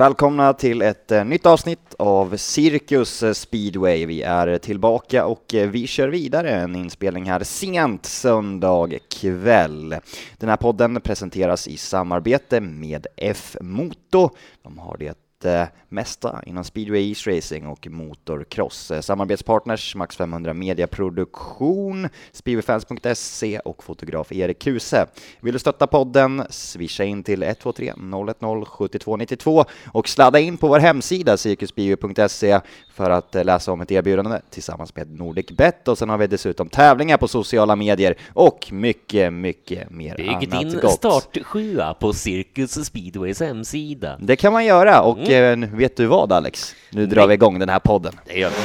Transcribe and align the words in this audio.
Välkomna 0.00 0.52
till 0.52 0.82
ett 0.82 1.12
eh, 1.12 1.24
nytt 1.24 1.46
avsnitt 1.46 1.94
av 1.98 2.36
Cirkus 2.36 3.22
eh, 3.22 3.32
Speedway. 3.32 4.06
Vi 4.06 4.22
är 4.22 4.58
tillbaka 4.58 5.26
och 5.26 5.54
eh, 5.54 5.70
vi 5.70 5.86
kör 5.86 6.08
vidare 6.08 6.50
en 6.50 6.76
inspelning 6.76 7.30
här 7.30 7.44
sent 7.44 8.06
söndag 8.06 8.88
kväll. 9.20 9.94
Den 10.38 10.48
här 10.48 10.56
podden 10.56 11.00
presenteras 11.00 11.68
i 11.68 11.76
samarbete 11.76 12.60
med 12.60 13.06
F-Moto. 13.16 14.30
De 14.62 14.78
har 14.78 14.96
det 14.98 15.29
eh, 15.44 15.64
mesta 15.88 16.42
inom 16.46 16.64
speedway, 16.64 17.14
racing 17.26 17.66
och 17.66 17.86
motorcross. 17.86 18.90
Eh, 18.90 19.00
Samarbetspartners 19.00 19.94
Max 19.94 20.16
500 20.16 20.54
Mediaproduktion, 20.54 22.08
speedwayfans.se 22.32 23.58
och 23.58 23.84
fotograf 23.84 24.32
Erik 24.32 24.58
Kuse. 24.58 25.06
Vill 25.40 25.52
du 25.52 25.58
stötta 25.58 25.86
podden? 25.86 26.42
Swisha 26.50 27.04
in 27.04 27.22
till 27.22 27.42
123 27.42 27.92
010 27.92 28.64
7292 28.78 29.64
och 29.92 30.08
sladda 30.08 30.38
in 30.38 30.56
på 30.56 30.68
vår 30.68 30.78
hemsida 30.78 31.36
cirkuspeedway.se 31.36 32.60
för 32.94 33.10
att 33.10 33.34
eh, 33.34 33.44
läsa 33.44 33.72
om 33.72 33.80
ett 33.80 33.90
erbjudande 33.90 34.40
tillsammans 34.50 34.96
med 34.96 35.18
NordicBet 35.18 35.88
och 35.88 35.98
sen 35.98 36.08
har 36.08 36.18
vi 36.18 36.26
dessutom 36.26 36.68
tävlingar 36.68 37.16
på 37.16 37.28
sociala 37.28 37.76
medier 37.76 38.14
och 38.32 38.68
mycket, 38.72 39.32
mycket 39.32 39.90
mer 39.90 40.16
Bygg 40.16 40.28
annat 40.28 40.50
din 40.50 40.80
gott. 40.80 40.92
startsjua 40.92 41.94
på 41.94 42.12
Cirkus 42.12 42.86
Speedways 42.86 43.40
hemsida. 43.40 44.18
Det 44.20 44.36
kan 44.36 44.52
man 44.52 44.64
göra 44.64 45.02
och 45.02 45.29
eh, 45.30 45.56
vet 45.72 45.96
du 45.96 46.06
vad 46.06 46.32
Alex? 46.32 46.74
Nu 46.90 47.06
drar 47.06 47.20
Nej. 47.20 47.28
vi 47.28 47.34
igång 47.34 47.58
den 47.58 47.68
här 47.68 47.78
podden. 47.78 48.12
Det 48.26 48.38
gör 48.38 48.50
vi. 48.50 48.56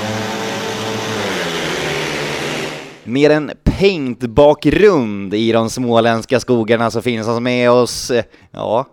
Med 3.12 3.32
en 3.32 3.52
paint-bakgrund 3.64 5.34
i 5.34 5.52
de 5.52 5.70
småländska 5.70 6.40
skogarna 6.40 6.92
så 6.92 7.02
finns 7.02 7.28
han 7.28 7.44
med 7.44 7.72
oss. 7.72 8.12
eh, 8.12 8.24
Ja, 8.52 8.86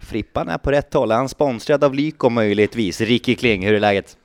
Frippan 0.00 0.48
är 0.48 0.58
på 0.58 0.70
rätt 0.70 0.94
håll. 0.94 1.10
Han 1.10 1.24
är 1.24 1.28
sponsrad 1.28 1.84
av 1.84 1.94
Lyko 1.94 2.30
möjligtvis. 2.30 3.00
Ricky 3.00 3.34
Kling, 3.34 3.66
hur 3.66 3.74
är 3.74 3.80
läget? 3.80 4.16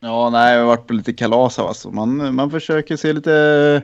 Ja, 0.00 0.30
nej, 0.30 0.52
jag 0.54 0.60
har 0.60 0.66
varit 0.66 0.86
på 0.86 0.92
lite 0.92 1.12
kalas 1.12 1.58
alltså. 1.58 1.90
man, 1.90 2.34
man 2.34 2.50
försöker 2.50 2.96
se 2.96 3.12
lite 3.12 3.82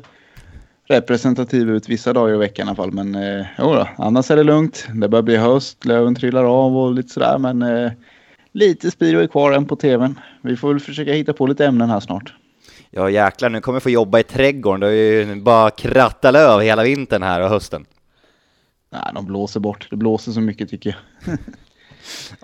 representativ 0.89 1.71
ut 1.71 1.89
vissa 1.89 2.13
dagar 2.13 2.35
i 2.35 2.39
veckan 2.39 2.67
i 2.67 2.69
alla 2.71 2.77
fall. 2.77 2.93
Men 2.93 3.15
eh, 3.15 3.47
jo 3.59 3.65
då, 3.75 3.89
annars 3.99 4.31
är 4.31 4.37
det 4.37 4.43
lugnt. 4.45 4.87
Det 4.95 5.09
börjar 5.09 5.23
bli 5.23 5.37
höst, 5.37 5.85
löven 5.85 6.15
trillar 6.15 6.45
av 6.45 6.77
och 6.77 6.95
lite 6.95 7.09
sådär. 7.09 7.39
Men 7.39 7.63
eh, 7.63 7.93
lite 8.53 8.91
speedo 8.91 9.19
är 9.19 9.27
kvar 9.27 9.53
än 9.53 9.67
på 9.67 9.77
tvn. 9.77 10.21
Vi 10.43 10.57
får 10.57 10.69
väl 10.69 10.81
försöka 10.81 11.13
hitta 11.13 11.33
på 11.33 11.47
lite 11.47 11.67
ämnen 11.67 11.91
här 11.91 12.01
snart. 12.01 12.35
Ja 12.91 13.11
jäklar, 13.11 13.49
nu 13.49 13.61
kommer 13.61 13.77
jag 13.77 13.83
få 13.83 13.91
jobba 13.91 14.19
i 14.19 14.23
trädgården. 14.23 14.81
Det 14.81 14.87
har 14.87 14.93
ju 14.93 15.41
bara 15.41 15.71
krattat 15.71 16.33
löv 16.33 16.61
hela 16.61 16.83
vintern 16.83 17.23
här 17.23 17.41
och 17.41 17.49
hösten. 17.49 17.85
Nej, 18.93 19.11
de 19.15 19.27
blåser 19.27 19.61
bort. 19.61 19.87
Det 19.91 19.97
blåser 19.97 20.33
så 20.33 20.41
mycket 20.41 20.71
tycker 20.71 20.97
jag. 21.25 21.39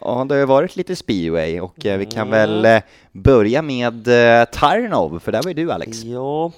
Ja, 0.00 0.24
det 0.28 0.34
har 0.34 0.40
ju 0.40 0.46
varit 0.46 0.77
lite 0.77 0.96
speedway 0.96 1.60
och 1.60 1.86
eh, 1.86 1.98
vi 1.98 2.06
kan 2.06 2.30
väl 2.30 2.64
eh, 2.64 2.82
börja 3.12 3.62
med 3.62 4.08
eh, 4.08 4.44
Tarnov, 4.44 5.18
för 5.18 5.32
där 5.32 5.42
var 5.42 5.48
ju 5.48 5.54
du 5.54 5.72
Alex. 5.72 6.04
Ja, 6.04 6.52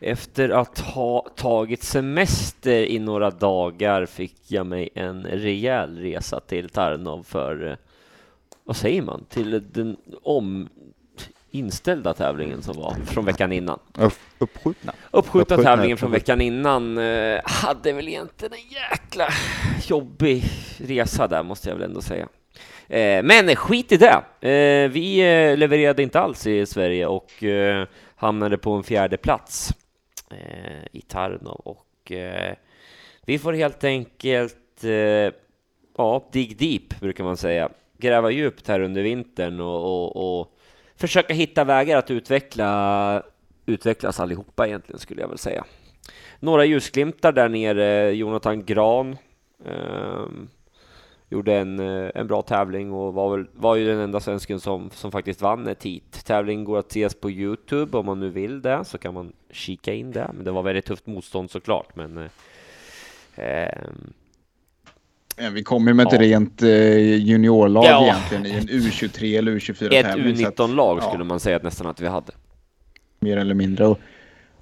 efter 0.00 0.48
att 0.48 0.78
ha 0.78 1.26
tagit 1.36 1.82
semester 1.82 2.84
i 2.84 2.98
några 2.98 3.30
dagar 3.30 4.06
fick 4.06 4.36
jag 4.46 4.66
mig 4.66 4.88
en 4.94 5.22
rejäl 5.22 5.98
resa 5.98 6.40
till 6.40 6.68
Tarnov 6.68 7.22
för, 7.22 7.76
vad 8.64 8.76
säger 8.76 9.02
man, 9.02 9.24
till 9.28 9.62
den 9.72 9.96
om 10.22 10.68
inställda 11.50 12.14
tävlingen 12.14 12.62
som 12.62 12.76
var 12.76 12.94
från 13.06 13.24
veckan 13.24 13.52
innan. 13.52 13.78
Upp, 13.98 14.12
uppskjutna. 14.38 14.92
Uppskjutna 15.10 15.56
tävlingen 15.56 15.96
från 15.96 16.10
veckan 16.10 16.40
innan 16.40 16.98
eh, 16.98 17.40
hade 17.44 17.92
väl 17.92 18.08
egentligen 18.08 18.54
en 18.54 18.68
jäkla 18.68 19.28
jobbig 19.86 20.44
resa 20.78 21.28
där 21.28 21.42
måste 21.42 21.68
jag 21.68 21.76
väl 21.76 21.84
ändå 21.84 22.02
säga. 22.02 22.28
Eh, 22.88 23.22
men 23.22 23.56
skit 23.56 23.92
i 23.92 23.96
det. 23.96 24.48
Eh, 24.48 24.90
vi 24.90 25.18
eh, 25.18 25.56
levererade 25.56 26.02
inte 26.02 26.20
alls 26.20 26.46
i 26.46 26.66
Sverige 26.66 27.06
och 27.06 27.44
eh, 27.44 27.86
hamnade 28.16 28.58
på 28.58 28.72
en 28.72 28.82
fjärde 28.82 29.16
plats 29.16 29.74
eh, 30.30 30.86
i 30.92 31.00
Tarnov 31.00 31.60
och 31.64 32.12
vi 33.26 33.38
får 33.38 33.52
helt 33.52 33.84
enkelt 33.84 34.84
ja, 35.96 36.28
dig 36.32 36.54
deep 36.58 37.00
brukar 37.00 37.24
man 37.24 37.36
säga. 37.36 37.68
Gräva 38.04 38.30
djupt 38.30 38.68
här 38.68 38.80
under 38.80 39.02
vintern 39.02 39.60
och, 39.60 39.84
och, 39.84 40.40
och 40.40 40.56
försöka 40.96 41.34
hitta 41.34 41.64
vägar 41.64 41.98
att 41.98 42.10
utveckla 42.10 43.22
utvecklas 43.66 44.20
allihopa 44.20 44.66
egentligen 44.66 44.98
skulle 44.98 45.20
jag 45.20 45.28
väl 45.28 45.38
säga. 45.38 45.64
Några 46.40 46.64
ljusglimtar 46.64 47.32
där 47.32 47.48
nere. 47.48 48.10
Jonathan 48.12 48.64
Gran 48.64 49.16
eh, 49.64 50.26
gjorde 51.28 51.54
en, 51.54 51.80
eh, 51.80 52.10
en 52.14 52.26
bra 52.26 52.42
tävling 52.42 52.92
och 52.92 53.14
var, 53.14 53.36
väl, 53.36 53.46
var 53.52 53.76
ju 53.76 53.86
den 53.86 53.98
enda 53.98 54.20
svensken 54.20 54.60
som, 54.60 54.90
som 54.90 55.12
faktiskt 55.12 55.42
vann 55.42 55.68
ett 55.68 55.84
heat. 55.84 56.24
Tävlingen 56.24 56.64
går 56.64 56.78
att 56.78 56.90
ses 56.90 57.14
på 57.20 57.30
Youtube 57.30 57.98
om 57.98 58.06
man 58.06 58.20
nu 58.20 58.30
vill 58.30 58.62
det 58.62 58.84
så 58.84 58.98
kan 58.98 59.14
man 59.14 59.32
kika 59.50 59.92
in 59.92 60.12
det. 60.12 60.30
Men 60.34 60.44
det 60.44 60.50
var 60.50 60.62
väldigt 60.62 60.84
tufft 60.84 61.06
motstånd 61.06 61.50
såklart. 61.50 61.96
Men 61.96 62.18
eh, 62.18 62.28
ehm, 63.36 64.12
Ja, 65.36 65.50
Vi 65.50 65.62
kommer 65.62 65.90
ju 65.90 65.94
med 65.94 66.06
ett 66.06 66.12
Ja. 66.12 66.20
rent 66.20 66.62
eh, 66.62 66.98
juniorlag 67.16 67.84
Ja. 67.84 68.02
egentligen 68.04 68.46
i 68.46 68.50
en 68.58 68.80
U23 68.80 69.38
eller 69.38 69.52
U24 69.52 69.92
ett 69.94 70.04
tävling. 70.06 70.36
så 70.36 70.46
att- 70.48 70.56
U19-lag 70.58 70.98
ja. 71.02 71.08
skulle 71.08 71.24
man 71.24 71.40
säga 71.40 71.56
att 71.56 71.62
nästan 71.62 71.86
att 71.86 72.00
vi 72.00 72.06
hade. 72.06 72.32
mer 73.20 73.36
eller 73.36 73.54
mindre. 73.54 73.86
Och, 73.86 73.98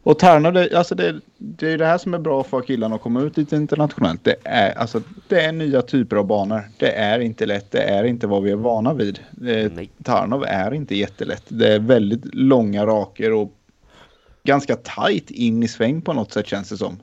och 0.03 0.19
Tärna, 0.19 0.51
det, 0.51 0.75
alltså 0.79 0.95
det, 0.95 1.21
det 1.39 1.71
är 1.73 1.79
det 1.79 1.87
här 1.87 1.99
som 1.99 2.15
är 2.15 2.19
bra 2.19 2.43
för 2.45 2.61
killarna 2.61 2.95
att 2.95 3.01
komma 3.03 3.21
ut 3.23 3.37
lite 3.37 3.57
internationellt. 3.57 4.25
Det 4.25 4.35
är, 4.45 4.79
alltså, 4.79 5.03
det 5.29 5.41
är 5.41 5.53
nya 5.53 5.83
typer 5.83 6.17
av 6.17 6.27
banor. 6.27 6.63
Det 6.79 6.93
är 6.93 7.19
inte 7.21 7.47
lätt. 7.47 7.71
Det 7.71 7.83
är 7.83 8.05
inte 8.05 8.27
vad 8.27 8.43
vi 8.43 8.51
är 8.51 8.57
vana 8.57 8.95
vid. 8.95 9.19
Eh. 9.49 9.73
Tarnov 10.05 10.45
är 10.45 10.75
inte 10.75 10.97
jättelätt. 10.97 11.43
Det 11.49 11.75
är 11.75 11.79
väldigt 11.79 12.35
långa 12.35 12.87
raker 12.87 13.33
och 13.33 13.53
ganska 14.45 14.77
tajt 14.77 15.31
in 15.31 15.63
i 15.63 15.69
sväng 15.69 16.03
på 16.03 16.13
något 16.13 16.33
sätt 16.33 16.47
känns 16.47 16.69
det 16.69 16.77
som. 16.77 16.99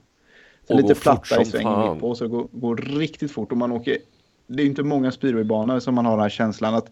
Och 0.70 0.82
lite 0.82 0.96
platta 0.96 1.42
i 1.42 1.46
svängen 1.46 2.00
på 2.00 2.16
så 2.16 2.24
det 2.24 2.30
går, 2.30 2.48
går 2.52 2.76
riktigt 2.78 3.32
fort 3.32 3.52
och 3.52 3.58
man 3.58 3.72
åker. 3.72 3.98
Det 4.48 4.64
är 4.64 4.68
inte 4.68 4.84
många 4.84 5.12
speedwaybanor 5.12 5.80
som 5.80 5.96
man 5.96 6.06
har 6.06 6.12
den 6.14 6.22
här 6.22 6.30
känslan 6.30 6.76
att 6.76 6.90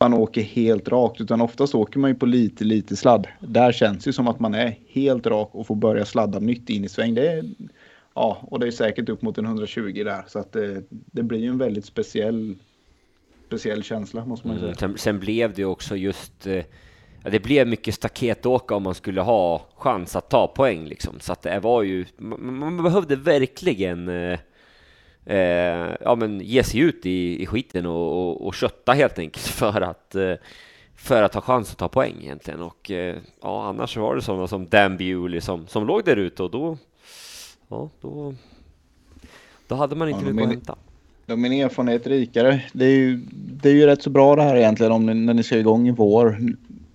man 0.00 0.14
åker 0.14 0.42
helt 0.42 0.88
rakt 0.88 1.20
utan 1.20 1.40
oftast 1.40 1.74
åker 1.74 1.98
man 1.98 2.10
ju 2.10 2.14
på 2.14 2.26
lite 2.26 2.64
lite 2.64 2.96
sladd. 2.96 3.26
Där 3.40 3.72
känns 3.72 4.04
det 4.04 4.12
som 4.12 4.28
att 4.28 4.40
man 4.40 4.54
är 4.54 4.78
helt 4.88 5.26
rak 5.26 5.48
och 5.52 5.66
får 5.66 5.74
börja 5.74 6.04
sladda 6.04 6.38
nytt 6.38 6.70
in 6.70 6.84
i 6.84 6.88
sväng. 6.88 7.14
Det 7.14 7.28
är, 7.32 7.44
ja, 8.14 8.38
och 8.42 8.60
det 8.60 8.66
är 8.66 8.70
säkert 8.70 9.08
upp 9.08 9.22
mot 9.22 9.38
en 9.38 9.44
120 9.44 10.02
där 10.04 10.24
så 10.28 10.38
att 10.38 10.52
det, 10.52 10.82
det 10.90 11.22
blir 11.22 11.38
ju 11.38 11.48
en 11.48 11.58
väldigt 11.58 11.84
speciell 11.84 12.54
speciell 13.46 13.82
känsla 13.82 14.24
måste 14.24 14.46
man 14.48 14.56
ju 14.56 14.62
Mm, 14.62 14.74
säga. 14.74 14.88
sen, 14.88 14.98
sen 14.98 15.20
blev 15.20 15.54
det 15.54 15.64
också 15.64 15.96
just, 15.96 16.46
eh, 16.46 16.64
ja, 17.24 17.30
det 17.30 17.40
blev 17.40 17.66
mycket 17.66 17.94
staketåka 17.94 18.74
om 18.74 18.82
man 18.82 18.94
skulle 18.94 19.20
ha 19.20 19.66
chans 19.76 20.16
att 20.16 20.30
ta 20.30 20.46
poäng 20.46 20.84
liksom. 20.84 21.20
Så 21.20 21.32
att 21.32 21.42
det 21.42 21.60
var 21.60 21.82
ju, 21.82 22.04
man, 22.16 22.58
man 22.58 22.82
behövde 22.82 23.16
verkligen 23.16 24.08
eh, 24.08 24.38
eh, 25.26 25.90
ja, 26.00 26.14
men 26.14 26.40
ge 26.40 26.62
sig 26.62 26.80
ut 26.80 27.06
i, 27.06 27.42
i 27.42 27.46
skiten 27.46 27.86
och, 27.86 28.12
och, 28.12 28.46
och 28.46 28.54
kötta 28.54 28.92
helt 28.92 29.18
enkelt 29.18 29.46
för 29.46 29.80
att 29.80 30.14
eh, 30.14 30.34
för 30.96 31.22
att 31.22 31.34
ha 31.34 31.40
chans 31.40 31.72
att 31.72 31.78
ta 31.78 31.88
poäng 31.88 32.14
egentligen 32.20 32.60
och 32.60 32.90
eh, 32.90 33.16
ja, 33.42 33.64
annars 33.64 33.96
var 33.96 34.16
det 34.16 34.22
sådana 34.22 34.46
som 34.46 34.68
Dan 34.68 34.96
Bewley 34.96 35.40
som, 35.40 35.66
som 35.66 35.86
låg 35.86 36.04
där 36.04 36.16
ute 36.16 36.42
och 36.42 36.50
då 36.50 36.78
ja, 37.68 37.90
då 38.00 38.34
då 39.70 39.76
hade 39.76 39.96
man 39.96 40.08
inte 40.08 40.24
Ja, 40.24 40.32
mycket 40.32 40.44
att 40.44 40.50
hämta. 40.50 40.76
De 41.26 41.44
är 41.44 41.64
erfarenhet 41.64 42.06
rikare. 42.06 42.62
Det 42.72 42.84
är, 42.84 42.96
ju, 42.96 43.20
det 43.32 43.68
är 43.68 43.72
ju 43.72 43.86
rätt 43.86 44.02
så 44.02 44.10
bra 44.10 44.36
det 44.36 44.42
här 44.42 44.56
egentligen 44.56 44.92
om 44.92 45.06
ni, 45.06 45.14
när 45.14 45.34
ni 45.34 45.42
ska 45.42 45.58
igång 45.58 45.88
i 45.88 45.90
vår. 45.90 46.38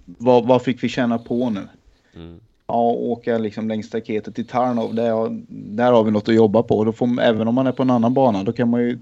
Vad, 0.05 0.45
vad 0.47 0.61
fick 0.61 0.83
vi 0.83 0.89
känna 0.89 1.17
på 1.17 1.49
nu? 1.49 1.67
Mm. 2.15 2.39
Ja, 2.67 2.81
åka 2.91 3.37
liksom 3.37 3.67
längs 3.67 3.87
staketet 3.87 4.35
till 4.35 4.47
Tarnov, 4.47 4.95
där, 4.95 5.43
där 5.75 5.91
har 5.91 6.03
vi 6.03 6.11
något 6.11 6.29
att 6.29 6.35
jobba 6.35 6.63
på. 6.63 6.83
Då 6.83 6.91
får, 6.91 7.21
även 7.21 7.47
om 7.47 7.55
man 7.55 7.67
är 7.67 7.71
på 7.71 7.83
en 7.83 7.89
annan 7.89 8.13
bana, 8.13 8.43
då 8.43 8.53
kan 8.53 8.69
man 8.69 8.81
ju 8.81 8.99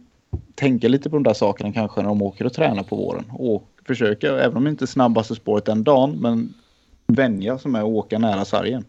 tänka 0.55 0.87
lite 0.87 1.09
på 1.09 1.15
de 1.15 1.23
där 1.23 1.33
sakerna 1.33 1.73
kanske 1.73 2.01
när 2.01 2.09
de 2.09 2.21
åker 2.21 2.45
och 2.45 2.53
tränar 2.53 2.83
på 2.83 2.95
våren. 2.95 3.25
Och 3.31 3.69
försöka, 3.85 4.39
även 4.39 4.57
om 4.57 4.63
det 4.63 4.69
inte 4.69 4.87
snabbaste 4.87 5.35
spåret 5.35 5.65
den 5.65 5.83
dagen, 5.83 6.17
men 6.21 6.53
vänja 7.07 7.57
som 7.57 7.75
är 7.75 7.79
att 7.79 7.85
åka 7.85 8.19
nära 8.19 8.45
sargen. 8.45 8.85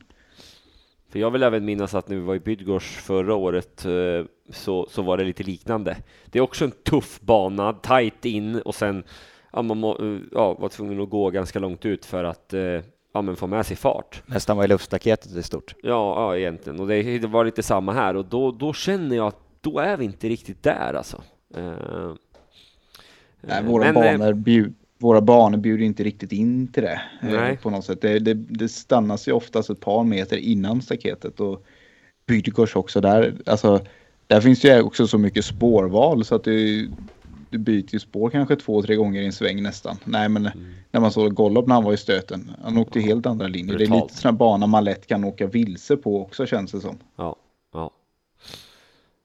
För 1.09 1.19
jag 1.19 1.31
vill 1.31 1.43
även 1.43 1.65
minnas 1.65 1.95
att 1.95 2.09
när 2.09 2.17
vi 2.17 2.23
var 2.23 2.35
i 2.35 2.41
Bydgoszcz 2.41 3.05
förra 3.05 3.35
året 3.35 3.85
eh, 3.85 4.27
så, 4.51 4.87
så 4.91 5.03
var 5.03 5.17
det 5.17 5.25
lite 5.25 5.43
liknande. 5.43 5.97
Det 6.27 6.39
är 6.39 6.43
också 6.43 6.65
en 6.65 6.71
tuff 6.71 7.21
bana, 7.21 7.73
tight 7.73 8.25
in 8.25 8.61
och 8.61 8.75
sen 8.75 9.05
ja, 9.55 9.63
man 9.63 9.79
må, 9.79 10.21
ja, 10.33 10.55
var 10.55 10.69
tvungen 10.69 11.01
att 11.01 11.11
gå 11.11 11.31
ganska 11.31 11.59
långt 11.59 11.87
ut 11.87 12.05
för 12.05 12.25
att 12.25 12.55
eh, 12.55 12.61
ja, 13.13 13.23
men 13.23 13.37
få 13.37 13.47
med 13.47 13.67
sig 13.67 13.77
fart. 13.77 14.23
Nästan 14.27 14.57
var 14.57 14.65
i 14.65 14.69
luftstaketet 14.69 15.33
i 15.37 15.43
stort. 15.43 15.75
Ja, 15.83 15.89
ja 16.33 16.37
egentligen. 16.37 16.81
Och 16.81 16.89
det, 16.89 17.19
det 17.19 17.27
var 17.27 17.45
lite 17.45 17.63
samma 17.63 17.93
här 17.93 18.17
och 18.17 18.25
då, 18.25 18.51
då 18.51 18.73
känner 18.73 19.17
jag 19.17 19.27
att 19.27 19.39
då 19.61 19.79
är 19.79 19.97
vi 19.97 20.05
inte 20.05 20.29
riktigt 20.29 20.63
där 20.63 20.95
alltså. 20.95 21.23
Eh, 21.57 22.13
Nej, 23.41 23.63
våra, 23.65 23.93
men, 23.93 23.97
eh, 23.97 24.19
banor 24.19 24.33
bjud, 24.33 24.75
våra 24.99 25.21
banor 25.21 25.59
bjuder 25.59 25.85
inte 25.85 26.05
riktigt 26.05 26.33
in 26.33 26.73
till 26.73 26.83
det. 26.83 27.01
eh, 27.23 27.29
Nej. 27.31 27.57
På 27.57 27.71
något 27.71 27.85
sätt. 27.85 28.01
Det, 28.01 28.19
det, 28.19 28.35
det 28.35 28.69
stannas 28.69 29.29
ju 29.29 29.33
oftast 29.33 29.71
ett 29.71 29.81
par 29.81 30.05
meter 30.05 30.37
innan 30.37 30.83
staketet. 30.83 31.41
Och 31.41 31.65
Bydegårds 32.27 32.77
också 32.77 33.01
där. 33.01 33.35
Alltså, 33.47 33.81
där 34.27 34.41
finns 34.41 34.61
det 34.61 34.77
ju 34.77 34.83
också 34.83 35.07
så 35.07 35.19
mycket 35.19 35.45
spårval 35.45 36.25
så 36.25 36.35
att 36.35 36.45
du, 36.45 36.91
du 37.55 37.59
byter 37.59 37.93
ju 37.95 37.99
spår 38.01 38.31
kanske 38.31 38.57
två, 38.57 38.83
tre 38.83 38.95
gånger 38.97 39.23
i 39.23 39.27
en 39.27 39.33
sväng 39.33 39.63
nästan. 39.63 39.97
Nej, 40.05 40.29
men 40.29 40.47
Mm. 40.47 40.75
när 40.91 41.01
man 41.01 41.13
såg 41.13 41.35
Gollob 41.35 41.69
när 41.69 41.75
han 41.75 41.85
var 41.85 41.93
i 41.93 41.97
stöten. 41.97 42.53
Han 42.63 42.79
åkte 42.79 42.99
ju 42.99 43.05
helt 43.05 43.27
andra 43.27 43.47
linjer. 43.49 43.79
Det 43.79 43.85
är 43.85 43.89
Brutalt. 43.89 44.13
lite 44.13 44.29
här 44.29 44.33
bana 44.33 44.67
man 44.67 44.85
lätt 44.85 45.07
kan 45.07 45.25
åka 45.25 45.47
vilse 45.47 45.97
på 45.97 46.23
också 46.23 46.47
känns 46.47 46.73
det 46.73 46.81
som. 46.81 46.99
Ja, 47.17 47.37
ja. 47.73 47.91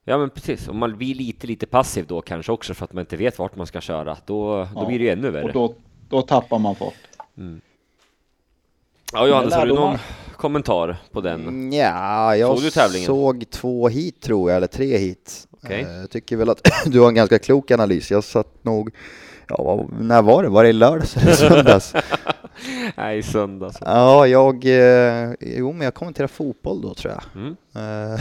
Ja 0.03 0.17
men 0.17 0.29
precis, 0.29 0.67
om 0.67 0.77
man 0.77 0.97
blir 0.97 1.15
lite, 1.15 1.47
lite 1.47 1.65
passiv 1.65 2.05
då 2.07 2.21
kanske 2.21 2.51
också 2.51 2.73
för 2.73 2.85
att 2.85 2.93
man 2.93 3.01
inte 3.01 3.17
vet 3.17 3.39
vart 3.39 3.55
man 3.55 3.67
ska 3.67 3.81
köra, 3.81 4.17
då, 4.25 4.55
då 4.55 4.67
Ja. 4.75 4.85
blir 4.87 4.99
det 4.99 5.05
ju 5.05 5.11
ännu 5.11 5.29
värre. 5.29 5.43
Och 5.45 5.53
då, 5.53 5.73
då 6.09 6.21
tappar 6.21 6.59
man 6.59 6.75
fart. 6.75 6.93
Ja 9.13 9.27
Johannes, 9.27 9.53
har 9.53 9.65
du 9.65 9.73
någon 9.75 9.97
kommentar 10.35 10.97
på 11.11 11.21
den? 11.21 11.73
Ja, 11.73 12.35
jag 12.35 12.59
Såg 12.59 12.71
såg 13.05 13.49
två 13.49 13.87
hit 13.89 14.21
tror 14.21 14.49
jag, 14.49 14.57
eller 14.57 14.67
tre 14.67 14.97
hit. 14.97 15.47
Okej. 15.63 15.81
Eh, 15.81 15.99
Jag 16.01 16.09
tycker 16.09 16.35
väl 16.37 16.49
att 16.49 16.71
du 16.85 16.99
har 16.99 17.07
en 17.07 17.15
ganska 17.15 17.39
klok 17.39 17.71
analys. 17.71 18.11
Jag 18.11 18.23
satt 18.23 18.47
nog, 18.61 18.89
ja, 19.47 19.85
när 19.99 20.21
var 20.21 20.43
det? 20.43 20.49
Var 20.49 20.63
det 20.63 20.69
i 20.69 20.73
lördags 20.73 21.17
eller 21.17 21.31
söndags? 21.49 21.93
Nej, 22.97 23.17
i 23.17 23.23
söndags. 23.23 23.77
ja, 23.81 24.27
jag, 24.27 24.65
eh, 24.65 25.29
jo 25.39 25.71
men 25.73 25.81
jag 25.85 25.93
kommenterade 25.93 26.33
fotboll 26.33 26.81
då 26.81 26.93
tror 26.93 27.13
jag. 27.13 27.41
Mm. 27.41 27.55
Eh, 27.75 28.19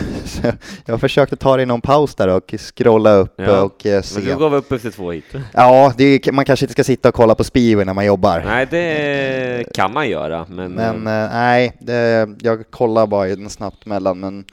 jag 0.86 1.00
försökte 1.00 1.36
ta 1.36 1.56
det 1.56 1.62
i 1.62 1.66
någon 1.66 1.80
paus 1.80 2.14
där 2.14 2.28
och 2.28 2.54
scrolla 2.58 3.14
upp 3.14 3.34
Ja, 3.36 3.62
och 3.62 3.86
eh, 3.86 3.92
Men 3.94 4.02
se. 4.02 4.20
du 4.20 4.36
gav 4.36 4.54
upp 4.54 4.72
efter 4.72 4.90
två 4.90 5.10
hit. 5.12 5.24
Ja, 5.52 5.92
är, 5.98 6.32
man 6.32 6.44
kanske 6.44 6.64
inte 6.64 6.72
ska 6.72 6.84
sitta 6.84 7.08
och 7.08 7.14
kolla 7.14 7.34
på 7.34 7.44
speedway 7.44 7.84
när 7.84 7.94
man 7.94 8.06
jobbar. 8.06 8.42
Nej, 8.46 8.66
det 8.70 9.64
kan 9.74 9.92
man 9.92 10.08
göra, 10.08 10.46
men... 10.48 10.72
Men 10.72 11.04
nej, 11.04 11.76
det, 11.80 12.28
jag 12.42 12.70
kollar 12.70 13.06
bara 13.06 13.28
snabbt 13.50 13.86
mellan, 13.86 14.20
men 14.20 14.44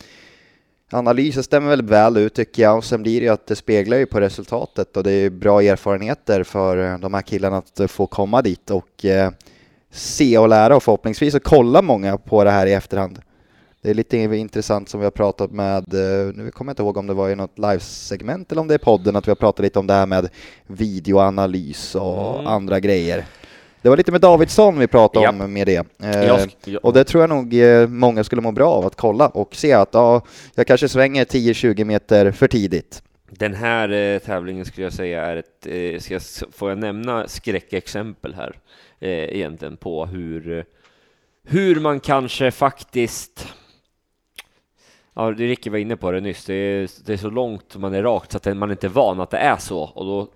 analysen 0.91 1.43
stämmer 1.43 1.69
väldigt 1.69 1.89
väl 1.89 2.17
ut 2.17 2.33
tycker 2.33 2.63
jag 2.63 2.77
och 2.77 2.83
sen 2.83 3.03
blir 3.03 3.19
det 3.19 3.25
ju 3.25 3.33
att 3.33 3.47
det 3.47 3.55
speglar 3.55 3.97
ju 3.97 4.05
på 4.05 4.19
resultatet 4.19 4.97
och 4.97 5.03
det 5.03 5.11
är 5.11 5.29
bra 5.29 5.61
erfarenheter 5.61 6.43
för 6.43 6.93
eh, 6.93 6.99
de 6.99 7.13
här 7.13 7.21
killarna 7.21 7.57
att 7.57 7.79
eh, 7.79 7.87
få 7.87 8.07
komma 8.07 8.41
dit 8.41 8.71
och 8.71 9.05
eh, 9.05 9.31
se 9.91 10.37
och 10.37 10.49
lära 10.49 10.75
och 10.75 10.83
förhoppningsvis 10.83 11.33
så 11.33 11.39
kolla 11.39 11.81
många 11.81 12.17
på 12.17 12.43
det 12.43 12.51
här 12.51 12.67
i 12.67 12.73
efterhand. 12.73 13.19
Det 13.81 13.89
är 13.89 13.93
lite 13.93 14.17
intressant 14.17 14.89
som 14.89 14.99
vi 14.99 15.03
har 15.03 15.11
pratat 15.11 15.51
med, 15.51 15.85
nu 16.35 16.51
kommer 16.53 16.69
jag 16.69 16.73
inte 16.73 16.81
ihåg 16.83 16.97
om 16.97 17.07
det 17.07 17.13
var 17.13 17.29
i 17.29 17.35
något 17.35 17.59
livesegment 17.59 18.51
eller 18.51 18.61
om 18.61 18.67
det 18.67 18.73
är 18.73 18.77
podden, 18.77 19.15
att 19.15 19.27
vi 19.27 19.31
har 19.31 19.35
pratat 19.35 19.63
lite 19.63 19.79
om 19.79 19.87
det 19.87 19.93
här 19.93 20.05
med 20.05 20.29
videoanalys 20.67 21.95
och 21.95 22.35
Mm. 22.35 22.47
andra 22.47 22.79
grejer. 22.79 23.25
Det 23.85 23.89
var 23.89 23.97
lite 23.97 24.11
med 24.11 24.21
Davidsson 24.21 24.79
vi 24.79 24.87
pratade 24.87 25.27
om 25.27 25.53
med 25.53 25.67
det. 25.67 25.87
Eh, 26.03 26.77
och 26.83 26.93
det 26.93 27.03
tror 27.03 27.23
jag 27.23 27.29
nog 27.29 27.53
eh, 27.53 27.87
många 27.87 28.23
skulle 28.23 28.41
må 28.41 28.51
bra 28.51 28.69
av 28.69 28.85
att 28.85 28.95
kolla 28.95 29.27
och 29.27 29.55
se 29.55 29.73
att 29.73 29.89
ja, 29.91 30.21
jag 30.55 30.67
kanske 30.67 30.89
svänger 30.89 31.25
10-20 31.25 31.83
meter 31.83 32.31
för 32.31 32.47
tidigt. 32.47 33.03
Den 33.29 33.53
här 33.53 33.89
eh, 33.89 34.19
tävlingen 34.19 34.65
skulle 34.65 34.85
jag 34.85 34.93
säga 34.93 35.25
är 35.25 35.35
ett, 35.35 35.67
eh, 35.67 35.99
ska 35.99 36.13
jag, 36.13 36.21
får 36.51 36.69
jag 36.69 36.77
nämna 36.77 37.27
skräckexempel 37.27 38.33
här 38.33 38.59
eh, 38.99 39.09
egentligen 39.09 39.77
på 39.77 40.05
hur, 40.05 40.65
hur 41.43 41.79
man 41.79 41.99
kanske 41.99 42.51
faktiskt 42.51 43.47
Ja, 45.13 45.31
det 45.31 45.47
Ricky 45.47 45.69
var 45.69 45.77
inne 45.77 45.95
på 45.95 46.11
det 46.11 46.21
nyss. 46.21 46.45
Det 46.45 46.53
är, 46.53 46.89
det 47.05 47.13
är 47.13 47.17
så 47.17 47.29
långt 47.29 47.75
man 47.75 47.93
är 47.93 48.03
rakt 48.03 48.31
så 48.31 48.37
att 48.37 48.57
man 48.57 48.71
inte 48.71 48.87
är 48.87 48.89
van 48.89 49.19
att 49.19 49.31
det 49.31 49.37
är 49.37 49.57
så 49.57 49.79
och 49.79 50.05
då 50.05 50.27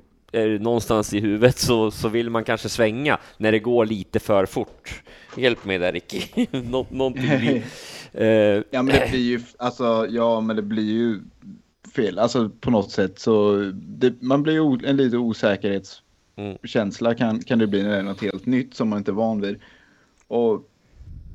någonstans 0.60 1.14
i 1.14 1.20
huvudet 1.20 1.58
så, 1.58 1.92
så 1.92 2.10
vill 2.10 2.30
man 2.30 2.44
kanske 2.44 2.70
svänga 2.70 3.18
när 3.38 3.52
det 3.52 3.60
går 3.60 3.86
lite 3.86 4.20
för 4.20 4.46
fort. 4.46 5.04
Hjälp 5.38 5.66
mig 5.66 5.78
där 5.78 5.92
Ricky. 5.92 6.22
Nå, 6.52 6.86
någonting 6.90 7.40
blir... 7.40 7.64
Eh, 8.14 8.64
Ja 8.72 8.82
men 8.82 8.86
det 8.86 9.08
blir 9.12 9.20
ju, 9.20 9.42
alltså, 9.58 10.08
ja 10.10 10.42
men 10.42 10.56
det 10.56 10.62
blir 10.62 10.94
ju 10.94 11.20
fel. 11.96 12.20
Alltså 12.20 12.50
på 12.50 12.72
något 12.72 12.92
sätt 12.92 13.20
så, 13.20 13.56
det, 13.74 14.22
man 14.22 14.44
blir 14.44 14.54
ju 14.54 14.90
en 14.90 14.98
lite 14.98 15.18
osäkerhetskänsla 15.18 17.16
kan, 17.16 17.40
kan 17.40 17.60
det 17.60 17.68
bli 17.68 17.84
när 17.84 17.90
det 17.90 17.98
är 17.98 18.04
något 18.04 18.22
helt 18.22 18.46
nytt 18.46 18.76
som 18.76 18.90
man 18.90 18.98
inte 18.98 19.12
är 19.12 19.14
van 19.14 19.42
vid. 19.42 19.60
Och 20.28 20.70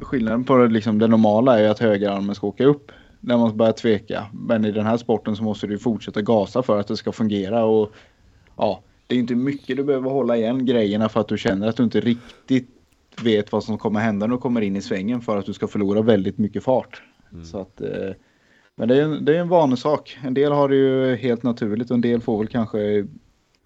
skillnaden 0.01 0.45
på 0.45 0.57
det, 0.57 0.69
liksom, 0.69 0.99
det 0.99 1.07
normala 1.07 1.59
är 1.59 1.63
ju 1.63 1.69
att 1.69 1.79
högerarmen 1.79 2.35
ska 2.35 2.47
åka 2.47 2.65
upp 2.65 2.93
när 3.21 3.37
man 3.37 3.57
börjar 3.57 3.73
tveka. 3.73 4.27
Men 4.33 4.65
i 4.65 4.73
den 4.73 4.87
här 4.87 4.97
sporten 4.97 5.37
så 5.37 5.43
måste 5.43 5.67
du 5.67 5.79
fortsätta 5.79 6.23
gasa 6.23 6.63
för 6.63 6.81
att 6.81 6.89
det 6.89 6.97
ska 6.97 7.13
fungera. 7.13 7.65
Och 7.65 7.93
ja, 8.57 8.83
det 9.07 9.15
är 9.15 9.19
inte 9.19 9.35
mycket 9.35 9.77
du 9.77 9.85
behöver 9.85 10.11
hålla 10.11 10.37
igen 10.37 10.67
grejerna 10.67 11.09
för 11.09 11.21
att 11.21 11.29
du 11.29 11.39
känner 11.39 11.69
att 11.69 11.77
du 11.77 11.83
inte 11.83 12.01
riktigt 12.01 12.69
vet 13.23 13.53
vad 13.53 13.65
som 13.65 13.79
kommer 13.79 14.01
hända 14.01 14.27
när 14.27 14.35
du 14.35 14.41
kommer 14.41 14.61
in 14.61 14.77
i 14.77 14.83
svängen 14.83 15.21
för 15.21 15.37
att 15.37 15.47
du 15.47 15.53
ska 15.53 15.67
förlora 15.67 16.03
väldigt 16.03 16.39
mycket 16.39 16.65
fart. 16.65 17.03
Så 17.45 17.59
att, 17.59 17.81
eh, 17.81 18.11
men 18.77 18.89
det 18.89 18.97
är, 18.97 19.03
en, 19.03 19.25
det 19.25 19.37
är 19.37 19.41
en 19.41 19.49
vanesak. 19.49 20.19
En 20.25 20.35
del 20.35 20.53
har 20.53 20.69
det 20.69 20.77
ju 20.77 21.17
helt 21.17 21.43
naturligt 21.43 21.91
och 21.91 21.95
en 21.95 22.01
del 22.01 22.21
får 22.21 22.39
väl 22.39 22.49
kanske 22.49 23.07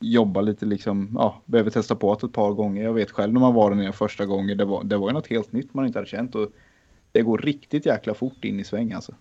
jobba 0.00 0.40
lite 0.40 0.66
liksom, 0.66 1.10
ja, 1.14 1.42
behöver 1.44 1.70
testa 1.70 1.94
på 1.94 2.14
det 2.14 2.26
ett 2.26 2.32
par 2.32 2.52
gånger. 2.52 2.84
Jag 2.84 2.92
vet 2.92 3.10
själv 3.10 3.32
när 3.32 3.40
man 3.40 3.54
var 3.54 3.70
där 3.70 3.76
nere 3.76 3.92
första 3.92 4.26
gången, 4.26 4.58
det 4.58 4.64
var, 4.64 4.84
det 4.84 4.96
var 4.96 5.08
ju 5.08 5.14
något 5.14 5.26
helt 5.26 5.52
nytt 5.52 5.74
man 5.74 5.86
inte 5.86 5.98
hade 5.98 6.08
känt 6.08 6.34
och 6.34 6.48
det 7.12 7.22
går 7.22 7.38
riktigt 7.38 7.86
jäkla 7.86 8.14
fort 8.14 8.44
in 8.44 8.60
i 8.60 8.64
sväng 8.64 8.92
alltså. 8.92 9.14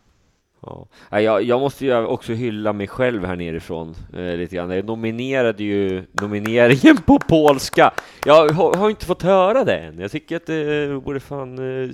Ja. 0.62 0.88
Jag, 1.20 1.44
jag 1.44 1.60
måste 1.60 1.86
ju 1.86 2.06
också 2.06 2.34
hylla 2.34 2.74
mig 2.74 2.88
själv 2.88 3.26
här 3.26 3.36
nerifrån 3.36 3.96
eh, 4.14 4.38
lite 4.38 4.56
grann. 4.56 4.70
Jag 4.70 4.86
nominerade 4.86 5.64
ju 5.64 6.04
nomineringen 6.22 6.98
på 6.98 7.20
polska. 7.20 7.94
Jag 8.26 8.50
har, 8.50 8.74
har 8.74 8.90
inte 8.90 9.06
fått 9.06 9.24
höra 9.24 9.64
det 9.64 9.78
än. 9.78 10.00
Jag 10.00 10.12
tycker 10.12 10.36
att 10.36 10.46
det 10.46 11.02
borde 11.04 11.20
fan 11.20 11.84
eh, 11.84 11.90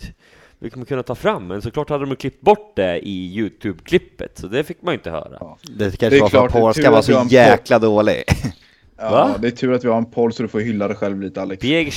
vi 0.63 0.69
kommer 0.69 0.85
kunna 0.85 1.03
ta 1.03 1.15
fram, 1.15 1.47
men 1.47 1.61
såklart 1.61 1.89
hade 1.89 2.05
de 2.05 2.15
klippt 2.15 2.41
bort 2.41 2.75
det 2.75 2.99
i 2.99 3.35
Youtube-klippet, 3.37 4.37
så 4.39 4.47
det 4.47 4.63
fick 4.63 4.81
man 4.81 4.93
ju 4.93 4.97
inte 4.97 5.11
höra. 5.11 5.37
Ja. 5.39 5.57
Det 5.61 5.89
Det 5.89 5.97
kanske 5.97 6.17
är 6.17 6.21
var 6.21 6.29
för 6.29 6.45
att 6.45 6.53
det 6.53 6.59
polska 6.59 6.91
var 6.91 7.01
så 7.01 7.25
jäkla 7.29 7.79
dålig. 7.79 8.23
Ja, 8.97 9.11
Va? 9.11 9.35
det 9.39 9.47
är 9.47 9.51
tur 9.51 9.73
att 9.73 9.83
vi 9.85 9.89
har 9.89 9.97
en 9.97 10.05
poll 10.05 10.33
så 10.33 10.43
du 10.43 10.49
får 10.49 10.59
hylla 10.59 10.87
dig 10.87 10.97
själv 10.97 11.21
lite 11.21 11.41
Alex. 11.41 11.61
Bieg 11.61 11.93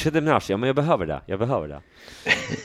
ja 0.49 0.57
men 0.57 0.63
jag 0.63 0.77
behöver 0.77 1.07
det, 1.07 1.21
jag 1.27 1.39
behöver 1.39 1.69
det. 1.69 1.81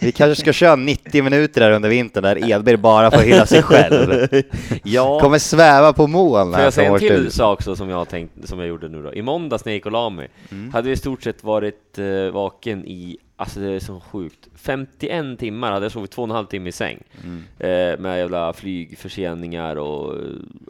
Vi 0.02 0.12
kanske 0.12 0.42
ska 0.42 0.54
köra 0.54 0.76
90 0.76 1.24
minuter 1.24 1.62
där 1.62 1.72
under 1.72 1.90
vintern 1.90 2.24
där 2.24 2.52
Edberg 2.52 2.78
bara 2.78 3.12
får 3.12 3.20
hylla 3.22 3.46
sig 3.46 3.64
själv. 3.64 4.28
Ja, 4.84 5.20
Kommer 5.20 5.38
sväva 5.40 5.94
på 5.94 6.08
moln 6.08 6.52
Får 6.52 6.58
här 6.58 6.64
jag 6.64 6.74
säga 6.74 6.92
en 6.94 7.00
till 7.00 7.08
studio. 7.08 7.30
sak 7.30 7.62
så 7.64 7.76
som 7.76 7.90
jag 7.90 7.98
har 7.98 8.06
tänkt, 8.06 8.48
som 8.50 8.60
jag 8.60 8.68
gjorde 8.68 8.90
nu 8.90 9.04
då? 9.04 9.14
I 9.14 9.22
måndags 9.22 9.66
när 9.66 9.72
jag 9.72 9.76
gick 9.76 9.86
och 9.86 9.92
la 9.92 10.10
mig, 10.10 10.30
Mm. 10.52 10.74
hade 10.74 10.88
vi 10.88 10.94
i 10.94 10.98
stort 10.98 11.24
sett 11.24 11.44
varit 11.44 11.98
eh, 11.98 12.34
vaken 12.34 12.86
i, 12.86 13.18
alltså 13.42 13.60
det 13.60 13.72
är 13.72 13.80
så 13.80 14.00
sjukt, 14.00 14.48
51 14.56 15.40
timmar 15.40 15.72
hade 15.72 15.86
jag 15.86 15.92
sovit 15.92 16.12
två 16.12 16.22
och 16.22 16.28
en 16.28 16.36
halv 16.36 16.46
timme 16.46 16.70
i 16.70 16.72
säng. 16.72 17.04
Mm. 17.24 17.44
Eh, 17.60 18.00
med 18.00 18.18
jävla 18.18 18.54
flygförseningar 18.54 19.76
och 19.76 20.16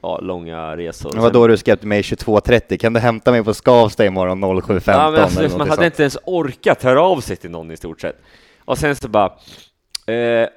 ja, 0.01 0.19
långa 0.19 0.77
resor. 0.77 1.11
Det 1.11 1.19
var 1.19 1.31
då 1.31 1.47
du 1.47 1.57
skrev 1.57 1.75
till 1.75 1.87
mig 1.87 2.01
22.30, 2.01 2.77
kan 2.77 2.93
du 2.93 2.99
hämta 2.99 3.31
mig 3.31 3.43
på 3.43 3.53
Skavsta 3.53 4.05
imorgon 4.05 4.43
07.15? 4.43 4.81
Ja, 4.85 5.21
alltså, 5.21 5.41
man 5.41 5.59
hade 5.59 5.75
sånt? 5.75 5.85
inte 5.85 6.03
ens 6.03 6.17
orkat 6.25 6.83
höra 6.83 7.01
av 7.01 7.21
sig 7.21 7.35
till 7.35 7.51
någon 7.51 7.71
i 7.71 7.77
stort 7.77 8.01
sett. 8.01 8.21
Och 8.65 8.77
sen 8.77 8.95
så 8.95 9.07
bara, 9.07 9.25
eh, 10.05 10.47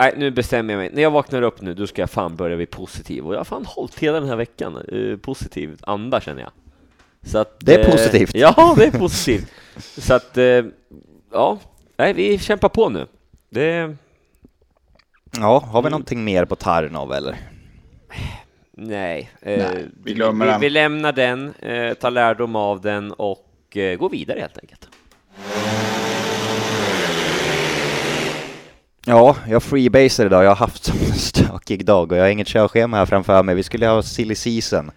nej 0.00 0.14
nu 0.16 0.30
bestämmer 0.30 0.74
jag 0.74 0.78
mig. 0.78 0.90
När 0.92 1.02
jag 1.02 1.10
vaknar 1.10 1.42
upp 1.42 1.60
nu, 1.60 1.74
då 1.74 1.86
ska 1.86 2.02
jag 2.02 2.10
fan 2.10 2.36
börja 2.36 2.56
bli 2.56 2.66
positiv. 2.66 3.26
Och 3.26 3.34
jag 3.34 3.38
har 3.38 3.44
fan 3.44 3.66
hållit 3.66 3.98
hela 3.98 4.20
den 4.20 4.28
här 4.28 4.36
veckan 4.36 4.76
eh, 4.76 5.16
positiv 5.16 5.78
anda 5.82 6.20
känner 6.20 6.42
jag. 6.42 6.50
Så 7.24 7.38
att, 7.38 7.56
Det 7.60 7.74
är 7.74 7.78
eh, 7.78 7.90
positivt. 7.90 8.30
Ja, 8.34 8.74
det 8.76 8.84
är 8.84 8.90
positivt. 8.90 9.50
så 9.78 10.14
att, 10.14 10.38
eh, 10.38 10.62
ja, 11.34 11.58
nej 11.96 12.12
vi 12.12 12.38
kämpar 12.38 12.68
på 12.68 12.88
nu. 12.88 13.06
Det, 13.50 13.96
Ja, 15.40 15.58
har 15.58 15.82
vi 15.82 15.90
någonting 15.90 16.24
mer 16.24 16.44
på 16.44 16.56
Tarnov 16.56 17.12
eller? 17.12 17.36
nej. 18.76 19.30
Eh, 19.42 19.58
Nej, 19.58 19.88
vi 20.04 20.14
glömmer 20.14 20.44
vi, 20.46 20.50
den. 20.52 20.60
vi 20.60 20.70
lämnar 20.70 21.12
den, 21.12 21.54
eh, 21.58 21.94
tar 21.94 22.10
lärdom 22.10 22.56
av 22.56 22.80
den 22.80 23.12
och 23.12 23.76
eh, 23.76 23.96
går 23.98 24.10
vidare 24.10 24.40
helt 24.40 24.58
enkelt. 24.58 24.88
Ja, 29.06 29.36
jag 29.48 29.62
freebasar 29.62 30.26
idag. 30.26 30.44
Jag 30.44 30.48
har 30.50 30.56
haft 30.56 30.88
en 31.08 31.14
stökig 31.14 31.84
dag 31.86 32.12
och 32.12 32.18
jag 32.18 32.22
har 32.22 32.28
inget 32.30 32.48
körschema 32.48 32.96
här 32.96 33.06
framför 33.06 33.42
mig. 33.42 33.54
Vi 33.54 33.62
skulle 33.62 33.86
ha 33.86 34.02
silly 34.02 34.34
season. 34.34 34.90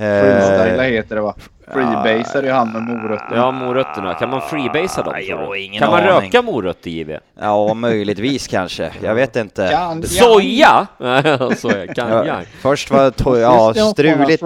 Eh, 0.00 0.20
Freestyla 0.22 0.82
heter 0.82 1.14
det 1.16 1.22
va? 1.22 1.34
Freebasar 1.72 2.42
i 2.44 2.48
hand 2.48 2.72
med 2.72 2.82
morötter. 2.82 3.36
Ja, 3.36 3.50
morötterna. 3.50 4.14
Kan 4.14 4.30
man 4.30 4.40
freebasea 4.40 5.04
dem? 5.04 5.14
Jag 5.28 5.36
har 5.36 5.54
ingen 5.56 5.78
kan 5.82 5.90
man 5.90 6.00
aning. 6.02 6.12
röka 6.30 6.42
morötter, 6.42 6.90
JW? 6.90 7.18
Ja, 7.40 7.74
möjligtvis 7.74 8.48
kanske. 8.48 8.90
Jag 9.02 9.14
vet 9.14 9.36
inte. 9.36 9.68
Kan, 9.72 10.02
Soja? 10.02 10.86
Nej, 10.98 11.56
Soja. 11.56 11.94
Kan 11.94 12.08
Ja, 12.10 12.26
jag? 12.26 12.46
först 12.60 12.90
var 12.90 13.10
to- 13.10 13.38
ja, 13.38 13.74
struligt. 13.92 14.42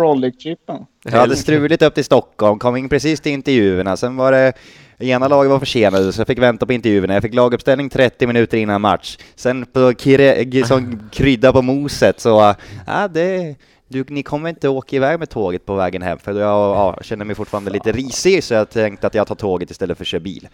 Jag 1.04 1.18
hade 1.20 1.36
struligt 1.36 1.82
upp 1.82 1.94
till 1.94 2.04
Stockholm, 2.04 2.58
kom 2.58 2.76
in 2.76 2.88
precis 2.88 3.20
till 3.20 3.32
intervjuerna, 3.32 3.96
sen 3.96 4.16
var 4.16 4.32
det 4.32 4.52
Ena 4.98 5.28
laget 5.28 5.50
var 5.50 5.58
försenade 5.58 6.12
så 6.12 6.20
jag 6.20 6.26
fick 6.26 6.38
vänta 6.38 6.66
på 6.66 6.72
intervjuerna. 6.72 7.14
Jag 7.14 7.22
fick 7.22 7.34
laguppställning 7.34 7.88
30 7.90 8.26
minuter 8.26 8.58
innan 8.58 8.80
match. 8.80 9.16
Sen 9.36 9.66
på 9.66 9.92
kire, 9.98 10.64
som 10.66 11.00
krydda 11.12 11.52
på 11.52 11.62
moset 11.62 12.20
så, 12.20 12.54
ja 12.86 13.08
det, 13.08 13.54
du, 13.88 14.04
ni 14.08 14.22
kommer 14.22 14.48
inte 14.48 14.68
åka 14.68 14.96
iväg 14.96 15.18
med 15.18 15.30
tåget 15.30 15.66
på 15.66 15.74
vägen 15.74 16.02
hem, 16.02 16.18
för 16.18 16.32
jag 16.32 16.40
ja, 16.76 16.98
känner 17.02 17.24
mig 17.24 17.36
fortfarande 17.36 17.70
lite 17.70 17.92
risig, 17.92 18.44
så 18.44 18.54
jag 18.54 18.70
tänkte 18.70 19.06
att 19.06 19.14
jag 19.14 19.26
tar 19.26 19.34
tåget 19.34 19.70
istället 19.70 19.98
för 19.98 20.04
att 20.04 20.08
köra 20.08 20.20
bil. 20.20 20.48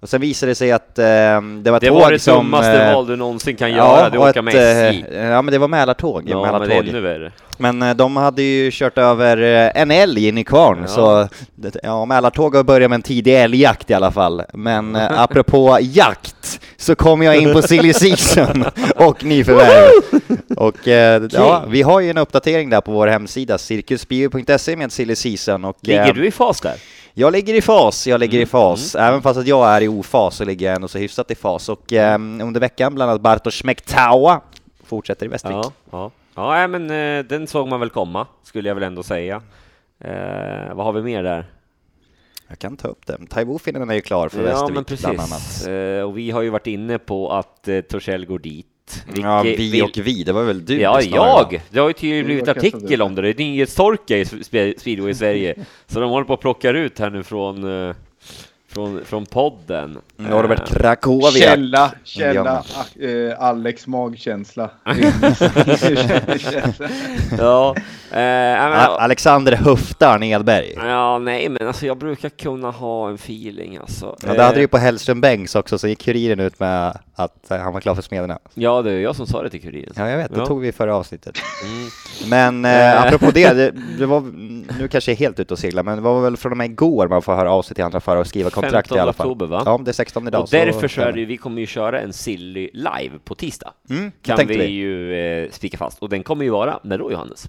Och 0.00 0.08
sen 0.08 0.20
visade 0.20 0.50
det 0.50 0.54
sig 0.54 0.72
att 0.72 0.98
eh, 0.98 1.04
det 1.04 1.70
var 1.70 1.80
Det 1.80 1.88
tåg 1.88 2.00
var 2.00 2.10
det 2.12 2.18
som... 2.18 2.36
dummaste 2.44 2.82
eh, 2.82 2.94
val 2.94 3.06
du 3.06 3.16
någonsin 3.16 3.56
kan 3.56 3.70
göra, 3.72 4.10
det 4.10 4.18
och 4.18 4.24
att 4.28 4.30
åka 4.30 4.42
med 4.42 4.54
ett, 4.54 4.94
SJ. 4.94 5.04
eh, 5.16 5.24
Ja, 5.24 5.42
men 5.42 5.52
det 5.52 5.58
var 5.58 5.68
Mälartåg. 5.68 6.22
Ja, 6.26 6.34
men 6.42 6.42
Mälartåg. 6.52 6.68
det 6.68 6.74
är 6.74 6.82
ännu 6.88 7.00
värre. 7.00 7.32
Men 7.58 7.82
eh, 7.82 7.94
de 7.94 8.16
hade 8.16 8.42
ju 8.42 8.70
kört 8.72 8.98
över 8.98 9.36
eh, 9.42 9.82
en 9.82 9.90
älg 9.90 10.28
in 10.28 10.38
i 10.38 10.44
kvarn, 10.44 10.78
Ja. 10.80 10.86
så 10.86 11.28
det- 11.54 11.76
ja, 11.82 12.04
Mälartåg 12.04 12.54
har 12.56 12.62
börjat 12.62 12.90
med 12.90 12.94
en 12.96 13.02
tidig 13.02 13.34
älgjakt 13.42 13.90
i 13.90 13.94
alla 13.94 14.10
fall. 14.10 14.42
Men 14.54 14.96
eh, 14.96 15.20
apropå 15.20 15.78
jakt, 15.80 16.60
så 16.76 16.94
kom 16.94 17.22
jag 17.22 17.36
in 17.36 17.52
på 17.52 17.62
silly 17.62 17.92
season 17.92 18.64
och 18.96 19.24
nyförvärv. 19.24 20.20
Och 20.56 20.88
eh, 20.88 21.22
ja, 21.30 21.64
vi 21.68 21.82
har 21.82 22.00
ju 22.00 22.10
en 22.10 22.18
uppdatering 22.18 22.70
där 22.70 22.80
på 22.80 22.92
vår 22.92 23.06
hemsida, 23.06 23.58
cirkusbio.se 23.58 24.76
med 24.76 24.92
silly 24.92 25.16
season. 25.16 25.64
Och, 25.64 25.76
Ligger 25.80 26.08
eh, 26.08 26.14
du 26.14 26.26
i 26.26 26.30
fas 26.30 26.60
där? 26.60 26.74
jag 27.14 27.32
ligger 27.32 27.54
i 27.54 27.62
fas, 27.62 28.06
jag 28.06 28.20
ligger 28.20 28.38
i 28.38 28.42
Mm, 28.42 28.48
fas. 28.48 28.94
Även 28.94 29.22
fast 29.22 29.40
att 29.40 29.46
jag 29.46 29.68
är 29.68 29.80
i 29.80 29.88
ofas 29.88 30.36
så 30.36 30.44
ligger 30.44 30.66
jag 30.66 30.74
ändå 30.74 30.88
så 30.88 30.98
hyfsat 30.98 31.30
i 31.30 31.34
fas. 31.34 31.68
Och 31.68 31.92
eh, 31.92 32.14
under 32.14 32.60
veckan 32.60 32.94
bland 32.94 33.10
annat 33.10 33.22
Bartosz 33.22 33.64
Mektawa 33.64 34.40
fortsätter 34.84 35.26
i 35.26 35.28
Västervik. 35.28 35.56
Ja, 35.64 35.72
ja. 35.90 36.10
Ja, 36.34 36.68
men 36.68 36.90
eh, 36.90 37.24
den 37.24 37.46
såg 37.46 37.68
man 37.68 37.80
väl 37.80 37.90
komma, 37.90 38.26
skulle 38.42 38.68
jag 38.68 38.74
väl 38.74 38.84
ändå 38.84 39.02
säga. 39.02 39.42
Eh, 40.00 40.74
vad 40.74 40.86
har 40.86 40.92
vi 40.92 41.02
mer 41.02 41.22
där? 41.22 41.46
Jag 42.48 42.58
kan 42.58 42.76
ta 42.76 42.88
upp 42.88 43.06
den. 43.06 43.26
Taivofinen 43.26 43.90
är 43.90 43.94
ju 43.94 44.00
klar 44.00 44.28
för 44.28 44.38
ja, 44.38 44.44
Västervik 44.44 45.00
bland 45.00 45.20
annat. 45.20 45.66
Eh, 45.66 46.08
och 46.08 46.18
vi 46.18 46.30
har 46.30 46.42
ju 46.42 46.50
varit 46.50 46.66
inne 46.66 46.98
på 46.98 47.32
att 47.32 47.68
eh, 47.68 47.80
Torssell 47.80 48.26
går 48.26 48.38
dit. 48.38 48.66
Ja, 49.22 49.42
Vilke- 49.42 49.56
vi 49.72 49.82
och 49.82 49.90
vi, 49.98 50.22
det 50.24 50.32
var 50.32 50.44
väl 50.44 50.64
du 50.64 50.80
Ja, 50.80 51.00
jag! 51.02 51.60
Det 51.70 51.78
har 51.80 51.88
ju 51.88 51.92
tydligen 51.92 52.24
blivit 52.26 52.48
artikel 52.48 53.02
om 53.02 53.14
det. 53.14 53.22
Det 53.22 53.28
är 53.30 53.34
nyhetstorka 53.34 54.18
i 54.18 54.24
spe- 54.24 54.74
speedway 54.78 55.10
i 55.10 55.14
Sverige. 55.14 55.54
Så 55.86 56.00
de 56.00 56.10
håller 56.10 56.24
på 56.26 56.34
att 56.34 56.40
plocka 56.40 56.70
ut 56.70 56.98
här 56.98 57.10
nu 57.10 57.22
från, 57.22 57.88
eh, 57.88 57.94
från, 58.72 59.04
från 59.04 59.26
podden. 59.26 59.98
Norbert 60.16 60.60
Eh, 60.60 60.66
Krakovia. 60.80 61.30
Källa, 61.30 61.92
källa, 62.04 62.28
Indiana. 62.28 62.62
ah, 62.76 63.02
eh, 63.04 63.42
Alex 63.48 63.86
magkänsla. 63.86 64.70
Ja, 67.38 67.74
ja, 68.10 68.68
men- 68.68 68.78
Alexander 68.98 69.52
Höftar 69.56 70.18
Nedberg. 70.18 70.74
Ja, 70.76 71.18
nej, 71.18 71.48
men 71.48 71.66
alltså 71.66 71.86
jag 71.86 71.98
brukar 71.98 72.28
kunna 72.28 72.70
ha 72.70 73.08
en 73.08 73.14
feeling 73.14 73.76
alltså. 73.76 74.16
Ja, 74.26 74.34
det 74.34 74.42
hade 74.42 74.54
du 74.54 74.60
ju 74.60 74.68
på 74.68 74.78
Hellström 74.78 75.20
Bengts 75.20 75.54
också, 75.54 75.78
så 75.78 75.88
gick 75.88 76.02
Kuriren 76.04 76.40
ut 76.40 76.60
med 76.60 76.98
att 77.14 77.46
han 77.48 77.72
var 77.72 77.80
klar 77.80 77.94
för 77.94 78.02
Smederna. 78.02 78.38
Ja, 78.54 78.82
det 78.82 78.92
är 78.92 79.00
jag 79.00 79.16
som 79.16 79.26
sa 79.26 79.42
det 79.42 79.50
till 79.50 79.60
Kuriren. 79.62 79.92
Ja, 79.96 80.08
jag 80.10 80.16
vet, 80.18 80.34
det 80.34 80.40
Ja. 80.40 80.46
tog 80.46 80.60
vi 80.60 80.68
i 80.68 80.72
förra 80.72 80.96
avsnittet. 80.96 81.38
Mm. 81.64 81.88
Men 82.30 82.64
eh, 82.64 83.02
apropå 83.06 83.30
det, 83.34 83.52
det, 83.52 83.72
det 83.98 84.06
var, 84.06 84.20
nu 84.78 84.88
kanske 84.88 85.10
jag 85.10 85.16
är 85.16 85.24
helt 85.24 85.40
ute 85.40 85.54
och 85.54 85.58
seglar, 85.58 85.82
men 85.82 85.96
det 85.96 86.02
var 86.02 86.20
väl 86.22 86.36
från 86.36 86.52
och 86.52 86.58
med 86.58 86.64
igår 86.70 87.08
man 87.08 87.22
får 87.22 87.34
höra 87.34 87.52
av 87.52 87.62
sig 87.62 87.74
till 87.74 87.84
andra 87.84 88.00
förare 88.00 88.20
och 88.20 88.26
skriva 88.26 88.50
kontrakt 88.62 88.86
i 88.86 88.88
15 88.88 88.98
alla 89.02 89.12
fall. 89.12 89.26
oktober, 89.26 89.46
va? 89.46 89.62
Ja, 89.66 89.80
det 89.84 89.90
är 89.90 89.92
16 89.92 90.26
idag. 90.28 90.42
Och 90.42 90.48
därför 90.50 90.88
så 90.88 91.00
är 91.00 91.12
det, 91.12 91.24
vi 91.24 91.36
kommer 91.36 91.60
ju 91.60 91.66
köra 91.66 92.00
en 92.00 92.12
Silly 92.12 92.70
live 92.72 93.18
på 93.24 93.34
tisdag. 93.34 93.72
Mm, 93.90 94.12
Kan 94.22 94.46
vi, 94.46 94.56
vi. 94.58 94.64
ju 94.66 95.14
eh, 95.44 95.50
spika 95.50 95.76
fast. 95.76 95.98
Och 96.02 96.08
den 96.08 96.22
kommer 96.22 96.44
ju 96.44 96.50
vara, 96.50 96.78
när 96.82 96.98
då 96.98 97.10
Johannes? 97.12 97.48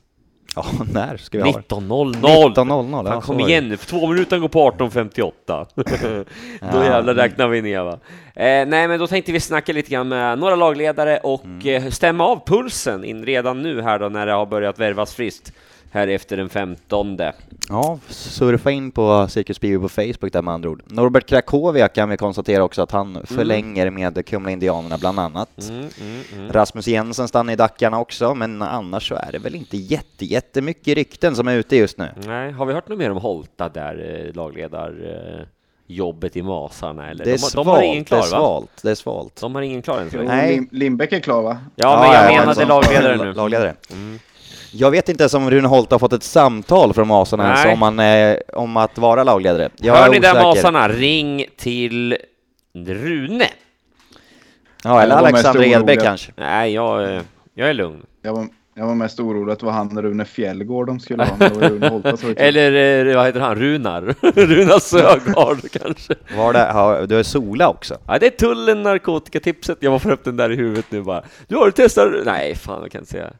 Ja, 0.55 0.65
när 0.93 1.17
ska 1.17 1.37
vi 1.37 1.43
ha 1.43 1.51
det? 1.51 1.75
19.00! 1.75 2.13
19.00, 2.15 3.11
ja, 3.13 3.21
kom 3.21 3.39
igen 3.39 3.69
nu, 3.69 3.77
för 3.77 3.85
två 3.87 4.07
minuter 4.07 4.37
går 4.39 4.47
på 4.47 4.71
18.58. 4.71 6.25
då 6.73 6.83
jävlar 6.83 7.13
räknar 7.13 7.47
vi 7.47 7.61
ner 7.61 7.83
va. 7.83 7.91
Eh, 8.35 8.65
nej 8.67 8.87
men 8.87 8.99
då 8.99 9.07
tänkte 9.07 9.31
vi 9.31 9.39
snacka 9.39 9.73
lite 9.73 9.89
grann 9.91 10.07
med 10.07 10.39
några 10.39 10.55
lagledare 10.55 11.17
och 11.17 11.43
Mm. 11.45 11.83
eh, 11.83 11.89
stämma 11.89 12.25
av 12.25 12.45
pulsen 12.45 13.03
in 13.03 13.25
redan 13.25 13.61
nu 13.61 13.81
här 13.81 13.99
då 13.99 14.09
när 14.09 14.25
det 14.25 14.31
har 14.33 14.45
börjat 14.45 14.79
värvas 14.79 15.13
friskt 15.15 15.53
här 15.93 16.07
efter 16.07 16.37
den 16.37 16.49
15. 16.49 17.17
Ja, 17.69 17.99
surfa 18.09 18.71
in 18.71 18.91
på 18.91 19.27
Cirkus 19.29 19.61
Bio 19.61 19.81
på 19.81 19.89
Facebook 19.89 20.33
där 20.33 20.41
med 20.41 20.53
andra 20.53 20.69
ord. 20.69 20.83
Norbert 20.85 21.25
Krakovia 21.25 21.87
kan 21.87 22.09
vi 22.09 22.17
konstatera 22.17 22.63
också 22.63 22.81
att 22.81 22.91
han 22.91 23.25
förlänger 23.25 23.89
med 23.89 24.25
Kumla 24.25 24.51
Indianerna 24.51 24.97
bland 24.97 25.19
annat. 25.19 25.69
Mm, 25.69 25.89
mm, 26.01 26.21
mm. 26.33 26.51
Rasmus 26.51 26.87
Jensen 26.87 27.27
stannar 27.27 27.53
i 27.53 27.55
Dackarna 27.55 27.99
också, 27.99 28.35
men 28.35 28.61
annars 28.61 29.07
så 29.07 29.15
är 29.15 29.31
det 29.31 29.39
väl 29.39 29.55
inte 29.55 29.77
jätte, 29.77 30.25
jättemycket 30.25 30.95
rykten 30.95 31.35
som 31.35 31.47
är 31.47 31.55
ute 31.55 31.75
just 31.75 31.97
nu. 31.97 32.09
Nej, 32.25 32.51
har 32.51 32.65
vi 32.65 32.73
hört 32.73 32.87
något 32.89 32.99
mer 32.99 33.11
om 33.11 33.17
Holta 33.17 33.69
där, 33.69 34.25
eh, 34.27 34.35
lagledar 34.35 34.89
eh, 35.39 35.45
jobbet 35.87 36.37
i 36.37 36.41
Masarna 36.41 37.09
eller? 37.09 37.25
Det 37.25 37.31
är 37.31 37.37
de, 37.37 37.41
har- 37.41 37.49
svalt, 37.49 37.65
de 37.65 37.71
har 37.71 37.81
ingen 37.81 38.05
klar 38.05 38.17
det 38.17 38.27
är 38.27 38.31
va? 38.31 38.37
svalt, 38.37 38.69
det 38.81 38.91
är 38.91 38.95
svalt. 38.95 39.41
De 39.41 39.55
har 39.55 39.61
ingen 39.61 39.81
klar 39.81 39.99
än 40.01 40.11
så. 40.11 40.17
Nej. 40.17 40.67
Lindbäck 40.71 41.13
är 41.13 41.19
klar 41.19 41.41
va? 41.41 41.57
Ja, 41.75 41.99
men 42.01 42.11
jag 42.11 42.33
ja, 42.33 42.39
menade 42.39 42.65
lagledare 42.65 43.17
nu. 43.17 43.33
Lagledare. 43.43 43.75
Mm. 43.91 44.19
Jag 44.75 44.91
vet 44.91 45.09
inte 45.09 45.23
ens 45.23 45.33
om 45.33 45.51
Rune 45.51 45.67
Holt 45.67 45.91
har 45.91 45.99
fått 45.99 46.13
ett 46.13 46.23
samtal 46.23 46.93
från 46.93 47.07
Masarna 47.07 47.47
ens 47.47 47.73
om, 47.73 47.81
han, 47.81 47.99
eh, 47.99 48.37
om 48.53 48.77
att 48.77 48.97
vara 48.97 49.23
lagledare. 49.23 49.69
Jag 49.77 49.95
Hör 49.95 50.09
ni 50.09 50.19
där. 50.19 50.43
Masarna, 50.43 50.89
ring 50.89 51.45
till 51.57 52.17
Rune. 52.73 53.47
Ja, 54.83 55.01
eller 55.01 55.15
Jag 55.15 55.21
var 55.21 55.31
mest 55.31 55.45
Alexander 55.45 55.59
orolig 55.61 55.73
Edberg 55.73 55.97
kanske. 55.97 56.31
Nej, 56.37 56.73
jag, 56.73 57.15
eh, 57.15 57.21
jag 57.53 57.69
är 57.69 57.73
lugn. 57.73 58.05
Jag 58.21 58.33
var, 58.33 58.47
jag 58.75 58.85
var 58.85 58.95
mest 58.95 59.19
orolig 59.19 59.53
att 59.53 59.59
det 59.59 59.65
var 59.65 59.73
han 59.73 60.01
Rune 60.01 60.25
Fjällgård 60.25 60.87
de 60.87 60.99
skulle 60.99 61.23
ha. 61.23 61.35
men 61.39 61.53
Det 61.53 61.59
var 61.59 61.69
Rune 61.69 61.89
Holta 61.89 62.11
det. 62.11 62.39
Eller 62.39 63.05
eh, 63.05 63.15
vad 63.15 63.25
heter 63.25 63.39
han? 63.39 63.55
Runar? 63.55 64.01
Runar 64.35 64.79
Sögaard 64.79 65.71
kanske? 65.81 66.15
Var 66.37 66.53
det, 66.53 66.59
har, 66.59 67.07
du 67.07 67.19
är 67.19 67.23
Sola 67.23 67.69
också? 67.69 67.97
Ja, 68.07 68.19
det 68.19 68.25
är 68.25 68.29
tullen 68.29 68.83
narkotikatipset. 68.83 69.77
Jag 69.79 69.91
var 69.91 69.99
för 69.99 70.11
upp 70.11 70.23
den 70.23 70.37
där 70.37 70.51
i 70.51 70.55
huvudet 70.55 70.85
nu 70.89 71.01
bara. 71.01 71.23
Du 71.47 71.55
har 71.55 71.65
du 71.65 71.71
testat? 71.71 72.09
Nej, 72.25 72.55
fan 72.55 72.81
jag 72.81 72.91
kan 72.91 73.01
inte 73.01 73.11
säga. 73.11 73.31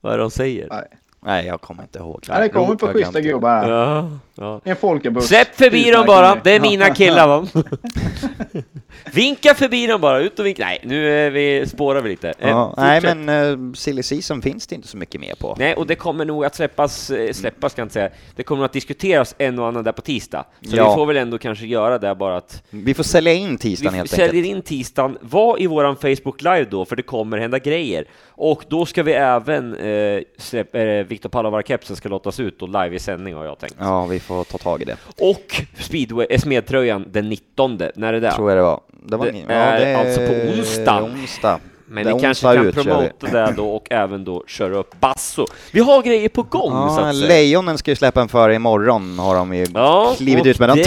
Vad 0.00 0.12
är 0.12 0.16
det 0.18 0.24
de 0.24 0.30
säger? 0.30 0.68
Nej. 0.70 0.88
Nej, 1.22 1.46
jag 1.46 1.60
kommer 1.60 1.82
inte 1.82 1.98
ihåg. 1.98 2.24
Ja, 2.28 2.38
det 2.38 2.48
kommer 2.48 2.74
på 2.74 2.86
schyssta 2.86 3.20
gubbar 3.20 3.48
här. 3.50 3.70
Ja, 3.70 4.10
ja. 4.34 4.60
En 4.64 4.76
folkabuss. 4.76 5.26
Släpp 5.28 5.54
förbi 5.56 5.90
dem 5.90 6.06
bara, 6.06 6.34
det 6.44 6.50
är 6.52 6.60
mina 6.60 6.90
killar 6.94 7.26
va? 7.28 7.46
vinka 9.12 9.54
förbi 9.54 9.86
dem 9.86 10.00
bara, 10.00 10.18
ut 10.20 10.38
och 10.38 10.46
vinka. 10.46 10.64
Nej, 10.64 10.80
nu 10.84 11.10
är 11.26 11.30
vi, 11.30 11.66
spårar 11.66 12.00
vi 12.02 12.08
lite. 12.08 12.28
Eh, 12.38 12.48
Ja, 12.48 12.74
nej, 12.76 13.00
fortsätt. 13.00 13.16
men 13.18 13.68
uh, 13.68 13.72
Silly 13.74 14.02
Season 14.02 14.42
finns 14.42 14.66
det 14.66 14.74
inte 14.74 14.88
så 14.88 14.96
mycket 14.96 15.20
mer 15.20 15.34
på. 15.34 15.56
Nej, 15.58 15.74
och 15.74 15.86
det 15.86 15.94
kommer 15.94 16.24
nog 16.24 16.44
att 16.44 16.54
släppas, 16.54 17.10
eh, 17.10 17.32
släppas 17.32 17.74
kan 17.74 17.82
jag 17.82 17.84
inte 17.86 17.92
säga. 17.94 18.10
Det 18.36 18.42
kommer 18.42 18.64
att 18.64 18.72
diskuteras 18.72 19.34
en 19.38 19.58
och 19.58 19.66
annan 19.68 19.84
där 19.84 19.92
på 19.92 20.02
tisdag. 20.02 20.44
Så 20.70 20.76
Ja. 20.76 20.88
vi 20.90 20.94
får 20.94 21.06
väl 21.06 21.16
ändå 21.16 21.38
kanske 21.38 21.66
göra 21.66 21.98
det 21.98 22.14
bara 22.14 22.36
att 22.36 22.62
Vi 22.70 22.94
får 22.94 23.02
sälja 23.04 23.32
in 23.32 23.58
tisdagen 23.58 23.92
vi 23.92 23.98
helt 23.98 24.10
säljer 24.10 24.26
enkelt. 24.42 24.46
in 24.46 24.62
tisdagen. 24.62 25.18
Var 25.20 25.62
i 25.62 25.66
våran 25.66 25.96
Facebook 25.96 26.42
live 26.42 26.64
då, 26.70 26.84
för 26.84 26.96
det 26.96 27.02
kommer 27.02 27.38
hända 27.38 27.58
grejer. 27.58 28.04
Och 28.28 28.64
då 28.68 28.86
ska 28.86 29.02
vi 29.02 29.12
även 29.12 29.74
eh, 29.74 30.20
släppa, 30.38 30.78
eh, 30.78 31.06
Viktor 31.10 31.28
Palovar-kepsen 31.28 31.96
ska 31.96 32.08
lottas 32.08 32.40
ut 32.40 32.62
och 32.62 32.68
live 32.68 32.96
i 32.96 32.98
sändning 32.98 33.34
har 33.34 33.44
jag 33.44 33.58
tänkt. 33.58 33.76
Ja, 33.78 34.06
vi 34.06 34.20
får 34.20 34.44
ta 34.44 34.58
tag 34.58 34.82
i 34.82 34.84
det. 34.84 34.96
Och 35.18 35.62
speedway, 35.78 36.26
eh, 36.30 36.38
smedtröjan 36.40 37.04
den 37.12 37.28
19, 37.28 37.78
när 37.94 38.12
är 38.12 38.20
det? 38.20 38.32
Tror 38.32 38.50
jag 38.50 38.58
det 38.58 38.62
var. 38.62 38.80
Det, 39.06 39.16
var 39.16 39.26
Det 39.26 39.32
ingen- 39.32 39.50
är 39.50 39.94
alltså 39.96 40.20
på 40.26 40.32
onsdag. 40.32 41.02
onsdag. 41.02 41.60
Men 41.90 42.04
Det 42.06 42.14
vi 42.14 42.20
kanske 42.20 42.54
kan 42.54 42.66
ut, 42.66 42.74
promota 42.74 43.26
det 43.32 43.54
då 43.56 43.70
och 43.70 43.86
även 43.90 44.24
då 44.24 44.44
köra 44.46 44.76
upp 44.76 45.00
basso. 45.00 45.46
Vi 45.72 45.80
har 45.80 46.02
grejer 46.02 46.28
på 46.28 46.42
gång 46.42 46.70
så 46.70 46.76
Ja, 47.00 47.00
att 47.08 47.16
säga. 47.16 47.28
Lejonen 47.28 47.78
ska 47.78 47.90
ju 47.90 47.94
släppa 47.96 48.20
en 48.20 48.28
före 48.28 48.54
imorgon 48.54 49.18
har 49.18 49.34
de 49.34 49.54
ju 49.54 49.66
Ja, 49.74 50.14
klivit 50.16 50.46
ut 50.46 50.58
med. 50.58 50.68
De 50.68 50.76
det- 50.78 50.84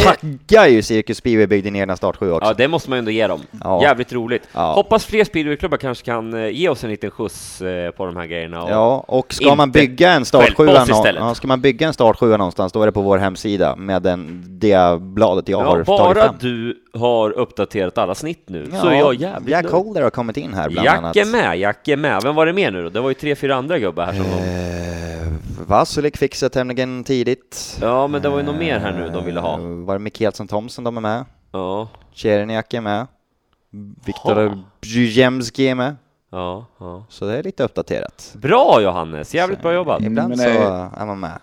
taggar 0.47 0.67
ju 0.67 0.81
Cirkus 0.81 1.17
Speedway 1.17 1.47
byggde 1.47 1.69
en 1.69 1.75
egna 1.75 1.95
startsju 1.95 2.31
också. 2.31 2.49
Ja, 2.49 2.53
det 2.53 2.67
måste 2.67 2.89
man 2.89 2.97
ju 2.97 2.99
ändå 2.99 3.11
ge 3.11 3.27
dem. 3.27 3.39
Ja. 3.63 3.81
Jävligt 3.81 4.13
roligt. 4.13 4.43
Ja. 4.53 4.73
Hoppas 4.73 5.05
fler 5.05 5.23
speedwayklubbar 5.23 5.77
kanske 5.77 6.05
kan 6.05 6.33
eh, 6.33 6.49
ge 6.49 6.69
oss 6.69 6.83
en 6.83 6.89
liten 6.89 7.11
skjuts 7.11 7.61
eh, 7.61 7.91
på 7.91 8.05
de 8.05 8.17
här 8.17 8.25
grejerna. 8.25 8.63
Och 8.63 8.69
Ja, 8.71 9.03
och 9.07 9.33
ska 9.33 9.55
man 9.55 9.71
bygga 9.71 10.11
en 10.11 10.25
startsjua 10.25 10.85
ja, 11.17 11.35
ska 11.35 11.47
man 11.47 11.61
bygga 11.61 11.87
en 11.87 11.93
startsjua 11.93 12.37
någonstans, 12.37 12.73
då 12.73 12.81
är 12.81 12.85
det 12.85 12.91
på 12.91 13.01
vår 13.01 13.17
hemsida 13.17 13.75
med 13.75 14.01
den, 14.01 14.43
det 14.47 14.99
bladet 15.01 15.49
jag 15.49 15.57
har 15.57 15.65
Ja, 15.65 15.71
tagit 15.71 15.85
bara 15.85 16.13
fram. 16.23 16.35
du 16.39 16.79
har 16.93 17.31
uppdaterat 17.31 17.97
alla 17.97 18.15
snitt 18.15 18.43
nu, 18.47 18.71
så 18.81 18.87
är 18.87 18.93
jag 18.99 19.15
jävligt 19.15 19.49
Jack. 19.51 19.65
Holder 19.71 20.01
har 20.01 20.09
kommit 20.09 20.37
in 20.37 20.53
här 20.53 20.69
bland 20.69 20.85
Jack 21.01 21.15
är 21.15 21.31
med, 21.31 21.59
Jack 21.59 21.87
är 21.87 21.97
med. 21.97 22.21
Vem 22.23 22.35
var 22.35 22.45
det 22.45 22.53
mer 22.53 22.71
nu 22.71 22.83
då? 22.83 22.89
Det 22.89 22.99
var 23.01 23.09
ju 23.09 23.13
tre, 23.13 23.35
fyra 23.35 23.55
andra 23.55 23.79
gubbar 23.79 24.05
här 24.05 24.13
som. 24.13 24.25
Eh, 24.25 25.67
Vasulik 25.67 26.17
fixade 26.17 26.49
tämligen 26.49 27.03
tidigt. 27.03 27.77
Ja, 27.81 28.07
men 28.07 28.21
det 28.21 28.29
var 28.29 28.37
ju 28.37 28.43
något 28.43 28.55
mer 28.59 28.79
här 28.79 28.91
nu 28.93 29.09
de 29.09 29.25
ville 29.25 29.39
ha. 29.39 29.59
Eh, 29.59 29.65
Var 29.65 29.93
det 29.95 29.99
Mikkelsen 29.99 30.47
Thomsen 30.47 30.83
de 30.83 30.97
är 30.97 31.01
med? 31.01 31.25
Ja, 31.51 31.89
Tjerniak 32.13 32.73
är 32.73 32.81
med. 32.81 33.07
Viktor. 34.05 34.63
Brzeziemski 34.81 35.67
är 35.67 35.75
med. 35.75 35.95
ja, 36.31 36.65
ja. 36.79 37.05
Så 37.09 37.25
det 37.25 37.37
är 37.37 37.43
lite 37.43 37.63
uppdaterat. 37.63 38.33
Bra 38.35 38.81
Johannes, 38.81 39.35
jävligt 39.35 39.61
bra 39.61 39.73
jobbat. 39.73 40.01
Ibland 40.01 40.29
men 40.29 40.37
så 40.37 40.43
det- 40.43 40.89
är 40.97 41.05
man 41.05 41.19
med. 41.19 41.39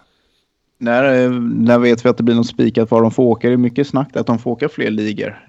När, 0.78 1.04
eh, 1.25 1.30
när 1.40 1.78
vet 1.78 2.04
vi 2.04 2.09
att 2.09 2.16
det 2.16 2.23
blir 2.23 2.35
något 2.35 2.47
spikat 2.47 2.90
var 2.90 3.02
de 3.02 3.11
får 3.11 3.23
åka? 3.23 3.49
Det 3.49 3.52
är 3.54 3.57
mycket 3.57 3.87
snack 3.88 4.16
att 4.16 4.26
de 4.26 4.38
får 4.38 4.50
åka 4.50 4.69
fler 4.69 4.90
ligor. 4.90 5.45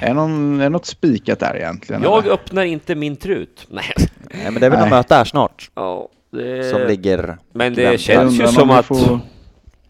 Är, 0.00 0.14
någon, 0.14 0.60
är 0.60 0.70
något 0.70 0.86
spikat 0.86 1.38
där 1.40 1.56
egentligen? 1.56 2.02
Jag 2.02 2.24
eller? 2.24 2.34
öppnar 2.34 2.62
inte 2.62 2.94
min 2.94 3.16
trut. 3.16 3.66
Nej. 3.70 3.94
Nej, 4.34 4.50
men 4.50 4.54
det 4.54 4.66
är 4.66 4.70
väl 4.70 4.78
Nej. 4.78 4.88
något 4.88 4.98
möte 4.98 5.14
här 5.14 5.24
snart 5.24 5.70
Ja, 5.74 6.08
det... 6.30 6.70
som 6.70 6.80
ligger... 6.80 7.38
Men 7.52 7.74
det 7.74 8.00
känns 8.00 8.40
ju 8.40 8.46
som 8.46 8.70
att... 8.70 8.90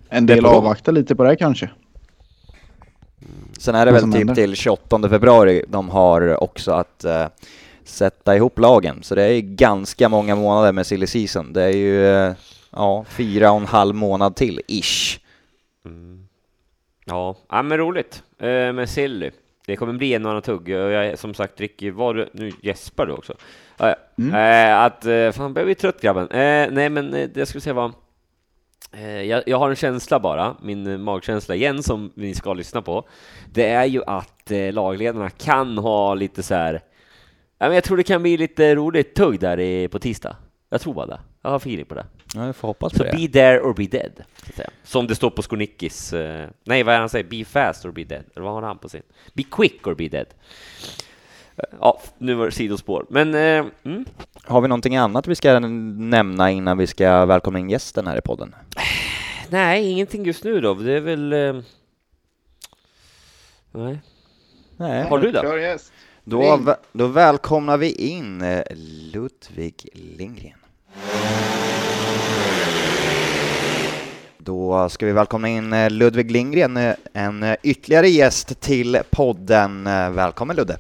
En 0.09 0.27
del 0.27 0.47
avvakta 0.47 0.91
lite 0.91 1.17
på 1.17 1.23
det 1.23 1.29
här 1.29 1.37
kanske. 1.37 1.71
Sen 3.59 3.75
är 3.75 3.87
det 3.87 3.93
väl 3.93 4.03
typ 4.03 4.15
händer. 4.15 4.35
till 4.35 4.57
28 4.57 5.09
februari 5.09 5.65
de 5.69 5.89
har 5.89 6.43
också 6.43 6.73
att 6.73 7.05
eh, 7.05 7.27
sätta 7.85 8.37
ihop 8.37 8.59
lagen. 8.59 9.03
Så 9.03 9.15
det 9.15 9.23
är 9.23 9.41
ganska 9.41 10.09
många 10.09 10.37
månader 10.37 10.73
med 10.73 10.87
silly 10.87 11.07
season. 11.07 11.53
Det 11.53 11.63
är 11.63 11.71
ju 11.77 12.07
eh, 12.07 12.33
ja, 12.71 13.05
fyra 13.09 13.51
och 13.51 13.61
en 13.61 13.67
halv 13.67 13.95
månad 13.95 14.37
till, 14.37 14.61
ish. 14.67 15.19
Mm. 15.85 16.29
Ja, 17.05 17.37
ja, 17.49 17.63
men 17.63 17.79
roligt 17.79 18.23
eh, 18.39 18.73
med 18.73 18.89
silly. 18.89 19.31
Det 19.67 19.77
kommer 19.77 19.93
bli 19.93 20.15
en 20.15 20.25
och 20.25 20.31
annan 20.31 20.43
tugg. 20.43 20.69
Och 20.69 20.91
jag, 20.93 21.19
som 21.19 21.35
sagt, 21.35 21.61
Ricky, 21.61 21.91
var 21.91 22.29
nu 22.33 22.53
gäspar 22.63 23.07
du 23.07 23.13
också. 23.13 23.35
Ja, 23.79 23.95
Mm. 24.19 24.35
eh, 24.35 24.81
att, 24.81 25.07
eh, 25.07 25.31
fan, 25.33 25.55
börjar 25.55 25.67
bli 25.67 25.75
trött 25.75 26.01
grabben. 26.01 26.29
Eh, 26.31 26.69
nej, 26.73 26.89
men 26.91 27.11
det 27.11 27.37
jag 27.37 27.49
skulle 27.49 27.61
säga 27.63 27.75
var, 27.75 27.93
jag, 29.27 29.43
jag 29.47 29.59
har 29.59 29.71
en 29.71 29.77
känsla 29.77 30.21
bara, 30.21 30.57
min 30.63 31.03
magkänsla 31.03 31.55
igen, 31.55 31.83
som 31.83 32.13
ni 32.15 32.35
ska 32.35 32.55
lyssna 32.55 32.83
på. 32.83 33.09
Det 33.53 33.69
är 33.69 33.85
ju 33.85 34.03
att 34.07 34.53
lagledarna 34.73 35.31
kan 35.31 35.79
ha 35.79 36.15
lite 36.15 36.43
så 36.43 36.55
här, 36.55 36.81
jag 37.59 37.85
tror 37.85 37.97
det 37.97 38.03
kan 38.03 38.23
bli 38.23 38.37
lite 38.37 38.75
roligt 38.75 39.15
tugg 39.15 39.41
där 39.41 39.61
i, 39.61 39.89
på 39.89 39.99
tisdag. 39.99 40.37
Jag 40.71 40.81
tror 40.81 40.95
bara 40.95 41.07
det. 41.07 41.21
Jag 41.43 41.51
har 41.51 41.57
feeling 41.57 41.87
på 41.87 41.95
det. 41.95 42.07
Ja, 42.35 42.47
jag 42.47 42.57
får 42.57 42.69
hoppas 42.69 42.93
Så 42.93 42.99
på 42.99 43.05
det. 43.05 43.11
be 43.17 43.29
there 43.29 43.61
or 43.61 43.75
be 43.75 43.87
dead, 43.87 44.13
så 44.17 44.47
att 44.49 44.55
säga. 44.57 44.71
Som 44.85 45.07
det 45.07 45.15
står 45.15 45.31
på 45.31 45.43
Skonickis, 45.43 46.13
eh, 46.13 46.49
nej 46.65 46.83
vad 46.83 46.95
är 46.95 46.99
han 46.99 47.09
säger? 47.09 47.25
Be 47.25 47.45
fast 47.45 47.85
or 47.85 47.91
be 47.91 48.05
dead, 48.05 48.25
eller 48.35 48.45
vad 48.45 48.55
har 48.55 48.63
han 48.63 48.79
på 48.79 48.89
sin? 48.89 49.03
Be 49.33 49.43
quick 49.43 49.87
or 49.87 49.95
be 49.95 50.09
dead. 50.09 50.27
Ja, 51.81 52.01
nu 52.19 52.35
var 52.35 52.47
det 52.47 52.53
sidospår, 52.53 53.07
men 53.09 53.35
eh, 53.35 53.67
mm. 53.85 54.05
Har 54.45 54.61
vi 54.61 54.69
någonting 54.69 54.97
annat 54.97 55.27
vi 55.27 55.35
ska 55.35 55.59
nämna 55.59 56.51
innan 56.51 56.79
vi 56.79 56.87
ska 56.87 57.25
välkomna 57.25 57.59
in 57.59 57.71
gästen 57.71 58.07
här 58.07 58.19
i 58.19 58.21
podden? 58.21 58.55
nej, 59.49 59.91
ingenting 59.91 60.25
just 60.25 60.45
nu 60.45 60.61
då. 60.61 60.75
Det 60.75 60.93
är 60.93 61.01
väl... 61.01 61.33
Eh, 61.33 61.63
nej. 63.71 64.01
Nej. 64.77 65.09
Har 65.09 65.19
du 65.19 65.33
det? 65.33 65.41
Kör 65.41 65.59
gäst. 65.59 65.93
Då, 66.25 66.77
då 66.93 67.07
välkomnar 67.07 67.77
vi 67.77 67.93
in 67.93 68.43
eh, 68.43 68.63
Ludvig 69.13 69.89
Lindgren. 69.93 70.59
Då 74.45 74.89
ska 74.89 75.07
vi 75.07 75.13
välkomna 75.13 75.49
in 75.49 75.73
eh, 75.73 75.91
Ludvig 75.91 76.31
Lindgren, 76.31 76.77
eh, 76.77 76.95
en 77.13 77.43
eh, 77.43 77.57
ytterligare 77.63 78.09
gäst 78.09 78.61
till 78.61 78.99
podden. 79.11 79.85
Välkommen 79.85 80.57
Ludde! 80.57 80.79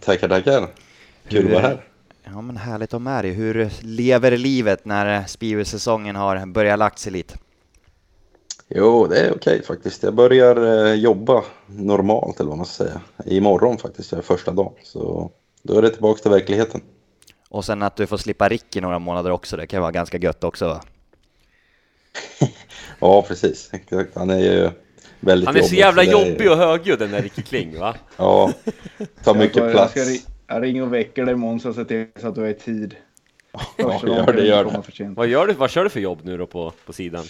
Tackar, 0.00 0.28
tackar. 0.28 0.68
Kul 1.28 1.46
att 1.46 1.52
vara 1.52 1.62
här. 1.62 1.84
Ja 2.24 2.40
men 2.40 2.56
härligt 2.56 2.88
att 2.88 2.92
ha 2.92 2.98
med 2.98 3.24
dig. 3.24 3.32
Hur 3.32 3.70
lever 3.80 4.36
livet 4.36 4.84
när 4.84 5.24
Spirit-säsongen 5.26 6.16
har 6.16 6.46
börjat 6.46 6.78
lagt 6.78 6.98
sig 6.98 7.12
lite? 7.12 7.34
Jo, 8.68 9.06
det 9.06 9.20
är 9.20 9.34
okej 9.36 9.62
faktiskt. 9.62 10.02
Jag 10.02 10.14
börjar 10.14 10.94
jobba 10.94 11.44
normalt, 11.66 12.40
eller 12.40 12.48
vad 12.48 12.58
man 12.58 12.66
ska 12.66 12.84
säga. 12.84 13.00
Imorgon 13.24 13.78
faktiskt, 13.78 14.12
jag 14.12 14.18
är 14.18 14.22
första 14.22 14.52
dagen. 14.52 14.72
Så 14.82 15.30
då 15.62 15.78
är 15.78 15.82
det 15.82 15.90
tillbaka 15.90 16.22
till 16.22 16.30
verkligheten. 16.30 16.80
Och 17.48 17.64
sen 17.64 17.82
att 17.82 17.96
du 17.96 18.06
får 18.06 18.16
slippa 18.16 18.48
Ricky 18.48 18.80
några 18.80 18.98
månader 18.98 19.30
också, 19.30 19.56
det 19.56 19.66
kan 19.66 19.80
vara 19.80 19.92
ganska 19.92 20.18
gött 20.18 20.44
också 20.44 20.68
va? 20.68 20.80
Ja, 23.00 23.22
precis. 23.22 23.70
Exakt. 23.72 24.14
Han 24.14 24.30
är 24.30 24.38
ju 24.38 24.70
väldigt 25.20 25.46
Han 25.46 25.56
är 25.56 25.60
så 25.62 25.66
jobbig, 25.74 25.78
jävla 25.78 26.02
är- 26.04 26.12
jobbig 26.30 26.50
och 26.50 26.56
högljudd 26.56 26.98
den 26.98 27.10
där 27.10 27.22
Ricky 27.22 27.42
Kling, 27.42 27.78
va? 27.78 27.94
Ja, 28.16 28.52
tar 29.24 29.34
mycket 29.34 29.56
jag, 29.56 29.72
plats. 29.72 29.96
Jag, 29.96 30.06
ri- 30.08 30.26
jag 30.46 30.62
ringer 30.62 30.82
och 30.82 30.94
väcker 30.94 31.24
dig 31.24 31.34
imorgon 31.34 31.60
så 31.60 31.68
jag 31.68 31.74
ser 31.74 31.84
till 31.84 32.06
så 32.20 32.28
att 32.28 32.34
du 32.34 32.44
är 32.44 32.48
i 32.50 32.54
tid. 32.54 32.94
Ja, 33.76 34.00
gör 34.06 34.26
det, 34.26 34.32
du 34.32 34.46
gör 34.46 34.64
det. 34.64 35.04
Vad 35.16 35.26
gör 35.28 35.46
du, 35.46 35.52
vad 35.52 35.70
kör 35.70 35.84
du 35.84 35.90
för 35.90 36.00
jobb 36.00 36.18
nu 36.22 36.36
då 36.38 36.46
på, 36.46 36.72
på 36.86 36.92
sidan? 36.92 37.24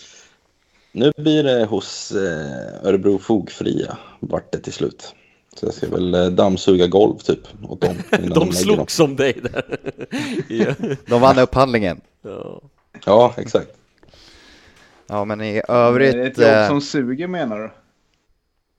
Nu 0.93 1.13
blir 1.17 1.43
det 1.43 1.65
hos 1.65 2.13
eh, 2.13 2.87
Örebro 2.89 3.19
Fogfria 3.19 3.99
vart 4.21 4.53
det 4.53 4.59
till 4.59 4.73
slut. 4.73 5.15
Så 5.57 5.67
jag 5.67 5.75
ska 5.75 5.89
väl 5.89 6.15
eh, 6.15 6.27
dammsuga 6.27 6.87
golv 6.87 7.19
typ 7.19 7.41
åt 7.69 7.81
dem. 7.81 7.91
innan 8.19 8.29
De 8.29 8.29
lägger 8.29 8.37
dem. 8.45 8.53
slogs 8.53 9.01
om 9.01 9.17
dig 9.17 9.41
där. 9.43 9.79
De 11.11 11.21
vann 11.21 11.39
upphandlingen. 11.39 12.01
Ja. 12.23 12.63
Ja, 13.07 13.35
exakt. 13.37 13.71
Ja 15.11 15.25
men 15.25 15.41
i 15.41 15.53
Det 15.53 15.73
övrigt... 15.73 16.15
är 16.15 16.21
ett 16.21 16.39
jobb 16.39 16.49
eh, 16.49 16.67
som 16.69 16.81
suger 16.81 17.27
menar 17.27 17.59
du? 17.59 17.71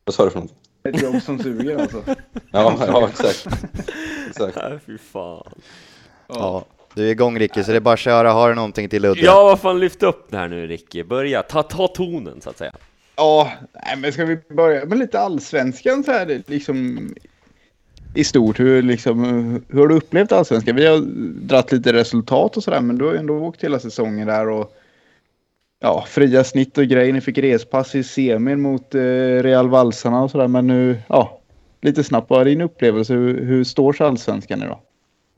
Vad 0.06 0.14
sa 0.14 0.26
du 0.26 0.32
för 0.32 0.40
något? 0.40 0.54
Ett 0.84 1.02
jobb 1.02 1.22
som 1.22 1.40
suger 1.40 1.78
alltså? 1.82 2.04
Ja, 2.52 2.76
ja 2.88 3.08
exakt. 3.10 3.48
exakt. 4.30 4.58
Nej, 4.58 4.80
fy 4.86 4.98
fan. 4.98 5.52
Ja, 6.28 6.66
du 6.94 7.08
är 7.08 7.12
igång 7.12 7.40
Ricky, 7.40 7.64
så 7.64 7.72
det 7.72 7.78
är 7.78 7.82
bara 7.82 7.94
att 7.94 8.00
köra. 8.00 8.32
Har 8.32 8.50
du 8.50 8.56
någonting 8.56 8.90
till 8.90 9.02
Ludde? 9.02 9.22
Ja, 9.22 9.44
vad 9.44 9.60
fan, 9.60 9.80
lyft 9.80 10.04
upp 10.04 10.28
det 10.32 10.38
här 10.38 10.48
nu 10.48 10.68
Ricky. 10.68 11.04
Börja, 11.04 11.44
ta, 11.44 11.64
ta 11.64 11.88
tonen 11.88 12.42
så 12.42 12.50
att 12.50 12.58
säga. 12.58 12.74
Ja, 13.16 13.52
nej, 13.86 13.98
men 13.98 14.14
ska 14.14 14.26
vi 14.26 14.38
börja 14.56 14.86
med 14.86 14.98
lite 14.98 15.20
allsvenskan 15.20 16.04
så 16.04 16.12
här 16.12 16.44
liksom 16.48 17.10
i 18.16 18.24
stort. 18.24 18.60
Hur, 18.60 18.82
liksom, 18.82 19.24
hur 19.70 19.80
har 19.80 19.88
du 19.88 19.96
upplevt 19.96 20.32
allsvenskan? 20.32 20.76
Vi 20.76 20.86
har 20.88 21.00
dratt 21.48 21.72
lite 21.72 21.94
resultat 21.94 22.58
och 22.58 22.64
sådär, 22.64 22.82
men 22.82 22.98
du 22.98 23.06
har 23.06 23.12
ju 23.12 23.20
ändå 23.20 23.38
åkt 23.40 23.64
hela 23.64 23.80
säsongen 23.80 24.28
där 24.28 24.50
och 24.50 24.74
ja, 25.82 26.06
fria 26.08 26.44
snitt 26.44 26.78
och 26.78 26.86
grejer. 26.86 27.14
Ni 27.14 27.22
fick 27.22 27.38
respass 27.38 27.96
i 27.96 28.04
semin 28.04 28.62
mot 28.62 28.96
eh, 28.96 29.00
Real 29.44 29.70
Valsarna 29.70 30.24
och 30.24 30.32
sådär, 30.32 30.48
men 30.48 30.68
nu, 30.68 30.98
ja, 31.08 31.42
lite 31.82 32.04
snabbt, 32.04 32.30
vad 32.30 32.42
är 32.42 32.46
din 32.46 32.62
upplevelse? 32.62 33.14
Hur, 33.14 33.46
hur 33.46 33.64
står 33.64 33.94
sig 33.94 34.08
allsvenskan 34.08 34.64
idag? 34.64 34.80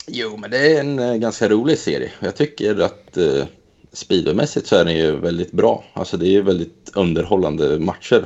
Jo, 0.07 0.37
men 0.37 0.51
det 0.51 0.75
är 0.75 0.79
en 0.79 0.99
eh, 0.99 1.15
ganska 1.15 1.49
rolig 1.49 1.77
serie. 1.77 2.11
Jag 2.19 2.35
tycker 2.35 2.81
att 2.81 3.17
eh, 3.17 3.45
speedwaymässigt 3.93 4.67
så 4.67 4.75
är 4.75 4.85
den 4.85 4.97
ju 4.97 5.15
väldigt 5.15 5.51
bra. 5.51 5.83
Alltså 5.93 6.17
det 6.17 6.27
är 6.27 6.31
ju 6.31 6.41
väldigt 6.41 6.91
underhållande 6.95 7.79
matcher 7.79 8.25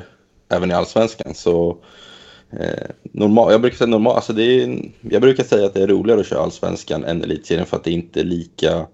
även 0.49 0.71
i 0.71 0.73
allsvenskan. 0.73 1.33
Så 1.33 1.77
eh, 2.51 2.87
normal, 3.01 3.51
jag 3.51 3.61
brukar 3.61 3.77
säga 3.77 3.87
normal, 3.87 4.15
alltså 4.15 4.33
det 4.33 4.43
är, 4.43 4.91
jag 5.01 5.21
brukar 5.21 5.43
säga 5.43 5.65
att 5.65 5.73
det 5.73 5.83
är 5.83 5.87
roligare 5.87 6.19
att 6.19 6.27
köra 6.27 6.41
allsvenskan 6.41 7.03
än 7.03 7.23
elitserien 7.23 7.65
för 7.65 7.77
att 7.77 7.83
det 7.83 7.91
inte 7.91 8.19
är 8.19 8.23
lika 8.23 8.87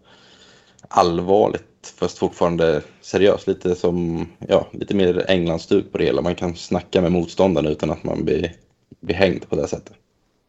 allvarligt 0.87 1.72
fast 1.87 2.17
fortfarande 2.17 2.81
seriöst. 3.01 3.47
Lite 3.47 3.75
som, 3.75 4.27
ja, 4.47 4.67
lite 4.71 4.95
mer 4.95 5.25
Englandstuk 5.27 5.91
på 5.91 5.97
det 5.97 6.05
hela. 6.05 6.21
Man 6.21 6.35
kan 6.35 6.55
snacka 6.55 7.01
med 7.01 7.11
motståndaren 7.11 7.67
utan 7.67 7.91
att 7.91 8.03
man 8.03 8.25
blir, 8.25 8.53
blir 8.99 9.15
hängd 9.15 9.49
på 9.49 9.55
det 9.55 9.67
sättet. 9.67 9.93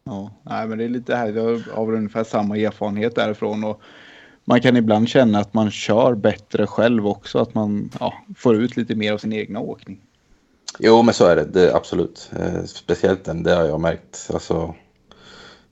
Ja, 0.04 0.30
nej, 0.42 0.66
men 0.66 0.78
det 0.78 0.84
är 0.84 0.88
lite 0.88 1.16
här. 1.16 1.32
Jag 1.32 1.58
har 1.58 1.86
väl 1.86 1.94
ungefär 1.94 2.24
samma 2.24 2.56
erfarenhet 2.58 3.14
därifrån 3.14 3.64
och 3.64 3.80
man 4.44 4.60
kan 4.60 4.76
ibland 4.76 5.08
känna 5.08 5.38
att 5.38 5.54
man 5.54 5.70
kör 5.70 6.14
bättre 6.14 6.66
själv 6.66 7.06
också, 7.06 7.38
att 7.38 7.54
man 7.54 7.90
ja, 8.00 8.14
får 8.36 8.56
ut 8.56 8.76
lite 8.76 8.94
mer 8.94 9.12
av 9.12 9.18
sin 9.18 9.32
egna 9.32 9.60
åkning. 9.60 10.00
Jo, 10.78 11.02
men 11.02 11.14
så 11.14 11.26
är 11.26 11.36
det, 11.36 11.44
det 11.44 11.74
absolut. 11.74 12.30
Eh, 12.38 12.64
speciellt 12.64 13.24
den, 13.24 13.42
det 13.42 13.54
har 13.54 13.64
jag 13.64 13.80
märkt. 13.80 14.30
Alltså, 14.32 14.74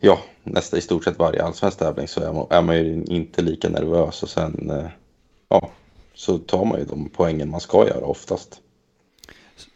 ja, 0.00 0.18
nästan 0.42 0.78
i 0.78 0.82
stort 0.82 1.04
sett 1.04 1.18
varje 1.18 1.42
allsvensk 1.42 1.78
tävling 1.78 2.08
så 2.08 2.20
är 2.20 2.32
man, 2.32 2.46
är 2.50 2.62
man 2.62 2.76
ju 2.76 3.04
inte 3.04 3.42
lika 3.42 3.68
nervös 3.68 4.22
och 4.22 4.28
sen, 4.28 4.70
eh, 4.70 4.86
ja, 5.52 5.70
så 6.14 6.38
tar 6.38 6.64
man 6.64 6.78
ju 6.78 6.84
de 6.84 7.08
poängen 7.08 7.50
man 7.50 7.60
ska 7.60 7.88
göra 7.88 8.04
oftast. 8.04 8.60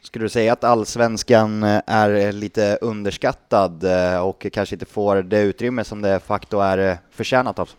Skulle 0.02 0.24
du 0.24 0.28
säga 0.28 0.52
att 0.52 0.64
allsvenskan 0.64 1.62
eh, 1.62 1.80
är 1.86 2.32
lite 2.32 2.78
underskattad 2.80 3.84
eh, 3.84 4.18
och 4.18 4.46
kanske 4.52 4.74
inte 4.74 4.86
får 4.86 5.22
det 5.22 5.40
utrymme 5.40 5.84
som 5.84 6.02
det 6.02 6.20
facto 6.20 6.58
är 6.58 6.78
eh, 6.78 6.96
förtjänat 7.10 7.58
av? 7.58 7.70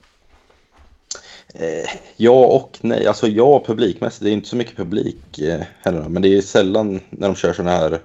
Ja 2.17 2.45
och 2.45 2.77
nej, 2.81 3.07
alltså 3.07 3.27
ja 3.27 3.63
publikmässigt, 3.65 4.23
det 4.23 4.29
är 4.29 4.33
inte 4.33 4.49
så 4.49 4.55
mycket 4.55 4.77
publik 4.77 5.39
heller, 5.81 6.09
men 6.09 6.21
det 6.21 6.37
är 6.37 6.41
sällan 6.41 6.99
när 7.09 7.27
de 7.27 7.35
kör 7.35 7.53
sådana 7.53 7.71
här, 7.71 7.99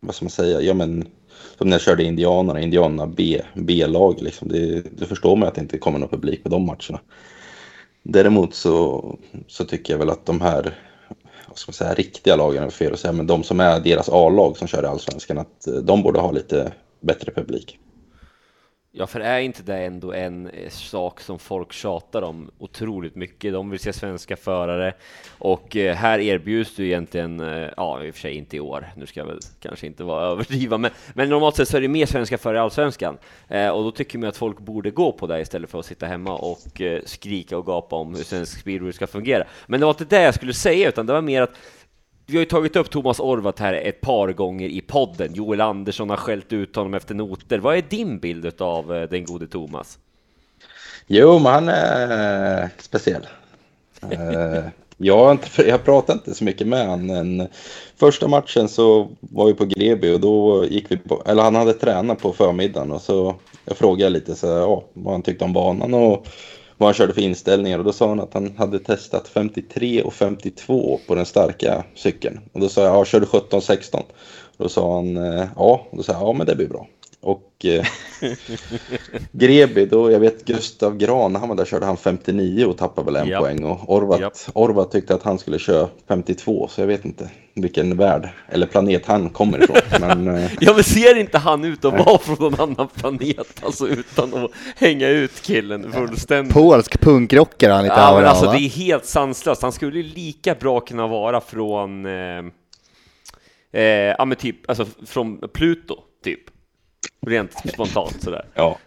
vad 0.00 0.14
ska 0.14 0.24
man 0.24 0.30
säga, 0.30 0.60
ja 0.60 0.74
men 0.74 1.08
som 1.58 1.68
när 1.68 1.74
jag 1.74 1.82
körde 1.82 2.04
Indianerna, 2.04 2.60
Indianerna 2.60 3.06
B, 3.06 3.42
B-lag 3.54 4.22
liksom, 4.22 4.48
det, 4.48 4.80
det 4.98 5.06
förstår 5.06 5.36
man 5.36 5.48
att 5.48 5.54
det 5.54 5.60
inte 5.60 5.78
kommer 5.78 5.98
någon 5.98 6.08
publik 6.08 6.42
på 6.42 6.48
de 6.48 6.66
matcherna. 6.66 7.00
Däremot 8.06 8.54
så, 8.54 9.04
så 9.46 9.64
tycker 9.64 9.92
jag 9.92 9.98
väl 9.98 10.10
att 10.10 10.26
de 10.26 10.40
här, 10.40 10.78
vad 11.48 11.58
ska 11.58 11.70
man 11.70 11.74
säga, 11.74 11.94
riktiga 11.94 12.36
lagen 12.36 12.62
är 12.62 12.70
fel 12.70 12.92
att 12.92 12.98
säga, 12.98 13.12
men 13.12 13.26
de 13.26 13.42
som 13.42 13.60
är 13.60 13.80
deras 13.80 14.08
A-lag 14.08 14.56
som 14.56 14.68
kör 14.68 14.82
i 14.82 14.86
Allsvenskan, 14.86 15.38
att 15.38 15.66
eh, 15.66 15.74
de 15.74 16.02
borde 16.02 16.20
ha 16.20 16.30
lite 16.30 16.72
bättre 17.00 17.32
publik. 17.32 17.78
Ja, 18.96 19.06
för 19.06 19.20
är 19.20 19.38
inte 19.38 19.62
det 19.62 19.76
ändå 19.76 20.12
en 20.12 20.46
eh, 20.46 20.68
sak 20.70 21.20
som 21.20 21.38
folk 21.38 21.72
tjatar 21.72 22.22
om 22.22 22.50
otroligt 22.58 23.14
mycket? 23.14 23.52
De 23.52 23.70
vill 23.70 23.80
se 23.80 23.92
svenska 23.92 24.36
förare 24.36 24.94
och 25.38 25.76
eh, 25.76 25.94
här 25.94 26.18
erbjuds 26.18 26.76
du 26.76 26.86
egentligen, 26.86 27.40
eh, 27.40 27.68
ja 27.76 28.04
i 28.04 28.10
och 28.10 28.14
för 28.14 28.20
sig 28.20 28.34
inte 28.34 28.56
i 28.56 28.60
år, 28.60 28.92
nu 28.96 29.06
ska 29.06 29.20
jag 29.20 29.26
väl 29.26 29.38
kanske 29.60 29.86
inte 29.86 30.04
vara 30.04 30.26
överdriva, 30.30 30.78
men, 30.78 30.90
men 31.14 31.28
normalt 31.28 31.56
sett 31.56 31.68
så 31.68 31.76
är 31.76 31.80
det 31.80 31.88
mer 31.88 32.06
svenska 32.06 32.38
förare 32.38 32.56
i 32.56 32.60
Allsvenskan 32.60 33.18
eh, 33.48 33.68
och 33.68 33.84
då 33.84 33.90
tycker 33.90 34.18
man 34.18 34.28
att 34.28 34.36
folk 34.36 34.58
borde 34.58 34.90
gå 34.90 35.12
på 35.12 35.26
det 35.26 35.40
istället 35.40 35.70
för 35.70 35.78
att 35.78 35.86
sitta 35.86 36.06
hemma 36.06 36.36
och 36.36 36.80
eh, 36.80 37.00
skrika 37.04 37.58
och 37.58 37.66
gapa 37.66 37.96
om 37.96 38.14
hur 38.14 38.24
svensk 38.24 38.60
speedway 38.60 38.92
ska 38.92 39.06
fungera. 39.06 39.44
Men 39.66 39.80
det 39.80 39.86
var 39.86 39.92
inte 39.92 40.04
det 40.04 40.22
jag 40.22 40.34
skulle 40.34 40.54
säga, 40.54 40.88
utan 40.88 41.06
det 41.06 41.12
var 41.12 41.22
mer 41.22 41.42
att 41.42 41.56
vi 42.26 42.36
har 42.36 42.40
ju 42.40 42.46
tagit 42.46 42.76
upp 42.76 42.90
Thomas 42.90 43.20
Orvat 43.20 43.58
här 43.58 43.72
ett 43.74 44.00
par 44.00 44.32
gånger 44.32 44.68
i 44.68 44.80
podden. 44.80 45.34
Joel 45.34 45.60
Andersson 45.60 46.10
har 46.10 46.16
skällt 46.16 46.52
ut 46.52 46.76
honom 46.76 46.94
efter 46.94 47.14
noter. 47.14 47.58
Vad 47.58 47.76
är 47.76 47.82
din 47.82 48.18
bild 48.18 48.62
av 48.62 48.94
eh, 48.94 49.08
den 49.08 49.24
gode 49.24 49.46
Thomas? 49.46 49.98
Jo, 51.06 51.38
men 51.38 51.52
han 51.52 51.68
är 51.68 52.70
speciell. 52.78 53.26
Eh, 54.10 54.64
Jag, 54.96 55.18
har 55.24 55.32
inte, 55.32 55.68
jag 55.68 55.84
pratade 55.84 56.18
inte 56.18 56.34
så 56.34 56.44
mycket 56.44 56.66
med 56.66 56.88
honom. 56.88 57.46
Första 57.96 58.28
matchen 58.28 58.68
så 58.68 59.08
var 59.20 59.46
vi 59.46 59.54
på 59.54 59.64
Greby 59.64 60.14
och 60.14 60.20
då 60.20 60.64
gick 60.66 60.90
vi 60.90 60.96
på, 60.96 61.22
eller 61.26 61.42
han 61.42 61.54
hade 61.54 61.72
tränat 61.72 62.18
på 62.22 62.32
förmiddagen 62.32 62.92
och 62.92 63.00
så 63.00 63.34
jag 63.64 63.76
frågade 63.76 64.10
lite 64.10 64.34
så, 64.34 64.46
ja, 64.46 64.84
vad 64.92 65.14
han 65.14 65.22
tyckte 65.22 65.44
om 65.44 65.52
banan 65.52 65.94
och 65.94 66.26
vad 66.78 66.86
han 66.86 66.94
körde 66.94 67.14
för 67.14 67.20
inställningar 67.20 67.78
och 67.78 67.84
då 67.84 67.92
sa 67.92 68.08
han 68.08 68.20
att 68.20 68.34
han 68.34 68.54
hade 68.56 68.78
testat 68.78 69.28
53 69.28 70.02
och 70.02 70.14
52 70.14 71.00
på 71.06 71.14
den 71.14 71.26
starka 71.26 71.84
cykeln. 71.94 72.40
Och 72.52 72.60
då 72.60 72.68
sa 72.68 72.82
jag, 72.82 72.94
ja, 72.94 73.04
kör 73.04 73.20
du 73.20 73.26
17-16? 73.26 74.02
Då 74.56 74.68
sa 74.68 74.94
han, 74.94 75.16
eh, 75.16 75.46
ja, 75.56 75.86
och 75.90 75.96
då 75.96 76.02
sa 76.02 76.12
jag, 76.12 76.22
ja 76.22 76.32
men 76.32 76.46
det 76.46 76.54
blir 76.54 76.68
bra. 76.68 76.86
Och 77.24 77.64
eh, 77.64 77.86
Greby, 79.32 79.86
då, 79.86 80.10
jag 80.10 80.20
vet 80.20 80.44
Gustav 80.44 80.96
Gran, 80.96 81.36
han 81.36 81.48
var 81.48 81.56
där 81.56 81.64
körde 81.64 81.86
han 81.86 81.96
59 81.96 82.64
och 82.64 82.78
tappade 82.78 83.04
väl 83.04 83.16
en 83.16 83.28
Japp. 83.28 83.40
poäng. 83.42 83.64
Och 83.64 83.94
Orvat, 83.94 84.20
Japp. 84.20 84.32
Orvat 84.52 84.90
tyckte 84.92 85.14
att 85.14 85.22
han 85.22 85.38
skulle 85.38 85.58
köra 85.58 85.88
52, 86.08 86.68
så 86.68 86.80
jag 86.80 86.86
vet 86.86 87.04
inte 87.04 87.30
vilken 87.54 87.96
värld 87.96 88.28
eller 88.48 88.66
planet 88.66 89.06
han 89.06 89.30
kommer 89.30 89.62
ifrån. 89.62 89.76
men 90.00 90.28
eh, 90.28 90.50
Ja 90.60 90.74
men 90.74 90.84
ser 90.84 91.14
inte 91.18 91.38
han 91.38 91.64
ut 91.64 91.84
att 91.84 92.06
vara 92.06 92.18
från 92.18 92.36
någon 92.40 92.60
annan 92.60 92.88
planet, 92.88 93.62
alltså 93.64 93.88
utan 93.88 94.34
att 94.34 94.50
hänga 94.76 95.08
ut 95.08 95.42
killen 95.42 95.92
fullständigt? 95.92 96.54
Polsk 96.54 97.00
punkrockare 97.00 97.72
han 97.72 97.82
lite 97.84 97.94
Ja 97.96 98.14
men 98.16 98.24
alltså 98.24 98.46
det 98.46 98.58
är 98.58 98.68
helt 98.68 99.06
sanslöst, 99.06 99.62
han 99.62 99.72
skulle 99.72 99.96
ju 99.96 100.02
lika 100.02 100.54
bra 100.54 100.80
kunna 100.80 101.06
vara 101.06 101.40
från, 101.40 102.06
eh, 102.06 102.44
eh, 103.72 103.82
ja 104.18 104.24
men 104.24 104.36
typ, 104.36 104.70
alltså 104.70 104.86
från 105.06 105.48
Pluto, 105.52 105.96
typ. 106.24 106.53
Rent 107.26 107.52
spontant 107.72 108.22
sådär. 108.22 108.46
Ja, 108.54 108.78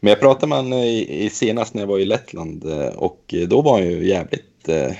men 0.00 0.10
jag 0.10 0.20
pratade 0.20 0.46
med 0.46 0.58
honom 0.58 0.72
i, 0.72 1.24
i 1.24 1.30
senast 1.30 1.74
när 1.74 1.82
jag 1.82 1.88
var 1.88 1.98
i 1.98 2.04
Lettland 2.04 2.64
eh, 2.64 2.88
och 2.88 3.34
då 3.48 3.62
var 3.62 3.72
han 3.72 3.90
ju 3.90 4.06
jävligt 4.08 4.68
eh, 4.68 4.92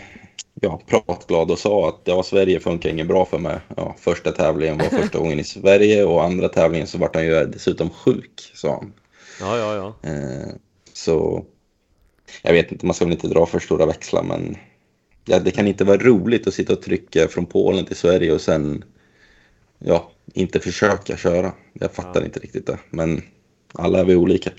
ja, 0.61 0.81
pratglad 0.87 1.51
och 1.51 1.59
sa 1.59 1.89
att 1.89 2.01
ja, 2.05 2.23
Sverige 2.23 2.61
funkar 2.61 2.91
inget 2.91 3.09
bra 3.09 3.25
för 3.25 3.39
mig. 3.39 3.59
Ja, 3.77 3.95
första 3.99 4.33
tävlingen 4.33 4.79
var 4.79 4.85
första 4.85 5.19
gången 5.23 5.41
i 5.41 5.45
Sverige 5.45 6.05
och 6.05 6.25
andra 6.25 6.49
tävlingen 6.49 6.87
så 6.87 6.99
vart 6.99 7.15
han 7.15 7.25
ju 7.25 7.47
dessutom 7.47 7.91
sjuk, 7.91 8.53
sa 8.55 8.75
han. 8.75 8.93
Ja, 9.41 9.59
ja, 9.59 9.75
ja. 9.75 10.11
Eh, 10.11 10.55
så 10.93 11.45
jag 12.43 12.53
vet 12.53 12.73
inte, 12.73 12.87
man 12.87 12.95
ska 12.95 13.05
väl 13.05 13.13
inte 13.13 13.29
dra 13.29 13.47
för 13.47 13.59
stora 13.59 13.87
växlar 13.87 14.23
men 14.23 14.57
ja, 15.25 15.39
det 15.39 15.51
kan 15.51 15.67
inte 15.67 15.85
vara 15.85 15.99
roligt 15.99 16.47
att 16.47 16.55
sitta 16.55 16.73
och 16.73 16.83
trycka 16.83 17.29
från 17.29 17.47
Polen 17.47 17.85
till 17.85 17.97
Sverige 17.97 18.33
och 18.33 18.41
sen 18.41 18.85
ja, 19.79 20.11
inte 20.33 20.61
försöka 20.61 21.17
köra. 21.17 21.53
Jag 21.73 21.93
fattar 21.93 22.25
inte 22.25 22.41
riktigt 22.41 22.67
det, 22.67 22.79
men 22.91 23.23
alla 23.75 23.99
är 23.99 24.05
vi 24.05 24.15
olika. 24.15 24.51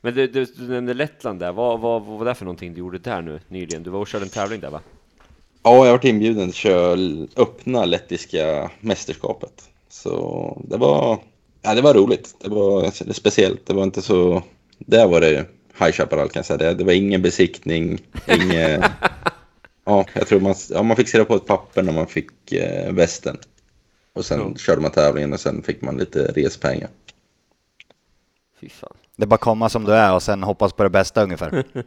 Men 0.00 0.14
du, 0.14 0.26
du, 0.26 0.44
du 0.44 0.68
nämnde 0.68 0.94
Lettland 0.94 1.40
där, 1.40 1.52
vad, 1.52 1.80
vad, 1.80 2.02
vad 2.02 2.18
var 2.18 2.24
det 2.24 2.34
för 2.34 2.44
någonting 2.44 2.74
du 2.74 2.80
gjorde 2.80 2.98
där 2.98 3.22
nu 3.22 3.40
nyligen? 3.48 3.82
Du 3.82 3.90
var 3.90 4.00
och 4.00 4.08
körde 4.08 4.24
en 4.24 4.30
tävling 4.30 4.60
där 4.60 4.70
va? 4.70 4.80
Ja, 5.62 5.74
jag 5.74 5.84
har 5.84 5.90
varit 5.90 6.04
inbjuden 6.04 6.48
att 6.48 6.54
köra 6.54 7.26
öppna 7.36 7.84
lettiska 7.84 8.70
mästerskapet. 8.80 9.68
Så 9.88 10.62
det 10.68 10.76
var, 10.76 11.18
ja, 11.62 11.74
det 11.74 11.80
var 11.80 11.94
roligt. 11.94 12.36
Det 12.40 12.50
var 12.50 13.12
speciellt. 13.12 13.66
Det 13.66 13.74
var 13.74 13.82
inte 13.82 14.02
så... 14.02 14.42
Där 14.78 15.06
var 15.08 15.20
det 15.20 15.46
High 15.78 15.92
Chaparral 15.92 16.28
kan 16.28 16.40
jag 16.40 16.46
säga. 16.46 16.58
Det, 16.58 16.74
det 16.74 16.84
var 16.84 16.92
ingen 16.92 17.22
besiktning, 17.22 17.98
ingen... 18.26 18.82
ja, 19.84 20.04
jag 20.14 20.26
tror 20.28 20.40
man, 20.40 20.54
ja, 20.70 20.82
man 20.82 20.96
fick 20.96 21.08
skriva 21.08 21.24
på 21.24 21.34
ett 21.34 21.46
papper 21.46 21.82
när 21.82 21.92
man 21.92 22.06
fick 22.06 22.52
eh, 22.52 22.92
västen. 22.92 23.38
Och 24.12 24.24
sen 24.24 24.38
Ja. 24.40 24.54
körde 24.56 24.80
man 24.80 24.90
tävlingen 24.90 25.32
och 25.32 25.40
sen 25.40 25.62
fick 25.62 25.82
man 25.82 25.96
lite 25.96 26.32
respengar. 26.32 26.88
Fy 28.60 28.68
fan. 28.68 28.96
Det 29.16 29.22
är 29.22 29.26
bara 29.26 29.36
komma 29.36 29.68
som 29.68 29.84
du 29.84 29.92
är 29.92 30.14
och 30.14 30.22
sen 30.22 30.42
hoppas 30.42 30.72
på 30.72 30.82
det 30.82 30.90
bästa 30.90 31.22
ungefär. 31.22 31.64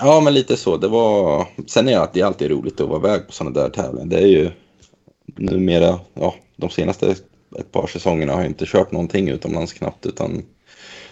Ja, 0.00 0.20
men 0.20 0.34
lite 0.34 0.56
så. 0.56 0.76
Det 0.76 0.88
var... 0.88 1.46
Sen 1.66 1.88
är 1.88 1.92
det 1.92 2.00
alltid, 2.00 2.14
det 2.14 2.24
är 2.24 2.26
alltid 2.26 2.50
roligt 2.50 2.80
att 2.80 2.88
vara 2.88 2.98
iväg 2.98 3.26
på 3.26 3.32
sådana 3.32 3.60
där 3.60 3.68
tävlingar. 3.68 4.06
Det 4.06 4.18
är 4.18 4.26
ju 4.26 4.50
numera, 5.26 6.00
ja, 6.14 6.34
de 6.56 6.70
senaste 6.70 7.10
ett 7.58 7.72
par 7.72 7.86
säsongerna 7.86 8.32
har 8.32 8.40
jag 8.40 8.50
inte 8.50 8.66
kört 8.66 8.92
någonting 8.92 9.28
utomlands 9.28 9.72
knappt, 9.72 10.06
utan 10.06 10.42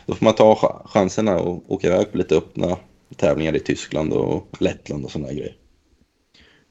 då 0.06 0.14
får 0.14 0.24
man 0.24 0.34
ta 0.34 0.54
ch- 0.54 0.88
chanserna 0.88 1.38
och 1.38 1.72
åka 1.72 1.86
iväg 1.86 2.12
på 2.12 2.18
lite 2.18 2.36
öppna 2.36 2.76
tävlingar 3.16 3.56
i 3.56 3.60
Tyskland 3.60 4.12
och 4.12 4.46
Lettland 4.58 5.04
och 5.04 5.10
sådana 5.10 5.32
grejer. 5.32 5.56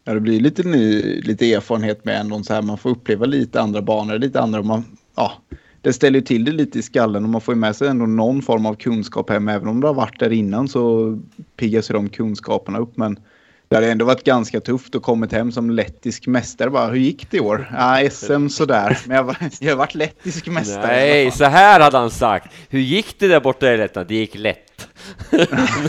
Ja, 0.04 0.14
det 0.14 0.20
blir 0.20 0.40
lite 0.40 0.64
ny, 0.64 1.02
lite 1.22 1.54
erfarenhet 1.54 2.06
med 2.06 2.20
ändå 2.20 2.44
så 2.44 2.54
här. 2.54 2.62
Man 2.62 2.78
får 2.78 2.90
uppleva 2.90 3.26
lite 3.26 3.62
andra 3.62 3.82
banor, 3.82 4.18
lite 4.18 4.42
andra. 4.42 4.62
Man, 4.62 4.86
ja, 5.16 5.34
det 5.82 5.94
ställer 5.94 6.20
ju 6.20 6.26
till 6.26 6.46
det 6.46 6.52
lite 6.52 6.80
i 6.80 6.82
skallen 6.82 7.24
och 7.24 7.30
man 7.30 7.42
får 7.42 7.54
ju 7.54 7.60
med 7.60 7.76
sig 7.76 7.88
ändå 7.88 8.06
någon 8.06 8.42
form 8.42 8.66
av 8.66 8.76
kunskap 8.76 9.30
hem. 9.30 9.48
Även 9.48 9.68
om 9.68 9.82
det 9.82 9.88
har 9.88 9.94
varit 9.94 10.20
där 10.20 10.32
innan 10.32 10.68
så 10.68 11.18
piggas 11.56 11.90
ju 11.90 11.94
de 11.94 12.10
kunskaperna 12.10 12.80
upp. 12.80 12.98
Men 12.98 13.20
det 13.68 13.76
hade 13.76 13.92
ändå 13.92 14.06
varit 14.06 14.24
ganska 14.24 14.60
tufft 14.60 14.96
att 14.96 15.02
kommit 15.02 15.32
hem 15.32 15.52
som 15.52 15.70
lettisk 15.70 16.28
mästare. 16.28 16.70
Bara, 16.70 16.88
hur 16.88 17.00
gick 17.00 17.32
det 17.32 17.38
i 17.38 17.40
år? 17.40 17.72
Ja, 17.74 18.10
SM 18.12 18.48
sådär. 18.48 18.98
Men 19.08 19.18
jag, 19.18 19.24
var, 19.24 19.38
jag 19.60 19.72
har 19.72 19.78
varit 19.78 19.96
lettisk 19.96 20.48
mästare. 20.48 20.88
Nej, 20.88 21.32
så 21.32 21.46
här 21.46 21.80
hade 21.80 21.98
han 21.98 22.12
sagt. 22.12 22.54
Hur 22.70 22.80
gick 22.80 23.20
det 23.20 23.28
där 23.28 23.40
borta 23.40 23.74
i 23.74 23.78
Lettland? 23.78 24.08
Det 24.08 24.16
gick 24.16 24.36
lätt. 24.36 24.71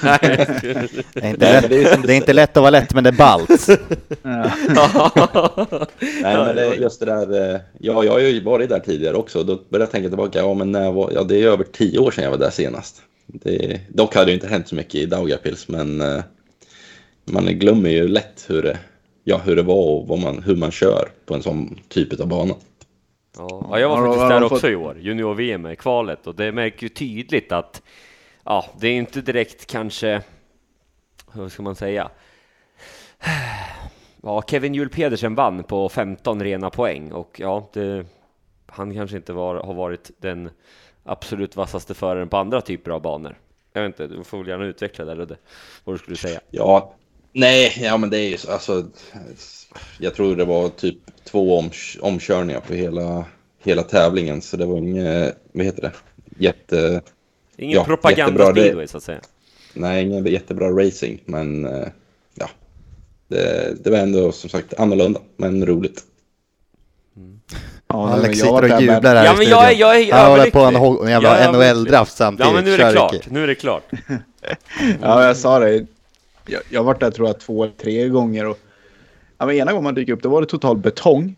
Nej. 0.03 0.47
Det 1.15 1.23
är 1.23 1.31
inte, 1.31 1.61
lätt, 1.61 1.71
det 2.07 2.13
är 2.13 2.17
inte 2.17 2.33
lätt 2.33 2.57
att 2.57 2.61
vara 2.61 2.71
lätt, 2.71 2.95
men 2.95 3.05
det 3.05 3.11
är 3.11 3.13
ballt. 3.13 3.49
Nej, 6.23 6.37
men 6.37 6.57
det, 6.57 6.75
just 6.75 7.01
det 7.01 7.07
där, 7.07 7.55
eh, 7.55 7.61
ja, 7.79 8.05
jag 8.05 8.13
har 8.13 8.19
ju 8.19 8.41
varit 8.41 8.69
där 8.69 8.81
tidigare 8.81 9.17
också 9.17 9.39
och 9.39 9.47
då 9.47 9.55
började 9.55 9.85
jag 9.85 9.91
tänka 9.91 10.09
tillbaka, 10.09 10.39
ja 10.39 10.55
men 10.55 10.73
när 10.73 10.93
var, 10.93 11.11
ja 11.15 11.23
det 11.23 11.43
är 11.43 11.47
över 11.47 11.65
tio 11.65 11.99
år 11.99 12.11
sedan 12.11 12.25
jag 12.25 12.31
var 12.31 12.39
där 12.39 12.51
senast. 12.51 13.03
Det, 13.27 13.81
dock 13.89 14.15
hade 14.15 14.27
det 14.27 14.35
inte 14.35 14.49
hänt 14.49 14.69
så 14.69 14.75
mycket 14.75 14.95
i 14.95 15.07
Daugavpils, 15.07 15.69
men 15.69 16.01
eh, 16.01 16.23
man 17.25 17.45
glömmer 17.45 17.91
ju 17.91 18.09
lätt 18.09 18.45
hur 18.49 18.63
det, 18.63 18.79
ja, 19.25 19.41
hur 19.45 19.57
det 19.57 19.63
var 19.63 19.85
och 19.85 20.09
vad 20.09 20.19
man, 20.19 20.43
hur 20.43 20.57
man 20.57 20.71
kör 20.71 21.09
på 21.27 21.35
en 21.35 21.43
sån 21.43 21.79
typ 21.89 22.21
av 22.21 22.27
bana. 22.27 22.55
Ja, 23.37 23.67
ja, 23.71 23.79
jag 23.79 23.89
var 23.89 24.07
faktiskt 24.07 24.29
där 24.29 24.43
också 24.43 24.71
i 24.71 24.77
år, 24.77 24.99
junior-VM 25.01 25.67
i 25.67 25.77
kvalet, 25.77 26.27
och 26.27 26.35
det 26.35 26.53
märker 26.53 26.83
ju 26.83 26.89
tydligt 26.89 27.53
att 27.53 27.83
ja, 28.45 28.67
det 28.81 28.89
är 28.89 28.93
inte 28.93 29.21
direkt 29.21 29.67
kanske, 29.67 30.23
hur 31.33 31.49
ska 31.49 31.63
man 31.63 31.77
säga? 31.77 32.11
Ja, 34.23 34.43
Kevin 34.43 34.75
Juhl 34.75 34.89
Pedersen 34.89 35.35
vann 35.35 35.65
på 35.65 35.89
15 35.89 36.43
rena 36.43 36.71
poäng 36.71 37.13
och 37.13 37.41
ja, 37.41 37.71
det, 37.73 38.07
han 38.67 38.95
kanske 38.95 39.17
inte 39.17 39.33
var, 39.33 39.55
har 39.55 39.75
varit 39.75 40.11
den 40.19 40.51
absolut 41.05 41.57
vassaste 41.57 41.95
föraren 41.95 42.29
på 42.29 42.37
andra 42.37 42.61
typer 42.61 42.91
av 42.91 43.03
banor. 43.03 43.39
Jag 43.73 43.83
vet 43.83 43.89
inte, 43.89 44.15
du 44.15 44.25
får 44.25 44.39
väl 44.39 44.49
gärna 44.49 44.65
utveckla 44.65 45.05
det 45.05 45.15
Ludde, 45.15 45.37
vad 45.85 45.95
du 45.95 45.99
skulle 45.99 46.17
säga. 46.17 46.41
Ja, 46.51 46.95
nej, 47.33 47.73
ja 47.81 47.97
men 47.97 48.11
det 48.11 48.19
är 48.19 48.29
ju 48.29 48.37
så, 48.37 48.53
alltså, 48.53 48.87
jag 49.99 50.15
tror 50.15 50.37
det 50.37 50.45
var 50.45 50.69
typ 50.69 50.99
två 51.25 51.59
om, 51.59 51.71
omkörningar 52.01 52.61
på 52.61 52.75
hela, 52.75 53.25
hela 53.59 53.83
tävlingen, 53.83 54.43
så 54.43 54.57
det 54.57 54.67
var 54.67 54.79
inget, 54.79 55.37
vad 55.53 55.65
heter 55.65 55.83
det, 55.83 55.93
jätte, 56.39 57.03
Ingen 57.57 57.77
Ja, 57.77 57.85
propaganda 57.85 58.51
speedway 58.51 58.87
så 58.87 58.97
att 58.97 59.03
säga. 59.03 59.21
nej, 59.75 60.05
ingen 60.05 60.27
jättebra 60.27 60.71
racing, 60.71 61.19
men 61.25 61.67
eh, 61.67 61.89
ja, 62.35 62.49
det, 63.29 63.75
det 63.85 63.91
var 63.91 63.99
ändå 63.99 64.33
som 64.33 64.51
sagt 64.51 64.75
annorlunda, 64.75 65.21
men 65.37 65.67
roligt. 65.67 66.03
Ja, 67.15 68.07
nej, 68.07 68.15
men 68.17 68.25
Alex 68.25 68.39
sitter 68.39 68.75
och 68.75 68.81
jublar 68.81 69.17
här 69.17 69.25
Ja, 69.25 69.35
men 69.39 69.47
jag 69.49 69.73
är, 69.73 69.77
jag 69.77 70.01
är 70.01 70.13
Han 70.13 70.31
håller 70.31 70.51
på 70.51 70.59
en, 70.59 70.77
en 70.77 71.09
jävla 71.23 71.53
NHL-draft 71.53 72.17
samtidigt. 72.17 72.47
Ja, 72.51 72.55
men 72.55 72.65
nu 72.65 72.75
är 72.75 72.79
det 72.79 72.85
Kör, 72.85 72.93
klart. 72.93 73.31
Nu 73.31 73.43
är 73.43 73.47
det 73.47 73.55
klart. 73.55 73.91
Ja, 75.03 75.25
jag 75.27 75.37
sa 75.37 75.59
det. 75.59 75.87
Jag, 76.47 76.63
jag 76.71 76.81
har 76.81 76.85
varit 76.85 77.01
där 77.01 77.11
tror 77.11 77.29
jag 77.29 77.41
två 77.41 77.65
eller 77.65 77.75
tre 77.75 78.09
gånger. 78.09 78.47
Och, 78.47 78.59
ja, 79.39 79.47
men 79.47 79.57
ena 79.57 79.73
gången 79.73 79.85
man 79.85 79.95
dyker 79.95 80.13
upp 80.13 80.23
då 80.23 80.29
var 80.29 80.41
det 80.41 80.47
total 80.47 80.77
betong. 80.77 81.37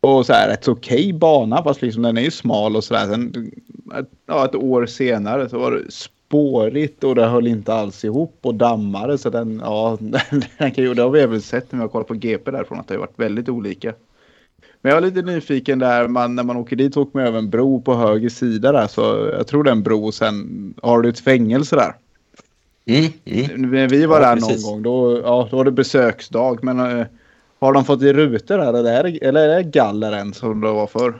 Och 0.00 0.26
så 0.26 0.32
här 0.32 0.48
rätt 0.48 0.64
så 0.64 0.72
okej 0.72 1.12
bana 1.12 1.62
fast 1.62 1.82
liksom 1.82 2.02
den 2.02 2.16
är 2.16 2.22
ju 2.22 2.30
smal 2.30 2.76
och 2.76 2.84
sådär. 2.84 3.06
Sen 3.06 3.52
ett, 3.98 4.10
ja, 4.26 4.44
ett 4.44 4.54
år 4.54 4.86
senare 4.86 5.48
så 5.48 5.58
var 5.58 5.72
det 5.72 5.92
spårigt 5.92 7.04
och 7.04 7.14
det 7.14 7.26
höll 7.26 7.46
inte 7.46 7.74
alls 7.74 8.04
ihop 8.04 8.38
och 8.42 8.54
dammade. 8.54 9.18
Så 9.18 9.30
den, 9.30 9.60
ja, 9.64 9.96
den, 10.00 10.20
den 10.58 10.70
kan 10.70 10.84
ju, 10.84 10.94
det 10.94 11.02
har 11.02 11.10
vi 11.10 11.20
även 11.20 11.40
sett 11.40 11.72
när 11.72 11.78
vi 11.78 11.82
har 11.82 11.88
kollat 11.88 12.08
på 12.08 12.14
GP 12.14 12.50
därifrån 12.50 12.78
att 12.78 12.88
det 12.88 12.94
har 12.94 13.00
varit 13.00 13.18
väldigt 13.18 13.48
olika. 13.48 13.92
Men 14.82 14.90
jag 14.90 14.96
är 14.96 15.06
lite 15.06 15.22
nyfiken 15.22 15.78
där 15.78 16.08
man, 16.08 16.34
när 16.34 16.42
man 16.42 16.56
åker 16.56 16.76
dit 16.76 16.94
så 16.94 17.02
åker 17.02 17.18
man 17.18 17.26
över 17.26 17.38
en 17.38 17.50
bro 17.50 17.80
på 17.82 17.94
höger 17.94 18.28
sida 18.28 18.72
där. 18.72 18.86
Så 18.86 19.30
jag 19.32 19.46
tror 19.46 19.64
det 19.64 19.70
är 19.70 19.72
en 19.72 19.82
bro 19.82 20.06
och 20.06 20.14
sen 20.14 20.74
har 20.82 21.02
du 21.02 21.08
ett 21.08 21.20
fängelse 21.20 21.76
där. 21.76 21.94
Mm, 22.86 23.12
mm. 23.24 23.70
När 23.70 23.88
vi 23.88 24.06
var 24.06 24.20
Ja, 24.20 24.26
där 24.28 24.34
precis. 24.36 24.64
någon 24.64 24.72
gång, 24.72 24.82
då, 24.82 25.20
ja, 25.24 25.48
då 25.50 25.56
var 25.56 25.64
det 25.64 25.70
besöksdag. 25.70 26.64
Men 26.64 26.80
eh, 26.80 27.06
har 27.60 27.72
de 27.72 27.84
fått 27.84 28.02
i 28.02 28.12
rutor 28.12 28.58
där 28.58 28.74
eller 28.74 28.92
är 28.92 29.02
det, 29.02 29.18
eller 29.26 29.48
är 29.48 29.56
det 29.56 29.62
galler 29.62 30.12
än 30.12 30.34
som 30.34 30.60
det 30.60 30.72
var 30.72 30.86
förr? 30.86 31.14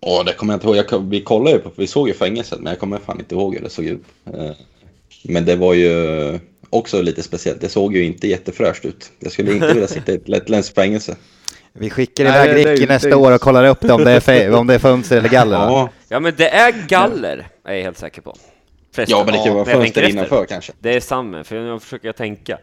Åh, 0.00 0.24
det 0.24 0.32
kommer 0.32 0.52
jag 0.52 0.56
inte 0.56 0.66
ihåg. 0.66 0.76
Jag, 0.76 1.10
vi 1.10 1.20
kollade 1.20 1.50
ju 1.56 1.58
på, 1.58 1.70
vi 1.76 1.86
såg 1.86 2.08
ju 2.08 2.14
fängelset, 2.14 2.60
men 2.60 2.70
jag 2.70 2.80
kommer 2.80 2.98
fan 2.98 3.18
inte 3.18 3.34
ihåg 3.34 3.54
hur 3.54 3.62
det 3.62 3.70
såg 3.70 3.84
ut. 3.84 4.02
Eh, 4.34 4.50
Men 5.24 5.44
det 5.44 5.56
var 5.56 5.74
ju 5.74 6.38
också 6.70 7.02
lite 7.02 7.22
speciellt. 7.22 7.60
Det 7.60 7.68
såg 7.68 7.96
ju 7.96 8.04
inte 8.04 8.28
jättefräscht 8.28 8.84
ut. 8.84 9.12
Jag 9.18 9.32
skulle 9.32 9.52
inte 9.52 9.72
vilja 9.72 9.86
sitta 9.86 10.12
i 10.12 10.14
ett 10.14 10.28
lettländskt 10.28 10.74
fängelse. 10.74 11.16
Vi 11.72 11.90
skickar 11.90 12.24
iväg 12.24 12.56
Ricky 12.56 12.86
det 12.86 12.92
nästa 12.92 13.16
år 13.16 13.32
och 13.32 13.40
kollar 13.40 13.64
upp 13.64 13.80
det 13.80 13.92
om 13.92 14.04
det 14.04 14.28
är, 14.28 14.54
om 14.54 14.66
det 14.66 14.74
är 14.74 14.78
fönster 14.78 15.16
eller 15.16 15.28
galler. 15.28 15.56
Ja, 15.56 15.88
Ja, 16.08 16.20
men 16.20 16.32
det 16.36 16.48
är 16.48 16.88
galler, 16.88 17.46
är 17.64 17.74
jag 17.74 17.82
helt 17.82 17.98
säker 17.98 18.22
på. 18.22 18.36
Förresten, 18.94 19.18
ja 19.18 19.24
men 19.24 19.32
det 19.32 19.38
kan 19.38 19.46
ju 19.46 19.52
vara 19.52 19.70
jag 19.70 19.82
fönster 19.82 20.08
innanför 20.08 20.44
kanske. 20.44 20.72
Det 20.78 20.94
är 20.96 21.00
samma, 21.00 21.44
för 21.44 21.56
jag 21.56 21.82
försöker 21.82 22.12
tänka. 22.12 22.58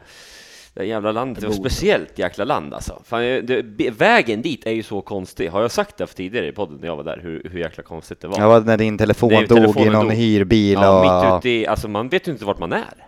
Det 0.73 0.85
jävla 0.85 1.11
landet, 1.11 1.43
och 1.43 1.55
speciellt 1.55 2.19
jäkla 2.19 2.45
land 2.45 2.73
alltså. 2.73 3.01
Fan, 3.05 3.21
det, 3.21 3.89
vägen 3.89 4.41
dit 4.41 4.65
är 4.65 4.71
ju 4.71 4.83
så 4.83 5.01
konstig. 5.01 5.49
Har 5.49 5.61
jag 5.61 5.71
sagt 5.71 5.97
det 5.97 6.07
för 6.07 6.15
tidigare 6.15 6.47
i 6.47 6.51
podden 6.51 6.77
när 6.81 6.87
jag 6.87 6.95
var 6.95 7.03
där, 7.03 7.19
hur, 7.23 7.49
hur 7.51 7.59
jäkla 7.59 7.83
konstigt 7.83 8.19
det 8.21 8.27
var? 8.27 8.39
Ja, 8.39 8.59
när 8.59 8.77
din 8.77 8.97
telefon 8.97 9.29
Det 9.29 9.35
är 9.35 9.47
dog 9.47 9.77
i 9.81 9.89
någon 9.89 10.05
dog. 10.05 10.13
hyrbil 10.13 10.77
och... 10.77 10.83
Ja, 10.83 11.29
mitt 11.31 11.39
ute 11.39 11.49
i, 11.49 11.67
alltså 11.67 11.87
man 11.87 12.09
vet 12.09 12.27
ju 12.27 12.31
inte 12.31 12.45
vart 12.45 12.59
man 12.59 12.73
är. 12.73 13.07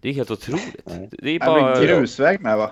Det 0.00 0.08
är 0.08 0.12
helt 0.12 0.30
otroligt. 0.30 0.84
Det 1.10 1.30
är 1.30 1.38
Det 1.38 1.46
var 1.46 1.60
bara, 1.60 1.76
en 1.76 1.82
grusväg 1.86 2.40
med 2.40 2.58
va? 2.58 2.70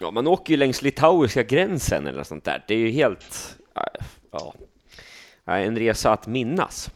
ja, 0.00 0.10
man 0.10 0.26
åker 0.26 0.50
ju 0.50 0.56
längs 0.56 0.82
litauiska 0.82 1.42
gränsen 1.42 2.06
eller 2.06 2.18
något 2.18 2.26
sånt 2.26 2.44
där. 2.44 2.64
Det 2.68 2.74
är 2.74 2.78
ju 2.78 2.90
helt, 2.90 3.56
ja, 4.32 4.54
en 5.56 5.78
resa 5.78 6.12
att 6.12 6.26
minnas. 6.26 6.90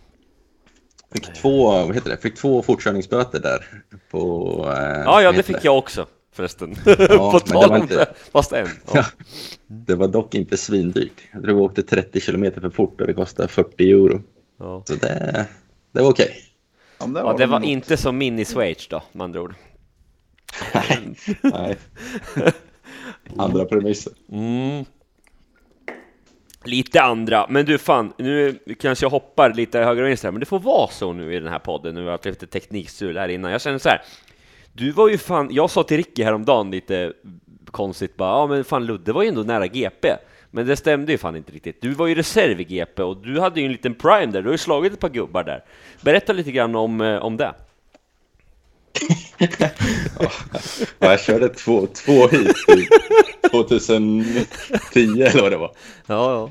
Fick 1.12 1.34
två, 1.34 1.66
vad 1.66 1.94
heter 1.94 2.10
det? 2.10 2.16
Fick 2.16 2.34
två 2.36 2.62
fortkörningsböter 2.62 3.40
där. 3.40 3.64
På, 4.10 4.48
eh, 4.78 5.02
Ja, 5.04 5.22
ja, 5.22 5.32
det 5.32 5.42
fick 5.42 5.64
jag 5.64 5.78
också 5.78 6.06
förresten. 6.32 6.76
men 6.84 6.96
På 6.96 7.40
det 7.44 7.52
tal 7.52 7.68
var 7.68 7.76
om 7.76 7.82
inte- 7.82 7.94
det, 7.96 8.14
fast 8.32 8.52
en. 8.52 8.66
Ja. 8.86 8.90
Ja. 8.94 9.04
Det 9.66 9.94
var 9.94 10.08
dock 10.08 10.34
inte 10.34 10.56
svindyrt. 10.56 11.20
Jag 11.32 11.42
tror 11.42 11.54
vi 11.54 11.60
åkte 11.60 11.82
30 11.82 12.20
kilometer 12.20 12.60
för 12.60 12.70
fort 12.70 13.00
och 13.00 13.06
det 13.06 13.14
kostade 13.14 13.48
40 13.48 13.90
euro. 13.90 14.22
Ja. 14.58 14.82
Så 14.86 14.94
det, 14.94 15.46
det 15.92 16.02
var 16.02 16.10
okej. 16.10 16.34
Ja, 16.98 17.06
men 17.06 17.26
Ja, 17.26 17.34
det 17.38 17.46
var 17.46 17.60
inte 17.64 17.96
som 17.96 18.18
min 18.18 18.38
i 18.38 18.44
Schweiz 18.44 18.88
då, 18.88 19.02
med 19.12 19.24
andra 19.24 19.40
ord. 19.40 19.54
Nej. 21.42 21.76
Andra 23.36 23.64
premisser. 23.64 24.12
Mm. 24.32 24.84
Lite 26.64 27.02
andra, 27.02 27.46
men 27.48 27.66
du 27.66 27.78
fan, 27.78 28.12
nu 28.18 28.58
kanske 28.80 29.04
jag 29.04 29.10
hoppar 29.10 29.54
lite 29.54 29.78
höger 29.78 30.02
och 30.02 30.08
vänster, 30.08 30.28
här, 30.28 30.32
men 30.32 30.40
det 30.40 30.46
får 30.46 30.58
vara 30.58 30.88
så 30.88 31.12
nu 31.12 31.34
i 31.34 31.38
den 31.38 31.48
här 31.48 31.58
podden, 31.58 31.94
nu 31.94 32.00
har 32.00 32.06
jag 32.06 32.12
haft 32.12 32.24
lite 32.24 32.46
teknikstrul 32.46 33.18
här 33.18 33.28
innan. 33.28 33.52
Jag 33.52 33.60
känner 33.60 33.78
så 33.78 33.88
här, 33.88 34.02
du 34.72 34.92
var 34.92 35.08
ju 35.08 35.18
fan, 35.18 35.48
jag 35.50 35.70
sa 35.70 35.82
till 35.82 35.96
Ricky 35.96 36.22
häromdagen 36.22 36.70
lite 36.70 37.12
konstigt 37.70 38.16
bara, 38.16 38.30
ja 38.30 38.46
men 38.46 38.64
fan 38.64 38.86
Ludde 38.86 39.12
var 39.12 39.22
ju 39.22 39.28
ändå 39.28 39.42
nära 39.42 39.66
GP. 39.66 40.08
Men 40.54 40.66
det 40.66 40.76
stämde 40.76 41.12
ju 41.12 41.18
fan 41.18 41.36
inte 41.36 41.52
riktigt. 41.52 41.82
Du 41.82 41.90
var 41.90 42.06
ju 42.06 42.14
reserv 42.14 42.60
i 42.60 42.64
GP 42.64 43.02
och 43.02 43.16
du 43.16 43.40
hade 43.40 43.60
ju 43.60 43.66
en 43.66 43.72
liten 43.72 43.94
prime 43.94 44.32
där, 44.32 44.42
du 44.42 44.48
har 44.48 44.54
ju 44.54 44.58
slagit 44.58 44.92
ett 44.92 45.00
par 45.00 45.08
gubbar 45.08 45.44
där. 45.44 45.64
Berätta 46.00 46.32
lite 46.32 46.52
grann 46.52 46.74
om, 46.74 47.00
eh, 47.00 47.16
om 47.16 47.36
det. 47.36 47.54
Ja, 50.98 51.10
jag 51.10 51.20
körde 51.20 51.48
två, 51.48 51.86
två 51.86 52.28
hit 52.28 52.56
i 52.68 52.88
2010 53.48 54.16
eller 54.94 55.42
vad 55.42 55.52
det 55.52 55.56
var. 55.56 55.72
Ja, 56.06 56.32
ja. 56.34 56.50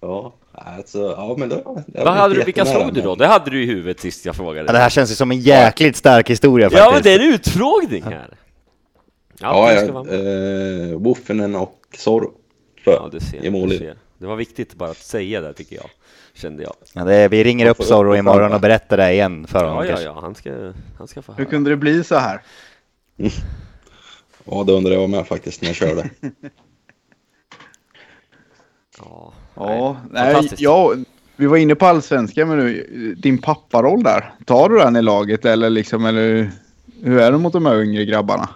Ja, 0.00 0.34
alltså, 0.52 0.98
ja 1.16 1.34
men 1.38 1.48
var 1.48 1.82
Vad 2.04 2.14
hade 2.14 2.34
du, 2.34 2.44
vilka 2.44 2.64
slog 2.64 2.94
du 2.94 3.00
då? 3.00 3.14
Det 3.14 3.26
hade 3.26 3.50
du 3.50 3.62
i 3.62 3.66
huvudet 3.66 4.00
sist 4.00 4.26
jag 4.26 4.36
frågade. 4.36 4.66
Ja, 4.68 4.72
det 4.72 4.78
här 4.78 4.90
känns 4.90 5.10
ju 5.10 5.14
som 5.14 5.30
en 5.30 5.40
jäkligt 5.40 5.96
stark 5.96 6.30
historia 6.30 6.70
faktiskt. 6.70 6.84
Ja, 6.86 6.92
men 6.92 7.02
det 7.02 7.12
är 7.12 7.18
en 7.20 7.34
utfrågning 7.34 8.02
här. 8.02 8.28
Ja, 9.40 9.72
ja 9.72 10.02
med. 10.02 10.90
eh, 10.92 10.98
Woffenen 10.98 11.54
och 11.56 11.80
Zorro. 11.98 12.32
Ja, 12.84 13.08
du 13.12 13.20
ser. 13.20 13.36
I 13.36 13.40
Du 13.40 13.50
mål 13.50 13.70
ser. 13.78 13.94
Det 14.18 14.26
var 14.26 14.36
viktigt 14.36 14.74
bara 14.74 14.90
att 14.90 14.96
säga 14.96 15.40
det 15.40 15.52
tycker 15.52 15.76
jag, 15.76 15.90
kände 16.36 16.62
jag. 16.62 16.74
Ja, 16.92 17.04
det 17.04 17.14
är, 17.14 17.28
vi 17.28 17.44
ringer 17.44 17.66
upp 17.66 17.82
Zorro 17.82 18.16
imorgon 18.16 18.52
och 18.52 18.60
berättar 18.60 18.96
det 18.96 19.12
igen 19.12 19.46
för 19.46 19.64
honom 19.64 19.86
Ja, 19.86 19.92
ja, 19.92 20.00
ja, 20.00 20.18
han 20.20 20.34
ska, 20.34 20.72
han 20.98 21.08
ska 21.08 21.22
få 21.22 21.32
Hur 21.32 21.38
höra. 21.38 21.50
kunde 21.50 21.70
det 21.70 21.76
bli 21.76 22.04
så 22.04 22.16
här? 22.16 22.42
Ja, 24.44 24.64
det 24.66 24.72
undrar 24.72 24.92
jag 24.92 25.10
med 25.10 25.26
faktiskt 25.26 25.62
när 25.62 25.68
jag 25.68 25.76
körde. 25.76 26.10
Ja, 28.98 29.32
Ja, 29.54 29.96
nej, 30.10 30.22
nej, 30.24 30.32
fantastiskt. 30.34 30.62
ja, 30.62 30.94
vi 31.36 31.46
var 31.46 31.56
inne 31.56 31.74
på 31.74 31.86
allsvenskan, 31.86 32.48
men 32.48 32.58
nu, 32.58 33.14
din 33.18 33.38
papparoll 33.38 34.02
där. 34.02 34.34
Tar 34.46 34.68
du 34.68 34.78
den 34.78 34.96
i 34.96 35.02
laget 35.02 35.44
eller 35.44 35.70
liksom, 35.70 36.06
eller 36.06 36.50
hur 37.02 37.18
är 37.18 37.32
det 37.32 37.38
mot 37.38 37.52
de 37.52 37.66
här 37.66 37.82
yngre 37.82 38.04
grabbarna? 38.04 38.48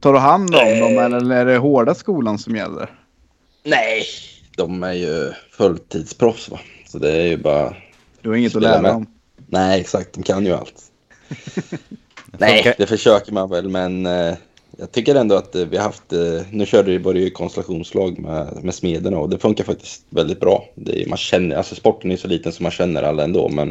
Tar 0.00 0.12
du 0.12 0.18
hand 0.18 0.54
om 0.54 0.78
dem 0.80 0.98
eller 0.98 1.36
är 1.36 1.44
det 1.44 1.56
hårda 1.56 1.94
skolan 1.94 2.38
som 2.38 2.56
gäller? 2.56 2.90
Nej, 3.64 4.02
de 4.56 4.82
är 4.82 4.92
ju 4.92 5.32
fulltidsproffs 5.50 6.48
va. 6.48 6.58
Så 6.96 7.00
det 7.00 7.12
är 7.12 7.26
ju 7.26 7.36
bara... 7.36 7.76
Du 8.22 8.28
har 8.28 8.36
inget 8.36 8.56
att 8.56 8.62
lära 8.62 8.82
dem. 8.82 9.06
Nej, 9.46 9.80
exakt. 9.80 10.12
De 10.12 10.22
kan 10.22 10.46
ju 10.46 10.52
allt. 10.52 10.82
Nej, 12.38 12.74
det 12.78 12.86
försöker 12.86 13.32
man 13.32 13.50
väl, 13.50 13.68
men 13.68 14.06
eh, 14.06 14.34
jag 14.78 14.92
tycker 14.92 15.14
ändå 15.14 15.34
att 15.34 15.54
eh, 15.54 15.64
vi 15.64 15.76
har 15.76 15.84
haft... 15.84 16.12
Eh, 16.12 16.40
nu 16.50 16.66
körde 16.66 16.90
vi 16.90 16.98
bara 16.98 17.18
ju 17.18 17.30
konstellationslag 17.30 18.18
med, 18.18 18.58
med 18.62 18.74
smederna 18.74 19.18
och 19.18 19.30
det 19.30 19.38
funkar 19.38 19.64
faktiskt 19.64 20.06
väldigt 20.10 20.40
bra. 20.40 20.68
Det 20.74 21.02
är, 21.02 21.08
man 21.08 21.18
känner, 21.18 21.56
alltså 21.56 21.74
sporten 21.74 22.12
är 22.12 22.16
så 22.16 22.28
liten 22.28 22.52
så 22.52 22.62
man 22.62 22.72
känner 22.72 23.02
alla 23.02 23.24
ändå, 23.24 23.48
men... 23.48 23.68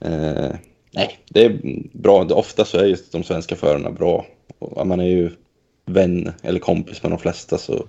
Eh, 0.00 0.54
nej, 0.90 1.18
det 1.28 1.44
är 1.44 1.60
bra. 1.92 2.24
Det, 2.24 2.34
ofta 2.34 2.64
så 2.64 2.78
är 2.78 2.84
just 2.84 3.12
de 3.12 3.24
svenska 3.24 3.56
förarna 3.56 3.90
bra. 3.90 4.26
Och 4.58 4.86
man 4.86 5.00
är 5.00 5.08
ju 5.08 5.30
vän 5.86 6.32
eller 6.42 6.60
kompis 6.60 7.02
med 7.02 7.12
de 7.12 7.18
flesta 7.18 7.58
så, 7.58 7.86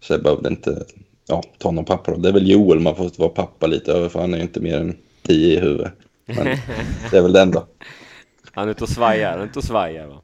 så 0.00 0.12
jag 0.12 0.22
behövde 0.22 0.48
inte 0.48 0.84
ja, 1.30 1.42
ta 1.58 1.70
någon 1.70 1.84
pappa. 1.84 2.16
Det 2.16 2.28
är 2.28 2.32
väl 2.32 2.50
Joel 2.50 2.80
man 2.80 2.96
får 2.96 3.10
vara 3.18 3.28
pappa 3.28 3.66
lite 3.66 3.92
över 3.92 4.08
för 4.08 4.20
han 4.20 4.34
är 4.34 4.38
ju 4.38 4.42
inte 4.42 4.60
mer 4.60 4.78
än 4.78 4.96
tio 5.22 5.56
i 5.56 5.60
huvudet. 5.60 5.92
Men 6.26 6.44
det 7.10 7.16
är 7.16 7.22
väl 7.22 7.32
den 7.32 7.50
då. 7.50 7.66
Han 8.52 8.68
är 8.68 8.72
ute 8.72 8.84
och 8.84 8.90
svajar, 8.90 9.30
han 9.30 9.40
är 9.40 9.44
ute 9.44 9.58
och 9.58 9.64
svajar 9.64 10.06
va? 10.06 10.22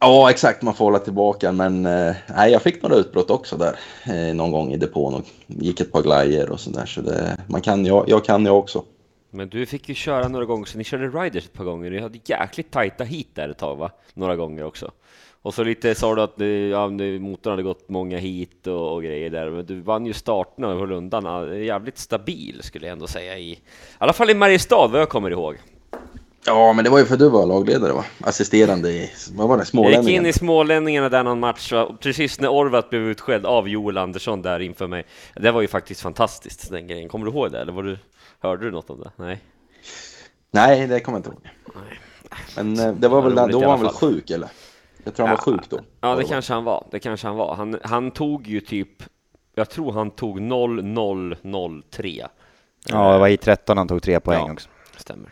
Ja, 0.00 0.30
exakt. 0.30 0.62
Man 0.62 0.74
får 0.74 0.84
hålla 0.84 0.98
tillbaka. 0.98 1.52
Men 1.52 1.86
eh, 1.86 2.14
nej, 2.36 2.52
jag 2.52 2.62
fick 2.62 2.82
några 2.82 2.96
utbrott 2.96 3.30
också 3.30 3.56
där 3.56 3.78
eh, 4.06 4.34
någon 4.34 4.50
gång 4.50 4.72
i 4.72 4.76
depån 4.76 5.14
och 5.14 5.24
gick 5.46 5.80
ett 5.80 5.92
par 5.92 6.02
glajer 6.02 6.50
och 6.50 6.60
sådär. 6.60 6.86
Så 6.86 7.00
det, 7.00 7.36
man 7.46 7.60
kan, 7.60 7.86
jag, 7.86 8.04
jag 8.08 8.24
kan 8.24 8.46
jag 8.46 8.58
också. 8.58 8.84
Men 9.30 9.48
du 9.48 9.66
fick 9.66 9.88
ju 9.88 9.94
köra 9.94 10.28
några 10.28 10.44
gånger, 10.44 10.64
så 10.64 10.78
ni 10.78 10.84
körde 10.84 11.08
riders 11.08 11.44
ett 11.44 11.52
par 11.52 11.64
gånger, 11.64 11.90
ni 11.90 12.00
hade 12.00 12.18
jäkligt 12.24 12.70
tajta 12.70 13.04
hit 13.04 13.28
där 13.34 13.48
ett 13.48 13.58
tag 13.58 13.76
va? 13.76 13.90
Några 14.14 14.36
gånger 14.36 14.64
också. 14.64 14.90
Och 15.48 15.54
så 15.54 15.64
lite 15.64 15.94
sa 15.94 16.14
du 16.14 16.22
att 16.22 16.38
ni, 16.38 16.68
ja, 16.68 16.88
motorn 17.20 17.50
hade 17.50 17.62
gått 17.62 17.88
många 17.88 18.18
hit 18.18 18.66
och, 18.66 18.94
och 18.94 19.02
grejer 19.02 19.30
där, 19.30 19.50
men 19.50 19.66
du 19.66 19.80
vann 19.80 20.06
ju 20.06 20.12
starterna 20.12 20.68
och 20.68 20.78
höll 20.78 20.92
undan. 20.92 21.64
Jävligt 21.64 21.98
stabil 21.98 22.60
skulle 22.62 22.86
jag 22.86 22.92
ändå 22.92 23.06
säga 23.06 23.38
i, 23.38 23.50
i 23.50 23.58
alla 23.98 24.12
fall 24.12 24.30
i 24.30 24.34
Mariestad 24.34 24.86
vad 24.86 25.00
jag 25.00 25.08
kommer 25.08 25.30
ihåg. 25.30 25.56
Ja, 26.46 26.72
men 26.72 26.84
det 26.84 26.90
var 26.90 26.98
ju 26.98 27.04
för 27.04 27.16
du 27.16 27.28
var 27.28 27.46
lagledare 27.46 27.92
va? 27.92 28.04
Assisterande 28.20 28.90
i, 28.90 29.10
vad 29.32 29.48
var 29.48 29.58
det, 29.58 29.64
Jag 29.72 30.04
gick 30.04 30.16
in 30.16 30.26
i 30.26 30.32
Smålänningarna 30.32 31.08
där 31.08 31.22
någon 31.22 31.40
match, 31.40 31.72
va? 31.72 31.96
precis 32.00 32.40
när 32.40 32.48
Orvat 32.48 32.90
blev 32.90 33.02
utskälld 33.02 33.46
av 33.46 33.68
Joel 33.68 33.98
Andersson 33.98 34.42
där 34.42 34.60
inför 34.60 34.86
mig. 34.86 35.04
Det 35.34 35.50
var 35.50 35.60
ju 35.60 35.68
faktiskt 35.68 36.00
fantastiskt 36.00 36.70
den 36.70 36.86
grejen. 36.86 37.08
Kommer 37.08 37.26
du 37.26 37.32
ihåg 37.32 37.52
det? 37.52 37.60
Eller 37.60 37.72
var 37.72 37.82
du, 37.82 37.98
hörde 38.40 38.64
du 38.64 38.70
något 38.70 38.90
om 38.90 39.00
det? 39.00 39.10
Nej? 39.16 39.40
Nej, 40.50 40.86
det 40.86 41.00
kommer 41.00 41.18
jag 41.18 41.26
inte 41.26 41.30
ihåg. 41.30 41.52
Men 42.56 42.78
eh, 42.78 42.94
det 42.94 43.08
var 43.08 43.22
väl, 43.22 43.52
då 43.52 43.60
var 43.60 43.70
han 43.70 43.80
väl 43.80 43.90
sjuk 43.90 44.30
eller? 44.30 44.48
Jag 45.04 45.14
tror 45.14 45.26
han 45.26 45.36
var 45.36 45.42
sjuk 45.42 45.70
då. 45.70 45.80
Ja, 46.00 46.14
det 46.14 46.24
kanske 46.24 46.52
han 46.52 46.64
var. 46.64 46.86
Det 46.90 46.98
kanske 46.98 47.26
han 47.26 47.36
var. 47.36 47.54
Han, 47.54 47.78
han 47.82 48.10
tog 48.10 48.46
ju 48.46 48.60
typ, 48.60 49.02
jag 49.54 49.70
tror 49.70 49.92
han 49.92 50.10
tog 50.10 50.40
0003. 50.40 52.26
Ja, 52.88 53.12
det 53.12 53.18
var 53.18 53.28
i 53.28 53.36
13 53.36 53.78
han 53.78 53.88
tog 53.88 54.02
tre 54.02 54.20
poäng 54.20 54.44
Ja. 54.46 54.52
också. 54.52 54.68
Stämmer. 54.96 55.28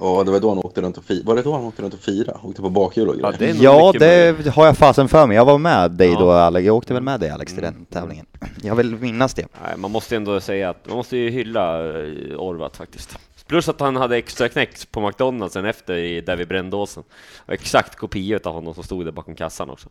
Ja, 0.00 0.22
det 0.24 0.30
var 0.30 0.40
då 0.40 0.48
han 0.48 0.58
åkte 0.58 0.80
runt 0.80 0.98
och 0.98 1.04
firade. 1.04 1.26
Var 1.26 1.36
det 1.36 1.42
då 1.42 1.52
han 1.52 1.64
åkte 1.64 1.82
runt 1.82 1.94
och 1.94 2.00
firade? 2.00 2.38
Åkte 2.42 2.62
på 2.62 2.70
bakhjul 2.70 3.08
och 3.08 3.14
Ja, 3.20 3.30
grejer? 3.30 3.54
det 3.54 3.60
Ja, 3.62 3.86
mycket 3.86 4.00
möjligt. 4.00 4.44
det 4.44 4.50
har 4.50 4.66
jag 4.66 4.78
fasen 4.78 5.08
för 5.08 5.26
mig. 5.26 5.36
Jag 5.36 5.44
var 5.44 5.58
med 5.58 5.90
dig 5.90 6.08
Ja. 6.12 6.18
då, 6.18 6.30
Alex. 6.30 6.66
Jag 6.66 6.76
åkte 6.76 6.94
väl 6.94 7.02
med 7.02 7.20
dig, 7.20 7.30
Alex, 7.30 7.52
till 7.52 7.62
den 7.62 7.84
tävlingen. 7.84 8.26
Jag 8.62 8.74
vill 8.74 8.96
minnas 8.96 9.34
det. 9.34 9.46
Nej, 9.64 9.76
man 9.76 9.90
måste 9.90 10.16
ändå 10.16 10.40
säga 10.40 10.70
att 10.70 10.86
man 10.88 10.96
måste 10.96 11.16
ju 11.16 11.30
hylla 11.30 11.80
eh, 11.80 12.36
Orvat 12.38 12.76
faktiskt. 12.76 13.18
Plus 13.48 13.68
att 13.68 13.80
han 13.80 13.96
hade 13.96 14.16
extra 14.16 14.48
knäckt 14.48 14.90
på 14.90 15.00
McDonalds 15.00 15.52
sen 15.54 15.64
efter 15.64 15.94
i, 15.94 16.20
där 16.20 16.36
vid 16.36 16.48
Brändåsen. 16.48 17.02
Exakt 17.48 17.96
kopia 17.96 18.40
av 18.44 18.54
honom 18.54 18.74
som 18.74 18.84
stod 18.84 19.04
där 19.04 19.12
bakom 19.12 19.34
kassan 19.34 19.70
också. 19.70 19.88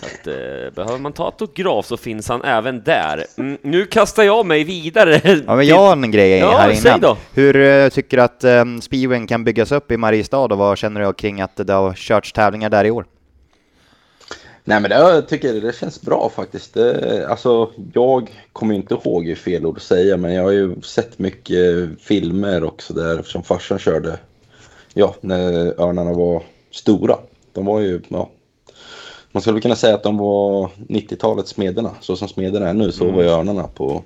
Så 0.00 0.06
att, 0.06 0.26
eh, 0.26 0.74
behöver 0.74 0.98
man 0.98 1.12
ta 1.12 1.24
autograf 1.24 1.86
så 1.86 1.96
finns 1.96 2.28
han 2.28 2.42
även 2.42 2.82
där. 2.82 3.24
Mm, 3.38 3.58
nu 3.62 3.86
kastar 3.86 4.22
jag 4.22 4.46
mig 4.46 4.64
vidare. 4.64 5.20
Ja, 5.46 5.56
men 5.56 5.66
jag 5.66 5.76
har 5.76 5.92
en 5.92 6.10
grej 6.10 6.38
Ja, 6.38 6.56
här 6.56 6.96
innan. 6.96 7.16
Hur 7.32 7.56
eh, 7.56 7.88
tycker 7.88 8.16
du 8.16 8.22
att 8.22 8.44
um, 8.44 8.80
speedwayen 8.80 9.26
kan 9.26 9.44
byggas 9.44 9.72
upp 9.72 9.90
i 9.90 9.96
Mariestad 9.96 10.38
och 10.38 10.58
vad 10.58 10.78
känner 10.78 11.00
du 11.06 11.12
kring 11.12 11.40
att 11.40 11.56
det 11.56 11.72
har 11.72 11.94
körts 11.94 12.32
tävlingar 12.32 12.70
där 12.70 12.84
i 12.84 12.90
år? 12.90 13.04
Nej 14.66 14.80
men 14.80 14.90
det, 14.90 14.96
jag 14.96 15.28
tycker 15.28 15.54
det 15.60 15.76
känns 15.76 16.00
bra 16.00 16.30
faktiskt. 16.34 16.74
Det, 16.74 17.26
alltså, 17.28 17.70
jag 17.92 18.44
kommer 18.52 18.74
inte 18.74 18.94
ihåg 18.94 19.26
hur 19.26 19.34
fel 19.34 19.66
ord 19.66 19.76
att 19.76 19.82
säga 19.82 20.16
men 20.16 20.32
jag 20.32 20.42
har 20.42 20.50
ju 20.50 20.80
sett 20.80 21.18
mycket 21.18 21.88
filmer 22.00 22.64
och 22.64 22.82
sådär 22.82 23.18
eftersom 23.18 23.42
farsan 23.42 23.78
körde. 23.78 24.18
Ja, 24.94 25.14
när 25.20 25.80
örnarna 25.80 26.12
var 26.12 26.42
stora. 26.70 27.18
De 27.52 27.66
var 27.66 27.80
ju, 27.80 28.00
ja. 28.08 28.30
Man 29.32 29.42
skulle 29.42 29.60
kunna 29.60 29.76
säga 29.76 29.94
att 29.94 30.02
de 30.02 30.18
var 30.18 30.70
90-talets 30.88 31.50
smederna. 31.50 31.90
Så 32.00 32.16
som 32.16 32.28
smederna 32.28 32.68
är 32.68 32.74
nu 32.74 32.92
så 32.92 33.10
var 33.10 33.22
ju 33.22 33.28
örnarna 33.28 33.68
på 33.68 34.04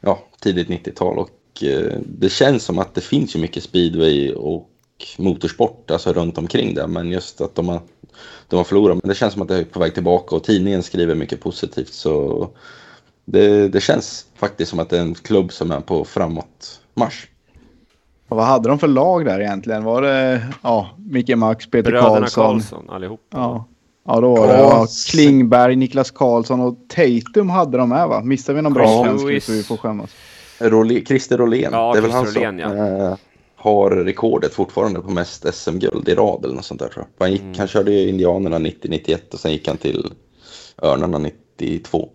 ja, 0.00 0.18
tidigt 0.40 0.68
90-tal. 0.68 1.18
Och 1.18 1.62
eh, 1.62 1.92
det 2.06 2.28
känns 2.28 2.64
som 2.64 2.78
att 2.78 2.94
det 2.94 3.00
finns 3.00 3.36
ju 3.36 3.40
mycket 3.40 3.62
speedway 3.62 4.32
och 4.32 4.70
motorsport 5.18 5.90
alltså 5.90 6.12
runt 6.12 6.38
omkring 6.38 6.74
det. 6.74 6.86
Men 6.86 7.10
just 7.10 7.40
att 7.40 7.54
de 7.54 7.68
har, 7.68 7.80
de 8.48 8.56
har 8.56 8.64
förlorat. 8.64 8.98
Men 9.02 9.08
det 9.08 9.14
känns 9.14 9.32
som 9.32 9.42
att 9.42 9.48
det 9.48 9.58
är 9.58 9.64
på 9.64 9.80
väg 9.80 9.94
tillbaka 9.94 10.36
och 10.36 10.44
tidningen 10.44 10.82
skriver 10.82 11.14
mycket 11.14 11.40
positivt. 11.40 11.92
Så 11.92 12.48
det, 13.24 13.68
det 13.68 13.80
känns 13.80 14.26
faktiskt 14.34 14.70
som 14.70 14.78
att 14.78 14.90
det 14.90 14.96
är 14.96 15.02
en 15.02 15.14
klubb 15.14 15.52
som 15.52 15.70
är 15.70 15.80
på 15.80 16.04
framåt 16.04 16.80
marsch. 16.94 17.26
Och 18.28 18.36
vad 18.36 18.46
hade 18.46 18.68
de 18.68 18.78
för 18.78 18.88
lag 18.88 19.24
där 19.24 19.40
egentligen? 19.40 19.84
Var 19.84 20.02
det 20.02 20.46
ja, 20.62 20.90
Micke 20.96 21.36
Max, 21.36 21.70
Peter 21.70 21.90
Bröderna 21.90 22.14
Karlsson? 22.14 22.44
Karlsson 22.44 22.90
allihop. 22.90 23.20
Ja. 23.30 23.68
ja, 24.06 24.20
då 24.20 24.36
var 24.36 24.46
det 24.46 24.52
Ja, 24.52 24.58
ja, 24.58 24.86
Klingberg, 25.10 25.76
Niklas 25.76 26.10
Karlsson 26.10 26.60
och 26.60 26.76
Tatum 26.88 27.50
hade 27.50 27.78
de 27.78 27.88
med 27.88 28.08
va? 28.08 28.20
Missar 28.20 28.54
vi 28.54 28.62
någon 28.62 28.72
bra 28.72 29.04
svensk 29.04 29.44
så 29.46 29.52
vi 29.52 29.62
får 29.62 29.76
skämmas. 29.76 30.10
Rolé, 30.58 31.04
Christer 31.04 31.38
Rolén, 31.38 31.72
Ja, 31.72 31.92
det 31.92 31.98
är 31.98 32.02
väl 32.02 32.10
han 32.10 32.24
Christer 32.24 32.40
som 32.40 32.58
Rolén, 32.58 33.00
eh, 33.00 33.16
har 33.64 33.90
rekordet 33.90 34.54
fortfarande 34.54 35.00
på 35.00 35.10
mest 35.10 35.54
SM-guld 35.54 36.08
i 36.08 36.14
rad 36.14 36.44
eller 36.44 36.54
något 36.54 36.64
sånt 36.64 36.80
där 36.80 36.88
tror 36.88 37.06
jag. 37.18 37.24
Han, 37.24 37.32
gick, 37.32 37.40
Mm. 37.42 37.54
han 37.58 37.68
körde 37.68 37.92
ju 37.92 38.08
Indianerna 38.08 38.58
90-91 38.58 39.18
och 39.32 39.40
sen 39.40 39.52
gick 39.52 39.68
han 39.68 39.76
till 39.76 40.12
Örnarna 40.82 41.18
92. 41.18 42.08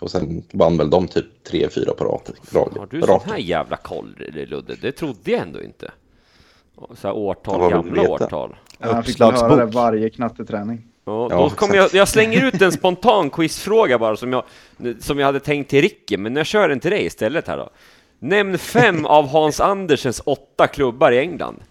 Och 0.00 0.10
sen 0.10 0.42
vann 0.52 0.76
väl 0.76 0.90
de 0.90 1.08
typ 1.08 1.26
3-4 1.50 1.90
på 1.94 2.04
rad. 2.04 2.20
Har 2.78 2.86
du 2.90 3.00
sån 3.02 3.20
här 3.26 3.38
jävla 3.38 3.76
koll, 3.76 4.14
Ludde? 4.48 4.74
Det 4.80 4.92
trodde 4.92 5.30
jag 5.30 5.40
ändå 5.40 5.62
inte. 5.62 5.90
Så 6.76 6.82
här 6.90 7.08
Ja, 7.08 7.12
årtal, 7.12 7.70
gamla 7.70 8.02
veta? 8.02 8.12
årtal. 8.12 8.56
Ja, 8.78 8.86
Jag 8.88 9.06
fick 9.06 9.20
höra 9.20 9.56
det 9.56 9.64
varje 9.66 10.10
knatteträning. 10.10 10.82
Ja, 11.04 11.28
Ja, 11.30 11.36
då 11.38 11.50
kommer 11.50 11.74
exakt. 11.74 11.92
jag, 11.94 12.00
jag 12.00 12.08
slänger 12.08 12.44
ut 12.48 12.62
en 12.62 12.72
spontan 12.72 13.30
quizfråga 13.30 13.98
bara 13.98 14.16
som 14.16 14.32
jag, 14.32 14.44
som 15.00 15.18
jag 15.18 15.26
hade 15.26 15.40
tänkt 15.40 15.70
till 15.70 15.82
Ricky, 15.82 16.16
men 16.16 16.36
jag 16.36 16.46
kör 16.46 16.68
den 16.68 16.80
till 16.80 16.90
dig 16.90 17.06
istället 17.06 17.48
här 17.48 17.56
då. 17.56 17.70
Nämn 18.18 18.58
fem 18.58 19.06
av 19.06 19.26
Hans 19.26 19.60
Andersens 19.60 20.22
åtta 20.24 20.66
klubbar 20.66 21.12
i 21.12 21.18
England. 21.18 21.62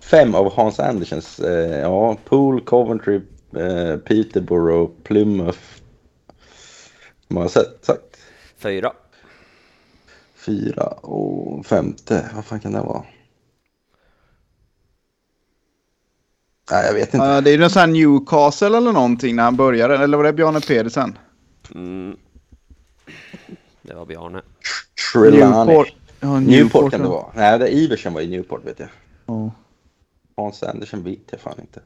Fem 0.00 0.34
av 0.34 0.52
Hans 0.52 0.80
Andersens, 0.80 1.40
eh, 1.40 1.78
ja, 1.80 2.16
Pool, 2.24 2.60
Coventry, 2.60 3.20
eh, 3.56 3.96
Peterborough, 3.96 4.90
Plymouth. 5.02 5.58
Vad 7.28 7.38
har 7.38 7.44
jag 7.44 7.50
sett, 7.50 7.84
sagt? 7.84 8.16
Fyra. 8.58 8.92
Fyra 10.36 10.86
och 10.86 11.66
femte, 11.66 12.30
vad 12.34 12.44
fan 12.44 12.60
kan 12.60 12.72
det 12.72 12.80
vara? 12.80 13.04
Nej, 16.70 16.86
jag 16.86 16.94
vet 16.94 17.14
inte. 17.14 17.26
Ja, 17.26 17.40
det 17.40 17.50
är 17.50 17.52
ju 17.52 17.60
någon 17.60 17.70
sån 17.70 17.80
här 17.80 17.86
Newcastle 17.86 18.76
eller 18.76 18.92
någonting 18.92 19.36
när 19.36 19.42
han 19.42 19.56
började. 19.56 19.98
Eller 19.98 20.16
var 20.16 20.24
det 20.24 20.32
Bjarne 20.32 20.60
Pedersen? 20.60 21.18
Mm. 21.74 22.16
Det 23.88 23.94
var 23.94 24.06
Bjarne. 24.06 24.42
Trelawney. 25.12 25.74
Newport. 25.74 25.92
Ja, 26.20 26.40
Newport 26.40 26.90
kan 26.90 27.00
det 27.00 27.06
ja. 27.06 27.10
vara. 27.10 27.26
Nej, 27.34 27.58
det 27.58 27.68
är 27.68 27.72
Iversen 27.72 28.12
var 28.14 28.20
i 28.20 28.28
Newport 28.28 28.64
vet 28.64 28.78
jag. 28.78 28.88
Ja. 29.26 29.50
Hans 30.36 30.62
Andersen 30.62 31.02
vet 31.04 31.18
jag 31.30 31.40
fan 31.40 31.60
inte. 31.60 31.80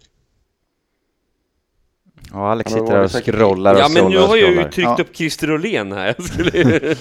Ja, 2.32 2.50
Alex 2.50 2.70
Ja, 2.72 2.78
sitter 2.78 2.92
där 2.94 3.04
och 3.04 3.10
scrollar 3.10 3.74
och 3.74 3.80
Ja, 3.80 3.88
men 3.88 4.10
nu 4.10 4.18
har 4.18 4.36
jag 4.36 4.50
ju 4.50 4.62
tryckt 4.62 4.78
Ja. 4.78 4.96
upp 5.00 5.16
Christer 5.16 5.46
Rolén 5.46 5.92
här. 5.92 6.06
Jag 6.16 6.24
skulle... 6.24 6.94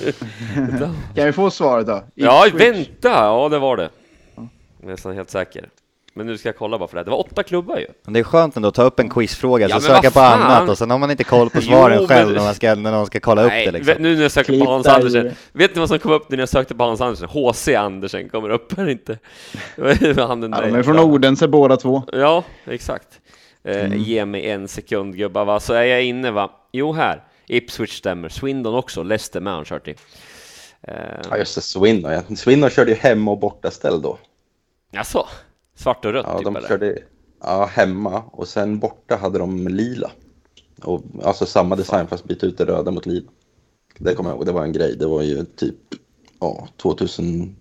Kan 1.15 1.25
vi 1.25 1.31
få 1.31 1.51
svaret 1.51 1.87
då? 1.87 2.03
ja, 2.15 2.47
Ipswich. 2.47 2.61
vänta! 2.61 3.09
Ja, 3.09 3.49
det 3.49 3.59
var 3.59 3.77
det. 3.77 3.89
Jag 4.35 4.47
är 4.83 4.87
nästan 4.87 5.13
helt 5.15 5.29
säker. 5.29 5.69
Men 6.13 6.25
nu 6.25 6.37
ska 6.37 6.47
jag 6.49 6.57
kolla 6.57 6.77
bara 6.79 6.87
för 6.87 6.95
det. 6.95 6.99
här. 6.99 7.05
Det 7.05 7.11
var 7.11 7.19
åtta 7.19 7.43
klubbar 7.43 7.77
ju. 7.77 7.87
Men 8.03 8.13
det 8.13 8.19
är 8.19 8.23
skönt 8.23 8.55
ändå 8.55 8.67
att 8.69 8.75
ta 8.75 8.83
upp 8.83 8.99
en 8.99 9.09
quizfråga, 9.09 9.67
Ja, 9.69 9.75
så 9.79 9.81
söka 9.81 10.11
på 10.11 10.19
annat 10.19 10.69
och 10.69 10.77
sen 10.77 10.89
har 10.91 10.97
man 10.97 11.11
inte 11.11 11.23
koll 11.23 11.49
på 11.49 11.57
Jo, 11.61 11.67
svaren 11.71 12.07
själv 12.07 12.27
men- 12.27 12.35
när, 12.37 12.43
man 12.43 12.55
ska, 12.55 12.75
när 12.75 12.91
någon 12.91 13.05
ska 13.05 13.19
kolla 13.19 13.41
upp 13.43 13.49
Nej, 13.49 13.65
det 13.65 13.71
liksom. 13.71 13.95
nu 13.99 14.15
när 14.15 14.21
jag 14.21 14.31
söker 14.31 14.59
på 14.59 14.71
Hans 14.71 14.87
Andersen. 14.87 15.31
Vet 15.53 15.75
ni 15.75 15.79
vad 15.79 15.89
som 15.89 15.99
kom 15.99 16.11
upp 16.11 16.29
när 16.29 16.37
jag 16.37 16.49
sökte 16.49 16.75
på 16.75 16.83
Hans 16.83 17.01
Andersen? 17.01 17.29
H.C. 17.29 17.75
Andersen 17.75 18.29
kommer 18.29 18.49
upp 18.49 18.77
här 18.77 18.89
inte. 18.89 19.17
Han 20.27 20.41
den 20.41 20.51
Ja, 20.51 20.61
de 20.61 20.75
är 20.75 20.83
från 20.83 20.99
Odense 20.99 21.47
båda 21.47 21.77
två. 21.77 22.03
Ja, 22.13 22.43
exakt. 22.65 23.07
Eh, 23.63 23.85
Mm. 23.85 23.99
Ge 23.99 24.25
mig 24.25 24.49
en 24.49 24.67
sekund 24.67 25.17
gubbar, 25.17 25.45
va? 25.45 25.59
Så 25.59 25.73
är 25.73 25.83
jag 25.83 26.03
inne 26.03 26.31
va? 26.31 26.51
Jo, 26.71 26.93
här. 26.93 27.23
Ipswich 27.47 27.97
stämmer. 27.97 28.29
Swindon 28.29 28.75
också. 28.75 29.03
Leicester 29.03 29.41
med 29.41 29.53
han 29.53 29.65
kört 29.65 29.87
i. 29.87 29.95
Eh, 30.81 30.93
Ja, 31.29 31.37
just 31.37 31.55
det, 31.55 31.61
Swindon. 31.61 32.11
Ja. 32.11 32.21
Swindon 32.35 32.69
körde 32.69 32.91
ju 32.91 32.97
hemma 32.97 33.31
och 33.31 33.39
bortaställ 33.39 34.01
då. 34.01 34.17
Jaså? 34.91 35.27
Svart 35.75 36.05
och 36.05 36.13
rött 36.13 36.25
Ja, 36.29 36.37
typ 36.37 36.45
de 36.45 36.55
eller? 36.55 36.67
körde 36.67 36.97
ja, 37.41 37.65
hemma 37.65 38.23
och 38.31 38.47
sen 38.47 38.79
borta 38.79 39.15
hade 39.15 39.39
de 39.39 39.67
lila. 39.67 40.11
Och, 40.83 41.01
alltså 41.23 41.45
samma 41.45 41.75
design 41.75 42.07
fast 42.07 42.23
byta 42.25 42.45
ut 42.45 42.57
det 42.57 42.65
röda 42.65 42.91
mot 42.91 43.05
lila. 43.05 43.29
Det 43.97 44.15
kommer 44.15 44.29
jag 44.29 44.37
ihåg, 44.37 44.45
det 44.45 44.51
var 44.51 44.63
en 44.63 44.71
grej. 44.73 44.95
Det 44.97 45.07
var 45.07 45.21
ju 45.21 45.45
typ 45.45 45.75
ja, 46.39 46.67
2012 46.77 47.55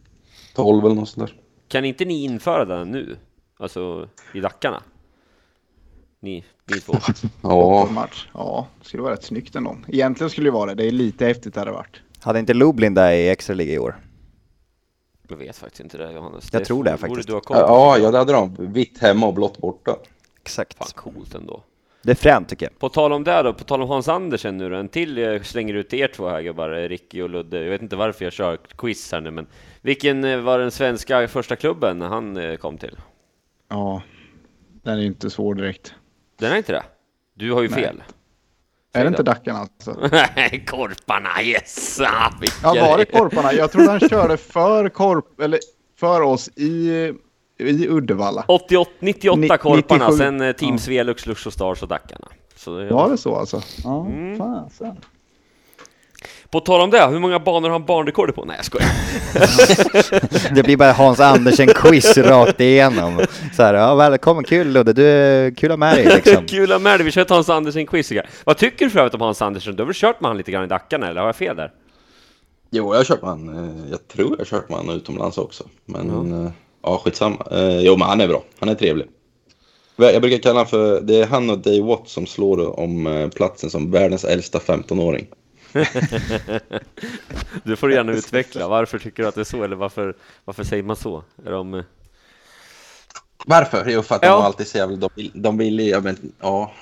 eller 0.84 0.94
något 0.94 1.08
sånt 1.08 1.26
där. 1.28 1.36
Kan 1.68 1.84
inte 1.84 2.04
ni 2.04 2.24
införa 2.24 2.64
den 2.64 2.90
nu? 2.90 3.16
Alltså, 3.58 4.08
i 4.34 4.40
Dackarna? 4.40 4.82
Ni, 6.20 6.44
ni 6.70 6.80
två. 6.80 6.94
Ja, 7.42 7.88
Match. 7.90 8.28
Ja, 8.34 8.66
det 8.80 8.86
skulle 8.88 9.02
vara 9.02 9.12
rätt 9.12 9.24
snyggt 9.24 9.56
ändå. 9.56 9.76
Egentligen 9.88 10.30
skulle 10.30 10.46
det 10.46 10.50
vara 10.52 10.74
det. 10.74 10.82
Det 10.82 10.88
är 10.88 10.92
lite 10.92 11.24
häftigt 11.26 11.56
hade 11.56 11.70
det 11.70 11.74
varit. 11.74 12.00
Hade 12.20 12.38
inte 12.38 12.54
Lublin 12.54 12.94
där 12.94 13.12
i 13.12 13.28
extraliga 13.28 13.74
i 13.74 13.78
år? 13.78 13.96
Jag 15.30 15.36
vet 15.36 15.56
faktiskt 15.56 15.80
inte 15.80 15.98
det, 15.98 16.12
Johannes. 16.12 16.48
Jag 16.52 16.64
tror 16.64 16.84
det 16.84 16.96
faktiskt. 16.96 17.28
Du 17.28 17.34
ha 17.34 17.40
koll 17.40 17.56
ja, 17.56 17.98
ja, 17.98 18.10
det 18.10 18.18
hade 18.18 18.32
de. 18.32 18.56
Vitt 18.58 18.98
hemma 18.98 19.26
och 19.26 19.34
blått 19.34 19.58
borta. 19.58 19.96
Exakt. 20.42 20.78
Fan, 20.78 20.88
coolt 20.94 21.34
ändå. 21.34 21.62
Det 22.02 22.10
är 22.10 22.16
fränt 22.16 22.48
tycker 22.48 22.66
jag. 22.66 22.78
På 22.78 22.88
tal 22.88 23.12
om 23.12 23.24
det 23.24 23.42
då, 23.42 23.52
på 23.54 23.64
tal 23.64 23.82
om 23.82 23.88
Hans 23.88 24.08
Andersen 24.08 24.58
nu 24.58 24.70
då, 24.70 24.76
en 24.76 24.88
till 24.88 25.16
jag 25.16 25.46
slänger 25.46 25.74
ut 25.74 25.94
er 25.94 26.08
två 26.08 26.28
här 26.28 26.42
gubbar, 26.42 26.72
eh, 26.72 26.88
Ricky 26.88 27.22
och 27.22 27.30
Ludde. 27.30 27.62
Jag 27.62 27.70
vet 27.70 27.82
inte 27.82 27.96
varför 27.96 28.24
jag 28.24 28.32
kör 28.32 28.56
quiz 28.76 29.12
här 29.12 29.20
nu, 29.20 29.30
men 29.30 29.46
vilken 29.80 30.24
eh, 30.24 30.40
var 30.40 30.58
den 30.58 30.70
svenska 30.70 31.28
första 31.28 31.56
klubben 31.56 31.98
när 31.98 32.08
han 32.08 32.36
eh, 32.36 32.56
kom 32.56 32.78
till? 32.78 32.96
Ja, 33.68 34.02
den 34.82 34.98
är 34.98 35.02
inte 35.02 35.30
svår 35.30 35.54
direkt. 35.54 35.94
Den 36.38 36.52
är 36.52 36.56
inte 36.56 36.72
det? 36.72 36.82
Du 37.34 37.52
har 37.52 37.62
ju 37.62 37.68
Nej. 37.68 37.82
fel. 37.82 38.02
Är 38.92 39.04
det 39.04 39.08
inte 39.08 39.22
Dackarna 39.22 39.58
alltså? 39.58 39.96
Nej, 40.36 40.64
Korparna, 40.68 41.42
yes! 41.42 42.00
Ah, 42.00 42.30
Ja, 42.62 42.74
var 42.74 42.98
det. 42.98 43.04
Korparna? 43.04 43.52
Jag 43.52 43.72
trodde 43.72 43.90
han 43.90 44.00
körde 44.00 44.36
för 44.36 44.88
Korp, 44.88 45.40
eller 45.40 45.58
för 46.00 46.20
oss 46.20 46.48
i, 46.56 46.90
i 47.58 47.88
Uddevalla. 47.88 48.44
88, 48.48 48.90
98 49.00 49.36
Ni- 49.40 49.48
Korparna, 49.48 50.04
97. 50.08 50.18
sen 50.18 50.40
eh, 50.40 50.52
Team 50.52 50.78
Ja. 50.88 51.02
Lux 51.26 51.46
och 51.46 51.52
Stars 51.52 51.82
och 51.82 51.88
Dackarna. 51.88 52.28
Så 52.56 52.78
det, 52.78 52.90
Var 52.90 53.10
det 53.10 53.18
så 53.18 53.36
alltså? 53.36 53.62
Ja, 53.84 54.06
Mm. 54.06 54.38
fan. 54.38 54.70
fan. 54.70 54.96
På 56.50 56.60
tal 56.60 56.80
om 56.80 56.90
det, 56.90 57.06
hur 57.06 57.18
många 57.18 57.38
banor 57.38 57.68
har 57.68 57.78
han 57.78 57.84
banrekordet 57.86 58.34
på? 58.34 58.44
Nej, 58.44 58.56
jag 58.56 58.64
skojar. 58.64 58.88
Det 60.54 60.62
blir 60.62 60.76
bara 60.76 60.92
Hans 60.92 61.20
Andersen-quiz 61.20 62.18
rakt 62.18 62.60
igenom. 62.60 63.20
Så 63.56 63.62
här, 63.62 63.74
ja 63.74 63.94
välkommen, 63.94 64.44
kul 64.44 64.68
Ludde, 64.72 64.92
du 64.92 65.06
är 65.06 65.50
kul 65.50 65.70
att 65.70 65.72
ha 65.72 65.76
med 65.76 65.96
dig 65.96 66.04
liksom. 66.04 66.46
Kul 66.48 66.72
att 66.72 66.74
ha 66.74 66.78
med 66.78 67.00
dig, 67.00 67.04
vi 67.04 67.10
kör 67.10 67.22
ett 67.22 67.30
Hans 67.30 67.48
Andersen-quiz 67.48 68.12
igår. 68.12 68.26
Vad 68.44 68.56
tycker 68.56 68.84
du 68.84 68.90
för 68.90 68.98
övrigt 68.98 69.14
om 69.14 69.20
Hans 69.20 69.42
Andersen? 69.42 69.76
Du 69.76 69.82
har 69.82 69.86
väl 69.86 69.94
kört 69.94 70.20
med 70.20 70.28
han 70.30 70.36
lite 70.38 70.50
grann 70.52 70.64
i 70.64 70.68
Dackarna, 70.68 71.08
eller 71.08 71.20
har 71.20 71.28
jag 71.28 71.36
fel 71.36 71.56
där? 71.56 71.72
Jo, 72.70 72.92
jag 72.94 72.98
har 72.98 73.04
kört 73.04 73.22
med 73.22 73.30
han. 73.30 73.48
eh, 73.48 73.90
Jag 73.90 74.08
tror 74.08 74.30
jag 74.30 74.38
har 74.38 74.44
kört 74.44 74.68
med 74.68 74.78
han 74.78 74.90
utomlands 74.90 75.38
också. 75.38 75.64
Men 75.84 76.44
eh, 76.46 76.50
ja, 76.82 77.00
skitsamma. 77.04 77.46
Eh, 77.52 77.80
Jo, 77.80 77.96
men 77.96 78.08
han 78.08 78.20
är 78.20 78.28
bra. 78.28 78.42
Han 78.60 78.68
är 78.68 78.74
trevlig. 78.74 79.06
Jag 79.96 80.22
brukar 80.22 80.38
kalla 80.38 80.54
honom 80.54 80.66
för, 80.66 81.00
det 81.00 81.16
är 81.16 81.26
han 81.26 81.50
och 81.50 81.58
Dave 81.58 81.80
Watt 81.80 82.08
som 82.08 82.26
slår 82.26 82.80
om 82.80 83.30
platsen 83.36 83.70
som 83.70 83.90
världens 83.90 84.24
äldsta 84.24 84.58
15-åring. 84.58 85.26
Du 87.64 87.76
får 87.76 87.92
gärna 87.92 88.12
utveckla, 88.12 88.68
varför 88.68 88.98
tycker 88.98 89.22
du 89.22 89.28
att 89.28 89.34
det 89.34 89.40
är 89.40 89.44
så, 89.44 89.64
eller 89.64 89.76
varför, 89.76 90.14
varför 90.44 90.64
säger 90.64 90.82
man 90.82 90.96
så? 90.96 91.22
Är 91.46 91.50
de, 91.50 91.74
eh, 91.74 91.84
Varför? 93.46 93.84
Jo, 93.88 94.02
för 94.02 94.14
att 94.14 94.20
de 94.22 94.26
Ja. 94.26 94.36
var 94.38 94.44
alltid 94.44 94.66
så 94.66 94.78
jävla... 94.78 94.96
De, 94.96 95.08
vill- 95.16 95.32
de 95.34 95.58
ville 95.58 95.82
ju, 95.82 95.90
ja, 95.90 96.00
men, 96.00 96.32
ja, 96.40 96.72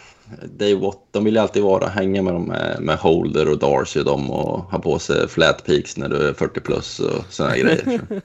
Dave 0.45 0.75
Watt, 0.75 0.99
de 1.11 1.25
vill 1.25 1.35
ju 1.35 1.41
alltid 1.41 1.63
vara, 1.63 1.87
hänga 1.89 2.23
med 2.23 2.35
dem 2.35 2.45
med, 2.45 2.77
med 2.83 2.97
Holder 2.99 3.49
och 3.49 3.59
Darcy 3.59 4.01
och 4.01 4.07
dem 4.07 4.31
och 4.31 4.59
ha 4.63 4.79
på 4.79 4.99
sig 4.99 5.29
flat 5.29 5.65
peaks 5.67 5.97
när 5.97 6.09
du 6.09 6.29
är 6.29 6.33
40 6.33 6.61
plus 6.61 7.01
och 7.01 7.25
sådana 7.29 7.57
grejer. 7.57 8.01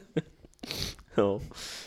ja. 1.16 1.40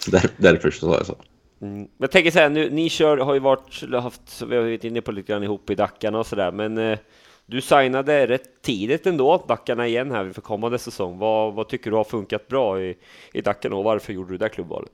Där, 0.07 0.31
därför 0.37 0.71
så 0.71 0.79
sa 0.87 0.97
jag 0.97 1.07
så. 1.07 1.17
Mm. 1.61 1.89
Jag 1.99 2.11
tänker 2.11 2.31
så 2.31 2.39
här, 2.39 2.49
nu, 2.51 2.71
ni 2.71 2.89
kör, 2.89 3.17
har 3.19 3.35
ju 3.35 3.41
varit, 3.41 3.83
haft, 4.03 4.43
vi 4.49 4.57
har 4.57 4.62
varit 4.62 4.85
inne 4.85 5.01
på 5.01 5.12
lite 5.12 5.33
grann 5.33 5.43
ihop 5.43 5.71
i 5.71 5.75
Dackarna 5.75 6.19
och 6.19 6.27
sådär, 6.27 6.53
men 6.53 6.79
eh, 6.79 6.99
du 7.47 7.61
signade 7.61 8.27
rätt 8.27 8.63
tidigt 8.63 9.07
ändå, 9.07 9.45
Dackarna 9.49 9.87
igen 9.87 10.11
här 10.11 10.31
för 10.31 10.41
kommande 10.41 10.79
säsong. 10.79 11.19
Vad, 11.19 11.55
vad 11.55 11.69
tycker 11.69 11.91
du 11.91 11.97
har 11.97 12.05
funkat 12.05 12.49
bra 12.49 12.83
i, 12.83 12.97
i 13.33 13.41
Dackarna 13.41 13.77
och 13.77 13.85
varför 13.85 14.13
gjorde 14.13 14.33
du 14.33 14.39
det 14.39 14.49
klubbvalet? 14.49 14.91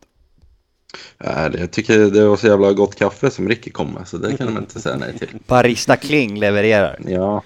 Ja, 1.19 1.49
det- 1.49 1.59
Jag 1.61 1.71
tycker 1.71 1.99
det 1.99 2.27
var 2.29 2.37
så 2.37 2.47
jävla 2.47 2.73
gott 2.73 2.95
kaffe 2.95 3.31
som 3.31 3.49
Ricky 3.49 3.71
kom 3.71 3.91
med, 3.93 4.09
så 4.09 4.17
det 4.17 4.37
kan 4.37 4.55
man 4.55 4.63
inte 4.63 4.81
säga 4.81 4.97
nej 4.97 5.19
till. 5.19 5.29
Barista 5.47 5.97
Kling 5.97 6.39
levererar. 6.41 7.01
Ja, 7.07 7.43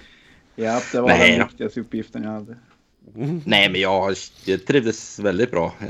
Ja, 0.55 0.81
det 0.91 1.01
var 1.01 1.07
Nej, 1.09 1.37
den 1.37 1.47
viktigaste 1.47 1.79
uppgiften 1.79 2.23
jag 2.23 2.31
hade. 2.31 2.57
Nej, 3.45 3.69
men 3.69 3.81
jag, 3.81 4.13
jag 4.45 4.65
trivdes 4.65 5.19
väldigt 5.19 5.51
bra. 5.51 5.65
Eh, 5.81 5.87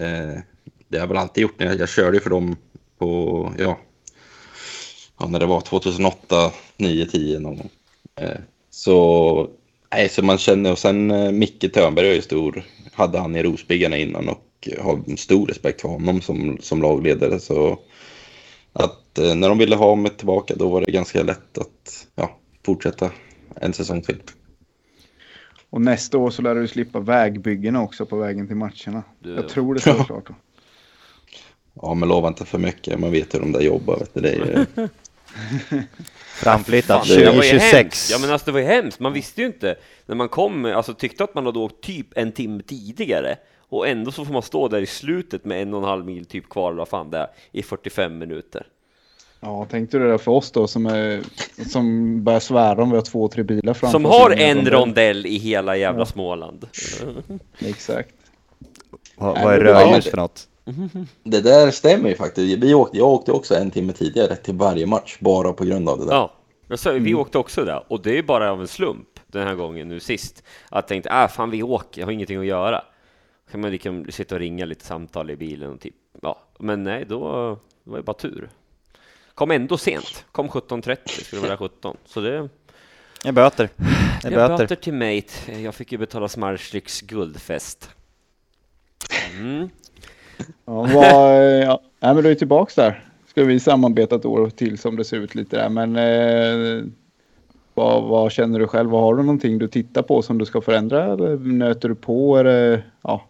det 0.88 0.98
har 0.98 1.00
jag 1.00 1.08
väl 1.08 1.18
alltid 1.18 1.42
gjort. 1.42 1.60
när 1.60 1.66
Jag, 1.66 1.80
jag 1.80 1.90
körde 1.90 2.18
ju 2.18 2.22
för 2.22 2.30
dem 2.30 2.56
på, 2.98 3.54
ja, 3.58 3.78
ja 5.20 5.28
när 5.28 5.40
det 5.40 5.46
var 5.46 5.62
2008, 5.62 6.52
9, 6.78 7.06
10 7.06 7.40
någon 7.40 7.58
gång. 7.58 7.70
Eh, 8.16 8.30
så, 8.78 9.50
nej, 9.94 10.10
så 10.10 10.26
man 10.26 10.38
känner, 10.38 10.72
och 10.72 10.78
sen 10.78 11.12
eh, 11.12 11.32
Micke 11.32 11.74
Törnberg 11.74 12.08
är 12.10 12.14
ju 12.14 12.22
stor, 12.22 12.64
hade 12.94 13.20
han 13.20 13.36
i 13.36 13.44
Rosbyggarna 13.44 13.98
innan 13.98 14.30
och 14.30 14.70
har 14.82 15.00
en 15.08 15.18
stor 15.18 15.48
respekt 15.48 15.82
för 15.82 15.90
honom 15.90 16.22
som, 16.22 16.58
som 16.62 16.82
lagledare. 16.82 17.40
Så 17.40 17.80
att 18.74 19.18
eh, 19.20 19.36
när 19.36 19.50
de 19.50 19.58
ville 19.58 19.76
ha 19.76 19.96
mig 19.96 20.12
tillbaka 20.12 20.56
då 20.56 20.70
var 20.70 20.82
det 20.86 20.92
ganska 20.92 21.24
lätt 21.24 21.58
att 21.58 22.08
ja, 22.16 22.38
fortsätta 22.66 23.12
en 23.56 23.74
säsong 23.74 24.02
till. 24.02 24.22
Och 25.70 25.82
nästa 25.82 26.18
år 26.18 26.30
så 26.30 26.42
lär 26.42 26.56
du 26.56 26.68
slippa 26.68 27.00
vägbyggena 27.00 27.82
också 27.84 28.06
på 28.06 28.16
vägen 28.18 28.48
till 28.48 28.56
matcherna. 28.56 29.04
Du- 29.20 29.36
Jag 29.36 29.50
tror 29.50 29.74
det 29.74 29.82
står 29.82 30.04
klart 30.04 30.28
då. 30.28 30.36
Ja, 31.82 31.94
men 31.94 32.10
lova 32.10 32.28
inte 32.28 32.46
för 32.46 32.58
mycket. 32.58 33.00
Man 33.00 33.12
vet 33.12 33.36
hur 33.36 33.40
de 33.40 33.52
där 33.52 33.62
jobbar. 33.62 33.98
Vet 34.00 34.14
du. 34.14 34.22
Det 34.22 34.30
är, 34.32 34.66
Framflyttat 36.36 37.08
Fan, 37.08 37.18
det 37.18 37.26
var 37.26 37.44
ju 37.44 37.50
hemskt. 37.50 37.50
2026. 37.52 38.10
Ja 38.12 38.18
men 38.22 38.32
alltså 38.32 38.46
det 38.46 38.52
var 38.52 38.60
ju 38.60 38.66
hemskt, 38.66 39.00
man 39.00 39.14
visste 39.14 39.42
ju 39.42 39.48
inte. 39.48 39.76
När 40.06 40.16
man 40.16 40.30
kom, 40.30 40.66
alltså 40.66 40.94
tyckte 40.94 41.24
att 41.24 41.36
man 41.36 41.46
hade 41.46 41.60
åkt 41.60 41.82
typ 41.84 42.08
en 42.18 42.32
timme 42.32 42.64
tidigare. 42.64 43.36
Och 43.70 43.88
ändå 43.88 44.12
så 44.12 44.26
får 44.26 44.34
man 44.34 44.42
stå 44.42 44.68
där 44.68 44.82
i 44.82 44.86
slutet 44.86 45.46
med 45.46 45.62
en 45.62 45.74
och 45.74 45.80
en 45.84 45.88
halv 45.90 46.06
mil 46.06 46.26
typ 46.26 46.50
kvar, 46.50 46.70
eller 46.72 46.78
vad 46.78 46.88
fan 46.88 47.10
det 47.12 47.18
är, 47.18 47.28
i 47.52 47.64
45 47.64 48.18
minuter. 48.18 48.66
Ja, 49.40 49.66
tänkte 49.70 49.98
du 49.98 50.04
det 50.04 50.10
där 50.10 50.18
för 50.18 50.32
oss 50.32 50.52
då 50.52 50.68
som, 50.68 50.86
är, 50.86 51.22
som 51.70 52.24
börjar 52.24 52.40
svära 52.40 52.84
om 52.84 52.90
vi 52.90 52.96
har 52.96 53.04
två, 53.04 53.28
tre 53.28 53.44
bilar 53.44 53.74
framför 53.74 53.92
Som 53.92 54.06
har 54.06 54.30
en 54.32 54.56
rondell. 54.58 54.74
rondell 54.74 55.26
i 55.26 55.38
hela 55.38 55.78
jävla 55.78 56.06
Småland. 56.06 56.68
Exakt. 57.60 58.14
Vad, 59.16 59.42
vad 59.44 59.54
är 59.54 59.58
men 59.58 59.66
det 59.66 59.74
var- 59.74 59.86
rödljus 59.86 60.10
för 60.10 60.18
något? 60.18 60.48
Det 61.24 61.42
där 61.42 61.72
stämmer 61.72 62.10
ju 62.10 62.16
faktiskt. 62.16 62.64
Vi 62.64 62.74
åkte, 62.74 62.98
jag 62.98 63.08
åkte 63.08 63.32
också 63.32 63.56
en 63.56 63.72
timme 63.72 63.94
tidigare 63.94 64.36
till 64.36 64.56
varje 64.56 64.86
match 64.86 65.18
bara 65.20 65.54
på 65.54 65.66
grund 65.66 65.90
av 65.90 66.00
det 66.00 66.06
där. 66.06 66.14
Ja, 66.14 66.34
jag 66.68 66.80
sa, 66.80 66.92
vi 66.92 67.14
åkte 67.16 67.38
också 67.38 67.66
där 67.66 67.84
och 67.88 68.02
det 68.02 68.18
är 68.18 68.24
bara 68.24 68.52
av 68.52 68.62
en 68.62 68.68
slump 68.68 69.08
den 69.28 69.48
här 69.48 69.56
gången 69.56 69.88
nu 69.90 70.00
sist. 70.00 70.44
Att 70.70 70.76
jag 70.76 70.88
tänkte, 70.88 71.10
äh 71.10 71.28
fan 71.28 71.50
vi 71.50 71.64
åker, 71.64 72.02
jag 72.02 72.08
har 72.08 72.12
ingenting 72.12 72.40
att 72.40 72.46
göra. 72.46 72.84
Kan 73.52 73.62
man 73.62 73.72
liksom 73.72 74.06
sitta 74.10 74.36
och 74.36 74.42
ringa 74.42 74.66
lite 74.66 74.86
samtal 74.86 75.30
i 75.30 75.36
bilen 75.36 75.72
och 75.72 75.80
typ, 75.80 75.96
ja. 76.22 76.40
Men 76.60 76.84
nej, 76.84 77.06
då 77.10 77.20
det 77.84 77.92
var 77.92 77.98
det 77.98 78.04
bara 78.04 78.14
tur. 78.14 78.50
Kom 79.34 79.52
ändå 79.52 79.78
sent, 79.78 80.26
kom 80.32 80.48
17.30, 80.50 81.24
skulle 81.24 81.42
vara 81.42 81.58
17. 81.58 81.98
Så 82.06 82.22
det, 82.22 82.50
Det 83.24 83.30
är 83.30 83.32
böter. 83.32 83.70
Det 84.22 84.28
är 84.28 84.32
jag 84.32 84.50
böter. 84.50 84.64
böter 84.64 84.76
till 84.76 84.94
mate. 84.94 85.62
Jag 85.62 85.76
fick 85.76 85.92
ju 85.92 85.98
betala 85.98 86.28
Smartrycks 86.28 87.02
guldfest. 87.02 87.90
Mm. 89.38 89.70
Ja, 90.66 90.88
vad, 90.94 91.62
ja. 91.62 91.82
Nej, 92.00 92.14
men 92.14 92.24
du 92.24 92.32
är 92.32 92.36
tillbaka 92.36 92.82
där. 92.82 93.04
Ska 93.28 93.44
vi 93.44 93.60
samarbeta 93.60 94.16
ett 94.16 94.26
år 94.26 94.50
till 94.50 94.78
som 94.78 94.96
det 94.96 95.06
ser 95.06 95.18
ut 95.18 95.36
lite 95.36 95.58
där. 95.58 95.70
Men 95.70 95.96
eh, 95.96 96.86
vad, 97.74 98.04
vad 98.04 98.32
känner 98.32 98.60
du 98.60 98.68
själv? 98.68 98.92
Har 98.92 99.16
du 99.16 99.24
någonting 99.24 99.58
du 99.58 99.68
tittar 99.68 100.02
på 100.02 100.22
som 100.22 100.38
du 100.38 100.46
ska 100.46 100.62
förändra? 100.62 101.14
Eller 101.14 101.38
nöter 101.38 101.90
du 101.90 101.96
på? 101.96 102.38
Eller, 102.38 102.92
ja. 103.02 103.26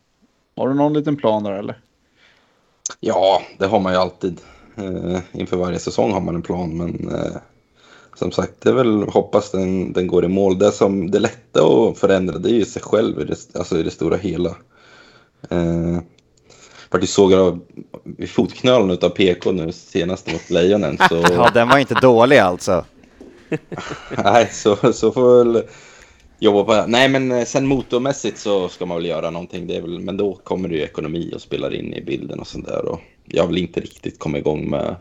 Har 0.55 0.67
du 0.67 0.73
någon 0.73 0.93
liten 0.93 1.15
plan 1.15 1.43
där 1.43 1.51
eller? 1.51 1.79
Ja, 2.99 3.41
det 3.57 3.65
har 3.65 3.79
man 3.79 3.93
ju 3.93 3.99
alltid. 3.99 4.41
Eh, 4.75 5.19
inför 5.31 5.57
varje 5.57 5.79
säsong 5.79 6.11
har 6.11 6.21
man 6.21 6.35
en 6.35 6.41
plan, 6.41 6.77
men 6.77 7.15
eh, 7.15 7.37
som 8.15 8.31
sagt, 8.31 8.61
det 8.61 8.69
är 8.69 8.73
väl 8.73 9.03
hoppas 9.03 9.51
den, 9.51 9.93
den 9.93 10.07
går 10.07 10.25
i 10.25 10.27
mål. 10.27 10.59
Det 10.59 10.71
som 10.71 11.11
det 11.11 11.19
lätta 11.19 11.63
att 11.63 11.97
förändra, 11.97 12.37
det 12.37 12.49
är 12.49 12.53
ju 12.53 12.65
sig 12.65 12.81
själv 12.81 13.21
i 13.21 13.23
det, 13.23 13.55
alltså 13.55 13.77
i 13.77 13.83
det 13.83 13.91
stora 13.91 14.17
hela. 14.17 14.49
Eh, 15.49 15.97
faktiskt 16.91 17.13
såg 17.13 17.31
jag 17.31 17.59
vid 18.03 18.29
fotknölen 18.29 18.91
utav 18.91 19.09
PK 19.09 19.51
nu 19.51 19.71
senast 19.71 20.31
mot 20.31 20.49
Lejonen, 20.49 20.97
så, 21.09 21.15
Ja, 21.31 21.49
den 21.53 21.67
var 21.67 21.77
inte 21.77 21.93
dålig 21.93 22.37
alltså. 22.37 22.85
nej, 24.23 24.49
så, 24.51 24.93
så 24.93 25.11
får 25.11 25.43
väl 25.43 25.63
jobba 26.39 26.63
på 26.63 26.73
det. 26.73 26.87
Nej, 26.87 27.09
men 27.09 27.31
eh, 27.31 27.45
sen 27.45 27.67
motormässigt 27.67 28.37
så 28.37 28.69
ska 28.69 28.85
man 28.85 28.97
väl 28.97 29.05
göra 29.05 29.29
någonting. 29.29 29.67
Det 29.67 29.75
är 29.75 29.81
väl, 29.81 29.99
men 29.99 30.17
då 30.17 30.35
kommer 30.35 30.69
det 30.69 30.75
ju 30.75 30.81
ekonomi 30.81 31.31
och 31.35 31.41
spelar 31.41 31.73
in 31.73 31.93
i 31.93 32.01
bilden 32.01 32.39
och 32.39 32.47
sånt 32.47 32.65
där. 32.65 32.85
Och 32.85 32.99
jag 33.25 33.43
har 33.43 33.47
väl 33.47 33.57
inte 33.57 33.79
riktigt 33.79 34.19
kommit 34.19 34.39
igång 34.39 34.69
med, 34.69 34.95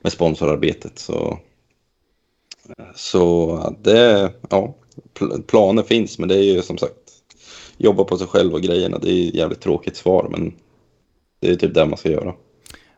med 0.00 0.12
sponsorarbetet. 0.12 0.98
Så, 0.98 1.38
så 2.94 3.74
det, 3.82 4.32
ja, 4.50 4.74
pl- 5.18 5.42
planer 5.42 5.82
finns, 5.82 6.18
men 6.18 6.28
det 6.28 6.34
är 6.36 6.42
ju 6.42 6.62
som 6.62 6.78
sagt 6.78 6.94
jobba 7.76 8.04
på 8.04 8.18
sig 8.18 8.26
själv 8.26 8.54
och 8.54 8.62
grejerna. 8.62 8.98
Det 8.98 9.10
är 9.10 9.14
ju 9.14 9.30
jävligt 9.38 9.60
tråkigt 9.60 9.96
svar, 9.96 10.28
men 10.30 10.54
det 11.40 11.50
är 11.50 11.54
typ 11.56 11.74
det 11.74 11.86
man 11.86 11.96
ska 11.98 12.08
göra. 12.10 12.34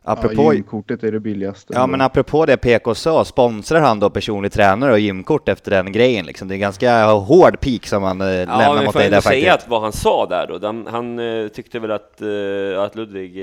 Apropå, 0.05 0.43
Ja, 0.43 0.53
gymkortet 0.55 1.05
är 1.05 1.13
det 1.13 1.21
billigaste. 1.21 1.73
ja, 1.77 1.87
men 1.87 2.01
apropå 2.01 2.47
det 2.47 2.57
PK 2.57 2.95
sa, 2.95 3.25
sponsrar 3.25 3.81
han 3.81 4.01
då 4.01 4.11
personlig 4.11 4.53
tränare 4.53 4.93
och 4.93 4.99
gymkort 4.99 5.49
efter 5.49 5.71
den 5.71 5.93
grejen 5.93 6.27
liksom? 6.27 6.49
Det 6.49 6.55
är 6.55 6.59
ganska 6.59 7.05
hård 7.05 7.61
peak 7.61 7.87
som 7.87 8.03
han 8.03 8.21
eh, 8.21 8.27
Ja, 8.29 8.35
lämnar 8.45 8.75
men 8.75 8.85
mot 8.85 8.93
får 8.93 9.01
dig 9.01 9.11
där 9.11 9.21
säga 9.21 9.51
faktiskt. 9.51 9.67
att 9.67 9.71
vad 9.71 9.83
han 9.83 9.93
sa 9.93 10.27
där 10.27 10.47
då, 10.47 10.67
han, 10.67 10.87
han 10.91 11.19
eh, 11.19 11.49
tyckte 11.49 11.79
väl 11.79 11.91
att, 11.91 12.21
eh, 12.23 12.83
att 12.83 12.97
Ludvig 12.97 13.37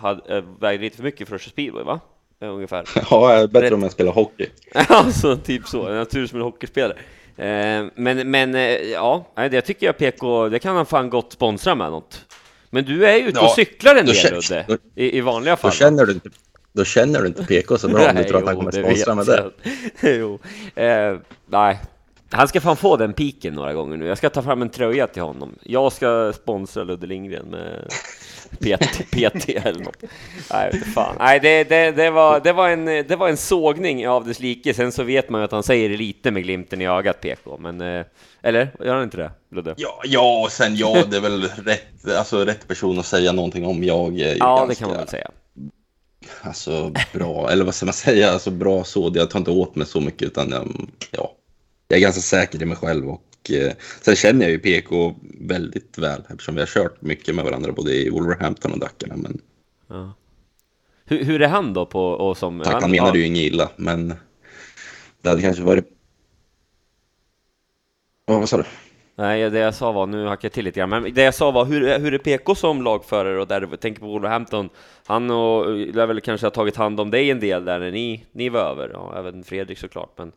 hade, 0.00 0.44
vägde 0.60 0.84
lite 0.84 0.96
för 0.96 1.04
mycket 1.04 1.28
för 1.28 1.34
att 1.34 1.40
köra 1.42 1.50
speedway, 1.50 1.84
va? 1.84 2.00
Ungefär. 2.40 2.84
Ja, 3.10 3.46
bättre 3.46 3.66
Rätt. 3.66 3.72
om 3.72 3.82
jag 3.82 3.92
spelar 3.92 4.12
hockey. 4.12 4.46
alltså, 4.88 5.36
typ 5.36 5.66
så. 5.66 5.86
En 5.88 5.96
natur 5.96 6.26
som 6.26 6.38
en 6.38 6.44
hockeyspelare. 6.44 6.96
Men, 7.94 8.30
men 8.30 8.54
ja, 8.92 9.26
nej, 9.36 9.50
det 9.50 9.60
tycker 9.60 9.86
jag 9.86 9.98
PK, 9.98 10.48
det 10.48 10.58
kan 10.58 10.76
han 10.76 10.86
fan 10.86 11.10
gott 11.10 11.32
sponsra 11.32 11.74
med 11.74 11.90
något. 11.90 12.20
Men 12.74 12.84
du 12.84 13.06
är 13.06 13.16
ju 13.16 13.28
ute 13.28 13.38
och 13.40 13.44
Ja, 13.44 13.54
cyklar 13.56 13.96
en 13.96 14.06
del, 14.06 14.34
Ludde, 14.34 14.78
i, 14.94 15.18
i 15.18 15.20
vanliga 15.20 15.56
fall. 15.56 15.70
Då 15.70 15.76
känner 15.76 16.06
du 16.06 16.12
inte, 16.12 16.28
då 16.72 16.84
känner 16.84 17.20
du 17.20 17.26
inte 17.26 17.44
PK 17.44 17.78
så 17.78 17.88
bra 17.88 18.08
om 18.10 18.16
du 18.16 18.24
tror 18.28 18.38
att 18.38 18.46
han 18.46 18.56
kommer 18.56 18.70
sponsra 18.70 19.14
med 19.14 19.26
det. 19.26 19.50
jo. 20.16 20.38
Eh, 20.82 21.18
nej, 21.46 21.80
han 22.34 22.48
ska 22.48 22.60
fan 22.60 22.76
få 22.76 22.96
den 22.96 23.12
piken 23.12 23.54
några 23.54 23.72
gånger 23.72 23.96
nu. 23.96 24.06
Jag 24.06 24.18
ska 24.18 24.30
ta 24.30 24.42
fram 24.42 24.62
en 24.62 24.70
tröja 24.70 25.06
till 25.06 25.22
honom. 25.22 25.54
Jag 25.62 25.92
ska 25.92 26.32
sponsra 26.32 26.84
Ludde 26.84 27.06
Lindgren 27.06 27.46
med 27.46 27.88
PT, 28.50 29.10
PT 29.10 29.48
eller 29.48 29.84
något. 29.84 30.02
Nej, 30.52 30.80
fan. 30.94 31.16
Nej 31.18 31.40
det, 31.40 31.64
det, 31.64 31.90
det, 31.90 32.10
var, 32.10 32.40
det, 32.40 32.52
var 32.52 32.68
en, 32.68 32.84
det 32.84 33.16
var 33.16 33.28
en 33.28 33.36
sågning 33.36 34.08
av 34.08 34.26
dess 34.26 34.40
like. 34.40 34.74
Sen 34.74 34.92
så 34.92 35.02
vet 35.02 35.28
man 35.30 35.40
ju 35.40 35.44
att 35.44 35.52
han 35.52 35.62
säger 35.62 35.88
det 35.88 35.96
lite 35.96 36.30
med 36.30 36.42
glimten 36.42 36.80
i 36.80 36.86
ögat, 36.86 37.20
PK. 37.20 37.56
Men, 37.58 37.80
eh, 37.80 38.04
eller 38.42 38.68
gör 38.80 38.94
han 38.94 39.02
inte 39.02 39.16
det, 39.16 39.30
Ludde? 39.50 39.74
Ja, 39.76 40.00
ja, 40.04 40.42
och 40.44 40.52
sen 40.52 40.76
ja, 40.76 41.02
det 41.10 41.16
är 41.16 41.20
väl 41.20 41.42
rätt, 41.42 42.08
alltså, 42.18 42.44
rätt 42.44 42.68
person 42.68 42.98
att 42.98 43.06
säga 43.06 43.32
någonting 43.32 43.66
om. 43.66 43.84
Jag 43.84 44.20
är 44.20 44.32
ju 44.32 44.38
Ja, 44.38 44.56
ganska, 44.56 44.66
det 44.66 44.74
kan 44.74 44.88
man 44.88 44.96
väl 44.96 45.08
säga. 45.08 45.30
Alltså 46.42 46.92
bra, 47.12 47.50
eller 47.50 47.64
vad 47.64 47.74
ska 47.74 47.86
man 47.86 47.92
säga, 47.92 48.30
alltså 48.30 48.50
bra 48.50 48.84
så. 48.84 49.12
Jag 49.14 49.30
tar 49.30 49.38
inte 49.38 49.50
åt 49.50 49.76
mig 49.76 49.86
så 49.86 50.00
mycket 50.00 50.22
utan 50.22 50.50
jag, 50.50 50.88
ja, 51.10 51.32
jag 51.88 51.96
är 51.96 52.00
ganska 52.00 52.20
säker 52.20 52.62
i 52.62 52.64
mig 52.64 52.76
själv. 52.76 53.08
Och 53.08 53.50
eh, 53.50 53.72
sen 54.00 54.16
känner 54.16 54.42
jag 54.42 54.50
ju 54.50 54.58
PK 54.58 55.14
väldigt 55.40 55.98
väl 55.98 56.22
eftersom 56.28 56.54
vi 56.54 56.60
har 56.60 56.66
kört 56.66 57.02
mycket 57.02 57.34
med 57.34 57.44
varandra 57.44 57.72
både 57.72 57.92
i 57.92 58.10
Wolverhampton 58.10 58.72
och 58.72 58.78
Dackarna. 58.78 59.16
Men 59.16 59.40
Hur, 61.04 61.24
hur 61.24 61.42
är 61.42 61.48
han 61.48 61.74
då 61.74 61.86
på, 61.86 62.06
och 62.06 62.36
som... 62.36 62.60
tack, 62.60 62.82
han 62.82 62.90
menade 62.90 63.18
ju 63.18 63.26
inget 63.26 63.52
illa, 63.52 63.70
men 63.76 64.14
det 65.22 65.28
hade 65.28 65.42
kanske 65.42 65.62
varit... 65.62 65.84
Ja, 68.26 68.38
vad 68.38 68.48
sa 68.48 68.56
du? 68.56 68.64
Nej, 69.16 69.50
det 69.50 69.58
jag 69.58 69.74
sa 69.74 69.92
var, 69.92 70.06
nu 70.06 70.26
hackar 70.26 70.46
jag 70.46 70.52
till 70.52 70.64
lite 70.64 70.80
grann, 70.80 70.90
men 70.90 71.14
det 71.14 71.22
jag 71.22 71.34
sa 71.34 71.50
var, 71.50 71.64
hur, 71.64 71.98
hur 71.98 72.14
är 72.14 72.18
PK 72.18 72.54
som 72.54 72.82
lagförare 72.82 73.40
och 73.40 73.48
där 73.48 73.76
tänker 73.76 74.00
på 74.00 74.06
Wolverhampton? 74.06 74.68
Han 75.06 75.30
och, 75.30 75.70
lär 75.70 76.06
väl 76.06 76.20
kanske 76.20 76.46
ha 76.46 76.50
tagit 76.50 76.76
hand 76.76 77.00
om 77.00 77.10
dig 77.10 77.30
en 77.30 77.40
del 77.40 77.64
där 77.64 77.78
när 77.78 77.90
ni, 77.90 78.24
ni 78.32 78.48
var 78.48 78.60
över, 78.60 78.90
ja, 78.92 79.14
även 79.18 79.44
Fredrik 79.44 79.78
såklart, 79.78 80.12
men, 80.16 80.32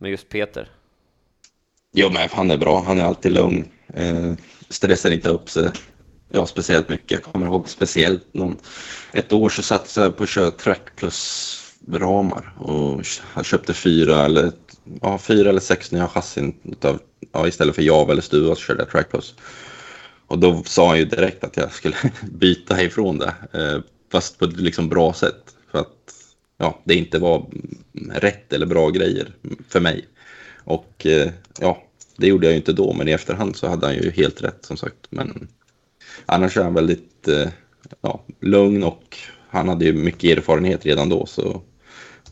men 0.00 0.10
just 0.10 0.28
Peter. 0.28 0.68
Jo, 1.92 2.10
men 2.10 2.28
han 2.32 2.50
är 2.50 2.56
bra. 2.56 2.82
Han 2.86 3.00
är 3.00 3.04
alltid 3.04 3.32
lugn. 3.32 3.68
Eh, 3.94 4.32
stressar 4.68 5.10
inte 5.10 5.28
upp 5.28 5.50
sig. 5.50 5.70
Ja, 6.32 6.46
speciellt 6.46 6.88
mycket. 6.88 7.10
Jag 7.10 7.22
kommer 7.22 7.46
ihåg 7.46 7.68
speciellt 7.68 8.34
någon, 8.34 8.56
ett 9.12 9.32
år 9.32 9.48
så 9.48 9.62
satt 9.62 9.96
jag 9.96 10.16
på 10.16 10.22
att 10.22 10.28
köra 10.28 10.50
track 10.50 10.96
plus 10.96 11.56
ramar 11.92 12.54
och 12.58 13.06
han 13.22 13.44
köpte 13.44 13.74
fyra 13.74 14.24
eller, 14.24 14.52
ja, 15.00 15.18
fyra 15.18 15.48
eller 15.48 15.60
sex 15.60 15.92
nya 15.92 16.08
chassin 16.08 16.54
utav, 16.64 17.00
ja, 17.32 17.48
istället 17.48 17.74
för 17.74 17.82
Java 17.82 18.12
eller 18.12 18.22
Stuva 18.22 18.54
så 18.54 18.60
körde 18.60 18.80
jag 18.80 18.90
track 18.90 19.10
plus. 19.10 19.34
Och 20.26 20.38
då 20.38 20.62
sa 20.62 20.88
han 20.88 20.98
ju 20.98 21.04
direkt 21.04 21.44
att 21.44 21.56
jag 21.56 21.72
skulle 21.72 21.96
byta 22.30 22.82
ifrån 22.82 23.18
det, 23.18 23.34
eh, 23.52 23.82
fast 24.12 24.38
på 24.38 24.44
ett 24.44 24.56
liksom 24.56 24.88
bra 24.88 25.12
sätt. 25.12 25.56
För 25.70 25.78
att 25.78 26.14
ja, 26.60 26.78
det 26.84 26.94
inte 26.94 27.18
var 27.18 27.46
rätt 28.10 28.52
eller 28.52 28.66
bra 28.66 28.90
grejer 28.90 29.28
för 29.68 29.80
mig. 29.80 30.04
Och 30.64 31.06
eh, 31.06 31.30
ja, 31.60 31.82
det 32.16 32.26
gjorde 32.26 32.46
jag 32.46 32.52
ju 32.52 32.56
inte 32.56 32.72
då, 32.72 32.92
men 32.92 33.08
i 33.08 33.12
efterhand 33.12 33.56
så 33.56 33.68
hade 33.68 33.86
han 33.86 33.94
ju 33.94 34.10
helt 34.10 34.42
rätt 34.42 34.64
som 34.64 34.76
sagt. 34.76 35.06
Men 35.10 35.48
annars 36.26 36.56
är 36.56 36.62
han 36.62 36.74
väldigt 36.74 37.28
eh, 37.28 37.48
ja, 38.00 38.24
lugn 38.40 38.82
och 38.82 39.16
han 39.48 39.68
hade 39.68 39.84
ju 39.84 39.92
mycket 39.92 40.38
erfarenhet 40.38 40.86
redan 40.86 41.08
då 41.08 41.26
så 41.26 41.62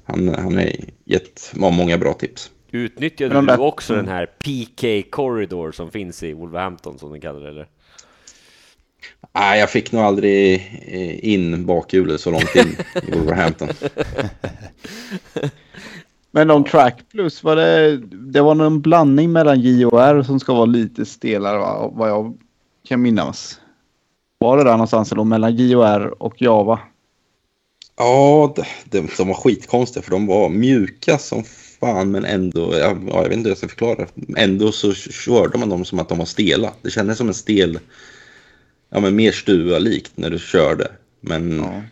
han, 0.04 0.28
han 0.28 0.54
har 0.56 0.72
gett 1.04 1.52
många 1.54 1.98
bra 1.98 2.12
tips. 2.12 2.50
Utnyttjade 2.70 3.40
du 3.40 3.56
också 3.56 3.94
den 3.94 4.08
här 4.08 4.26
PK 4.26 5.10
Corridor 5.10 5.72
som 5.72 5.90
finns 5.90 6.22
i 6.22 6.32
Wolverhampton, 6.32 6.98
som 6.98 7.10
den 7.10 7.20
kallar 7.20 7.40
det, 7.40 7.48
eller? 7.48 7.68
Nej, 9.34 9.61
jag 9.61 9.70
fick 9.70 9.92
nog 9.92 10.03
aldrig 10.03 10.55
eh, 10.86 11.28
in 11.28 11.66
bakhjulet 11.66 12.20
så 12.20 12.30
långt 12.30 12.57
in 12.57 12.76
i 13.09 13.11
Wolverhampton. 13.11 13.68
Men 16.30 16.51
om 16.51 16.64
track 16.64 17.03
plus, 17.12 17.42
var 17.42 17.57
det, 17.57 17.96
det 18.07 18.40
var 18.40 18.55
någon 18.55 18.80
blandning 18.80 19.32
mellan 19.32 19.61
J 19.61 19.86
och 19.86 20.03
R 20.03 20.22
som 20.22 20.40
ska 20.40 20.55
vara 20.55 20.66
lite 20.66 21.05
stelare 21.05 21.59
va? 21.59 21.90
vad 21.92 22.11
jag 22.11 22.38
kan 22.88 23.03
minnas. 23.03 23.61
Var 24.38 24.57
det 24.57 24.64
där 24.64 24.72
någonstans 24.72 25.12
eller 25.12 25.24
mellan 25.24 25.57
J 25.57 25.76
och 25.76 25.86
R 25.86 26.22
och 26.22 26.42
Java? 26.42 26.80
Ja, 27.96 28.55
de, 28.84 29.09
de 29.16 29.28
var 29.28 29.34
skitkonstiga 29.34 30.03
för 30.03 30.11
de 30.11 30.26
var 30.26 30.49
mjuka 30.49 31.18
som 31.18 31.44
fan, 31.80 32.11
men 32.11 32.24
ändå, 32.24 32.74
ja, 32.74 32.96
jag 33.07 33.22
vet 33.22 33.32
inte 33.32 33.42
hur 33.42 33.51
jag 33.51 33.59
ska 33.59 33.68
förklara. 33.68 34.07
Ändå 34.36 34.72
så 34.72 34.92
körde 34.94 35.59
man 35.59 35.68
dem 35.68 35.84
som 35.84 35.99
att 35.99 36.09
de 36.09 36.18
var 36.18 36.24
stela. 36.24 36.72
Det 36.82 36.90
kändes 36.90 37.18
som 37.18 37.28
en 37.28 37.34
stel, 37.34 37.78
ja 38.91 39.01
men 39.01 39.16
mer 39.16 39.32
stua-likt 39.32 40.12
när 40.14 40.30
du 40.30 40.39
körde. 40.39 40.91
Men 41.20 41.59
Ja. 41.59 41.82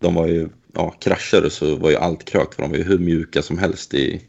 de 0.00 0.14
var 0.14 0.26
ju, 0.26 0.48
ja, 0.74 0.90
kraschade 0.90 1.50
så 1.50 1.76
var 1.76 1.90
ju 1.90 1.96
allt 1.96 2.24
krökt 2.24 2.54
för 2.54 2.62
de 2.62 2.70
var 2.70 2.78
ju 2.78 2.84
hur 2.84 2.98
mjuka 2.98 3.42
som 3.42 3.58
helst 3.58 3.94
i... 3.94 4.22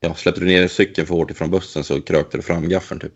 Ja, 0.00 0.14
släppte 0.14 0.40
du 0.40 0.46
ner 0.46 0.68
cykeln 0.68 1.06
för 1.06 1.14
hårt 1.14 1.30
ifrån 1.30 1.50
bussen 1.50 1.84
så 1.84 2.00
krökte 2.00 2.36
du 2.38 2.42
fram 2.42 2.68
gaffeln 2.68 3.00
typ. 3.00 3.12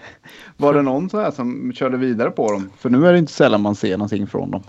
Var 0.56 0.74
det 0.74 0.82
någon 0.82 1.10
så 1.10 1.20
här 1.20 1.30
som 1.30 1.72
körde 1.72 1.96
vidare 1.96 2.30
på 2.30 2.52
dem? 2.52 2.70
För 2.78 2.90
nu 2.90 3.06
är 3.06 3.12
det 3.12 3.18
inte 3.18 3.32
sällan 3.32 3.60
man 3.60 3.74
ser 3.76 3.96
någonting 3.96 4.26
från 4.26 4.50
dem. 4.50 4.62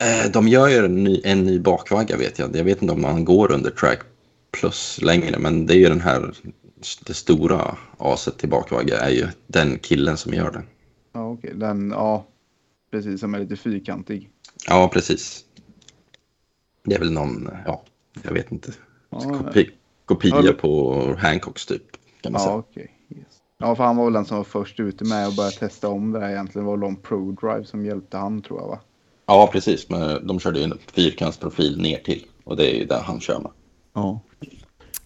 Eh, 0.00 0.30
De 0.30 0.48
gör 0.48 0.68
ju 0.68 0.76
en 0.76 1.04
ny, 1.04 1.20
en 1.24 1.44
ny 1.46 1.58
bakvagga 1.58 2.16
vet 2.16 2.38
jag. 2.38 2.56
Jag 2.56 2.64
vet 2.64 2.82
inte 2.82 2.94
om 2.94 3.02
man 3.02 3.24
går 3.24 3.52
under 3.52 3.70
track 3.70 3.98
plus 4.50 4.98
längre, 5.02 5.38
men 5.38 5.66
det 5.66 5.74
är 5.74 5.78
ju 5.78 5.88
den 5.88 6.00
här, 6.00 6.34
det 7.06 7.14
stora 7.14 7.76
aset 7.98 8.38
till 8.38 8.48
bakvagga 8.48 8.98
är 8.98 9.10
ju 9.10 9.26
den 9.46 9.78
killen 9.78 10.16
som 10.16 10.34
gör 10.34 10.50
det. 10.50 10.62
Ja, 11.16 11.30
okej. 11.30 11.52
Den, 11.54 11.90
ja, 11.90 12.24
precis, 12.90 13.20
som 13.20 13.34
är 13.34 13.38
lite 13.38 13.56
fyrkantig. 13.56 14.30
Ja, 14.68 14.90
precis. 14.92 15.44
Det 16.84 16.94
är 16.94 16.98
väl 16.98 17.12
någon, 17.12 17.48
ja, 17.66 17.82
jag 18.22 18.32
vet 18.32 18.52
inte. 18.52 18.72
Ja, 19.10 19.20
Kopi, 19.20 19.70
kopia 20.04 20.30
Ja, 20.36 20.42
det- 20.42 20.52
på 20.52 20.94
Hancocks 21.18 21.66
typ, 21.66 21.82
kan 22.20 22.32
man 22.32 22.40
ja 22.42 22.46
säga. 22.46 22.56
okej. 22.56 22.92
Yes. 23.10 23.26
Ja, 23.58 23.74
för 23.76 23.84
han 23.84 23.96
var 23.96 24.04
väl 24.04 24.12
den 24.12 24.24
som 24.24 24.36
var 24.36 24.44
först 24.44 24.80
ute 24.80 25.04
med 25.04 25.26
att 25.26 25.36
börja 25.36 25.50
testa 25.50 25.88
om 25.88 26.12
det 26.12 26.20
här 26.20 26.30
egentligen. 26.30 26.64
Det 26.64 26.70
var 26.70 26.76
de 26.76 26.96
ProDrive 26.96 27.64
som 27.64 27.84
hjälpte 27.84 28.16
han 28.16 28.42
tror 28.42 28.60
jag 28.60 28.68
va? 28.68 28.80
Ja, 29.26 29.48
precis. 29.52 29.88
Men 29.88 30.26
de 30.26 30.40
körde 30.40 30.58
ju 30.58 30.64
en 30.64 30.78
fyrkantsprofil 30.92 31.80
ner 31.80 31.98
till 31.98 32.26
och 32.44 32.56
det 32.56 32.70
är 32.74 32.78
ju 32.78 32.84
där 32.84 33.00
han 33.00 33.20
kör 33.20 33.40
med. 33.40 33.50
Ja. 33.92 34.20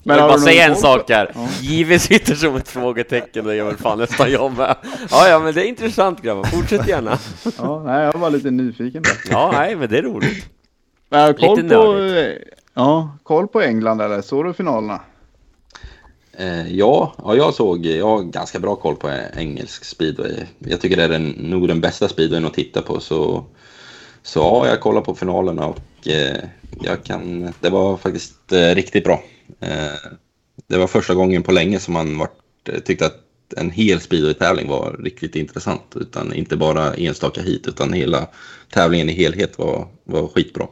Men 0.03 0.17
jag 0.17 0.25
vill 0.25 0.31
bara 0.33 0.41
säga 0.41 0.65
en 0.65 0.77
sak 0.77 1.11
här. 1.11 1.31
Ja. 1.35 1.49
Give 1.61 1.99
sitter 1.99 2.35
som 2.35 2.57
ett 2.57 2.69
frågetecken, 2.69 3.45
det 3.45 3.57
gör 3.57 3.65
väl 3.65 3.77
fan 3.77 3.99
nästan 3.99 4.33
jag 4.33 4.53
med. 4.57 4.77
Ja, 5.11 5.29
ja, 5.29 5.39
men 5.39 5.55
det 5.55 5.65
är 5.65 5.69
intressant 5.69 6.23
grabbar. 6.23 6.45
Fortsätt 6.45 6.89
gärna. 6.89 7.19
Ja, 7.59 7.83
nej, 7.87 8.05
jag 8.05 8.19
var 8.19 8.31
lite 8.31 8.51
nyfiken 8.51 9.03
där. 9.03 9.13
Ja, 9.31 9.51
nej, 9.53 9.77
men 9.77 9.89
det 9.89 9.99
är 9.99 10.03
roligt. 10.03 10.47
Har 11.11 11.27
du 11.33 11.35
koll 11.35 11.57
Lite 11.57 11.75
på, 11.75 11.93
nördigt. 11.93 12.45
ja, 12.75 13.17
koll 13.23 13.49
på 13.49 13.61
England 13.61 14.01
eller? 14.01 14.23
Såg 14.23 14.45
du 14.45 14.53
finalerna? 14.53 15.01
Eh, 16.39 16.77
ja, 16.77 17.15
ja, 17.25 17.35
jag 17.35 17.55
såg, 17.55 17.87
jag 17.87 18.07
har 18.07 18.23
ganska 18.23 18.59
bra 18.59 18.77
koll 18.77 18.97
på 18.97 19.11
engelsk 19.37 19.85
speedway. 19.85 20.37
Jag 20.59 20.81
tycker 20.81 20.97
det 20.97 21.05
är 21.05 21.09
den, 21.09 21.29
nog 21.29 21.69
den 21.69 21.81
bästa 21.81 22.09
speedwayen 22.09 22.47
att 22.47 22.55
titta 22.55 22.83
på. 22.83 23.01
Så, 23.01 23.45
så 24.23 24.39
ja, 24.41 24.69
jag 24.69 24.81
kollar 24.81 25.01
på 25.01 25.15
finalerna 25.15 25.67
och 25.67 26.09
eh, 26.09 26.37
jag 26.83 27.05
kan, 27.05 27.53
det 27.61 27.71
var 27.71 27.97
faktiskt 27.97 28.53
eh, 28.53 28.75
riktigt 28.75 29.05
bra. 29.05 29.23
Eh, 29.61 30.11
det 30.67 30.77
var 30.77 30.87
första 30.87 31.15
gången 31.15 31.43
på 31.43 31.53
länge 31.53 31.79
som 31.79 31.95
man 31.95 32.19
vart, 32.19 32.69
eh, 32.69 32.79
tyckte 32.79 33.07
att 33.07 33.27
en 33.57 33.71
hel 33.71 34.01
speedway-tävling 34.01 34.69
var 34.69 34.97
riktigt 35.03 35.37
intressant. 35.37 35.97
Utan 35.97 36.35
inte 36.35 36.57
bara 36.57 36.95
enstaka 36.95 37.43
hit, 37.43 37.69
utan 37.69 37.93
hela 37.93 38.29
tävlingen 38.73 39.09
i 39.09 39.13
helhet 39.13 39.59
var, 39.59 39.89
var 40.05 40.29
skitbra. 40.29 40.67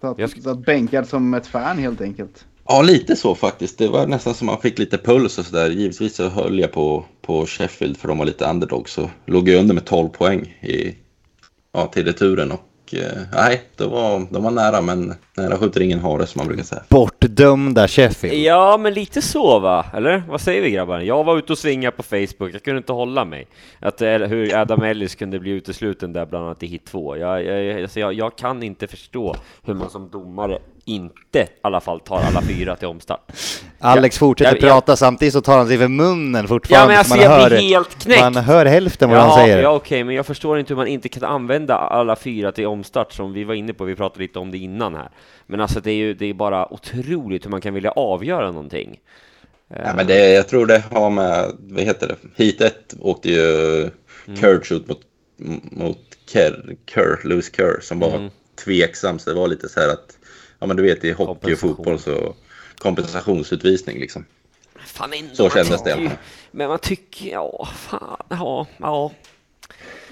Så 0.00 0.06
att, 0.06 0.42
så 0.42 0.50
att 0.50 0.66
bänkad 0.66 1.08
som 1.08 1.34
ett 1.34 1.46
fan 1.46 1.78
helt 1.78 2.00
enkelt. 2.00 2.44
Ja, 2.68 2.82
lite 2.82 3.16
så 3.16 3.34
faktiskt. 3.34 3.78
Det 3.78 3.88
var 3.88 4.06
nästan 4.06 4.34
som 4.34 4.46
man 4.46 4.60
fick 4.60 4.78
lite 4.78 4.98
puls 4.98 5.38
och 5.38 5.46
sådär. 5.46 5.70
Givetvis 5.70 6.14
så 6.14 6.28
höll 6.28 6.58
jag 6.58 6.72
på, 6.72 7.04
på 7.22 7.46
Sheffield 7.46 7.96
för 7.96 8.08
de 8.08 8.18
var 8.18 8.24
lite 8.24 8.50
underdog. 8.50 8.88
Så 8.88 9.10
låg 9.26 9.48
jag 9.48 9.60
under 9.60 9.74
med 9.74 9.84
12 9.84 10.08
poäng 10.08 10.40
i, 10.60 10.94
ja, 11.72 11.86
till 11.86 12.04
returen. 12.04 12.52
Och 12.52 12.60
eh, 12.94 13.22
nej, 13.32 13.62
det 13.76 13.86
var, 13.86 14.26
de 14.30 14.42
var 14.42 14.50
nära 14.50 14.80
men 14.80 15.14
nära 15.36 15.56
skjuter 15.56 15.80
ingen 15.80 16.00
hare 16.00 16.26
som 16.26 16.38
man 16.38 16.46
brukar 16.46 16.64
säga. 16.64 16.82
Bortdömda 16.88 17.88
Sheffield. 17.88 18.36
Ja, 18.36 18.76
men 18.76 18.94
lite 18.94 19.22
så 19.22 19.58
va? 19.58 19.86
Eller? 19.94 20.22
Vad 20.28 20.40
säger 20.40 20.62
vi 20.62 20.70
grabbar? 20.70 21.00
Jag 21.00 21.24
var 21.24 21.38
ute 21.38 21.52
och 21.52 21.58
svinga 21.58 21.90
på 21.90 22.02
Facebook, 22.02 22.54
jag 22.54 22.62
kunde 22.62 22.78
inte 22.78 22.92
hålla 22.92 23.24
mig. 23.24 23.46
Att, 23.80 24.02
eh, 24.02 24.18
hur 24.18 24.54
Adam 24.54 24.82
Ellis 24.82 25.14
kunde 25.14 25.38
bli 25.38 25.50
utesluten 25.50 26.12
där 26.12 26.26
bland 26.26 26.44
annat 26.44 26.62
i 26.62 26.66
hit 26.66 26.84
2. 26.86 27.16
Jag, 27.16 27.44
jag, 27.44 27.82
alltså 27.82 28.00
jag, 28.00 28.12
jag 28.12 28.36
kan 28.36 28.62
inte 28.62 28.86
förstå 28.86 29.36
hur 29.62 29.74
man 29.74 29.90
som 29.90 30.10
domare 30.10 30.58
inte 30.86 31.38
i 31.38 31.46
alla 31.62 31.80
fall 31.80 32.00
tar 32.00 32.16
alla 32.20 32.42
fyra 32.42 32.76
till 32.76 32.88
omstart. 32.88 33.32
Alex 33.78 34.18
fortsätter 34.18 34.52
jag- 34.54 34.62
jag- 34.62 34.70
prata 34.70 34.96
samtidigt 34.96 35.34
så 35.34 35.40
tar 35.40 35.58
han 35.58 35.68
sig 35.68 35.78
för 35.78 35.88
munnen 35.88 36.42
Ja 36.42 36.48
fortfarande. 36.48 36.88
men 36.88 36.98
alltså 36.98 37.14
man 37.16 37.24
jag 37.24 37.48
blir 37.48 37.58
hör, 37.58 37.62
helt 37.64 38.02
knäckt! 38.02 38.20
Man 38.20 38.36
hör 38.36 38.66
hälften 38.66 39.10
vad 39.10 39.18
han 39.18 39.28
Jaha, 39.28 39.36
säger. 39.46 39.62
Ja 39.62 39.74
okej, 39.74 40.04
men 40.04 40.14
jag 40.14 40.26
förstår 40.26 40.58
inte 40.58 40.72
hur 40.74 40.76
man 40.76 40.86
inte 40.86 41.08
kan 41.08 41.24
använda 41.24 41.74
alla 41.76 42.16
fyra 42.16 42.52
till 42.52 42.66
omstart 42.66 43.12
som 43.12 43.32
vi 43.32 43.44
var 43.44 43.54
inne 43.54 43.72
på, 43.74 43.84
vi 43.84 43.94
pratade 43.96 44.22
lite 44.22 44.38
om 44.38 44.50
det 44.50 44.58
innan 44.58 44.94
här. 44.94 45.10
Men 45.46 45.60
alltså 45.60 45.80
det 45.80 45.90
är 45.90 45.94
ju 45.96 46.14
det 46.14 46.26
är 46.26 46.34
bara 46.34 46.72
otroligt 46.72 47.44
hur 47.44 47.50
man 47.50 47.60
kan 47.60 47.74
vilja 47.74 47.90
avgöra 47.90 48.46
någonting. 48.50 48.96
Ja, 49.68 49.92
men 49.96 50.06
det, 50.06 50.28
jag 50.32 50.48
tror 50.48 50.66
det 50.66 50.82
har 50.90 51.10
med, 51.10 51.52
vad 51.58 51.82
heter 51.84 52.08
det, 52.08 52.44
Heat 52.44 52.60
1 52.60 52.94
åkte 53.00 53.28
ju 53.30 53.90
Mm. 54.28 54.40
Kurt 54.40 54.72
ut 54.72 54.88
mot, 54.88 55.00
mot 55.72 55.98
Kerr, 56.32 56.76
Kerr, 56.94 57.28
Lewis 57.28 57.56
Kerr 57.56 57.80
som 57.80 57.98
var 58.00 58.14
Mm. 58.14 58.30
tveksam. 58.64 59.18
Så 59.18 59.30
det 59.30 59.36
var 59.36 59.48
lite 59.48 59.68
så 59.68 59.80
här 59.80 59.88
att, 59.88 60.15
ja 60.58 60.66
men 60.66 60.76
du 60.76 60.82
vet 60.82 61.04
i 61.04 61.12
hockey 61.12 61.54
och 61.54 61.58
fotboll 61.58 61.98
så 61.98 62.34
kompensationsutvisning 62.78 64.00
liksom. 64.00 64.24
Fan 64.86 65.12
ändå, 65.12 65.34
Så 65.34 65.50
kändes 65.50 65.82
det 65.82 65.90
ju-. 66.00 66.10
Men 66.50 66.68
man 66.68 66.78
tycker, 66.78 67.30
ja, 67.30 67.68
fan, 67.76 68.16
ja, 68.28 68.66
ja. 68.78 69.12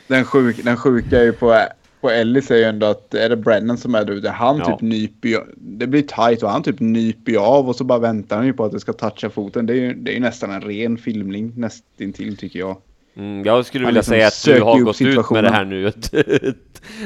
Den, 0.07 0.25
sjuk, 0.25 0.65
den 0.65 0.77
sjuka 0.77 1.19
är 1.19 1.23
ju 1.23 1.33
på, 1.33 1.61
på 2.01 2.11
Ellis 2.11 2.51
är 2.51 2.57
ju 2.57 2.65
ändå 2.65 2.87
att 2.87 3.15
är 3.15 3.29
det 3.29 3.37
Brennan 3.37 3.79
som 3.79 3.95
är 3.95 4.05
där 4.05 4.13
ute. 4.13 4.31
Han 4.31 4.59
Ja. 4.59 4.65
typ 4.65 4.81
nyper 4.81 5.45
Det 5.57 5.87
blir 5.87 6.03
tight 6.03 6.43
och 6.43 6.51
han 6.51 6.63
typ 6.63 6.81
nyper 6.81 7.37
av 7.37 7.69
och 7.69 7.77
så 7.77 7.85
bara 7.85 7.99
väntar 7.99 8.37
han 8.37 8.47
ju 8.47 8.53
på 8.53 8.65
att 8.65 8.73
det 8.73 8.81
ska 8.81 8.93
toucha 8.93 9.31
foten. 9.31 9.67
Det 9.67 9.73
är 9.73 9.77
ju, 9.77 9.95
det 9.95 10.11
är 10.11 10.15
ju 10.15 10.21
nästan 10.21 10.51
en 10.51 10.61
ren 10.61 10.99
filmning 10.99 11.53
nästintill 11.57 12.37
tycker 12.37 12.59
jag. 12.59 12.77
Mm, 13.17 13.45
jag 13.45 13.67
skulle 13.67 13.87
vilja 13.87 13.99
liksom 14.01 14.13
säga 14.13 14.27
att 14.27 14.45
du 14.45 14.63
har 14.63 14.79
gått 14.81 15.01
ut 15.01 15.31
med 15.31 15.45
det 15.45 15.51
här 15.51 15.65
nu. 15.65 15.87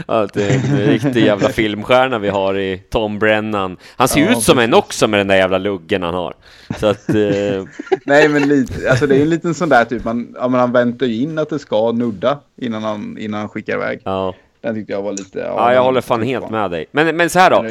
Att, 0.07 0.33
det 0.35 0.45
är 0.45 0.55
en 0.55 0.77
riktig 0.87 1.25
jävla 1.25 1.49
filmstjärna 1.49 2.19
vi 2.19 2.29
har 2.29 2.59
i 2.59 2.79
Tom 2.91 3.19
Brennan. 3.19 3.77
Han 3.97 4.09
ser 4.09 4.21
Ja, 4.21 4.31
ut 4.33 4.43
som 4.43 4.59
en 4.59 4.71
precis. 4.71 4.85
också 4.85 5.09
med 5.09 5.21
den 5.21 5.27
där 5.29 5.37
jävla 5.37 5.59
luggen 5.59 6.03
han 6.03 6.15
har. 6.15 6.35
Så 6.81 6.87
att, 6.87 7.09
eh, 7.09 7.65
Nej 8.07 8.29
men 8.29 8.49
lite, 8.49 8.91
alltså 8.91 9.07
det 9.07 9.17
är 9.17 9.23
en 9.23 9.31
liten 9.31 9.55
sån 9.55 9.69
där 9.69 9.85
typ, 9.85 10.05
man, 10.05 10.35
ja, 10.39 10.49
men 10.49 10.61
han 10.61 10.73
väntar 10.73 11.07
ju 11.07 11.23
in 11.23 11.39
att 11.39 11.49
det 11.51 11.59
ska 11.59 11.93
nudda 11.93 12.39
innan 12.57 12.83
han, 12.83 13.19
innan 13.19 13.41
han 13.41 13.49
skickar 13.49 13.75
iväg. 13.75 14.01
ja. 14.05 14.35
Den 14.61 14.75
tyckte 14.75 14.93
jag 14.93 15.03
var 15.03 15.13
lite... 15.13 15.39
ja, 15.39 15.67
jag 15.69 15.75
den 15.77 15.85
håller 15.85 16.01
fan 16.01 16.19
tyckte 16.21 16.31
helt 16.33 16.45
jag. 16.45 16.51
med 16.53 16.71
dig. 16.71 16.87
Men, 16.93 17.17
men 17.17 17.31
så 17.31 17.39
här 17.39 17.51
då, 17.51 17.65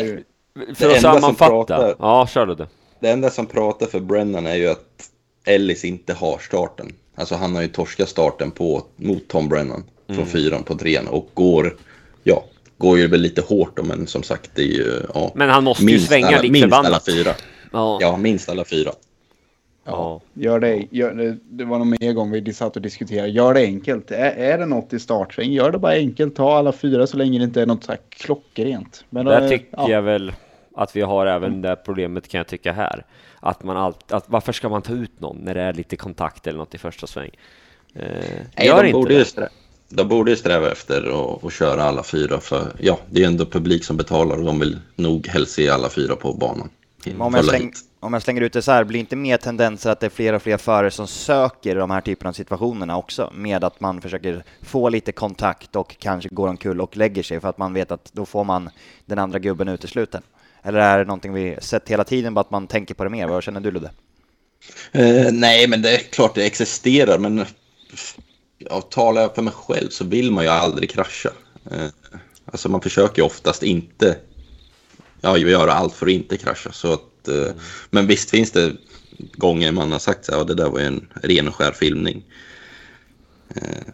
för 0.76 0.90
att 0.90 1.02
sammanfatta. 1.02 1.50
pratar- 1.52 1.96
Ja, 2.00 2.28
kör 2.28 2.46
du 2.46 2.56
det. 2.56 2.68
Det 3.00 3.10
enda 3.10 3.30
som 3.30 3.46
pratar 3.46 3.86
för 3.86 4.00
Brennan 4.00 4.48
är 4.48 4.56
ju 4.56 4.68
att 4.68 4.84
Ellis 5.46 5.86
inte 5.86 6.14
har 6.14 6.38
starten. 6.38 6.92
Alltså 7.18 7.36
han 7.36 7.56
har 7.56 7.62
ju 7.62 7.68
torskat 7.68 8.10
starten 8.10 8.52
på, 8.52 8.84
mot 8.96 9.28
Tom 9.28 9.50
Brennan 9.50 9.84
från 10.08 10.26
fyran 10.26 10.64
på 10.64 10.76
trean 10.76 11.08
och 11.08 11.30
går, 11.34 11.76
ja, 12.24 12.44
går 12.78 12.98
ju 12.98 13.08
väl 13.08 13.22
lite 13.22 13.42
hårt 13.42 13.78
då, 13.78 13.84
men 13.84 14.08
som 14.08 14.24
sagt 14.24 14.52
det 14.56 14.62
är 14.62 14.66
ju, 14.66 15.02
ja. 15.14 15.32
Men 15.36 15.50
han 15.50 15.64
måste 15.64 15.84
ju 15.86 16.00
svänga 16.00 16.28
alla, 16.28 16.42
minst 16.42 16.64
alla 16.64 17.00
förbannat. 17.00 17.06
fyra. 17.06 17.32
Ja. 17.72 17.98
Ja, 18.02 18.18
minst 18.18 18.50
alla 18.50 18.66
fyra. 18.66 18.92
ja. 19.86 20.22
Gör 20.34 20.60
det, 20.60 20.88
gör 20.92 21.14
det, 21.14 21.38
det 21.50 21.66
var 21.66 21.78
nog 21.78 21.88
mer 22.02 22.14
gång 22.14 22.32
vi 22.32 22.54
satt 22.54 22.76
och 22.76 22.82
diskuterade. 22.82 23.30
Gör 23.30 23.54
det 23.54 23.62
enkelt. 23.62 24.12
Är, 24.12 24.32
är 24.32 24.58
det 24.58 24.66
något 24.66 24.94
i 24.94 25.00
startsväng, 25.00 25.52
gör 25.52 25.72
det 25.72 25.80
bara 25.80 25.94
enkelt. 25.94 26.36
Ta 26.36 26.58
alla 26.58 26.72
fyra 26.72 27.08
så 27.08 27.18
länge 27.18 27.40
det 27.40 27.46
inte 27.46 27.62
är 27.62 27.66
något 27.66 27.84
så 27.84 27.92
här 27.92 28.00
klockrent. 28.10 29.06
Men, 29.10 29.26
Där 29.26 29.42
eh, 29.42 29.50
tycker 29.50 29.68
ja. 29.72 29.90
jag 29.90 30.02
väl 30.02 30.34
att 30.76 30.96
vi 30.96 31.02
har 31.02 31.26
även 31.26 31.62
det 31.62 31.76
problemet 31.76 32.28
kan 32.28 32.38
jag 32.38 32.48
tycka 32.48 32.72
här. 32.72 33.06
Att 33.40 33.64
man 33.64 33.78
allt, 33.78 34.12
att 34.12 34.24
varför 34.28 34.54
ska 34.54 34.70
man 34.70 34.82
ta 34.82 34.94
ut 34.94 35.20
någon 35.20 35.38
när 35.38 35.54
det 35.54 35.62
är 35.62 35.74
lite 35.74 35.96
kontakt 35.96 36.48
eller 36.48 36.60
något 36.60 36.76
i 36.76 36.78
första 36.78 37.08
sväng? 37.08 37.32
Eh, 37.94 38.02
Nej, 38.58 38.68
gör 38.68 38.84
de, 38.84 38.90
inte 38.90 38.94
borde 39.00 39.14
ju 39.14 39.20
det. 39.20 39.26
sträva, 39.26 39.50
de 39.90 40.08
borde 40.08 40.32
ju 40.32 40.38
sträva 40.38 40.72
efter 40.72 41.36
att 41.46 41.54
köra 41.54 41.84
alla 41.84 42.04
fyra 42.04 42.40
för 42.40 42.72
ja, 42.80 43.00
det 43.10 43.24
är 43.24 43.28
ändå 43.28 43.46
publik 43.46 43.84
som 43.84 43.98
betalar 43.98 44.38
och 44.38 44.46
de 44.46 44.60
vill 44.60 44.80
nog 44.96 45.28
helst 45.28 45.52
se 45.54 45.70
alla 45.70 45.90
fyra 45.90 46.16
på 46.16 46.34
banan. 46.34 46.70
Om 47.18 47.34
jag, 47.34 47.46
släng, 47.46 47.74
om 48.00 48.14
jag 48.14 48.22
slänger 48.22 48.42
ut 48.42 48.54
det 48.54 48.62
så 48.62 48.72
här, 48.72 48.84
blir 48.84 49.00
inte 49.00 49.16
mer 49.16 49.38
tendenser 49.38 49.90
att 49.92 50.00
det 50.00 50.06
är 50.06 50.10
fler 50.10 50.34
och 50.34 50.42
fler 50.42 50.58
förare 50.58 50.92
som 50.92 51.08
söker 51.08 51.76
de 51.76 51.92
här 51.92 52.02
typerna 52.02 52.30
av 52.30 52.34
situationerna 52.34 52.98
också? 52.98 53.32
Med 53.36 53.64
att 53.64 53.80
man 53.80 54.02
försöker 54.02 54.44
få 54.62 54.90
lite 54.90 55.12
kontakt 55.12 55.76
och 55.76 55.96
kanske 56.00 56.30
går 56.30 56.48
omkull 56.48 56.82
och 56.82 56.98
lägger 56.98 57.24
sig 57.24 57.40
för 57.40 57.50
att 57.50 57.58
man 57.58 57.74
vet 57.74 57.92
att 57.92 58.10
då 58.14 58.26
får 58.26 58.44
man 58.44 58.70
den 59.06 59.20
andra 59.20 59.40
gubben 59.40 59.68
utesluten. 59.68 60.22
Eller 60.68 60.80
är 60.80 60.98
det 60.98 61.06
någonting 61.06 61.34
vi 61.34 61.58
sett 61.62 61.90
hela 61.90 62.04
tiden, 62.04 62.34
bara 62.34 62.42
att 62.42 62.52
man 62.52 62.68
tänker 62.68 62.94
på 62.94 63.04
det 63.04 63.10
mer? 63.10 63.28
Vad 63.28 63.44
känner 63.44 63.60
du 63.60 63.72
Ludde? 63.72 63.92
Eh, 64.92 65.32
nej, 65.32 65.68
men 65.68 65.82
det 65.82 65.96
är 65.96 65.98
klart 65.98 66.36
det 66.36 66.46
existerar, 66.46 67.18
men 67.18 67.46
ja, 68.58 68.82
talar 68.82 69.22
jag 69.22 69.36
för 69.36 69.42
mig 69.42 69.54
själv 69.54 69.90
så 69.90 70.06
vill 70.06 70.32
man 70.32 70.44
ju 70.44 70.50
aldrig 70.50 70.90
krascha. 70.90 71.30
Eh, 71.72 71.88
alltså 72.46 72.70
man 72.70 72.82
försöker 72.82 73.22
ju 73.22 73.26
oftast 73.26 73.64
inte 73.64 74.18
ja, 75.22 75.38
göra 75.38 75.74
allt 75.74 75.94
för 75.94 76.06
att 76.06 76.12
inte 76.12 76.38
krascha. 76.38 76.72
Så 76.72 76.94
att, 76.94 77.28
eh, 77.28 77.52
Men 77.90 78.08
visst 78.08 78.30
finns 78.30 78.52
det 78.52 78.76
gånger 79.18 79.72
man 79.72 79.92
har 79.92 80.00
sagt 80.00 80.26
så 80.26 80.32
här, 80.32 80.40
ja, 80.40 80.44
det 80.44 80.56
där 80.56 80.70
var 80.70 80.80
ju 80.80 80.86
en 80.86 81.08
ren 81.24 81.48
och 81.48 81.56
skär 81.56 81.72
filmning. 81.72 82.24
Eh, 83.56 83.94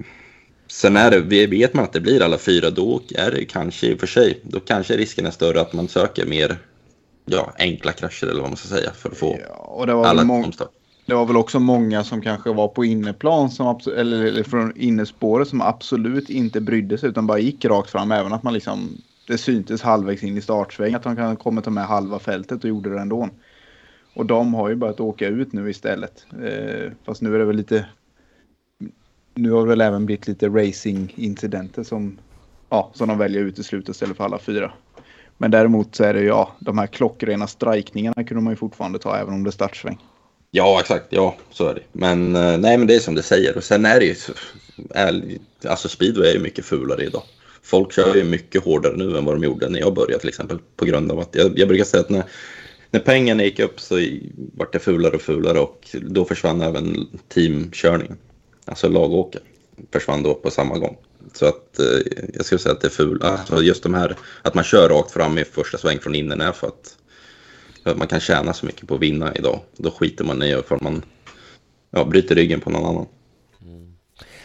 sen 0.74 0.98
är 0.98 1.12
det, 1.12 1.20
vi- 1.20 1.46
vet 1.46 1.74
man 1.74 1.84
att 1.84 1.94
det 1.94 2.02
blir 2.02 2.22
alla 2.22 2.38
fyra, 2.38 2.70
då 2.70 3.02
är 3.16 3.32
det 3.32 3.46
kanske 3.46 3.88
i 3.88 3.96
och 3.96 4.00
för 4.00 4.08
sig, 4.08 4.40
då 4.44 4.60
kanske 4.60 4.98
risken 4.98 5.26
är 5.26 5.32
större 5.32 5.62
att 5.62 5.74
man 5.74 5.88
söker 5.88 6.26
mer 6.26 6.58
ja, 7.26 7.54
enkla 7.60 7.92
krascher 7.92 8.28
eller 8.28 8.42
vad 8.42 8.50
man 8.50 8.58
ska 8.58 8.68
säga 8.68 8.92
för 8.92 9.10
att 9.10 9.18
få 9.18 9.38
Ja, 9.50 9.56
och 9.56 9.88
det 9.88 9.94
var, 9.94 10.06
alla 10.06 10.22
att 10.22 10.62
det 11.06 11.14
var 11.14 11.26
väl 11.26 11.38
också 11.38 11.60
många 11.60 12.04
som 12.04 12.22
kanske 12.22 12.54
var 12.54 12.68
på 12.68 12.86
inneplan 12.86 13.50
som 13.50 13.80
eller, 13.98 14.26
eller 14.26 14.44
från 14.44 14.78
innespåret 14.78 15.48
som 15.48 15.62
absolut 15.62 16.30
inte 16.30 16.62
brydde 16.62 16.98
sig 16.98 17.10
utan 17.10 17.28
bara 17.28 17.40
gick 17.40 17.66
rakt 17.66 17.90
fram. 17.90 18.12
Även 18.12 18.34
att 18.34 18.44
man 18.44 18.54
liksom 18.54 19.02
det 19.28 19.38
syntes 19.38 19.82
halvvägs 19.82 20.24
in 20.24 20.38
i 20.38 20.42
startsväng 20.42 20.94
att 20.94 21.04
de 21.04 21.16
kan 21.16 21.36
komma 21.36 21.62
ta 21.62 21.70
med 21.70 21.86
halva 21.86 22.20
fältet 22.20 22.64
och 22.64 22.70
gjorde 22.70 22.90
det 22.90 23.00
ändå. 23.00 23.30
Och 24.16 24.26
de 24.26 24.54
har 24.54 24.70
ju 24.70 24.76
börjat 24.76 25.00
åka 25.00 25.28
ut 25.28 25.54
nu 25.54 25.70
istället. 25.70 26.26
Eh, 26.44 26.92
fast 27.06 27.22
nu 27.22 27.36
är 27.36 27.40
det 27.40 27.46
väl 27.46 27.56
lite. 27.56 27.86
Nu 29.34 29.52
har 29.52 29.62
det 29.62 29.70
väl 29.70 29.82
även 29.82 30.06
blivit 30.06 30.28
lite 30.28 30.48
racing-incidenter 30.48 31.84
som, 31.84 32.18
ja, 32.70 32.92
som 32.94 33.08
de 33.08 33.18
väljer 33.18 33.42
att 33.42 33.48
utesluta 33.48 33.92
istället 33.92 34.18
för 34.18 34.24
alla 34.24 34.40
fyra. 34.40 34.74
Men 35.38 35.52
däremot 35.52 35.96
så 35.96 36.04
är 36.04 36.14
det 36.14 36.20
ju, 36.20 36.28
ja, 36.28 36.56
de 36.60 36.78
här 36.78 36.88
klockrena 36.88 37.48
strikningarna 37.48 38.24
kunde 38.24 38.44
man 38.44 38.54
ju 38.54 38.58
fortfarande 38.58 39.00
ta 39.00 39.18
även 39.18 39.34
om 39.34 39.44
det 39.44 39.50
är 39.50 39.52
startsväng. 39.52 39.98
Ja, 40.52 40.80
exakt. 40.80 41.06
Ja, 41.10 41.36
så 41.52 41.68
är 41.68 41.74
det. 41.74 41.82
Men 41.92 42.36
eh, 42.36 42.58
nej, 42.58 42.78
men 42.78 42.88
det 42.88 42.96
är 42.96 43.00
som 43.00 43.16
du 43.16 43.22
säger. 43.22 43.58
Och 43.58 43.64
sen 43.64 43.86
är 43.86 44.00
det 44.00 44.06
ju... 44.06 44.16
Är, 44.90 45.24
alltså 45.68 45.90
speedway 45.90 46.30
är 46.30 46.34
ju 46.34 46.40
mycket 46.40 46.66
fulare 46.66 47.04
idag. 47.04 47.24
Folk 47.62 47.94
kör 47.94 48.16
ju 48.16 48.24
mycket 48.24 48.64
hårdare 48.64 48.98
nu 48.98 49.18
än 49.18 49.26
vad 49.26 49.36
de 49.36 49.44
gjorde 49.44 49.70
när 49.70 49.80
jag 49.80 49.94
började 49.94 50.20
till 50.20 50.30
exempel. 50.30 50.60
På 50.76 50.86
grund 50.86 51.12
av 51.12 51.20
att 51.20 51.36
jag, 51.36 51.60
jag 51.60 51.68
brukar 51.68 51.86
säga 51.86 52.02
att 52.02 52.10
när, 52.10 52.24
när 52.92 53.00
pengarna 53.00 53.44
gick 53.44 53.60
upp 53.60 53.80
så 53.80 53.96
vart 54.56 54.74
det 54.74 54.80
fulare 54.80 55.16
och 55.16 55.22
fulare 55.22 55.60
och 55.60 55.88
då 56.02 56.26
försvann 56.26 56.62
även 56.62 57.08
teamkörningen. 57.28 58.18
Alltså 58.66 58.90
lagåka, 58.90 59.40
försvann 59.92 60.24
då 60.24 60.34
på 60.34 60.52
samma 60.52 60.78
gång. 60.78 60.98
Så 61.34 61.46
att 61.46 61.80
eh, 61.80 61.86
jag 62.34 62.46
skulle 62.46 62.60
säga 62.60 62.74
att 62.74 62.82
det 62.82 62.88
är 62.88 62.90
ful. 62.90 63.24
Alltså 63.24 63.62
just 63.62 63.84
de 63.84 63.94
här 63.94 64.16
att 64.42 64.54
man 64.54 64.64
kör 64.64 64.90
rakt 64.90 65.12
fram 65.12 65.38
i 65.38 65.44
första 65.44 65.78
sväng 65.78 66.00
från 66.00 66.16
innen 66.16 66.42
är 66.42 66.52
för 66.52 66.68
att 66.68 66.98
för 67.84 67.92
att 67.92 67.98
man 67.98 68.08
kan 68.08 68.20
tjäna 68.20 68.54
så 68.54 68.66
mycket 68.66 68.88
på 68.88 68.96
att 68.96 69.02
vinna 69.02 69.36
idag. 69.36 69.60
Då 69.78 69.92
skiter 69.92 70.24
man 70.24 70.44
i 70.44 70.62
för 70.68 70.80
man 70.82 71.04
ja, 71.92 72.06
bryter 72.06 72.36
ryggen 72.36 72.60
på 72.60 72.70
någon 72.70 72.86
annan. 72.86 73.08
Mm. 73.62 73.96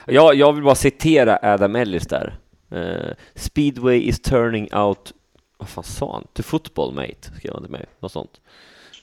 Ja, 0.06 0.32
jag 0.32 0.52
vill 0.52 0.64
bara 0.64 0.74
citera 0.74 1.38
Adam 1.42 1.76
Ellis 1.76 2.06
där. 2.06 2.38
Uh, 2.72 3.12
Speedway 3.34 4.00
is 4.00 4.20
turning 4.20 4.74
out... 4.74 5.12
Vad 5.58 5.68
fan 5.68 5.84
sa 5.84 6.12
han? 6.12 6.26
To 6.32 6.42
football, 6.42 6.94
mate, 6.94 7.30
skrev 7.36 7.52
han 7.52 7.62
till 7.62 7.72
mig. 7.72 7.86
Något 8.00 8.12
sånt. 8.12 8.40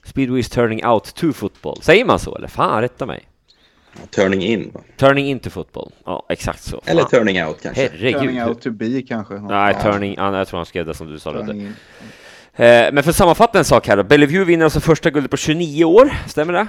Speedway 0.05 0.39
is 0.39 0.49
turning 0.49 0.85
out 0.85 1.15
to 1.15 1.33
football. 1.33 1.81
Säger 1.81 2.05
man 2.05 2.19
så 2.19 2.35
eller? 2.35 2.47
Fan, 2.47 2.81
rätta 2.81 3.05
mig. 3.05 3.27
Turning 4.11 4.41
in, 4.43 4.71
va? 4.73 4.81
Turning 4.97 5.27
into 5.27 5.49
football. 5.49 5.91
Ja, 6.05 6.25
exakt 6.29 6.63
så. 6.63 6.81
eller 6.85 7.01
Fan. 7.01 7.09
turning 7.09 7.43
out 7.43 7.61
kanske. 7.61 7.81
Herregud. 7.81 8.21
Turning 8.21 8.43
out 8.43 8.61
to 8.61 8.71
be 8.71 9.01
kanske. 9.01 9.33
Nej, 9.33 9.75
Ja, 9.75 9.91
turning... 9.91 10.15
Ja, 10.17 10.37
jag 10.37 10.47
tror 10.47 10.57
han 10.59 10.65
skrev 10.65 10.85
det 10.85 10.93
som 10.93 11.07
du 11.07 11.19
sa. 11.19 11.31
Turning 11.31 11.61
in. 11.61 11.75
Eh, 12.55 12.91
men 12.93 13.03
för 13.03 13.09
att 13.09 13.15
sammanfatta 13.15 13.59
en 13.59 13.65
sak 13.65 13.87
här 13.87 13.97
då. 13.97 14.03
Bellevue 14.03 14.43
vinner 14.45 14.63
alltså 14.65 14.79
första 14.79 15.09
guldet 15.09 15.31
på 15.31 15.37
29 15.37 15.85
år, 15.85 16.09
stämmer 16.27 16.67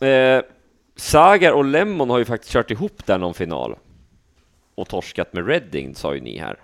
det? 0.00 0.06
Eh, 0.08 0.42
Sagar 0.96 1.52
och 1.52 1.64
Lemon 1.64 2.10
har 2.10 2.18
ju 2.18 2.24
faktiskt 2.24 2.52
kört 2.52 2.70
ihop 2.70 3.06
där 3.06 3.18
någon 3.18 3.34
final. 3.34 3.76
Och 4.74 4.88
torskat 4.88 5.32
med 5.32 5.46
Redding, 5.46 5.94
sa 5.94 6.14
ju 6.14 6.20
ni 6.20 6.38
här. 6.38 6.56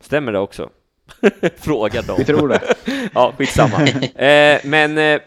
Stämmer 0.00 0.32
det 0.32 0.38
också? 0.38 0.70
Frågar 1.56 2.02
dem. 2.02 2.16
Vi 2.18 2.24
tror 2.24 2.48
det. 2.48 2.60
ja, 3.14 3.32
skitsamma. 3.38 3.80
Eh, 4.22 4.60
men 4.64 4.98
eh, 4.98 5.20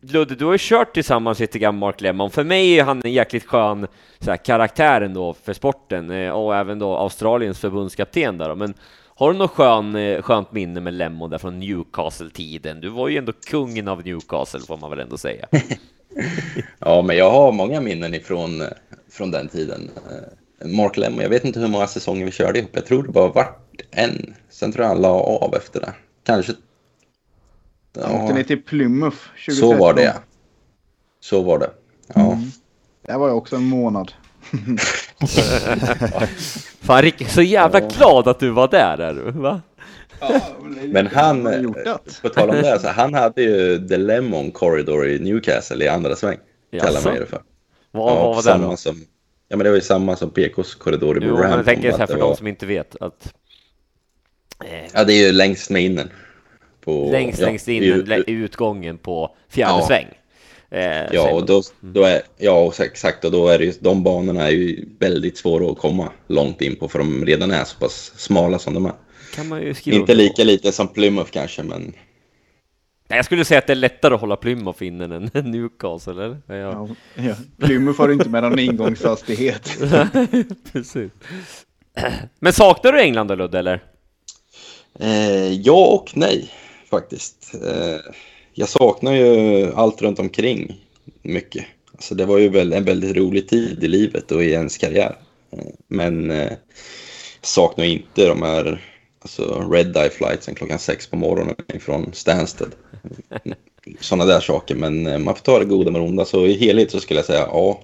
Ludde, 0.00 0.34
du 0.34 0.44
har 0.44 0.52
ju 0.52 0.58
kört 0.60 0.94
tillsammans 0.94 1.38
lite 1.38 1.58
grann 1.58 1.74
med 1.74 1.80
Mark 1.80 2.00
Lemmon. 2.00 2.30
För 2.30 2.44
mig 2.44 2.78
är 2.78 2.84
han 2.84 3.00
en 3.04 3.12
jäkligt 3.12 3.44
skön 3.44 3.86
så 4.18 4.30
här, 4.30 4.36
karaktär 4.36 5.00
ändå 5.00 5.34
för 5.44 5.52
sporten 5.52 6.10
eh, 6.10 6.30
och 6.30 6.56
även 6.56 6.78
då 6.78 6.96
Australiens 6.96 7.58
förbundskapten 7.58 8.38
där 8.38 8.48
då. 8.48 8.54
Men 8.54 8.74
har 9.14 9.32
du 9.32 9.38
något 9.38 9.50
skön, 9.50 9.96
eh, 9.96 10.22
skönt 10.22 10.52
minne 10.52 10.80
med 10.80 10.94
Lemmon 10.94 11.30
där 11.30 11.38
från 11.38 11.58
Newcastle-tiden? 11.58 12.80
Du 12.80 12.88
var 12.88 13.08
ju 13.08 13.18
ändå 13.18 13.32
kungen 13.32 13.88
av 13.88 14.04
Newcastle 14.04 14.60
får 14.60 14.76
man 14.76 14.90
väl 14.90 15.00
ändå 15.00 15.18
säga. 15.18 15.46
Ja, 16.78 17.02
men 17.02 17.16
jag 17.16 17.30
har 17.30 17.52
många 17.52 17.80
minnen 17.80 18.14
ifrån 18.14 18.60
eh, 18.60 18.66
från 19.10 19.30
den 19.30 19.48
tiden. 19.48 19.90
Mark 20.64 20.96
Lemmon, 20.96 21.22
jag 21.22 21.28
vet 21.28 21.44
inte 21.44 21.60
hur 21.60 21.68
många 21.68 21.86
säsonger 21.86 22.24
vi 22.24 22.30
körde 22.30 22.58
ihop. 22.58 22.70
Jag 22.72 22.86
tror 22.86 23.02
det 23.02 23.12
bara 23.12 23.28
vart 23.28 23.82
en. 23.90 24.34
Sen 24.50 24.72
tror 24.72 24.84
jag 24.84 24.88
han 24.88 25.02
la 25.02 25.20
av 25.20 25.54
efter 25.54 25.80
det. 25.80 25.92
Kanske... 26.26 26.52
Ja. 27.92 28.22
Åkte 28.22 28.34
ni 28.34 28.44
till 28.44 28.62
Plymouth 28.62 29.16
2013? 29.46 29.54
så 29.54 29.74
var 29.76 29.94
det, 29.94 30.02
ja. 30.02 30.12
Så 31.20 31.42
var 31.42 31.58
det. 31.58 31.70
Ja. 32.14 32.32
Mm. 32.32 32.50
Det 33.06 33.16
var 33.16 33.28
jag 33.28 33.36
också 33.36 33.56
en 33.56 33.64
månad. 33.64 34.12
Fan 36.80 37.02
Rick, 37.02 37.28
så 37.28 37.42
jävla 37.42 37.80
glad 37.80 38.28
att 38.28 38.40
du 38.40 38.50
var 38.50 38.68
där 38.68 38.98
är 38.98 39.14
du, 39.14 39.30
va? 39.30 39.60
Men 40.84 41.06
han, 41.06 41.44
på 42.22 42.28
tal 42.28 42.50
om 42.50 42.56
det, 42.56 42.80
så 42.80 42.88
han 42.88 43.14
hade 43.14 43.42
ju 43.42 43.88
The 43.88 43.96
Lemon 43.96 44.50
Corridor 44.50 45.08
i 45.08 45.18
Newcastle 45.18 45.84
i 45.84 45.88
andra 45.88 46.16
sväng. 46.16 46.38
Kallar 46.80 47.04
man 47.04 47.14
det 47.14 47.26
för. 47.26 47.42
Vad, 47.90 48.16
vad 48.16 48.26
var 48.28 48.36
det 48.36 48.42
samma 48.42 48.66
då? 48.70 48.76
som, 48.76 48.96
ja, 49.48 49.56
men 49.56 49.64
det 49.64 49.70
var 49.70 49.76
ju 49.76 49.80
samma 49.82 50.16
som 50.16 50.30
PKs 50.30 50.74
korridor 50.74 51.22
i 51.22 51.26
Jo, 51.26 51.36
men 51.38 51.50
jag 51.50 51.64
tänker 51.64 51.90
så 51.92 51.96
här 51.98 52.06
för 52.06 52.14
de 52.14 52.20
var- 52.20 52.34
som 52.34 52.46
inte 52.46 52.66
vet 52.66 52.96
att 53.00 53.34
eh, 54.64 54.90
Ja, 54.94 55.04
det 55.04 55.12
är 55.14 55.26
ju 55.26 55.32
längst 55.32 55.70
med 55.70 55.82
innen. 55.82 56.10
På, 56.84 57.08
längst, 57.12 57.38
ja, 57.40 57.46
längst 57.46 57.68
in 57.68 57.82
i- 57.82 58.24
utgången 58.26 58.98
på 58.98 59.36
fjärde 59.48 59.72
Ja. 59.80 59.86
sväng. 59.86 60.06
Eh, 60.70 61.06
Ja, 61.12 61.32
och 61.32 61.46
då, 61.46 61.62
då 61.80 62.02
är, 62.04 62.22
ja, 62.38 62.72
exakt. 62.80 63.24
Och 63.24 63.30
då 63.32 63.48
är 63.48 63.58
det 63.58 63.64
ju, 63.64 63.72
de 63.80 64.02
banorna 64.02 64.42
är 64.46 64.50
ju 64.50 64.88
väldigt 64.98 65.38
svåra 65.38 65.72
att 65.72 65.78
komma 65.78 66.12
långt 66.26 66.62
in 66.62 66.76
på 66.76 66.88
för 66.88 66.98
de 66.98 67.26
redan 67.26 67.50
är 67.50 67.64
så 67.64 67.76
pass 67.78 68.12
smala 68.16 68.58
som 68.58 68.74
de 68.74 68.86
är. 68.86 68.92
kan 69.34 69.48
man 69.48 69.62
ju 69.62 69.74
skriva 69.74 69.96
Inte 69.96 70.14
lika 70.14 70.44
lite 70.44 70.72
som 70.72 70.88
Plymouth 70.88 71.30
kanske, 71.30 71.62
men 71.62 71.92
Nej, 73.08 73.16
Jag 73.18 73.24
skulle 73.24 73.44
säga 73.44 73.58
att 73.58 73.66
det 73.66 73.72
är 73.72 73.74
lättare 73.74 74.14
att 74.14 74.20
hålla 74.20 74.36
Plymouth 74.36 74.82
inne 74.84 75.04
än 75.04 75.30
Newcastle, 75.50 76.12
eller? 76.24 76.36
Ja, 76.46 76.54
Ja, 76.54 76.88
ja. 77.14 77.34
Plymouth 77.66 78.00
har 78.00 78.12
inte 78.12 78.28
med 78.28 78.42
någon 78.42 78.58
ingångshastighet. 78.58 79.70
precis. 80.72 81.10
Men 82.40 82.52
saknar 82.52 82.92
du 82.92 83.00
England 83.00 83.26
då, 83.28 83.34
Ludde, 83.34 83.58
eller? 83.58 83.82
eh, 85.00 85.52
ja 85.52 85.86
och 85.86 86.12
nej 86.16 86.50
faktiskt. 86.92 87.54
Eh, 87.54 88.12
jag 88.52 88.68
saknar 88.68 89.12
ju 89.12 89.72
allt 89.74 90.02
runt 90.02 90.18
omkring 90.18 90.80
mycket. 91.22 91.64
Alltså, 91.92 92.14
det 92.14 92.26
var 92.26 92.38
ju 92.38 92.58
en 92.58 92.84
väldigt 92.84 93.16
rolig 93.16 93.48
tid 93.48 93.84
i 93.84 93.88
livet 93.88 94.32
och 94.32 94.44
i 94.44 94.50
ens 94.50 94.78
karriär. 94.78 95.16
Eh, 95.50 95.64
men 95.88 96.30
jag 96.30 96.56
saknar 97.40 97.84
inte 97.84 98.28
de 98.28 98.42
här 98.42 98.84
alltså, 99.20 99.70
Red 99.70 99.96
Eye 99.96 100.10
flightsen 100.10 100.54
klockan 100.54 100.78
sex 100.78 101.06
på 101.06 101.16
morgonen 101.16 101.56
från 101.80 102.12
Stansted. 102.12 102.74
Sådana 104.00 104.24
där 104.24 104.40
saker, 104.40 104.74
men 104.74 105.24
man 105.24 105.34
får 105.34 105.42
ta 105.42 105.58
det 105.58 105.64
goda 105.64 105.90
med 105.90 106.00
det 106.00 106.08
onda. 106.08 106.24
Så 106.24 106.46
i 106.46 106.52
helhet 106.52 106.90
så 106.90 107.00
skulle 107.00 107.18
jag 107.18 107.26
säga 107.26 107.46
ja. 107.50 107.80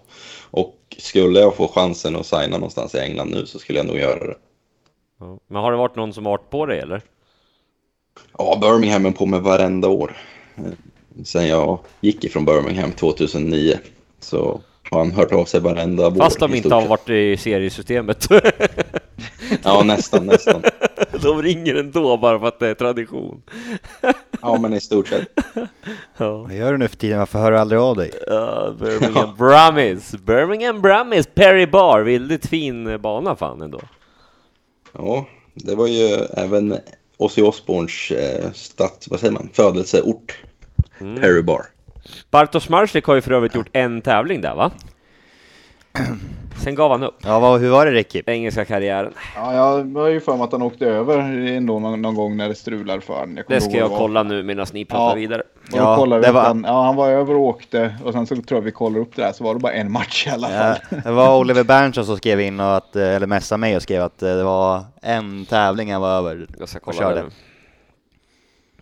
Och 0.51 0.97
skulle 0.99 1.41
jag 1.41 1.57
få 1.57 1.69
chansen 1.69 2.17
att 2.17 2.27
signa 2.27 2.57
någonstans 2.57 2.95
i 2.95 2.99
England 2.99 3.31
nu 3.31 3.47
så 3.47 3.59
skulle 3.59 3.79
jag 3.79 3.87
nog 3.87 3.99
göra 3.99 4.27
det. 4.27 4.37
Men 5.49 5.63
har 5.63 5.73
det 5.73 5.79
varit 5.79 5.97
någon 5.97 6.13
som 6.13 6.27
har 6.27 6.33
varit 6.33 6.51
på 6.51 6.67
dig, 6.67 6.79
eller? 6.79 7.03
Ja, 8.39 8.59
Birmingham 8.61 9.07
är 9.07 9.11
på 9.11 9.27
mig 9.27 9.41
varenda 9.41 9.89
år. 9.89 10.17
Eh, 10.57 10.63
Sen 11.25 11.49
jag 11.49 11.79
gick 12.01 12.25
ifrån 12.25 12.45
Birmingham 12.45 12.93
2009 12.93 13.79
så 14.21 14.61
har 14.91 14.99
han 14.99 15.11
hört 15.13 15.33
av 15.33 15.45
sig 15.45 15.61
varenda 15.61 16.11
vår. 16.11 16.21
Fast 16.21 16.41
de 16.41 16.55
inte 16.55 16.75
har 16.75 16.87
varit 16.87 17.09
i 17.09 17.37
seriesystemet. 17.37 18.29
Ja, 19.63 19.83
nästan, 19.85 20.27
nästan. 20.27 20.63
de 21.23 21.43
ringer 21.43 21.75
ändå 21.75 22.17
bara 22.17 22.41
för 22.41 22.47
att 22.47 22.59
det 22.59 22.69
är 22.69 22.75
tradition. 22.75 23.43
Ja, 24.43 24.59
men 24.61 24.75
i 24.75 24.81
stort 24.81 25.09
sett. 25.09 25.29
Ja. 26.17 26.37
Vad 26.39 26.55
gör 26.55 26.73
du 26.73 26.79
nu 26.79 26.89
för 26.89 26.97
tiden? 26.97 27.19
Varför 27.19 27.39
hör 27.39 27.51
du 27.53 27.59
aldrig 27.59 27.81
av 27.81 27.97
dig? 27.97 28.11
Ja, 28.27 28.75
Birmingham 28.81 29.37
Brummies. 29.37 30.13
Birmingham 30.13 30.81
Brummies, 30.83 31.27
Perry 31.35 31.67
Bar. 31.67 32.01
Väldigt 32.01 32.47
fin 32.47 33.01
bana 33.01 33.37
fan 33.37 33.63
ändå. 33.63 33.81
Ja, 34.93 35.27
det 35.55 35.75
var 35.75 35.87
ju 35.87 36.09
även 36.37 36.79
Ozzy 37.19 37.43
Osbournes 37.43 38.11
eh, 38.11 38.53
stat, 38.53 39.07
vad 39.11 39.21
säger 39.21 39.33
man, 39.33 39.49
födelseort. 39.53 40.39
Mm. 41.01 41.21
Perry 41.21 41.43
Bar. 41.43 41.63
Bartosz 42.31 42.69
Marslik 42.69 43.05
har 43.05 43.15
ju 43.15 43.21
för 43.21 43.33
övrigt 43.33 43.55
gjort 43.55 43.69
en 43.73 44.03
tävling 44.03 44.41
där, 44.41 44.55
va? 44.55 44.73
Sen 46.59 46.75
gav 46.75 46.91
han 46.91 47.03
upp 47.03 47.15
Ja, 47.25 47.39
vad, 47.41 47.61
hur 47.61 47.71
var 47.71 47.87
det 47.87 47.93
Ricky? 47.93 48.23
engelska 48.27 48.65
karriären. 48.65 49.13
Ja, 49.37 49.55
jag 49.55 49.85
var 49.85 50.09
ju 50.09 50.21
för 50.21 50.37
mig 50.37 50.45
att 50.45 50.53
han 50.53 50.63
åkte 50.63 50.87
över 50.87 51.19
ändå 51.49 51.79
någon, 51.79 52.03
någon 52.03 52.15
gång 52.15 52.37
när 52.37 52.49
det 52.49 52.55
strular 52.55 53.01
för 53.01 53.15
honom. 53.15 53.39
Det 53.49 53.61
ska 53.61 53.77
jag 53.77 53.91
kolla 53.91 54.23
nu 54.23 54.43
medan 54.43 54.67
ni 54.73 54.85
pratar 54.85 55.09
Ja. 55.09 55.15
vidare. 55.15 55.41
Och 55.73 55.79
Ja, 55.79 56.05
vi 56.05 56.11
det 56.27 56.33
var- 56.33 56.43
han, 56.43 56.65
ja, 56.67 56.83
han 56.83 56.97
var 56.97 57.09
över 57.11 57.35
och 57.35 57.41
åkte 57.41 57.95
och 58.05 58.13
sen 58.13 58.27
så 58.27 58.37
tror 58.37 58.45
jag 58.59 58.61
vi 58.61 58.71
kollade 58.73 59.01
upp 59.01 59.17
det 59.17 59.23
där 59.23 59.33
så 59.33 59.45
var 59.45 59.55
det 59.55 59.61
bara 59.61 59.73
en 59.73 59.93
match 59.93 60.27
i 60.27 60.31
alla 60.31 60.53
Ja, 60.53 60.75
fall. 60.91 61.01
det 61.05 61.11
var 61.11 61.39
Oliver 61.39 61.65
Berntsson 61.65 62.05
som 62.07 62.17
skrev 62.17 62.41
in 62.41 62.61
och 62.61 62.77
att, 62.77 62.97
eh, 62.97 63.03
eller 63.15 63.27
messade 63.27 63.59
mig 63.59 63.77
och 63.77 63.83
skrev 63.83 64.03
att 64.03 64.23
eh, 64.23 64.29
det 64.37 64.45
var 64.45 64.85
en 65.03 65.47
tävling 65.47 65.93
han 65.93 66.01
var 66.01 66.11
över. 66.19 66.47
Jag 66.59 66.69
ska 66.69 66.79
Och 66.79 66.85
kolla 66.85 66.99
körde. 66.99 67.15
det 67.15 67.23
nu. 67.23 67.31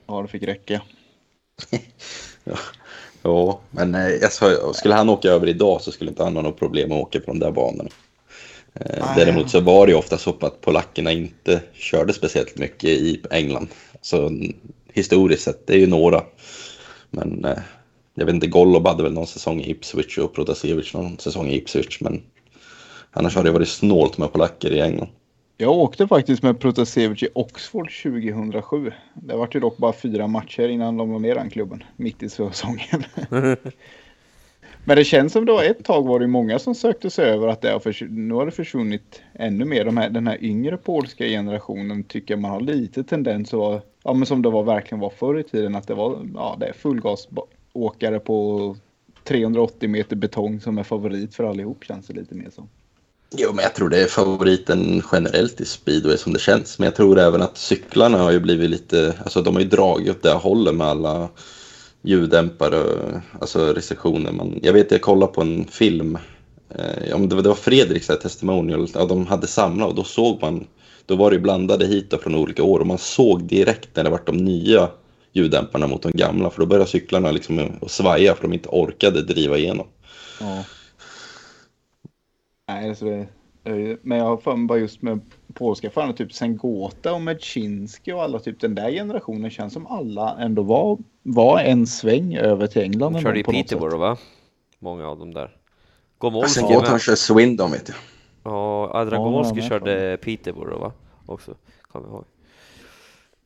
Ja, 0.07 0.23
det 0.23 0.29
fick 0.29 0.43
räcka. 0.43 0.81
Ja, 2.45 2.57
men 3.71 3.95
eh, 3.95 4.09
jag 4.09 4.33
sa, 4.33 4.73
skulle 4.73 4.95
han 4.95 5.09
åka 5.09 5.29
över 5.29 5.47
idag 5.47 5.81
så 5.81 5.93
skulle 5.93 6.11
inte 6.11 6.23
han 6.23 6.37
ha 6.37 6.43
något 6.43 6.59
problem 6.59 6.93
att 6.93 6.99
åka 6.99 7.21
på 7.21 7.27
de 7.27 7.39
där 7.39 7.51
banorna. 7.51 7.91
Eh, 8.75 8.97
Nej. 9.01 9.15
däremot 9.17 9.51
så 9.51 9.61
var 9.61 9.87
det 9.87 9.93
ju 9.93 9.99
ofta 9.99 10.19
så 10.19 10.37
att 10.41 10.61
polackerna 10.61 11.13
inte 11.13 11.61
körde 11.73 12.13
speciellt 12.13 12.59
mycket 12.59 12.91
i 12.91 13.21
England. 13.31 13.69
Så 14.01 14.31
historiskt 14.93 15.43
sett. 15.43 15.67
Det 15.67 15.75
är 15.75 15.79
ju 15.79 15.87
några. 15.87 16.23
Men 17.11 17.45
eh, 17.45 17.59
jag 18.15 18.27
vet 18.27 18.35
inte, 18.35 18.47
Golob 18.47 18.87
hade 18.87 19.03
väl 19.03 19.13
någon 19.13 19.27
säsong 19.27 19.61
i 19.61 19.71
Ipswich 19.71 20.19
och 20.19 20.35
Protasevich 20.35 20.95
någon 20.95 21.19
säsong 21.19 21.49
i 21.49 21.57
Ipswich. 21.57 22.01
Men 22.01 22.23
annars 23.11 23.37
har 23.37 23.45
det 23.45 23.51
varit 23.51 23.69
snålt 23.69 24.19
med 24.19 24.33
polacker 24.33 24.73
i 24.73 24.81
England. 24.81 25.09
Jag 25.59 25.73
åkte 25.73 26.07
faktiskt 26.07 26.43
med 26.43 26.61
Protasevich 26.61 27.23
i 27.23 27.29
Oxford 27.35 27.91
2007. 28.03 28.93
Det 29.15 29.37
var 29.37 29.49
ju 29.53 29.61
dock 29.61 29.77
bara 29.77 29.93
fyra 29.93 30.27
matcher 30.27 30.69
innan 30.69 30.97
de 30.97 31.13
la 31.13 31.19
ner 31.19 31.35
den 31.35 31.51
klubben, 31.51 31.85
mitt 31.97 32.23
i 32.23 32.29
säsongen. 32.29 33.05
Men 34.85 34.97
det 34.97 35.05
känns 35.05 35.33
som 35.33 35.45
det 35.45 35.53
var 35.53 35.65
ett 35.65 35.85
tag 35.85 36.07
var 36.07 36.21
det 36.21 36.27
många 36.27 36.59
som 36.59 36.75
sökte 36.75 37.11
sig 37.11 37.31
över 37.31 37.49
att 37.49 37.61
det 37.61 37.71
har 37.71 37.81
förs- 37.81 38.11
nu 38.11 38.35
har 38.35 38.47
det 38.47 38.53
försvunnit 38.53 39.23
ännu 39.35 39.65
mer. 39.65 39.85
De 39.85 39.97
här, 39.97 40.11
den 40.11 40.27
här 40.27 40.45
yngre 40.45 40.77
polska 40.77 41.25
generationen 41.25 42.05
tycker 42.05 42.35
jag 42.35 42.41
man 42.41 42.51
har 42.51 42.61
lite 42.61 43.05
tendens 43.05 43.55
att 43.55 43.59
vara, 43.61 43.81
ja 44.03 44.13
men 44.13 44.27
som 44.27 44.43
det 44.43 44.51
var 44.51 44.63
verkligen 44.63 45.01
var 45.01 45.11
förr 45.11 45.39
i 45.39 45.43
tiden, 45.43 45.75
att 45.75 45.87
det 45.87 45.95
var, 45.95 46.19
ja 46.35 46.57
det 46.61 46.67
är 46.67 46.73
fullgasåkare 46.73 48.19
på 48.21 48.77
380 49.25 49.89
meter 49.89 50.17
betong 50.17 50.61
som 50.61 50.79
är 50.79 50.83
favorit 50.83 51.35
för 51.35 51.45
allihop 51.45 51.85
känns 51.85 52.07
det 52.07 52.15
lite 52.15 52.35
mer 52.35 52.51
som. 52.51 52.69
Jo, 53.39 53.53
men 53.53 53.63
jag 53.63 53.75
tror 53.75 53.89
det 53.89 54.03
är 54.03 54.07
favoriten 54.07 55.03
generellt 55.13 55.61
i 55.61 55.65
speedway 55.65 56.17
som 56.17 56.33
det 56.33 56.39
känns. 56.39 56.79
Men 56.79 56.87
jag 56.87 56.95
tror 56.95 57.19
även 57.19 57.43
att 57.43 57.59
cyklarna 57.59 58.19
har 58.19 58.31
ju 58.31 58.41
blivit 58.41 58.71
lite, 58.71 59.15
alltså 59.23 59.43
de 59.43 59.55
har 59.55 59.63
ju 59.63 59.69
dragit 59.69 60.11
åt 60.11 60.23
det 60.23 60.33
hållet 60.33 60.75
med 60.75 60.87
alla 60.87 61.29
ljuddämpare, 62.03 62.83
alltså 63.41 63.73
restriktioner. 63.73 64.33
Man, 64.33 64.61
jag 64.63 64.73
vet, 64.73 64.91
jag 64.91 65.03
kollade 65.03 65.33
på 65.33 65.41
en 65.41 65.65
film, 65.65 66.19
eh, 66.69 67.15
om 67.15 67.29
det 67.29 67.35
var, 67.35 67.43
det 67.43 67.49
var 67.49 67.57
Fredriks 67.57 68.07
testimonial, 68.07 68.89
ja, 68.95 69.05
de 69.05 69.27
hade 69.27 69.47
samlat 69.47 69.89
och 69.89 69.95
då 69.95 70.05
såg 70.05 70.43
man, 70.43 70.67
då 71.07 71.17
var 71.17 71.31
det 71.31 71.39
blandade 71.39 71.87
hit 71.87 72.15
från 72.23 72.35
olika 72.35 72.63
år 72.63 72.81
och 72.81 72.87
man 72.87 72.99
såg 72.99 73.45
direkt 73.45 73.89
när 73.95 74.05
det 74.05 74.11
var 74.11 74.21
de 74.27 74.37
nya 74.37 74.89
ljuddämparna 75.33 75.87
mot 75.87 76.03
de 76.03 76.13
gamla, 76.13 76.51
för 76.51 76.61
då 76.61 76.67
började 76.67 76.91
cyklarna 76.91 77.31
liksom 77.31 77.79
att 77.83 77.91
svaja 77.91 78.35
för 78.35 78.43
de 78.43 78.53
inte 78.53 78.69
orkade 78.69 79.23
driva 79.23 79.59
igenom. 79.59 79.87
Ja. 80.41 80.65
Nej, 82.69 82.95
så 82.95 83.05
det, 83.63 83.99
men 84.03 84.19
jag 84.19 84.25
har 84.25 84.37
för 84.37 84.57
mig 84.57 84.67
bara 84.67 84.79
just 84.79 85.03
med 85.03 85.21
polska 85.55 85.91
förarna, 85.91 86.13
typ 86.13 86.33
Sengota 86.33 87.15
och 87.15 87.21
Medzinski 87.23 88.13
och 88.13 88.23
alla, 88.23 88.39
typ 88.39 88.61
den 88.61 88.75
där 88.75 88.91
generationen 88.91 89.51
känns 89.51 89.73
som 89.73 89.87
alla 89.87 90.37
ändå 90.41 90.63
var, 90.63 90.99
var 91.23 91.61
en 91.61 91.87
sväng 91.87 92.37
över 92.37 92.67
till 92.67 92.83
England. 92.83 93.13
De 93.13 93.23
körde 93.23 93.39
i 93.41 93.43
på 93.45 93.53
något 93.53 93.63
Peterborough 93.63 93.95
sätt. 93.95 94.01
va? 94.01 94.17
Många 94.79 95.09
av 95.09 95.19
dem 95.19 95.35
där. 95.35 95.57
Gomolski 96.19 96.61
Sen 96.61 96.69
går 96.69 96.83
han 96.83 96.93
med. 96.93 97.01
kör 97.01 97.15
Swindon 97.15 97.71
vet 97.73 97.89
jag. 97.89 97.97
Ja, 98.45 98.91
Adrian 98.95 99.23
Ja, 99.23 99.29
Gomolski 99.29 99.63
körde 99.63 100.17
Peterborough 100.23 100.81
va? 100.81 100.93
Också, 101.27 101.55
kommer 101.83 102.07
jag 102.07 102.15
ihåg. 102.15 102.25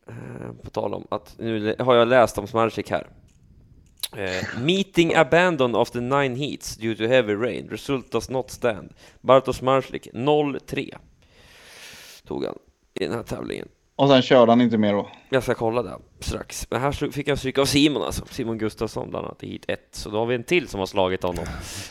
Eh, 0.09 0.53
På 0.65 0.71
tal 0.71 0.95
om 0.95 1.07
att, 1.11 1.35
nu 1.39 1.75
har 1.79 1.95
jag 1.95 2.09
läst 2.09 2.39
om 2.39 2.47
Smarsik 2.47 2.91
här. 2.91 3.07
Eh, 4.17 4.61
meeting 4.61 5.15
abandoned 5.15 5.77
after 5.77 6.01
nine 6.01 6.37
heats 6.37 6.77
due 6.77 6.95
to 6.95 7.07
heavy 7.07 7.35
rain. 7.35 7.69
Result 7.71 8.13
does 8.13 8.31
not 8.31 8.51
stand. 8.51 8.93
Bartosz 9.21 9.63
Marslik 9.63 10.09
0-3 10.13 10.95
tog 12.27 12.45
han 12.45 12.55
i 12.95 13.05
den 13.05 13.13
här 13.13 13.23
tävlingen. 13.23 13.69
Och 13.97 14.09
sen 14.09 14.23
körde 14.23 14.53
han 14.53 14.61
inte 14.61 14.79
mer 14.79 14.93
då. 14.93 15.11
Jag 15.29 15.43
ska 15.43 15.55
kolla 15.55 15.83
det 15.83 15.99
strax. 16.21 16.67
Men 16.71 16.81
här 16.81 17.11
fick 17.11 17.29
jag 17.29 17.39
stryk 17.39 17.59
av 17.59 17.65
Simon 17.65 18.03
alltså. 18.03 18.25
Simon 18.31 18.59
Gustafsson 18.59 19.11
bland 19.11 19.27
annat 19.27 19.43
i 19.43 19.47
hit 19.47 19.65
1. 19.69 19.81
Så 19.93 20.11
då 20.11 20.19
har 20.19 20.27
vi 20.27 20.35
en 20.35 20.45
till 20.45 20.69
som 20.69 20.81
har 20.81 20.87
slagit 20.87 21.23
honom. 21.23 21.45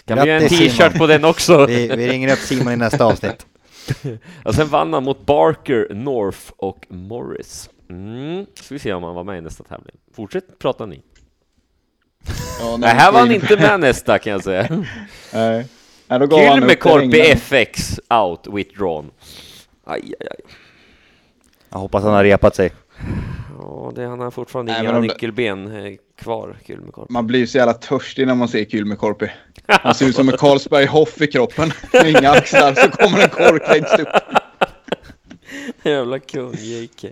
Kan 0.06 0.20
vi 0.20 0.28
göra 0.28 0.36
en 0.36 0.42
Grattis, 0.42 0.60
t-shirt 0.60 0.78
Simon. 0.78 0.98
på 0.98 1.08
den 1.08 1.26
också? 1.26 1.66
Vi, 1.66 1.88
vi 1.88 2.10
ringer 2.10 2.34
upp 2.34 2.40
Simon 2.40 2.74
i 2.74 2.76
nästa 2.76 3.06
avsnitt. 3.06 3.46
Och 4.46 4.56
sen 4.56 4.68
vann 4.68 4.94
han 4.94 5.04
mot 5.04 5.26
Barker, 5.26 5.88
North 5.94 6.52
och 6.58 6.86
Morris. 6.90 7.70
Mm. 7.90 8.46
Ska 8.54 8.76
vi 8.76 8.80
se 8.80 8.94
om 8.94 9.04
han 9.04 9.16
var 9.16 9.24
med 9.24 9.38
i 9.38 9.42
nästa 9.42 9.64
tävling. 9.64 9.96
Fortsätt 10.14 10.60
prata 10.60 10.86
ni. 10.86 11.02
Ja, 12.60 12.78
Nej, 12.78 12.90
här 12.96 13.12
var 13.12 13.20
han 13.20 13.32
inte 13.32 13.58
med 13.58 13.80
nästa 13.80 14.20
kan 14.20 14.34
jag 14.34 14.44
säga. 14.44 14.68
Nej. 15.34 15.66
Nej, 16.08 16.20
Kylmäkorpi 16.20 17.12
till 17.12 17.22
England. 17.22 17.38
FX 17.38 18.00
out 18.10 18.48
withdrawn. 18.48 19.12
Aj, 19.86 20.02
aj, 20.20 20.28
aj. 20.32 20.40
Jag 21.70 21.80
hoppas 21.80 22.04
han 22.04 22.14
har 22.14 22.24
repat 22.24 22.56
sig. 22.56 22.72
Ja, 23.60 23.92
det, 23.96 24.06
han 24.06 24.20
har 24.20 24.32
fortfarande 24.32 24.72
Nej, 24.72 24.82
inga 24.82 24.92
men 24.92 25.02
de- 25.02 25.08
nyckelben 25.08 25.86
eh, 25.86 25.94
kvar, 26.22 26.58
Kylmäkorpi. 26.68 27.14
Man 27.14 27.28
blir 27.28 27.46
så 27.46 27.58
jävla 27.58 27.74
törstig 27.74 28.28
när 28.28 28.36
man 28.36 28.48
ser 28.48 28.66
Kylmäkorpi. 28.66 29.28
Han 29.68 29.96
ser 29.96 30.06
ut 30.06 30.16
som 30.16 30.30
en 30.30 30.38
Carlsberg 30.38 30.86
Hoff 30.86 31.22
i 31.22 31.28
kroppen. 31.28 31.72
Inga 32.06 32.32
axlar 32.32 32.74
så 32.74 32.90
kommer 32.92 33.20
en 33.24 33.30
kork 33.30 33.64
längst 33.70 34.00
upp. 34.00 34.08
Jävla 35.84 36.20
kung, 36.20 36.54
JK. 36.54 37.06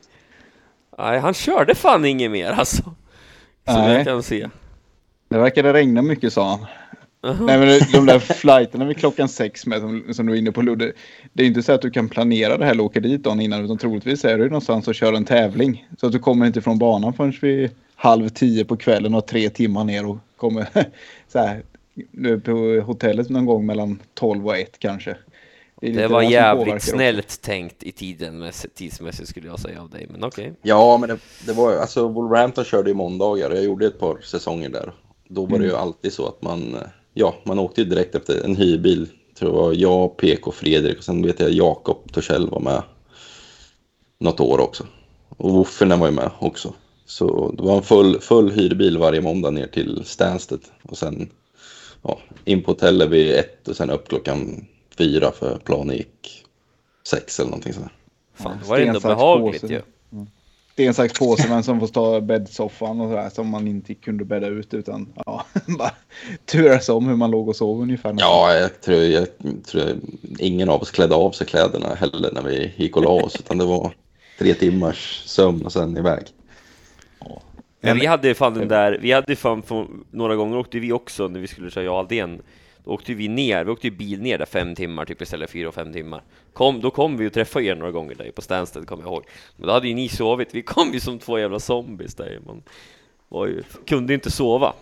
Nej, 0.97 1.19
han 1.19 1.33
körde 1.33 1.75
fan 1.75 2.05
inget 2.05 2.31
mer 2.31 2.51
alltså. 2.51 2.83
Som 2.83 2.93
Nej. 3.75 3.93
jag 3.95 4.05
kan 4.05 4.23
se. 4.23 4.49
Det 5.29 5.37
verkade 5.37 5.73
regna 5.73 6.01
mycket 6.01 6.33
sa 6.33 6.49
han. 6.49 6.65
Nej 7.45 7.59
men 7.59 7.79
de 7.93 8.05
där 8.05 8.19
flighterna 8.19 8.85
vid 8.85 8.97
klockan 8.97 9.29
sex 9.29 9.65
med 9.65 9.79
som, 9.81 10.03
som 10.13 10.25
du 10.25 10.31
var 10.31 10.37
inne 10.37 10.51
på 10.51 10.61
Ludde. 10.61 10.93
Det 11.33 11.43
är 11.43 11.47
inte 11.47 11.63
så 11.63 11.71
att 11.71 11.81
du 11.81 11.91
kan 11.91 12.09
planera 12.09 12.57
det 12.57 12.65
här 12.65 12.71
eller 12.71 12.83
åka 12.83 12.99
dit 12.99 13.23
dagen 13.23 13.41
innan 13.41 13.65
utan 13.65 13.77
troligtvis 13.77 14.25
är 14.25 14.37
du 14.37 14.43
någonstans 14.45 14.87
och 14.87 14.95
kör 14.95 15.13
en 15.13 15.25
tävling. 15.25 15.87
Så 15.99 16.05
att 16.05 16.11
du 16.11 16.19
kommer 16.19 16.45
inte 16.45 16.61
från 16.61 16.77
banan 16.79 17.13
förrän 17.13 17.33
vid 17.41 17.71
halv 17.95 18.29
tio 18.29 18.65
på 18.65 18.77
kvällen 18.77 19.13
och 19.13 19.21
har 19.21 19.27
tre 19.27 19.49
timmar 19.49 19.83
ner 19.83 20.05
och 20.05 20.17
kommer 20.37 20.67
så 21.27 21.39
här 21.39 21.61
är 22.23 22.37
på 22.37 22.85
hotellet 22.85 23.29
någon 23.29 23.45
gång 23.45 23.65
mellan 23.65 23.99
12 24.13 24.47
och 24.47 24.57
1 24.57 24.79
kanske. 24.79 25.11
är 25.11 25.15
Det 25.81 25.87
lite 25.87 26.07
var 26.07 26.21
jävligt 26.21 26.59
påverkar 26.65 26.75
också. 26.75 26.91
snällt 26.91 27.41
tänkt 27.41 27.83
i 27.83 27.91
tiden, 27.91 28.39
med- 28.39 28.53
tidsmässigt 28.75 29.29
skulle 29.29 29.47
jag 29.47 29.59
säga 29.59 29.81
av 29.81 29.89
dig, 29.89 30.07
men 30.11 30.23
okej. 30.23 30.53
Ja, 30.61 30.97
men 30.97 31.09
det, 31.09 31.17
det 31.45 31.53
var 31.53 31.71
ju- 31.71 31.79
alltså 31.79 32.07
Wolverhampton 32.07 32.65
körde 32.65 32.89
ju 32.89 32.93
måndagar 32.95 33.49
och 33.49 33.57
jag 33.57 33.63
gjorde 33.63 33.85
ett 33.87 33.99
par 33.99 34.17
säsonger 34.21 34.69
där. 34.69 34.93
Då 35.27 35.45
var 35.45 35.59
det 35.59 35.65
ju 35.65 35.75
alltid 35.75 36.13
så 36.13 36.27
att 36.27 36.41
man, 36.41 36.75
eh, 36.75 36.81
ja, 37.13 37.35
man 37.43 37.59
åkte 37.59 37.81
ju 37.81 37.87
direkt 37.89 38.15
efter 38.15 38.43
en 38.45 38.55
hyrbil. 38.55 39.07
Tror 39.39 39.49
det 39.49 39.55
var 39.55 39.73
jag, 39.73 40.17
PK, 40.17 40.51
Fredrik 40.51 40.97
och 40.97 41.03
sen 41.03 41.21
vet 41.21 41.39
jag 41.39 41.51
Jakob 41.51 42.11
Torssell 42.11 42.49
var 42.49 42.59
med 42.59 42.83
något 44.19 44.39
år 44.39 44.59
också. 44.59 44.87
Och 45.29 45.51
Woffernen 45.51 45.99
var 45.99 46.07
ju 46.07 46.13
med 46.13 46.31
också. 46.39 46.73
Så 47.05 47.51
det 47.57 47.63
var 47.63 47.77
en 47.77 47.83
full, 47.83 48.19
full 48.19 48.51
hyrbil 48.51 48.97
varje 48.97 49.21
måndag 49.21 49.49
ner 49.49 49.67
till 49.67 50.01
Stansted 50.05 50.59
och 50.81 50.97
sen 50.97 51.29
ja, 52.01 52.19
in 52.45 52.63
på 52.63 52.71
hotellet 52.71 53.09
vid 53.09 53.31
ett 53.31 53.67
och 53.67 53.75
sen 53.75 53.89
upp 53.89 54.07
klockan 54.07 54.65
fyra 54.97 55.31
för 55.31 55.57
planen 55.57 55.95
gick 55.95 56.45
sex 57.07 57.39
eller 57.39 57.49
någonting 57.49 57.73
sådär. 57.73 57.91
Fan, 58.33 58.57
det 58.61 58.69
var 58.69 58.77
ändå 58.77 58.99
behagligt 58.99 59.69
ju. 59.69 59.81
Sten, 60.77 60.93
sax, 60.93 61.19
påse, 61.19 61.49
men 61.49 61.63
som 61.63 61.79
får 61.79 61.87
stå 61.87 62.17
i 62.17 62.21
bäddsoffan 62.21 63.01
och 63.01 63.09
sådär 63.09 63.29
som 63.29 63.47
man 63.47 63.67
inte 63.67 63.93
kunde 63.93 64.25
bädda 64.25 64.47
ut 64.47 64.73
utan 64.73 65.13
ja, 65.25 65.45
bara 65.77 65.91
turas 66.45 66.89
om 66.89 67.07
hur 67.07 67.15
man 67.15 67.31
låg 67.31 67.49
och 67.49 67.55
sov 67.55 67.81
ungefär. 67.81 68.15
Ja, 68.19 68.53
jag 68.53 68.81
tror, 68.81 68.97
jag 68.97 69.27
tror 69.65 69.95
ingen 70.39 70.69
av 70.69 70.81
oss 70.81 70.91
klädde 70.91 71.15
av 71.15 71.31
sig 71.31 71.47
kläderna 71.47 71.95
heller 71.95 72.31
när 72.31 72.41
vi 72.41 72.73
gick 72.75 72.97
och 72.97 73.03
la 73.03 73.09
oss, 73.09 73.35
utan 73.39 73.57
det 73.57 73.65
var 73.65 73.93
tre 74.39 74.53
timmars 74.53 75.23
sömn 75.25 75.65
och 75.65 75.71
sen 75.71 75.97
iväg. 75.97 76.23
Men 77.81 77.99
vi 77.99 78.05
hade 78.05 78.27
ju 78.27 78.33
fan 78.33 78.53
den 78.53 78.67
där, 78.67 78.97
vi 79.01 79.11
hade 79.11 79.31
ju 79.31 79.35
fan 79.35 79.63
några 80.11 80.35
gånger 80.35 80.57
åkte 80.57 80.79
vi 80.79 80.91
också 80.91 81.27
när 81.27 81.39
vi 81.39 81.47
skulle 81.47 81.71
köra 81.71 81.83
jag 81.83 81.95
Aldén. 81.95 82.41
Då 82.87 82.93
åkte 82.93 83.13
vi 83.13 83.27
ner, 83.27 83.63
vi 83.63 83.71
åkte 83.71 83.87
ju 83.87 83.91
bil 83.95 84.21
ner 84.21 84.37
där 84.37 84.45
fem 84.45 84.75
timmar 84.75 85.05
typ 85.05 85.21
istället 85.21 85.49
för 85.49 85.53
fyra 85.57 85.67
och 85.67 85.73
fem 85.73 85.93
timmar. 85.93 86.23
Kom, 86.53 86.81
då 86.81 86.91
kom 86.91 87.17
vi 87.17 87.27
och 87.27 87.33
träffade 87.33 87.65
er 87.65 87.75
några 87.75 87.91
gånger 87.91 88.15
där 88.15 88.31
på 88.31 88.41
Stansted 88.41 88.87
kommer 88.87 89.03
jag 89.03 89.11
ihåg. 89.11 89.23
Men 89.55 89.67
då 89.67 89.73
hade 89.73 89.87
ju 89.87 89.93
ni 89.93 90.09
sovit, 90.09 90.49
vi 90.51 90.61
kom 90.61 90.93
ju 90.93 90.99
som 90.99 91.19
två 91.19 91.39
jävla 91.39 91.59
zombies 91.59 92.15
där. 92.15 92.39
Man 92.45 92.63
var 93.27 93.47
ju, 93.47 93.63
kunde 93.87 94.13
inte 94.13 94.31
sova. 94.31 94.73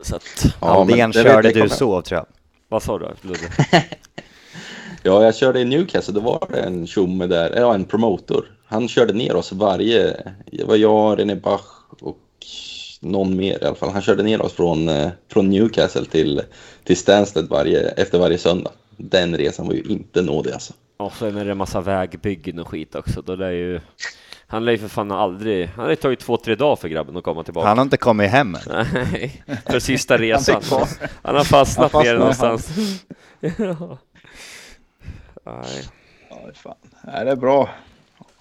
Så 0.00 0.16
att, 0.16 0.44
Ja, 0.60 0.66
Aldén 0.66 1.12
körde 1.12 1.52
du 1.52 1.68
sov 1.68 2.02
tror 2.02 2.18
jag. 2.18 2.26
vad 2.68 2.82
sa 2.82 2.98
du 2.98 3.08
Ludde? 3.22 3.40
Ja, 5.02 5.24
jag 5.24 5.36
körde 5.36 5.60
i 5.60 5.64
Newcastle, 5.64 6.14
då 6.14 6.20
var 6.20 6.46
det 6.50 6.60
en 6.60 6.86
tjomme 6.86 7.26
där, 7.26 7.56
ja 7.60 7.74
en 7.74 7.84
promotor. 7.84 8.44
Han 8.66 8.88
körde 8.88 9.12
ner 9.12 9.36
oss 9.36 9.52
varje, 9.52 10.16
det 10.52 10.64
var 10.64 10.76
jag, 10.76 11.18
René 11.18 11.34
Bach 11.34 11.66
och 12.00 12.18
någon 13.04 13.36
mer 13.36 13.62
i 13.62 13.66
alla 13.66 13.74
fall. 13.74 13.90
Han 13.90 14.02
körde 14.02 14.22
ner 14.22 14.42
oss 14.42 14.52
från, 14.52 14.88
eh, 14.88 15.08
från 15.32 15.50
Newcastle 15.50 16.04
till, 16.04 16.42
till 16.84 16.96
Stansted 16.96 17.48
varje, 17.48 17.88
efter 17.88 18.18
varje 18.18 18.38
söndag. 18.38 18.70
Den 18.96 19.36
resan 19.36 19.66
var 19.66 19.74
ju 19.74 19.82
inte 19.82 20.22
nådig 20.22 20.52
alltså. 20.52 20.72
Och 20.96 21.12
sen 21.12 21.36
är 21.36 21.44
det 21.44 21.50
en 21.50 21.56
massa 21.56 21.80
vägbyggen 21.80 22.58
och 22.58 22.68
skit 22.68 22.94
också. 22.94 23.22
Då 23.22 23.34
lär 23.34 23.50
ju, 23.50 23.80
han 24.46 24.64
lär 24.64 24.72
ju 24.72 24.78
för 24.78 24.88
fan 24.88 25.10
aldrig, 25.12 25.66
han 25.66 25.84
har 25.84 25.90
ju 25.90 25.96
tagit 25.96 26.20
två, 26.20 26.36
tre 26.36 26.54
dagar 26.54 26.76
för 26.76 26.88
grabben 26.88 27.16
att 27.16 27.24
komma 27.24 27.42
tillbaka. 27.44 27.68
Han 27.68 27.78
har 27.78 27.82
inte 27.82 27.96
kommit 27.96 28.30
hem 28.30 28.54
än. 28.54 28.86
Nej, 28.92 29.42
för 29.66 29.78
sista 29.78 30.18
resan. 30.18 30.60
kvar. 30.60 30.88
Han 31.22 31.34
har 31.36 31.44
fastnat 31.44 31.92
Han 31.92 32.02
ner 32.04 32.08
fastnar 32.08 32.14
i 32.14 32.18
någonstans. 32.18 32.70
Ja. 33.58 33.98
Nej. 35.46 35.82
Ja, 36.30 36.36
fan. 36.54 36.74
Nej, 37.04 37.24
det 37.24 37.30
är 37.30 37.36
bra. 37.36 37.70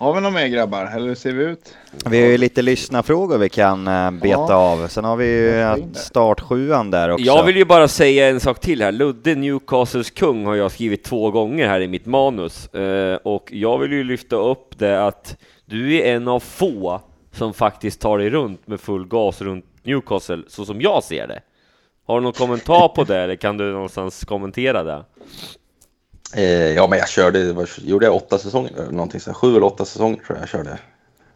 Har 0.03 0.13
vi 0.13 0.21
något 0.21 0.33
mer 0.33 0.47
grabbar? 0.47 0.91
Eller 0.95 1.07
hur 1.07 1.15
ser 1.15 1.33
vi 1.33 1.43
ut? 1.43 1.75
Vi 2.05 2.21
har 2.21 2.27
ju 2.27 2.37
lite 2.37 2.61
lyssnarfrågor 2.61 3.37
vi 3.37 3.49
kan 3.49 3.87
eh, 3.87 4.11
beta 4.11 4.27
Ja. 4.49 4.53
av. 4.55 4.87
Sen 4.87 5.03
har 5.05 5.15
vi 5.15 5.25
ju 5.25 5.83
startsjuan 5.93 6.91
där 6.91 7.09
också. 7.09 7.25
Jag 7.25 7.43
vill 7.43 7.55
ju 7.55 7.65
bara 7.65 7.87
säga 7.87 8.29
en 8.29 8.39
sak 8.39 8.59
till 8.59 8.81
här. 8.81 8.91
Ludde 8.91 9.35
Newcastles 9.35 10.11
kung 10.11 10.45
har 10.45 10.55
jag 10.55 10.71
skrivit 10.71 11.03
två 11.03 11.31
gånger 11.31 11.67
här 11.67 11.79
i 11.81 11.87
mitt 11.87 12.05
manus. 12.05 12.67
Eh, 12.73 13.15
och 13.15 13.49
jag 13.53 13.77
vill 13.77 13.91
ju 13.91 14.03
lyfta 14.03 14.35
upp 14.35 14.79
det 14.79 15.05
att 15.05 15.37
du 15.65 15.95
är 15.95 16.15
en 16.15 16.27
av 16.27 16.39
få 16.39 17.01
som 17.31 17.53
faktiskt 17.53 17.99
tar 18.01 18.17
dig 18.17 18.29
runt 18.29 18.67
med 18.67 18.79
full 18.79 19.07
gas 19.07 19.41
runt 19.41 19.65
Newcastle, 19.83 20.43
så 20.47 20.65
som 20.65 20.81
jag 20.81 21.03
ser 21.03 21.27
det. 21.27 21.39
Har 22.07 22.15
du 22.15 22.23
någon 22.23 22.33
kommentar 22.33 22.87
på 22.87 23.03
det, 23.03 23.17
eller 23.17 23.35
kan 23.35 23.57
du 23.57 23.71
någonstans 23.71 24.25
kommentera 24.25 24.83
det? 24.83 25.05
Eh, 26.35 26.71
ja, 26.73 26.87
men 26.87 26.99
jag 26.99 27.09
körde, 27.09 27.53
var, 27.53 27.69
gjorde 27.77 28.05
jag 28.05 28.15
åtta 28.15 28.37
säsonger? 28.37 28.71
eller 28.73 28.91
Någonting 28.91 29.19
så 29.19 29.29
här, 29.29 29.35
sju 29.35 29.55
eller 29.55 29.65
åtta 29.65 29.85
säsonger 29.85 30.15
tror 30.15 30.37
jag 30.37 30.41
jag 30.41 30.49
körde 30.49 30.79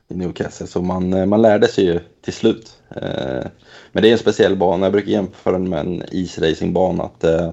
i 0.07 0.15
Newcastle. 0.15 0.67
Så 0.67 0.81
man, 0.81 1.13
eh, 1.13 1.25
man 1.25 1.41
lärde 1.41 1.67
sig 1.67 1.85
ju 1.85 1.99
till 2.21 2.33
slut. 2.33 2.77
Eh, 2.89 3.45
men 3.91 4.03
det 4.03 4.09
är 4.09 4.11
en 4.11 4.17
speciell 4.17 4.55
bana. 4.55 4.85
Jag 4.85 4.93
brukar 4.93 5.11
jämföra 5.11 5.53
den 5.53 5.69
med 5.69 5.79
en 5.79 6.03
isracingbana. 6.11 7.03
Att, 7.03 7.23
eh, 7.23 7.49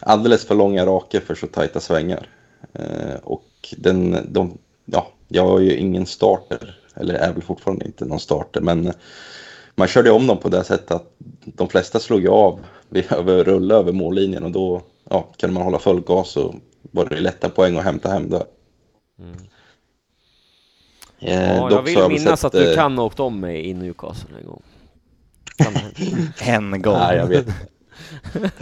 alldeles 0.00 0.44
för 0.44 0.54
långa 0.54 0.86
rake 0.86 1.20
för 1.20 1.34
så 1.34 1.46
tajta 1.46 1.80
svängar. 1.80 2.28
Eh, 2.72 3.14
och 3.22 3.74
den, 3.76 4.16
de, 4.28 4.58
ja, 4.84 5.08
jag 5.28 5.46
har 5.46 5.60
ju 5.60 5.76
ingen 5.76 6.06
starter, 6.06 6.80
eller 6.94 7.14
är 7.14 7.32
väl 7.32 7.42
fortfarande 7.42 7.84
inte 7.84 8.04
någon 8.04 8.20
starter, 8.20 8.60
men 8.60 8.92
man 9.74 9.88
körde 9.88 10.10
om 10.10 10.26
dem 10.26 10.38
på 10.38 10.48
det 10.48 10.64
sättet 10.64 10.90
att 10.90 11.14
de 11.44 11.68
flesta 11.68 11.98
slog 11.98 12.20
ju 12.20 12.28
av 12.28 12.60
vid 12.88 13.04
över, 13.12 13.44
rulla 13.44 13.74
över 13.74 13.92
mållinjen 13.92 14.44
och 14.44 14.50
då 14.50 14.82
ja, 15.10 15.28
kunde 15.36 15.54
man 15.54 15.62
hålla 15.62 15.78
full 15.78 16.00
gas 16.00 16.36
och 16.36 16.54
var 16.90 17.08
det 17.08 17.20
lätta 17.20 17.48
poäng 17.48 17.76
att 17.76 17.84
hämta 17.84 18.08
hem 18.08 18.30
där. 18.30 18.44
Mm. 19.18 19.36
Eh, 21.18 21.56
Ja, 21.56 21.70
jag 21.70 21.82
vill 21.82 22.08
minnas 22.08 22.40
sett, 22.40 22.44
att 22.44 22.52
du 22.52 22.70
eh, 22.70 22.74
kan 22.76 22.98
ha 22.98 23.04
åkt 23.04 23.20
om 23.20 23.40
mig 23.40 23.66
i 23.66 23.74
Newcastle 23.74 24.38
en 24.40 24.46
gång. 24.46 24.62
En 26.40 26.82
gång. 26.82 26.98
Nej, 26.98 27.16
jag 27.16 27.26
vet. 27.26 27.46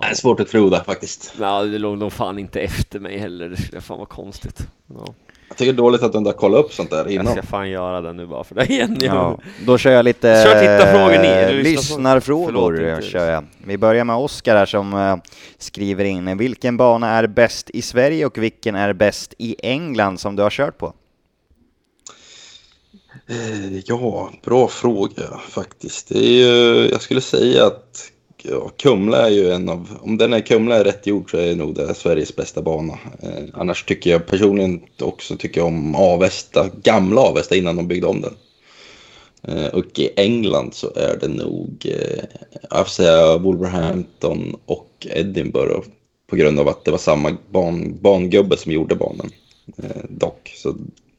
Det 0.00 0.06
är 0.06 0.14
svårt 0.14 0.40
att 0.40 0.48
tro 0.48 0.70
det 0.70 0.84
faktiskt. 0.84 1.34
Ja, 1.40 1.62
det 1.62 1.78
låg 1.78 1.98
nog 1.98 2.12
fan 2.12 2.38
inte 2.38 2.60
efter 2.60 3.00
mig 3.00 3.18
heller, 3.18 3.56
det 3.72 3.80
fan 3.80 3.96
vara 3.96 4.06
konstigt. 4.06 4.66
Ja. 4.86 5.14
Jag 5.52 5.56
tycker 5.58 5.72
det 5.72 5.76
är 5.76 5.82
dåligt 5.82 6.02
att 6.02 6.12
du 6.12 6.18
inte 6.18 6.28
har 6.30 6.34
kollat 6.36 6.64
upp 6.64 6.72
sånt 6.72 6.90
där 6.90 7.04
Jag 7.04 7.10
innan. 7.12 7.32
ska 7.32 7.42
fan 7.42 7.70
göra 7.70 8.00
det 8.00 8.12
nu 8.12 8.26
bara 8.26 8.44
för 8.44 8.54
dig 8.54 8.70
igen. 8.72 8.96
Ja, 9.00 9.38
då 9.66 9.78
kör 9.78 9.90
jag 9.90 10.04
lite 10.04 10.42
Kör 10.44 10.60
tittarfrågor 10.60 11.22
ni, 11.22 11.28
eller 11.28 11.58
eh, 11.58 11.62
lyssnarfrågor. 11.62 12.76
Förlåt, 12.76 13.04
kör 13.04 13.30
jag. 13.30 13.44
Vi 13.66 13.78
börjar 13.78 14.04
med 14.04 14.16
Oskar 14.16 14.56
här 14.56 14.66
som 14.66 14.94
eh, 14.94 15.16
skriver 15.58 16.04
in 16.04 16.38
vilken 16.38 16.76
bana 16.76 17.08
är 17.10 17.26
bäst 17.26 17.70
i 17.70 17.82
Sverige 17.82 18.26
och 18.26 18.38
vilken 18.38 18.74
är 18.74 18.92
bäst 18.92 19.34
i 19.38 19.56
England 19.62 20.20
som 20.20 20.36
du 20.36 20.42
har 20.42 20.50
kört 20.50 20.78
på? 20.78 20.92
Eh, 23.26 23.78
Ja, 23.86 24.30
bra 24.44 24.68
fråga 24.68 25.22
faktiskt. 25.48 26.08
Det 26.08 26.18
är 26.18 26.32
ju, 26.32 26.88
jag 26.90 27.02
skulle 27.02 27.20
säga 27.20 27.66
att 27.66 28.10
ja, 28.42 28.68
Kumla 28.76 29.26
är 29.26 29.30
ju 29.30 29.50
en 29.50 29.68
av, 29.68 29.98
om 30.00 30.18
den 30.18 30.32
är 30.32 30.40
Kumla 30.40 30.76
är 30.76 30.84
rätt 30.84 31.06
gjord 31.06 31.30
så 31.30 31.36
är 31.36 31.56
nog 31.56 31.74
det 31.74 31.94
Sveriges 31.94 32.36
bästa 32.36 32.62
bana. 32.62 32.92
Eh, 33.22 33.44
annars 33.54 33.84
tycker 33.84 34.10
jag 34.10 34.26
personligen 34.26 34.82
också 35.00 35.36
tycker 35.36 35.60
jag 35.60 35.66
om 35.68 35.94
Avesta, 35.94 36.68
gamla 36.82 37.20
Avesta 37.20 37.56
innan 37.56 37.76
de 37.76 37.88
byggde 37.88 38.06
om 38.06 38.20
den. 38.20 38.34
Eh, 39.42 39.66
och 39.66 39.98
i 39.98 40.10
England 40.16 40.74
så 40.74 40.86
är 40.96 41.16
det 41.20 41.28
nog, 41.28 41.86
eh, 41.86 42.24
jag 42.70 42.78
får 42.86 42.90
säga 42.92 43.38
Wolverhampton 43.38 44.56
och 44.66 45.06
Edinburgh 45.10 45.80
på 46.26 46.36
grund 46.36 46.60
av 46.60 46.68
att 46.68 46.84
det 46.84 46.90
var 46.90 46.98
samma 46.98 47.36
ban, 47.50 47.98
bangubbe 48.00 48.56
som 48.56 48.72
gjorde 48.72 48.94
banan 48.94 49.30
eh, 49.76 50.02
dock. 50.08 50.52
Så 50.56 50.74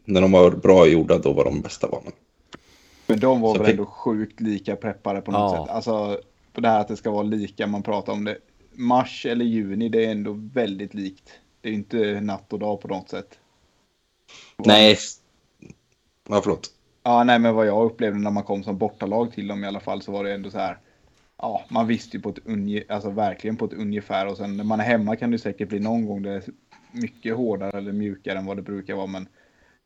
när 0.06 0.22
de 0.22 0.32
var 0.32 0.52
bra 0.52 0.88
gjorda 0.88 1.18
då 1.18 1.34
var 1.34 1.44
de 1.44 1.62
bästa 1.62 1.88
banan. 1.88 2.12
Men 3.08 3.20
de 3.20 3.42
var 3.42 3.54
Så 3.54 3.58
väl 3.60 3.66
fick- 3.66 3.74
ändå 3.80 3.86
sjukt 3.86 4.42
lika 4.42 4.76
preppade 4.76 5.22
på 5.22 5.32
något 5.32 5.54
Ja. 5.54 5.66
sätt. 5.66 5.76
Alltså 5.76 6.18
på 6.54 6.62
det 6.62 6.70
här 6.70 6.80
att 6.80 6.88
det 6.88 6.98
ska 6.98 7.12
vara 7.12 7.24
lika, 7.24 7.68
man 7.68 7.84
pratar 7.84 8.14
om 8.14 8.24
det. 8.24 8.38
Mars 8.72 9.26
eller 9.26 9.46
juni, 9.46 9.90
det 9.90 10.06
är 10.06 10.12
ändå 10.12 10.34
väldigt 10.54 10.94
likt. 10.94 11.40
Det 11.62 11.70
är 11.70 11.74
inte 11.74 12.22
natt 12.22 12.54
och 12.54 12.60
dag 12.60 12.82
på 12.82 12.88
något 12.88 13.10
sätt. 13.10 13.40
Nej. 14.58 14.98
Ja, 16.30 16.42
förlåt. 16.44 16.70
Ja, 17.04 17.24
nej, 17.24 17.40
men 17.40 17.56
vad 17.56 17.68
jag 17.68 17.86
upplevde 17.86 18.20
när 18.20 18.32
man 18.32 18.44
kom 18.44 18.64
som 18.64 18.78
bortalag 18.78 19.32
till 19.32 19.48
dem 19.48 19.64
i 19.64 19.68
alla 19.68 19.80
fall 19.80 20.02
så 20.02 20.12
var 20.12 20.24
det 20.24 20.34
ändå 20.34 20.50
så 20.50 20.58
här. 20.58 20.78
Ja, 21.38 21.66
man 21.70 21.88
visste 21.88 22.18
ju 22.18 22.24
på 22.24 22.30
ett 22.30 22.46
unge, 22.46 22.84
alltså 22.90 23.10
verkligen 23.10 23.58
på 23.58 23.66
ett 23.66 23.74
ungefär 23.74 24.28
och 24.28 24.38
sen 24.38 24.58
när 24.58 24.64
man 24.64 24.80
är 24.80 24.84
hemma 24.84 25.16
kan 25.16 25.32
det 25.32 25.40
säkert 25.40 25.70
bli 25.70 25.80
någon 25.80 26.06
gång 26.06 26.22
det 26.22 26.32
är 26.32 26.44
mycket 26.92 27.36
hårdare 27.36 27.78
eller 27.78 27.92
mjukare 27.92 28.40
än 28.40 28.46
vad 28.46 28.58
det 28.58 28.62
brukar 28.62 28.96
vara, 28.96 29.08
men 29.08 29.28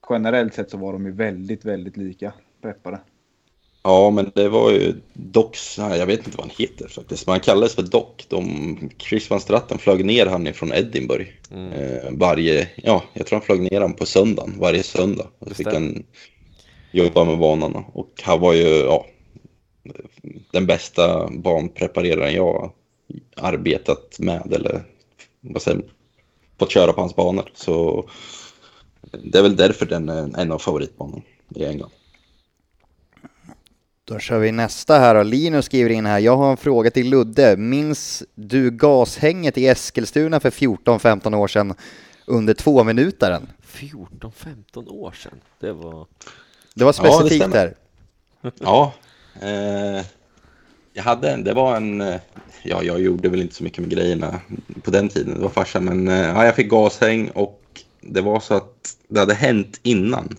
generellt 0.10 0.54
sett 0.54 0.72
så 0.72 0.78
var 0.78 0.94
de 0.94 1.06
ju 1.06 1.12
väldigt, 1.12 1.66
väldigt 1.66 1.98
lika 1.98 2.34
preppade. 2.62 3.00
Ja, 3.88 4.10
men 4.10 4.32
det 4.36 4.50
var 4.50 4.72
ju 4.72 4.94
Docs, 5.14 5.78
jag 5.78 6.06
vet 6.06 6.26
inte 6.26 6.38
vad 6.38 6.48
han 6.48 6.56
heter 6.58 6.88
faktiskt, 6.88 7.28
men 7.28 7.32
han 7.32 7.40
kallades 7.40 7.76
för 7.76 7.82
Doc. 7.82 8.26
De, 8.28 8.90
Chris 8.98 9.30
van 9.30 9.40
Stratten 9.40 9.78
flög 9.78 10.06
ner 10.06 10.26
han 10.26 10.54
från 10.54 10.74
Edinburgh 10.74 11.30
Mm. 11.52 11.74
eh, 11.74 12.12
varje, 12.12 12.70
ja, 12.76 13.04
jag 13.14 13.28
tror 13.28 13.40
han 13.40 13.46
flög 13.46 13.72
ner 13.72 13.82
han 13.82 13.94
på 13.94 14.06
söndagen, 14.06 14.56
varje 14.60 14.84
söndag. 14.84 15.28
Och 15.40 15.48
så 15.48 15.54
fick 15.54 15.68
han 15.68 16.04
jobba 16.92 17.24
med 17.24 17.38
banan 17.40 17.86
och 17.94 18.22
han 18.24 18.40
var 18.40 18.54
ju, 18.54 18.68
ja, 18.68 19.06
den 20.52 20.66
bästa 20.66 21.30
banprepareraren 21.30 22.34
jag 22.34 22.72
arbetat 23.36 24.20
med 24.20 24.54
eller 24.54 24.84
vad 25.42 25.62
säger 25.62 25.78
man, 25.78 25.90
fått 26.60 26.72
köra 26.72 26.94
på 26.94 27.02
hans 27.02 27.16
banor. 27.16 27.52
Så 27.54 28.10
det 29.24 29.38
är 29.38 29.44
väl 29.44 29.56
därför 29.56 29.86
den 29.86 30.10
är 30.10 30.40
en 30.40 30.52
av 30.52 30.60
favoritbanorna 30.60 31.22
i 31.56 31.66
England. 31.66 31.92
Då 34.08 34.20
kör 34.20 34.40
vi 34.40 34.52
nästa 34.52 35.00
här 35.00 35.16
och 35.16 35.26
Linus 35.26 35.66
skriver 35.66 35.90
in 35.90 36.06
här. 36.06 36.20
Jag 36.20 36.38
har 36.38 36.52
en 36.52 36.58
fråga 36.58 36.92
till 36.92 37.10
Ludde. 37.10 37.58
Minns 37.58 38.24
du 38.36 38.72
gashänget 38.72 39.58
i 39.58 39.68
Eskilstuna 39.68 40.40
för 40.40 40.50
14-15 40.50 41.36
år 41.36 41.48
sedan 41.48 41.74
under 42.26 42.54
två 42.54 42.84
minutaren? 42.84 43.48
14-15 43.74 44.90
år 44.90 45.12
sedan. 45.12 45.40
Det 45.60 45.74
var... 45.74 46.08
Det 46.76 46.84
var 46.84 46.96
Ja, 46.98 47.04
det 47.04 47.28
specifikt 47.28 47.52
där. 47.52 47.76
Ja, 48.60 48.94
eh, 49.42 50.06
jag 50.94 51.04
hade 51.04 51.32
en, 51.32 51.44
det 51.44 51.54
var 51.54 51.76
en, 51.76 52.02
eh, 52.02 52.20
ja 52.64 52.84
jag 52.84 53.02
gjorde 53.02 53.30
väl 53.30 53.42
inte 53.42 53.56
så 53.56 53.64
mycket 53.64 53.80
med 53.80 53.90
grejerna 53.90 54.40
på 54.84 54.92
den 54.92 55.10
tiden, 55.10 55.34
det 55.34 55.42
var 55.42 55.50
farsan, 55.50 55.86
men 55.86 56.08
eh, 56.08 56.28
ja, 56.28 56.46
jag 56.46 56.56
fick 56.56 56.70
gashäng 56.70 57.30
och 57.30 57.62
det 58.02 58.22
var 58.22 58.40
så 58.40 58.54
att 58.54 58.98
det 59.08 59.20
hade 59.20 59.34
hänt 59.34 59.80
innan. 59.84 60.38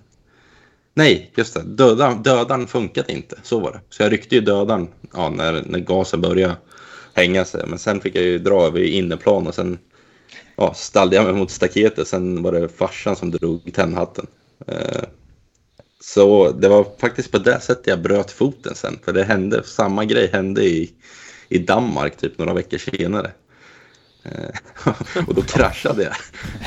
Nej, 0.98 1.30
just 1.36 1.54
det, 1.54 1.62
dödan, 1.62 2.22
dödan 2.22 2.66
funkade 2.66 3.12
inte, 3.12 3.36
så 3.42 3.60
var 3.60 3.72
det. 3.72 3.80
Så 3.90 4.02
jag 4.02 4.12
ryckte 4.12 4.34
ju 4.34 4.40
dödan 4.40 4.88
ja, 5.12 5.30
när, 5.30 5.62
när 5.66 5.78
gasen 5.78 6.20
började 6.20 6.56
hänga 7.14 7.44
sig, 7.44 7.66
men 7.66 7.78
sen 7.78 8.00
fick 8.00 8.16
jag 8.16 8.24
ju 8.24 8.38
dra 8.38 8.62
över 8.62 8.80
inneplan 8.80 8.94
innerplan 8.94 9.46
och 9.46 9.54
sen 9.54 9.78
ja, 10.56 10.74
stallde 10.74 11.16
jag 11.16 11.24
mig 11.24 11.34
mot 11.34 11.50
staketet, 11.50 12.08
sen 12.08 12.42
var 12.42 12.52
det 12.52 12.68
farsan 12.68 13.16
som 13.16 13.30
drog 13.30 13.72
tändhatten. 13.74 14.26
Eh, 14.66 15.02
så 16.00 16.52
det 16.52 16.68
var 16.68 16.86
faktiskt 17.00 17.32
på 17.32 17.38
det 17.38 17.60
sättet 17.60 17.86
jag 17.86 18.02
bröt 18.02 18.30
foten 18.30 18.74
sen. 18.74 18.98
För 19.04 19.12
det 19.12 19.24
hände, 19.24 19.62
samma 19.64 20.04
grej 20.04 20.30
hände 20.32 20.64
i, 20.64 20.90
i 21.48 21.58
Danmark 21.58 22.16
typ 22.16 22.38
några 22.38 22.54
veckor 22.54 22.78
senare. 22.78 23.30
Eh, 24.32 25.24
och 25.28 25.34
då 25.34 25.42
kraschade 25.42 26.02
jag. 26.02 26.14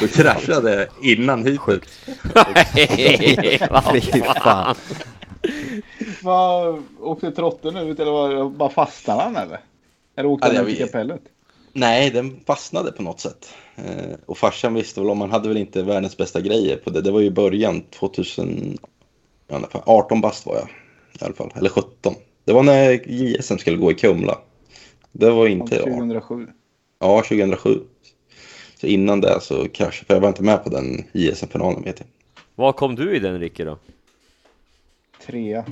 Då 0.01 0.07
kraschade 0.07 0.75
jag 0.75 0.87
innan 1.11 1.45
hitet. 1.45 1.83
Fy 4.13 4.21
fan. 4.21 4.75
Vad, 6.21 6.83
åkte 6.99 7.31
trotten 7.31 7.77
ut 7.77 7.99
eller 7.99 8.11
var, 8.11 8.49
bara 8.49 8.69
fastnade 8.69 9.21
han 9.21 9.35
eller? 9.35 9.59
Eller 10.15 10.29
åkte 10.29 10.47
han 10.47 10.67
ut 10.67 10.75
i 10.75 10.77
kapellet? 10.77 11.21
Nej, 11.73 12.09
den 12.09 12.39
fastnade 12.45 12.91
på 12.91 13.03
något 13.03 13.19
sätt. 13.19 13.53
Eh, 13.75 14.15
och 14.25 14.37
farsan 14.37 14.73
visste 14.73 14.99
väl 14.99 15.09
om, 15.09 15.21
han 15.21 15.31
hade 15.31 15.47
väl 15.47 15.57
inte 15.57 15.83
världens 15.83 16.17
bästa 16.17 16.41
grejer 16.41 16.77
på 16.77 16.89
det. 16.89 17.01
Det 17.01 17.11
var 17.11 17.19
ju 17.19 17.29
början 17.29 17.81
2000, 17.81 18.77
i 19.49 19.53
alla 19.53 19.67
fall, 19.67 19.81
18 19.85 20.21
bast 20.21 20.45
var 20.45 20.55
jag 20.55 20.67
i 21.21 21.25
alla 21.25 21.33
fall, 21.33 21.53
eller 21.55 21.69
17. 21.69 22.15
Det 22.45 22.53
var 22.53 22.63
när 22.63 23.09
JSM 23.09 23.57
skulle 23.57 23.77
gå 23.77 23.91
i 23.91 23.93
Kumla. 23.93 24.37
Det 25.11 25.31
var 25.31 25.47
inte 25.47 25.75
jag. 25.75 25.83
2007. 25.83 26.47
Ja, 27.01 27.17
2007. 27.21 27.79
Så 28.81 28.87
innan 28.87 29.21
det 29.21 29.41
så 29.41 29.67
kraschade, 29.69 30.05
för 30.07 30.13
jag 30.13 30.21
var 30.21 30.27
inte 30.27 30.43
med 30.43 30.63
på 30.63 30.69
den 30.69 31.03
JSM-finalen 31.13 31.83
vet 31.83 31.99
jag. 31.99 32.07
Var 32.55 32.71
kom 32.73 32.95
du 32.95 33.15
i 33.15 33.19
den 33.19 33.39
Ricky 33.39 33.63
då? 33.63 33.77
Trea. 35.25 35.65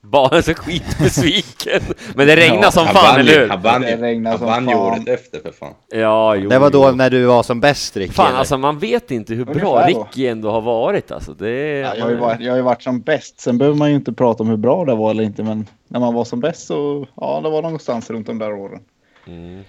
Bara 0.00 0.42
så 0.42 0.54
skitbesviken. 0.54 1.82
Men 2.14 2.26
det 2.26 2.36
regnar 2.36 2.62
Ja, 2.62 2.70
som 2.70 2.86
fan, 2.86 2.94
vann 2.94 3.20
eller 3.20 3.40
hur? 3.40 3.48
Han 3.48 3.62
vann 3.62 3.80
Det 3.82 3.96
regnar 3.96 4.38
som 4.38 4.46
vann 4.46 4.66
fan. 4.66 4.74
året 4.74 5.08
efter 5.08 5.40
för 5.40 5.52
fan. 5.52 5.74
Ja, 5.88 6.36
jo, 6.36 6.50
Det 6.50 6.58
var 6.58 6.70
då 6.70 6.88
jo. 6.88 6.94
när 6.94 7.10
du 7.10 7.24
var 7.24 7.42
som 7.42 7.60
bäst 7.60 7.96
Ricky. 7.96 8.12
Fan 8.12 8.26
eller? 8.28 8.38
alltså 8.38 8.58
man 8.58 8.78
vet 8.78 9.10
inte 9.10 9.34
hur 9.34 9.44
bra 9.44 9.80
då. 9.80 9.86
Ricky 9.86 10.26
ändå 10.26 10.50
har 10.50 10.60
varit 10.60 11.10
alltså. 11.10 11.34
Det. 11.34 11.50
Ja, 11.50 11.94
jag, 11.96 12.04
har 12.04 12.10
ju 12.10 12.16
varit, 12.16 12.40
jag 12.40 12.52
har 12.52 12.56
ju 12.56 12.62
varit 12.62 12.82
som 12.82 13.00
bäst. 13.00 13.40
Sen 13.40 13.58
behöver 13.58 13.78
man 13.78 13.90
ju 13.90 13.96
inte 13.96 14.12
prata 14.12 14.42
om 14.42 14.48
hur 14.48 14.56
bra 14.56 14.84
det 14.84 14.94
var 14.94 15.10
eller 15.10 15.24
inte. 15.24 15.42
Men 15.42 15.66
när 15.88 16.00
man 16.00 16.14
var 16.14 16.24
som 16.24 16.40
bäst 16.40 16.66
så 16.66 17.06
ja, 17.14 17.40
det 17.42 17.50
var 17.50 17.62
någonstans 17.62 18.10
runt 18.10 18.26
de 18.26 18.38
där 18.38 18.52
åren. 18.52 18.80
Mm. 19.26 19.62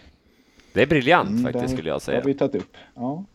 Det 0.76 0.82
är 0.82 0.86
briljant 0.88 1.30
Mm, 1.30 1.44
faktiskt 1.44 1.66
det- 1.66 1.72
skulle 1.74 1.90
jag 1.90 1.96
Det 2.00 2.04
säga. 2.04 2.18
har 2.18 2.24
vi 2.26 2.34
tagit 2.34 2.56
upp. 2.56 2.78
Ja. 2.96 3.26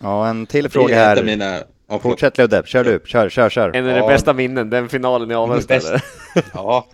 Ja, 0.00 0.28
en 0.28 0.46
till 0.46 0.64
Det 0.64 0.70
fråga 0.70 0.94
här. 0.94 1.24
Mina, 1.24 1.58
ja. 1.88 1.98
Fortsätt 1.98 2.38
Ludde, 2.38 2.62
kör 2.66 2.84
du. 2.84 3.00
Kör, 3.04 3.28
kör, 3.28 3.50
kör. 3.50 3.76
En 3.76 3.84
av 3.88 3.92
de 3.92 3.98
Ja. 3.98 4.08
bästa 4.08 4.32
minnen, 4.32 4.70
den 4.70 4.88
finalen 4.88 5.30
i 5.30 5.34
Avesta? 5.34 5.74
Ja, 6.54 6.86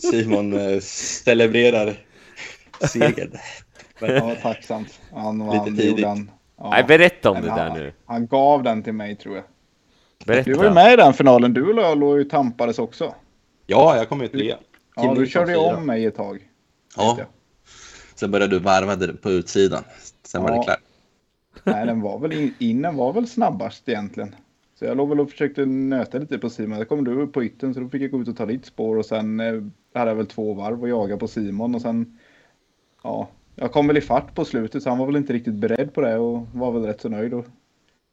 Simon 0.00 0.52
eh, 0.52 0.78
celebrerar 0.80 1.94
segern. 2.80 3.32
Ja, 4.00 4.34
tacksamt. 4.42 5.00
Han, 5.14 5.38
Lite 5.38 5.56
han, 5.58 5.74
det 5.76 5.82
tidigt. 5.82 5.98
Ja. 6.58 6.70
Nej, 6.70 6.84
berätta 6.88 7.30
om 7.30 7.34
Men 7.36 7.44
det 7.44 7.50
han, 7.50 7.58
där 7.74 7.74
nu. 7.80 7.92
Han 8.06 8.26
gav 8.26 8.62
den 8.62 8.82
till 8.82 8.92
mig 8.92 9.16
tror 9.16 9.34
jag. 9.36 9.44
Berätta. 10.26 10.50
Du 10.50 10.54
var 10.54 10.64
ju 10.64 10.70
med 10.70 10.92
i 10.92 10.96
den 10.96 11.12
finalen. 11.12 11.54
Du 11.54 11.72
och 11.72 11.82
jag 11.82 11.98
låg 11.98 12.18
ju 12.18 12.24
tampades 12.24 12.78
också. 12.78 13.14
Ja, 13.66 13.96
jag 13.96 14.08
kom 14.08 14.20
ju 14.20 14.28
trea. 14.28 14.56
Ja, 14.96 15.14
du 15.14 15.26
körde 15.26 15.50
ju 15.52 15.56
om 15.58 15.86
mig 15.86 16.04
ett 16.06 16.16
tag. 16.16 16.38
Ja. 16.96 17.18
Jag. 18.20 18.26
Sen 18.26 18.30
började 18.30 18.56
du 18.56 18.58
varva 18.62 19.12
på 19.22 19.30
utsidan. 19.30 19.82
Sen 20.22 20.42
var 20.42 20.50
Ja. 20.50 20.56
det 20.56 20.64
klart. 20.64 20.78
Nej, 21.64 21.86
den 21.86 22.00
var 22.00 22.18
väl 22.18 22.32
in, 22.32 22.54
innen 22.58 22.96
var 22.96 23.12
väl 23.12 23.26
snabbast 23.26 23.88
egentligen. 23.88 24.34
Så 24.78 24.84
jag 24.84 24.96
låg 24.96 25.08
väl 25.08 25.20
och 25.20 25.30
försökte 25.30 25.66
nöta 25.66 26.18
lite 26.18 26.38
på 26.38 26.50
Simon. 26.50 26.78
Då 26.78 26.84
kom 26.84 27.04
du 27.04 27.22
upp 27.22 27.32
på 27.32 27.44
ytten 27.44 27.74
så 27.74 27.80
då 27.80 27.88
fick 27.88 28.02
jag 28.02 28.10
gå 28.10 28.20
ut 28.20 28.28
och 28.28 28.36
ta 28.36 28.46
ditt 28.46 28.66
spår 28.66 28.96
och 28.98 29.06
sen 29.06 29.40
eh, 29.40 29.62
hade 29.94 30.10
jag 30.10 30.16
väl 30.16 30.26
två 30.26 30.54
varv 30.54 30.82
och 30.82 30.88
jaga 30.88 31.16
på 31.16 31.28
Simon 31.28 31.74
och 31.74 31.82
sen 31.82 32.18
ja, 33.02 33.28
jag 33.56 33.72
kom 33.72 33.86
väl 33.86 33.96
i 33.96 34.00
fart 34.00 34.34
på 34.34 34.44
slutet 34.44 34.82
så 34.82 34.88
han 34.88 34.98
var 34.98 35.06
väl 35.06 35.16
inte 35.16 35.32
riktigt 35.32 35.54
beredd 35.54 35.94
på 35.94 36.00
det 36.00 36.18
och 36.18 36.46
var 36.54 36.72
väl 36.72 36.82
rätt 36.82 37.00
så 37.00 37.08
nöjd 37.08 37.34
och 37.34 37.46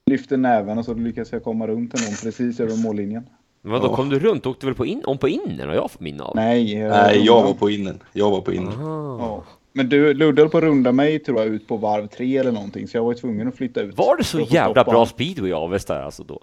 lyfte 0.05 0.37
näven 0.37 0.77
och 0.77 0.85
så 0.85 0.93
lyckades 0.93 1.31
jag 1.31 1.43
komma 1.43 1.67
runt 1.67 1.99
honom 1.99 2.13
precis 2.23 2.59
över 2.59 2.83
mållinjen. 2.83 3.29
Men 3.61 3.81
Ja. 3.81 3.95
kom 3.95 4.09
du 4.09 4.19
runt? 4.19 4.45
Åkte 4.45 4.65
väl 4.65 4.75
på 4.75 4.85
in, 4.85 5.01
om 5.05 5.17
på 5.17 5.27
inner? 5.29 5.67
Har 5.67 5.73
jag 5.75 5.91
fått 5.91 6.01
minne 6.01 6.23
av? 6.23 6.35
Nej, 6.35 6.81
eh, 6.81 6.89
Nej, 6.89 7.25
jag 7.25 7.43
var 7.43 7.53
på 7.53 7.69
innen. 7.69 7.99
Jag 8.13 8.31
var 8.31 8.41
på 8.41 8.53
innen. 8.53 8.73
Aha. 8.73 9.17
Ja. 9.19 9.43
Men 9.77 9.89
du, 9.89 10.13
Ludde 10.13 10.41
höll 10.41 10.49
på 10.49 10.57
att 10.57 10.63
runda 10.63 10.91
mig 10.91 11.19
tror 11.19 11.39
jag 11.39 11.47
ut 11.47 11.67
på 11.67 11.77
varv 11.77 12.07
tre 12.07 12.37
eller 12.37 12.51
någonting 12.51 12.87
så 12.87 12.97
jag 12.97 13.03
var 13.03 13.11
ju 13.13 13.17
tvungen 13.19 13.47
att 13.47 13.55
flytta 13.57 13.81
ut. 13.81 13.97
Var 13.97 14.17
det 14.17 14.23
så 14.23 14.39
jävla 14.39 14.83
bra 14.83 15.05
speedway 15.05 15.49
i 15.49 15.53
Avesta 15.53 16.03
alltså 16.03 16.23
då? 16.23 16.41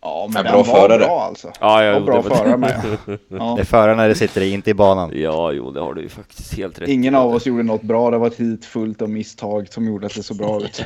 Ja, 0.00 0.28
Ja, 0.28 0.30
men 0.34 0.42
bra 0.42 0.52
den 0.52 0.66
var 0.70 0.80
förare. 0.80 0.98
bra 0.98 1.20
alltså. 1.20 1.52
Ja, 1.60 1.84
ja, 1.84 1.94
Och 1.94 2.00
jo, 2.00 2.06
bra 2.06 2.22
det 2.22 2.28
var- 2.28 2.36
förare 2.36 2.56
med. 2.56 2.82
Ja. 3.28 3.54
Det 3.56 3.62
är 3.62 3.64
förarna 3.64 4.06
det 4.06 4.14
sitter 4.14 4.40
i, 4.40 4.50
inte 4.52 4.70
i 4.70 4.74
banan. 4.74 5.10
Ja, 5.14 5.52
jo, 5.52 5.70
det 5.70 5.80
har 5.80 5.94
du 5.94 6.02
ju 6.02 6.08
faktiskt 6.08 6.54
helt 6.56 6.78
rätt. 6.80 6.88
Ingen 6.88 7.14
av 7.14 7.34
oss 7.34 7.46
gjorde 7.46 7.62
något 7.62 7.82
bra. 7.82 8.10
Det 8.10 8.18
var 8.18 8.26
ett 8.26 8.40
hit 8.40 8.64
fullt 8.64 9.02
av 9.02 9.10
misstag 9.10 9.68
som 9.72 9.86
gjorde 9.86 10.06
att 10.06 10.14
det 10.14 10.22
såg 10.22 10.36
bra 10.36 10.60
ut. 10.62 10.84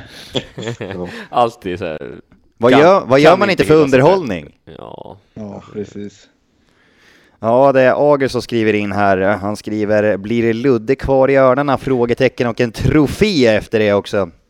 Alltid 1.30 1.78
så 1.78 1.84
här. 1.84 2.14
Vad 2.56 2.72
gör, 2.72 3.04
vad 3.06 3.20
gör 3.20 3.36
man 3.36 3.50
inte 3.50 3.64
för 3.64 3.74
underhållning? 3.74 4.56
Ja. 4.78 5.16
Ja, 5.34 5.62
precis. 5.72 6.28
Ja, 7.40 7.72
det 7.72 7.80
är 7.80 8.12
Ager 8.14 8.28
som 8.28 8.42
skriver 8.42 8.72
in 8.72 8.92
här. 8.92 9.18
Han 9.18 9.56
skriver, 9.56 10.16
blir 10.16 10.42
det 10.42 10.52
Ludde 10.52 10.94
kvar 10.96 11.30
i 11.30 11.36
örnarna? 11.36 11.78
Frågetecken 11.78 12.46
och 12.46 12.60
en 12.60 12.72
trofé 12.72 13.46
efter 13.46 13.78
det 13.78 13.92
också. 13.92 14.30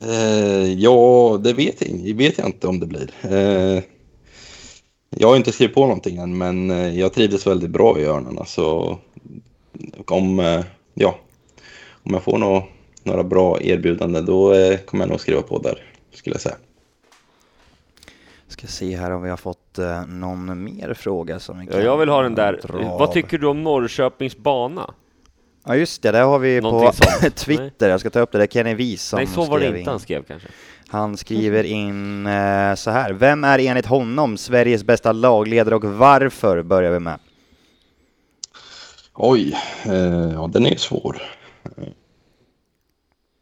Eh, 0.00 0.72
ja, 0.72 1.40
det 1.44 1.52
vet 1.52 1.82
jag, 2.06 2.14
vet 2.16 2.38
jag 2.38 2.46
inte 2.46 2.66
om 2.66 2.80
det 2.80 2.86
blir. 2.86 3.10
Eh, 3.22 3.82
jag 5.16 5.28
har 5.28 5.36
inte 5.36 5.52
skrivit 5.52 5.74
på 5.74 5.80
någonting 5.80 6.16
än, 6.16 6.38
men 6.38 6.70
eh, 6.70 6.98
jag 6.98 7.12
trivdes 7.12 7.46
väldigt 7.46 7.70
bra 7.70 7.98
i 8.00 8.04
Örnarna. 8.04 8.44
Så 8.44 8.98
om, 10.06 10.40
eh, 10.40 10.60
ja, 10.94 11.18
om 12.02 12.12
jag 12.14 12.22
får 12.22 12.38
nå- 12.38 12.68
några 13.02 13.24
bra 13.24 13.60
erbjudanden, 13.62 14.24
då 14.24 14.52
eh, 14.54 14.78
kommer 14.78 15.04
jag 15.04 15.10
nog 15.10 15.20
skriva 15.20 15.42
på 15.42 15.58
där, 15.58 15.78
skulle 16.14 16.34
jag 16.34 16.40
säga. 16.40 16.56
Ska 18.64 18.72
se 18.72 18.96
här 18.96 19.10
om 19.10 19.22
vi 19.22 19.30
har 19.30 19.36
fått 19.36 19.78
eh, 19.78 20.06
någon 20.06 20.64
mer 20.64 20.94
fråga 20.94 21.38
som 21.38 21.58
vi 21.58 21.66
ja, 21.66 21.72
kan 21.72 21.84
jag 21.84 21.96
vill 21.96 22.08
ha 22.08 22.22
den 22.22 22.34
där. 22.34 22.60
dra 22.62 22.98
Vad 22.98 23.12
tycker 23.12 23.38
du 23.38 23.46
om 23.46 23.64
Norrköpings 23.64 24.36
bana? 24.36 24.94
Ja 25.64 25.76
just 25.76 26.02
det, 26.02 26.10
där 26.10 26.24
har 26.24 26.38
vi 26.38 26.60
på 26.60 26.70
Någonting 26.70 26.92
sånt. 27.20 27.36
Twitter, 27.36 27.88
jag 27.88 28.00
ska 28.00 28.10
ta 28.10 28.20
upp 28.20 28.32
det, 28.32 28.38
det 28.38 28.44
är 28.44 28.46
Kenny 28.46 28.74
Wies 28.74 29.02
som 29.02 29.16
Nej, 29.16 29.26
så 29.26 29.44
var 29.44 29.60
det 29.60 29.78
inte 29.78 29.90
han 29.90 29.94
in. 29.94 30.00
skrev 30.00 30.22
kanske. 30.22 30.48
Han 30.88 31.16
skriver 31.16 31.64
in 31.64 32.26
eh, 32.26 32.74
så 32.74 32.90
här, 32.90 33.12
vem 33.12 33.44
är 33.44 33.58
enligt 33.58 33.86
honom 33.86 34.36
Sveriges 34.36 34.84
bästa 34.84 35.12
lagledare 35.12 35.74
och 35.74 35.84
varför 35.84 36.62
börjar 36.62 36.92
vi 36.92 37.00
med? 37.00 37.18
Oj, 39.14 39.56
eh, 39.86 40.32
ja 40.32 40.50
den 40.52 40.66
är 40.66 40.76
svår. 40.76 41.22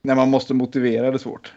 När 0.02 0.14
man 0.14 0.30
måste 0.30 0.54
motivera 0.54 1.10
det 1.10 1.18
svårt. 1.18 1.52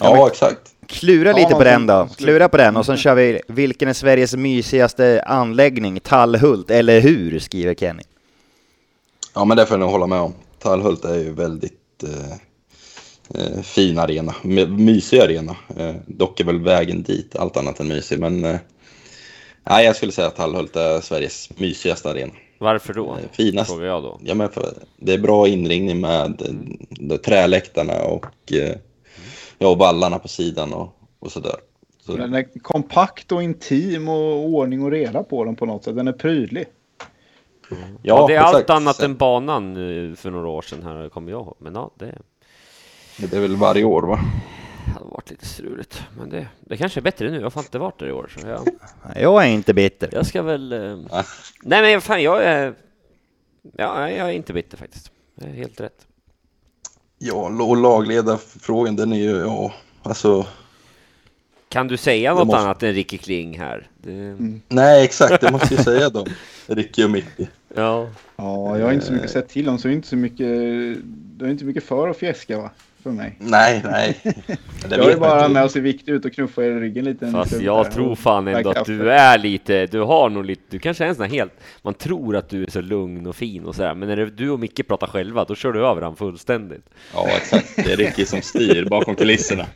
Ja, 0.00 0.28
exakt. 0.28 0.60
Klura 0.86 1.30
Ja, 1.30 1.36
lite 1.36 1.54
på 1.54 1.64
den 1.64 1.86
då, 1.86 2.08
klura 2.18 2.48
på 2.48 2.56
den 2.56 2.76
och 2.76 2.86
sen 2.86 2.96
kör 2.96 3.14
vi, 3.14 3.40
vilken 3.48 3.88
är 3.88 3.92
Sveriges 3.92 4.36
mysigaste 4.36 5.22
anläggning? 5.26 6.00
Tallhult, 6.00 6.70
eller 6.70 7.00
hur? 7.00 7.38
Skriver 7.38 7.74
Kenny. 7.74 8.02
Ja, 9.34 9.44
men 9.44 9.56
det 9.56 9.66
får 9.66 9.74
jag 9.74 9.80
nog 9.80 9.90
hålla 9.90 10.06
med 10.06 10.18
om. 10.20 10.34
Tallhult 10.58 11.04
är 11.04 11.14
ju 11.14 11.32
väldigt 11.32 12.02
eh, 12.02 12.32
eh, 13.40 13.62
fin 13.62 13.98
arena, 13.98 14.34
My- 14.42 14.66
mysig 14.66 15.18
arena. 15.18 15.56
Eh, 15.76 15.94
dock 16.06 16.40
är 16.40 16.44
väl 16.44 16.60
vägen 16.60 17.02
dit 17.02 17.36
allt 17.36 17.56
annat 17.56 17.80
än 17.80 17.88
mysig, 17.88 18.18
men 18.18 18.44
eh, 18.44 18.56
nej, 19.70 19.84
jag 19.84 19.96
skulle 19.96 20.12
säga 20.12 20.26
att 20.28 20.36
Tallhult 20.36 20.76
är 20.76 21.00
Sveriges 21.00 21.50
mysigaste 21.56 22.10
arena. 22.10 22.32
Varför 22.58 22.94
då? 22.94 23.12
Eh, 23.12 23.18
finast. 23.32 23.70
Frågar 23.70 23.86
jag 23.86 24.02
då. 24.02 24.20
Ja, 24.24 24.34
men 24.34 24.50
för, 24.50 24.72
det 24.96 25.12
är 25.14 25.18
bra 25.18 25.48
inringning 25.48 26.00
med 26.00 26.42
eh, 26.42 26.48
de 26.90 27.18
träläktarna 27.18 28.02
och, 28.02 28.52
eh, 28.52 28.76
ja, 29.58 29.68
och 29.68 29.78
vallarna 29.78 30.18
på 30.18 30.28
sidan 30.28 30.72
och, 30.72 30.96
och 31.18 31.32
sådär. 31.32 31.56
Så, 32.00 32.16
Den 32.16 32.34
är 32.34 32.58
kompakt 32.58 33.32
och 33.32 33.42
intim 33.42 34.08
och 34.08 34.46
ordning 34.48 34.82
och 34.82 34.90
reda 34.90 35.22
på 35.22 35.44
den 35.44 35.56
på 35.56 35.66
något 35.66 35.84
sätt. 35.84 35.96
Den 35.96 36.08
är 36.08 36.12
prydlig. 36.12 36.66
Ja, 38.02 38.26
det 38.26 38.34
är 38.34 38.40
allt 38.40 38.54
exakt. 38.56 38.70
annat 38.70 39.00
än 39.00 39.16
banan 39.16 39.76
eh, 39.76 40.14
för 40.14 40.30
några 40.30 40.48
år 40.48 40.62
sedan 40.62 40.82
här, 40.82 41.08
kommer 41.08 41.30
jag 41.32 41.40
ihåg. 41.40 41.56
Men 41.58 41.74
ja, 41.74 41.90
det 41.98 42.18
Det 43.18 43.36
är 43.36 43.40
väl 43.40 43.56
varje 43.56 43.84
år, 43.84 44.02
va? 44.02 44.20
hade 44.94 45.06
varit 45.10 45.30
lite 45.30 45.46
struligt. 45.46 46.02
Men 46.18 46.30
det, 46.30 46.48
det 46.60 46.76
kanske 46.76 47.00
är 47.00 47.02
bättre 47.02 47.30
nu. 47.30 47.40
Jag 47.40 47.50
har 47.50 47.62
inte 47.62 47.78
varit 47.78 47.98
där 47.98 48.06
i 48.06 48.12
år. 48.12 48.32
Så 48.38 48.48
jag, 48.48 48.68
Jag 49.16 49.44
är 49.44 49.48
inte 49.48 49.74
bitter. 49.74 50.08
jag 50.12 50.26
ska 50.26 50.42
väl... 50.42 50.72
Eh... 50.72 50.98
Ah. 51.10 51.24
Nej, 51.62 51.82
men 51.82 52.00
fan, 52.00 52.22
jag 52.22 52.44
är... 52.44 52.74
Ja, 53.76 54.10
jag 54.10 54.28
är 54.28 54.32
inte 54.32 54.52
bitter 54.52 54.76
faktiskt. 54.76 55.10
Det 55.34 55.46
är 55.46 55.52
helt 55.52 55.80
rätt. 55.80 56.06
Ja, 57.26 57.34
och 57.34 57.76
lagledarfrågan, 57.76 58.96
den 58.96 59.12
är 59.12 59.16
ju, 59.16 59.36
ja, 59.38 59.74
alltså... 60.02 60.46
Kan 61.68 61.88
du 61.88 61.96
säga 61.96 62.34
något 62.34 62.46
måste- 62.46 62.60
annat 62.60 62.82
än 62.82 62.92
Ricky 62.92 63.18
Kling 63.18 63.58
här? 63.58 63.88
Det... 63.96 64.36
Nej, 64.68 65.04
exakt, 65.04 65.40
det 65.40 65.52
måste 65.52 65.74
jag 65.74 65.84
säga 65.84 66.08
då. 66.08 66.26
Ricky 66.66 67.04
och 67.04 67.10
Micke. 67.10 67.48
Ja. 67.74 68.08
Ja, 68.36 68.78
jag 68.78 68.86
har 68.86 68.92
inte 68.92 69.06
så 69.06 69.12
mycket 69.12 69.30
sett 69.30 69.48
till 69.48 69.64
dem 69.64 69.78
så 69.78 69.88
det 69.88 69.94
är 69.94 69.96
inte 69.96 70.08
så 70.08 70.16
mycket. 70.16 70.48
Det 71.10 71.46
är 71.46 71.50
inte 71.50 71.64
mycket 71.64 71.84
för 71.84 72.08
att 72.08 72.16
fjäska 72.16 72.58
va? 72.58 72.70
För 73.04 73.10
mig. 73.10 73.36
Nej, 73.38 73.82
nej. 73.84 74.18
Det 74.88 74.96
jag 74.96 75.10
är 75.12 75.16
bara 75.16 75.48
med 75.48 75.64
och 75.64 75.70
ser 75.70 75.80
viktig 75.80 76.12
ut 76.12 76.24
och 76.24 76.32
knuffa 76.32 76.64
er 76.64 76.70
i 76.70 76.80
ryggen 76.80 77.04
lite. 77.04 77.30
Fast 77.30 77.60
jag 77.60 77.90
tror 77.90 78.16
fan 78.16 78.48
ändå 78.48 78.70
att 78.70 78.86
du 78.86 79.10
är 79.10 79.38
lite, 79.38 79.86
du 79.86 80.00
har 80.00 80.30
nog 80.30 80.44
lite, 80.44 80.62
du 80.70 80.78
kanske 80.78 81.04
är 81.04 81.08
en 81.08 81.14
sån 81.14 81.24
här 81.24 81.30
helt, 81.32 81.52
man 81.82 81.94
tror 81.94 82.36
att 82.36 82.48
du 82.48 82.62
är 82.62 82.70
så 82.70 82.80
lugn 82.80 83.26
och 83.26 83.36
fin 83.36 83.64
och 83.64 83.74
sådär, 83.74 83.94
men 83.94 84.08
när 84.08 84.16
du 84.16 84.50
och 84.50 84.60
Micke 84.60 84.88
pratar 84.88 85.06
själva, 85.06 85.44
då 85.44 85.54
kör 85.54 85.72
du 85.72 85.86
över 85.86 86.02
han 86.02 86.16
fullständigt. 86.16 86.86
Ja, 87.14 87.28
exakt. 87.28 87.76
Det 87.76 87.92
är 87.92 87.96
Ricky 87.96 88.24
som 88.24 88.40
styr 88.42 88.84
bakom 88.84 89.16
kulisserna. 89.16 89.66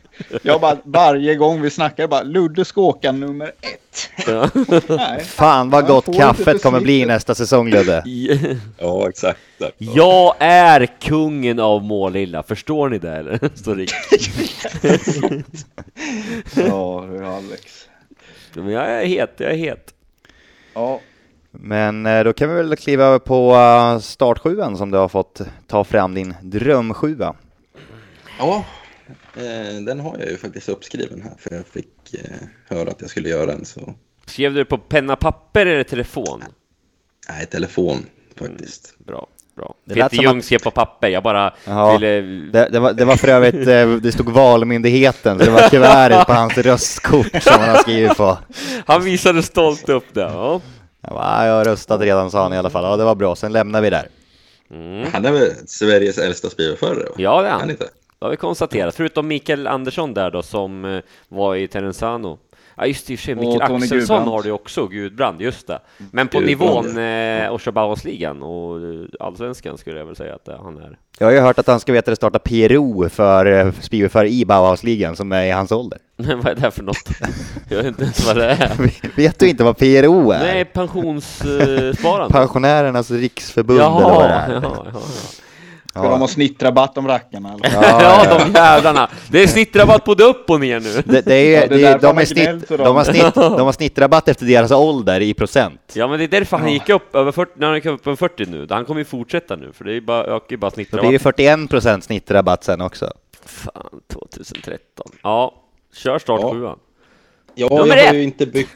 Jag 0.41 0.61
bara, 0.61 0.77
varje 0.83 1.35
gång 1.35 1.61
vi 1.61 1.69
snackar 1.69 2.07
bara 2.07 2.23
Ludde 2.23 2.65
ska 2.65 2.81
åka 2.81 3.11
nummer 3.11 3.47
ett. 3.47 4.09
Ja. 4.27 4.49
Nej. 4.97 5.23
Fan 5.23 5.69
vad 5.69 5.87
gott 5.87 6.17
kaffet 6.17 6.63
kommer 6.63 6.79
bli 6.79 7.05
nästa 7.05 7.35
säsong 7.35 7.69
Ludde. 7.69 8.03
Ja, 8.77 9.09
exakt. 9.09 9.39
Jag 9.77 10.35
är 10.39 10.85
kungen 11.01 11.59
av 11.59 11.83
Målilla, 11.83 12.43
förstår 12.43 12.89
ni 12.89 12.99
det 12.99 13.11
eller? 13.11 13.49
Står 13.55 13.75
Rick. 13.75 13.91
Ja, 16.55 17.07
du 17.11 17.25
Alex. 17.25 17.87
Men 18.53 18.69
jag 18.69 18.89
är 18.89 19.05
het, 19.05 19.33
jag 19.37 19.51
är 19.51 19.55
het. 19.57 19.93
Ja, 20.73 21.01
Men 21.51 22.05
eh, 22.05 22.23
då 22.23 22.33
kan 22.33 22.49
vi 22.49 22.55
väl 22.55 22.75
kliva 22.75 23.03
över 23.03 23.19
på 23.19 23.53
eh, 23.55 23.99
startsjuan 23.99 24.77
som 24.77 24.91
du 24.91 24.97
har 24.97 25.07
fått 25.07 25.41
ta 25.67 25.83
fram 25.83 26.13
din 26.13 26.35
drömsjua. 26.41 27.35
Ja, 28.39 28.65
eh, 29.35 29.81
den 29.85 29.99
har 29.99 30.17
jag 30.19 30.29
ju 30.29 30.37
faktiskt 30.37 30.69
uppskriven 30.69 31.21
här 31.21 31.33
för 31.37 31.55
jag 31.55 31.65
fick 31.67 32.15
höra 32.67 32.89
att 32.91 33.01
jag 33.01 33.09
skulle 33.09 33.29
göra 33.29 33.45
den. 33.45 33.65
Så, 33.65 33.93
Skrev 34.25 34.53
du 34.53 34.59
det 34.59 34.65
på 34.65 34.77
penna, 34.77 35.15
papper 35.15 35.65
eller 35.65 35.83
telefon? 35.83 36.43
nej, 37.29 37.45
telefon 37.45 38.05
faktiskt. 38.35 38.93
Bra, 38.97 39.27
bra. 39.59 39.73
Det 39.85 39.93
Peter 39.93 40.17
Ljung 40.23 40.37
att- 40.39 40.45
skrev 40.45 40.59
på 40.59 40.71
papper, 40.71 41.07
jag 41.07 41.23
bara 41.23 41.53
Ja. 41.65 41.91
ville... 41.97 42.21
Det, 42.51 42.69
det, 42.71 42.79
var, 42.79 42.93
det 42.93 43.05
var 43.05 43.15
för 43.15 43.27
övrigt, 43.27 43.67
eh, 43.67 43.89
det 43.89 44.11
stod 44.11 44.29
Valmyndigheten, 44.29 45.39
så 45.39 45.45
det 45.45 45.51
var 45.51 45.69
kuvertet 45.69 46.27
på 46.27 46.33
hans 46.33 46.57
röstkort 46.57 47.43
som 47.43 47.53
han 47.61 47.69
har 47.69 47.77
skrivit 47.77 48.17
på. 48.17 48.37
Han 48.85 49.03
visade 49.03 49.43
stolt 49.43 49.89
upp 49.89 50.05
det. 50.13 50.21
Ja. 50.21 50.61
Jag, 51.01 51.11
bara, 51.13 51.23
"Ah, 51.25 51.45
jag 51.45 51.53
har 51.53 51.65
röstat 51.65 52.01
redan 52.01 52.31
sa 52.31 52.43
han 52.43 52.53
i 52.53 52.57
alla 52.57 52.69
fall, 52.69 52.83
ja 52.83 52.97
det 52.97 53.03
var 53.03 53.15
bra, 53.15 53.35
sen 53.35 53.51
lämnar 53.53 53.81
vi 53.81 53.89
där. 53.89 54.07
Mm. 54.71 55.07
Han 55.13 55.25
är 55.25 55.31
väl 55.31 55.51
Sveriges 55.67 56.17
äldsta 56.17 56.49
spelarförare? 56.49 57.03
va? 57.03 57.15
Ja, 57.17 57.41
det 57.41 57.47
är 57.47 57.51
Han 57.51 57.59
han. 57.59 57.69
inte? 57.69 57.83
Det 58.19 58.25
har 58.25 58.29
vi 58.31 58.37
konstaterat. 58.37 58.95
Förutom 58.95 59.27
Mikael 59.27 59.67
Andersson 59.67 60.13
där 60.13 60.31
då, 60.31 60.41
som 60.41 60.85
eh, 60.85 60.99
var 61.29 61.55
i 61.55 61.67
Terenzano. 61.67 62.37
Ja, 62.79 62.85
just 62.85 63.07
det, 63.07 63.13
i 63.13 63.15
och 63.15 63.19
för 63.19 63.25
sig. 63.25 63.35
Mikael 63.35 63.61
Axelsson 63.61 64.27
har 64.27 64.43
du 64.43 64.51
också, 64.51 64.87
Gudbrand, 64.87 65.41
just 65.41 65.67
det. 65.67 65.79
Men 66.11 66.27
på 66.27 66.39
Gudbrand, 66.39 66.85
nivån 66.85 66.97
eh, 66.97 67.53
Orsabauasligan 67.53 68.43
och 68.43 68.77
eh, 68.77 69.05
allsvenskan 69.19 69.77
skulle 69.77 69.99
jag 69.99 70.05
väl 70.05 70.15
säga 70.15 70.35
att 70.35 70.47
eh, 70.47 70.63
han 70.63 70.77
är. 70.77 70.97
Jag 71.19 71.27
har 71.27 71.31
ju 71.31 71.39
hört 71.39 71.59
att 71.59 71.67
han 71.67 71.79
ska 71.79 71.93
veta 71.93 72.15
starta 72.15 72.39
PRO 72.39 73.09
för 73.09 73.45
eh, 73.45 73.71
speedway 73.81 74.27
i 74.27 74.45
Bauhausligan 74.45 75.15
som 75.15 75.31
är 75.31 75.45
i 75.45 75.51
hans 75.51 75.71
ålder. 75.71 75.99
vad 76.17 76.47
är 76.47 76.55
det 76.55 76.61
här 76.61 76.71
för 76.71 76.83
något? 76.83 77.09
Jag 77.69 77.77
vet 77.77 77.85
inte 77.85 78.03
ens 78.03 78.27
vad 78.27 78.35
det 78.35 78.45
är. 78.45 78.91
Vet 79.15 79.39
du 79.39 79.49
inte 79.49 79.63
vad 79.63 79.77
PRO 79.77 80.31
är? 80.31 80.39
Nej, 80.39 80.65
pensionssparande. 80.65 82.29
Pensionärernas 82.33 83.11
riksförbund 83.11 83.79
eller 83.79 83.89
vad 83.89 84.01
det 84.01 84.29
Jaha, 84.29 84.39
är. 84.39 84.53
ja, 84.53 84.59
ja, 84.63 84.85
ja. 84.93 84.99
Ska 85.99 86.09
de 86.09 86.21
ha 86.21 86.27
snittrabatt 86.27 86.97
om 86.97 87.07
rackarna 87.07 87.53
eller? 87.53 87.69
Ja, 87.73 88.39
de 88.39 88.51
jävlarna! 88.53 89.09
Det 89.31 89.43
är 89.43 89.47
snittrabatt 89.47 90.05
både 90.05 90.23
upp 90.23 90.49
och 90.49 90.59
ner 90.59 90.79
nu. 90.79 91.01
Det, 91.05 91.21
det 91.21 91.35
är, 91.55 91.61
Ja, 91.61 91.67
det 91.77 91.83
är 91.83 91.99
de, 91.99 92.17
är 92.17 92.25
snitt, 92.25 92.67
de, 92.69 92.77
har 92.77 92.93
de- 92.93 93.05
snitt, 93.05 93.33
de 93.35 93.61
har 93.61 93.71
snittrabatt 93.71 94.27
efter 94.27 94.45
deras 94.45 94.71
ålder 94.71 95.21
i 95.21 95.33
procent. 95.33 95.81
Ja, 95.93 96.07
men 96.07 96.19
det 96.19 96.25
är 96.25 96.27
därför 96.27 96.57
han 96.57 96.73
gick 96.73 96.89
upp 96.89 97.15
över 97.15 97.31
40, 97.31 97.51
när 97.55 97.67
han 97.67 97.75
gick 97.75 97.85
upp 97.85 98.07
över 98.07 98.15
40 98.17 98.45
nu. 98.45 98.67
Han 98.69 98.85
kommer 98.85 98.99
ju 99.01 99.05
fortsätta 99.05 99.55
nu, 99.55 99.71
för 99.73 99.85
det 99.85 99.91
är 99.91 99.95
ju 99.95 100.01
bara, 100.01 100.23
ökar 100.23 100.45
ju 100.49 100.57
bara 100.57 100.69
Då 100.69 100.75
blir 100.75 100.85
det 100.85 101.19
snittrabatt. 101.19 101.21
41 101.21 101.69
procent 101.69 102.03
snittrabatt 102.03 102.63
sen 102.63 102.81
också. 102.81 103.11
Fan, 103.45 104.01
2013. 104.13 105.05
Ja, 105.23 105.53
kör 105.95 106.19
start 106.19 106.39
Ja. 106.43 106.51
sjuan. 106.51 106.79
Ja, 107.55 107.67
Nummer 107.69 107.95
jag 107.97 108.05
har 108.07 108.13
ju 108.13 108.23
inte 108.23 108.45
byggt 108.45 108.69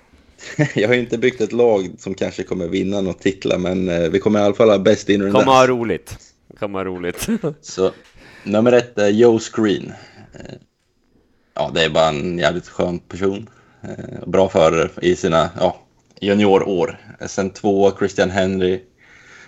jag 0.75 0.87
har 0.87 0.95
ju 0.95 0.99
inte 1.01 1.17
byggt 1.17 1.41
ett 1.41 1.51
lag 1.51 1.89
som 1.99 2.13
kanske 2.13 2.43
kommer 2.43 2.67
vinna 2.67 3.01
något 3.01 3.19
titlar, 3.19 3.57
men 3.57 3.89
eh, 3.89 4.09
vi 4.09 4.19
kommer 4.19 4.39
i 4.39 4.43
alla 4.43 4.53
fall 4.55 4.69
ha 4.69 4.77
bäst 4.77 5.09
in 5.09 5.31
Kommer 5.31 5.45
ha 5.51 5.67
roligt. 5.67 6.17
Kommer 6.63 6.79
ha 6.79 6.85
roligt. 6.85 7.29
Så 7.61 7.91
nummer 8.43 8.71
ett 8.71 8.97
är 8.97 9.09
Joe 9.09 9.39
Screen. 9.39 9.93
Eh, 10.33 10.55
Ja, 11.55 11.71
det 11.73 11.83
är 11.83 11.89
bara 11.89 12.07
en 12.09 12.37
jävligt 12.37 12.67
skön 12.67 12.99
person. 12.99 13.49
Eh, 13.81 14.27
Bra 14.27 14.49
förare 14.49 14.89
i 15.01 15.15
sina 15.15 15.49
ja, 15.59 15.77
juniorår. 16.21 16.99
Eh, 17.19 17.27
Sen 17.27 17.49
två 17.49 17.91
Christian 17.97 18.29
Henry. 18.29 18.81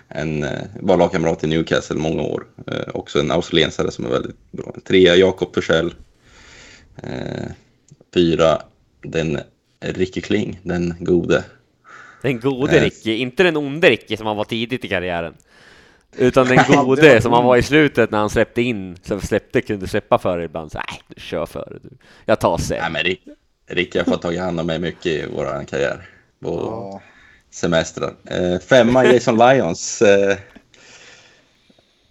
En 0.08 0.42
eh, 0.42 0.60
var 0.80 0.96
lagkamrat 0.96 1.44
i 1.44 1.46
Newcastle 1.46 1.96
många 1.96 2.22
år. 2.22 2.46
Eh, 2.66 2.88
Också 2.94 3.20
en 3.20 3.30
australiensare 3.30 3.90
som 3.90 4.04
är 4.04 4.10
väldigt 4.10 4.52
bra. 4.52 4.74
Trea 4.84 5.16
Jakob 5.16 5.52
Torssell. 5.52 5.94
Eh, 7.02 7.46
Fyra 8.14 8.62
den 9.02 9.38
Ricky 9.80 10.20
Kling, 10.20 10.60
den 10.62 10.94
gode. 11.00 11.44
Den 12.22 12.40
gode. 12.40 12.84
Ricky, 12.84 13.14
inte 13.14 13.42
den 13.42 13.56
onde 13.56 13.90
Ricky 13.90 14.16
som 14.16 14.26
han 14.26 14.36
var 14.36 14.44
tidigt 14.44 14.84
i 14.84 14.88
karriären. 14.88 15.34
Utan 16.18 16.46
den 16.46 16.58
gode 16.68 17.20
som 17.20 17.32
han 17.32 17.44
var 17.44 17.56
i 17.56 17.62
slutet 17.62 18.10
när 18.10 18.18
han 18.18 18.30
släppte 18.30 18.62
in, 18.62 18.96
som 19.02 19.20
släppte, 19.20 19.60
kunde 19.60 19.88
släppa 19.88 20.18
före 20.18 20.44
ibland. 20.44 20.72
Så, 20.72 20.78
nej, 20.78 21.00
du 21.08 21.20
kör 21.20 21.46
före 21.46 21.78
du. 21.82 21.90
Jag 22.24 22.40
tar 22.40 22.58
sen. 22.58 22.78
Nej, 22.80 22.90
men 22.90 23.02
Rick, 23.02 23.22
Ricky 23.70 23.98
har 23.98 24.04
fått 24.04 24.22
tagit 24.22 24.40
hand 24.40 24.60
om 24.60 24.66
mig 24.66 24.78
mycket 24.78 25.06
i 25.06 25.26
vår 25.34 25.64
karriär. 25.64 26.08
På 26.42 26.48
Ja. 26.50 27.00
semestrar. 27.50 28.14
Eh, 28.24 28.58
femma 28.58 29.04
Jason 29.04 29.38
Lyons. 29.38 30.02
Eh, 30.02 30.36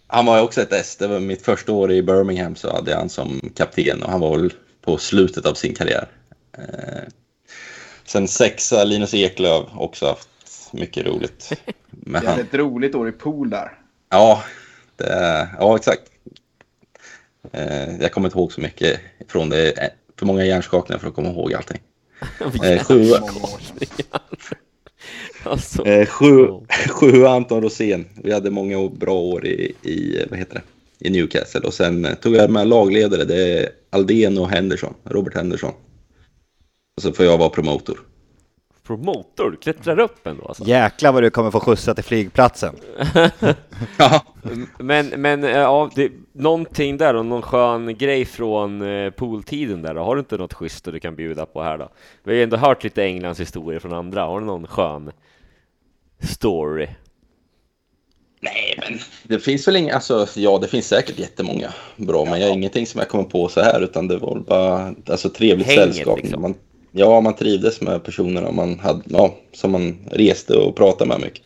han 0.07 0.25
var 0.25 0.37
ju 0.37 0.43
också 0.43 0.61
ett 0.61 0.73
S. 0.73 0.95
Det 0.99 1.07
var 1.07 1.19
mitt 1.19 1.41
första 1.41 1.71
år 1.71 1.91
i 1.91 2.03
Birmingham 2.03 2.55
så 2.55 2.71
hade 2.75 2.91
jag 2.91 2.97
han 2.97 3.09
som 3.09 3.51
kapten 3.55 4.03
och 4.03 4.11
han 4.11 4.19
var 4.19 4.37
väl 4.37 4.53
på 4.81 4.97
slutet 4.97 5.45
av 5.45 5.53
sin 5.53 5.75
karriär. 5.75 6.07
Eh, 6.57 7.03
sen 8.05 8.27
sexa 8.27 8.83
Linus 8.83 9.13
Eklöf, 9.13 9.65
också 9.77 10.05
haft 10.05 10.29
mycket 10.73 11.05
roligt. 11.05 11.51
hade 12.13 12.27
han. 12.29 12.39
ett 12.39 12.53
roligt 12.53 12.95
år 12.95 13.09
i 13.09 13.11
pool 13.11 13.49
där. 13.49 13.71
Ja, 14.09 14.43
det, 14.97 15.49
ja 15.59 15.75
exakt. 15.75 16.01
Eh, 17.51 17.95
jag 18.01 18.11
kommer 18.11 18.27
inte 18.27 18.37
ihåg 18.37 18.53
så 18.53 18.61
mycket 18.61 18.99
från 19.27 19.49
det. 19.49 19.71
Eh, 19.71 19.89
För 20.19 20.25
många 20.25 20.45
hjärnskakningar 20.45 20.99
för 20.99 21.07
att 21.07 21.13
komma 21.15 21.29
ihåg 21.29 21.53
allting. 21.53 21.81
Eh, 22.63 22.83
sju. 22.83 23.11
Alltså, 25.43 25.85
Eh, 25.85 26.05
sju, 26.05 26.47
sju 26.89 27.25
Anton 27.25 27.61
Rosén. 27.61 28.05
Vi 28.23 28.33
hade 28.33 28.51
många 28.51 28.89
bra 28.89 29.13
år 29.13 29.45
i, 29.45 29.75
i, 29.81 30.25
vad 30.29 30.39
heter 30.39 30.53
det? 30.53 30.61
i 31.07 31.09
Newcastle. 31.09 31.61
Och 31.61 31.73
sen 31.73 32.07
tog 32.21 32.35
jag 32.35 32.49
med 32.49 32.67
lagledare. 32.67 33.23
Det 33.23 33.59
är 33.59 33.69
Aldén 33.89 34.37
och 34.37 34.49
Henderson. 34.49 34.93
Robert 35.03 35.35
Henderson. 35.35 35.73
Och 36.97 37.01
så 37.01 37.13
får 37.13 37.25
jag 37.25 37.37
vara 37.37 37.49
promotor. 37.49 37.99
Promotor, 38.87 39.51
du 39.51 39.57
klättrar 39.57 39.99
upp 39.99 40.27
ändå 40.27 40.45
alltså. 40.45 40.63
Jäklar 40.63 41.11
vad 41.11 41.23
du 41.23 41.29
kommer 41.29 41.51
få 41.51 41.59
skjutsa 41.59 41.93
till 41.95 42.03
flygplatsen. 42.03 42.75
Ja, 43.97 44.21
Men, 44.77 45.07
men 45.07 45.43
eh, 45.43 45.49
ja, 45.51 45.89
det, 45.95 46.11
någonting 46.33 46.97
där 46.97 47.13
och 47.13 47.25
någon 47.25 47.41
skön 47.41 47.97
grej 47.97 48.25
från 48.25 48.81
eh, 48.81 49.09
pooltiden 49.09 49.81
där 49.81 49.93
då? 49.93 50.01
Har 50.01 50.15
du 50.15 50.19
inte 50.19 50.37
något 50.37 50.53
schysst 50.53 50.85
du 50.85 50.99
kan 50.99 51.15
bjuda 51.15 51.45
på 51.45 51.61
här 51.61 51.77
då? 51.77 51.89
Vi 52.23 52.31
har 52.31 52.35
ju 52.35 52.43
ändå 52.43 52.57
hört 52.57 52.83
lite 52.83 53.03
Englands 53.03 53.39
historier 53.39 53.79
från 53.79 53.93
andra. 53.93 54.23
Har 54.25 54.39
du 54.39 54.45
någon 54.45 54.67
skön 54.67 55.11
story? 56.19 56.87
Nej, 58.39 58.79
men 58.81 58.99
det 59.23 59.39
finns 59.39 59.67
väl 59.67 59.75
inga, 59.75 59.93
alltså 59.93 60.27
ja 60.35 60.57
det 60.61 60.67
finns 60.67 60.87
säkert 60.87 61.19
jättemånga 61.19 61.73
bra, 61.95 62.25
men 62.25 62.39
jag 62.41 62.47
har 62.47 62.53
ingenting 62.55 62.85
som 62.87 62.99
jag 62.99 63.09
kommer 63.09 63.23
på 63.23 63.47
så 63.47 63.61
här 63.61 63.81
utan 63.81 64.07
det 64.07 64.17
var 64.17 64.39
bara 64.39 64.93
alltså 65.09 65.29
trevligt 65.29 65.67
Hänget, 65.67 65.83
sällskap. 65.95 66.17
liksom. 66.17 66.41
Man, 66.41 66.55
ja, 66.97 67.21
man 67.21 67.35
trivdes 67.35 67.81
med 67.81 68.03
personerna 68.03 68.51
man 68.51 68.79
hade, 68.79 69.01
ja, 69.05 69.35
som 69.51 69.71
man 69.71 69.95
reste 70.11 70.57
och 70.57 70.75
pratade 70.75 71.07
med 71.07 71.19
mycket. 71.19 71.41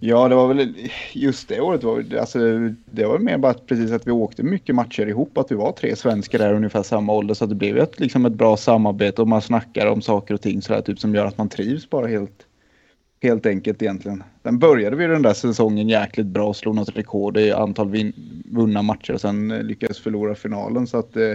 Ja, 0.00 0.28
det 0.28 0.34
var 0.34 0.48
väl 0.54 0.74
just 1.12 1.48
det 1.48 1.60
året 1.60 1.82
var 1.84 2.02
det- 2.02 2.20
alltså, 2.20 2.38
det 2.90 3.06
var 3.06 3.18
mer 3.18 3.38
bara 3.38 3.52
att 3.52 3.66
precis 3.66 3.90
att 3.92 4.06
vi 4.06 4.10
åkte 4.10 4.42
mycket 4.42 4.74
matcher 4.74 5.06
ihop, 5.06 5.38
att 5.38 5.50
vi 5.50 5.54
var 5.54 5.72
tre 5.72 5.96
svenskar 5.96 6.38
där 6.38 6.54
ungefär 6.54 6.82
samma 6.82 7.12
ålder 7.12 7.34
så 7.34 7.44
att 7.44 7.50
det 7.50 7.56
blev 7.56 7.78
ett, 7.78 8.00
liksom 8.00 8.26
ett 8.26 8.32
bra 8.32 8.56
samarbete 8.56 9.22
och 9.22 9.28
man 9.28 9.42
snackar 9.42 9.86
om 9.86 10.02
saker 10.02 10.34
och 10.34 10.40
ting 10.40 10.62
sådär 10.62 10.80
typ 10.80 10.98
som 10.98 11.14
gör 11.14 11.26
att 11.26 11.38
man 11.38 11.48
trivs 11.48 11.90
bara 11.90 12.06
helt 12.06 12.44
helt 13.22 13.46
enkelt 13.46 13.82
egentligen. 13.82 14.22
Sen 14.42 14.58
började 14.58 14.96
vi 14.96 15.06
den 15.06 15.22
där 15.22 15.34
säsongen 15.34 15.88
jäkligt 15.88 16.26
bra 16.26 16.48
och 16.48 16.56
slog 16.56 16.74
något 16.74 16.96
rekord 16.96 17.36
i 17.36 17.52
antal 17.52 17.90
vin, 17.90 18.12
vunna 18.52 18.82
matcher 18.82 19.12
och 19.12 19.20
sen 19.20 19.48
lyckades 19.48 19.98
förlora 19.98 20.34
finalen 20.34 20.86
så 20.86 20.98
att 20.98 21.16
eh, 21.16 21.32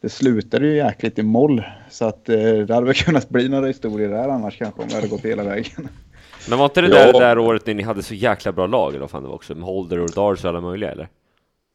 det 0.00 0.08
slutade 0.08 0.66
ju 0.66 0.76
jäkligt 0.76 1.18
i 1.18 1.22
moll 1.22 1.62
så 1.90 2.04
att 2.04 2.28
eh, 2.28 2.36
det 2.36 2.74
hade 2.74 2.86
väl 2.86 2.94
kunnat 3.04 3.28
bli 3.28 3.48
några 3.48 3.66
historier 3.66 4.08
där 4.08 4.28
annars 4.28 4.58
kanske 4.58 4.82
om 4.82 4.88
vi 4.88 4.94
hade 4.94 5.08
gått 5.08 5.24
hela 5.24 5.42
vägen. 5.44 5.88
Men 6.48 6.58
var 6.58 6.64
inte 6.66 6.80
det 6.80 6.88
Ja. 6.88 6.94
där, 6.94 7.12
det 7.12 7.18
där 7.18 7.38
året 7.38 7.66
när 7.66 7.74
ni 7.74 7.82
hade 7.82 8.02
så 8.02 8.14
jäkla 8.14 8.52
bra 8.52 8.66
lag 8.66 8.90
eller 8.90 9.00
vad 9.00 9.10
fan 9.10 9.22
det 9.22 9.28
var 9.28 9.34
också? 9.34 9.54
Med 9.54 9.64
Holder 9.64 9.98
och 9.98 10.10
Dars 10.10 10.44
och 10.44 10.48
alla 10.50 10.60
möjliga 10.60 10.90
eller? 10.92 11.08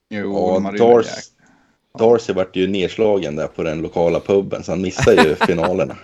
Jo, 0.10 0.62
Ja, 0.64 0.72
Dars, 0.72 1.06
jäk- 1.06 2.00
Darcy 2.00 2.34
vart 2.34 2.56
ju 2.56 2.68
nedslagen 2.68 3.36
där 3.36 3.48
på 3.48 3.64
den 3.64 3.82
lokala 3.82 4.20
puben 4.20 4.64
så 4.64 4.72
han 4.72 4.82
missade 4.82 5.24
ju 5.24 5.36
finalerna. 5.48 5.98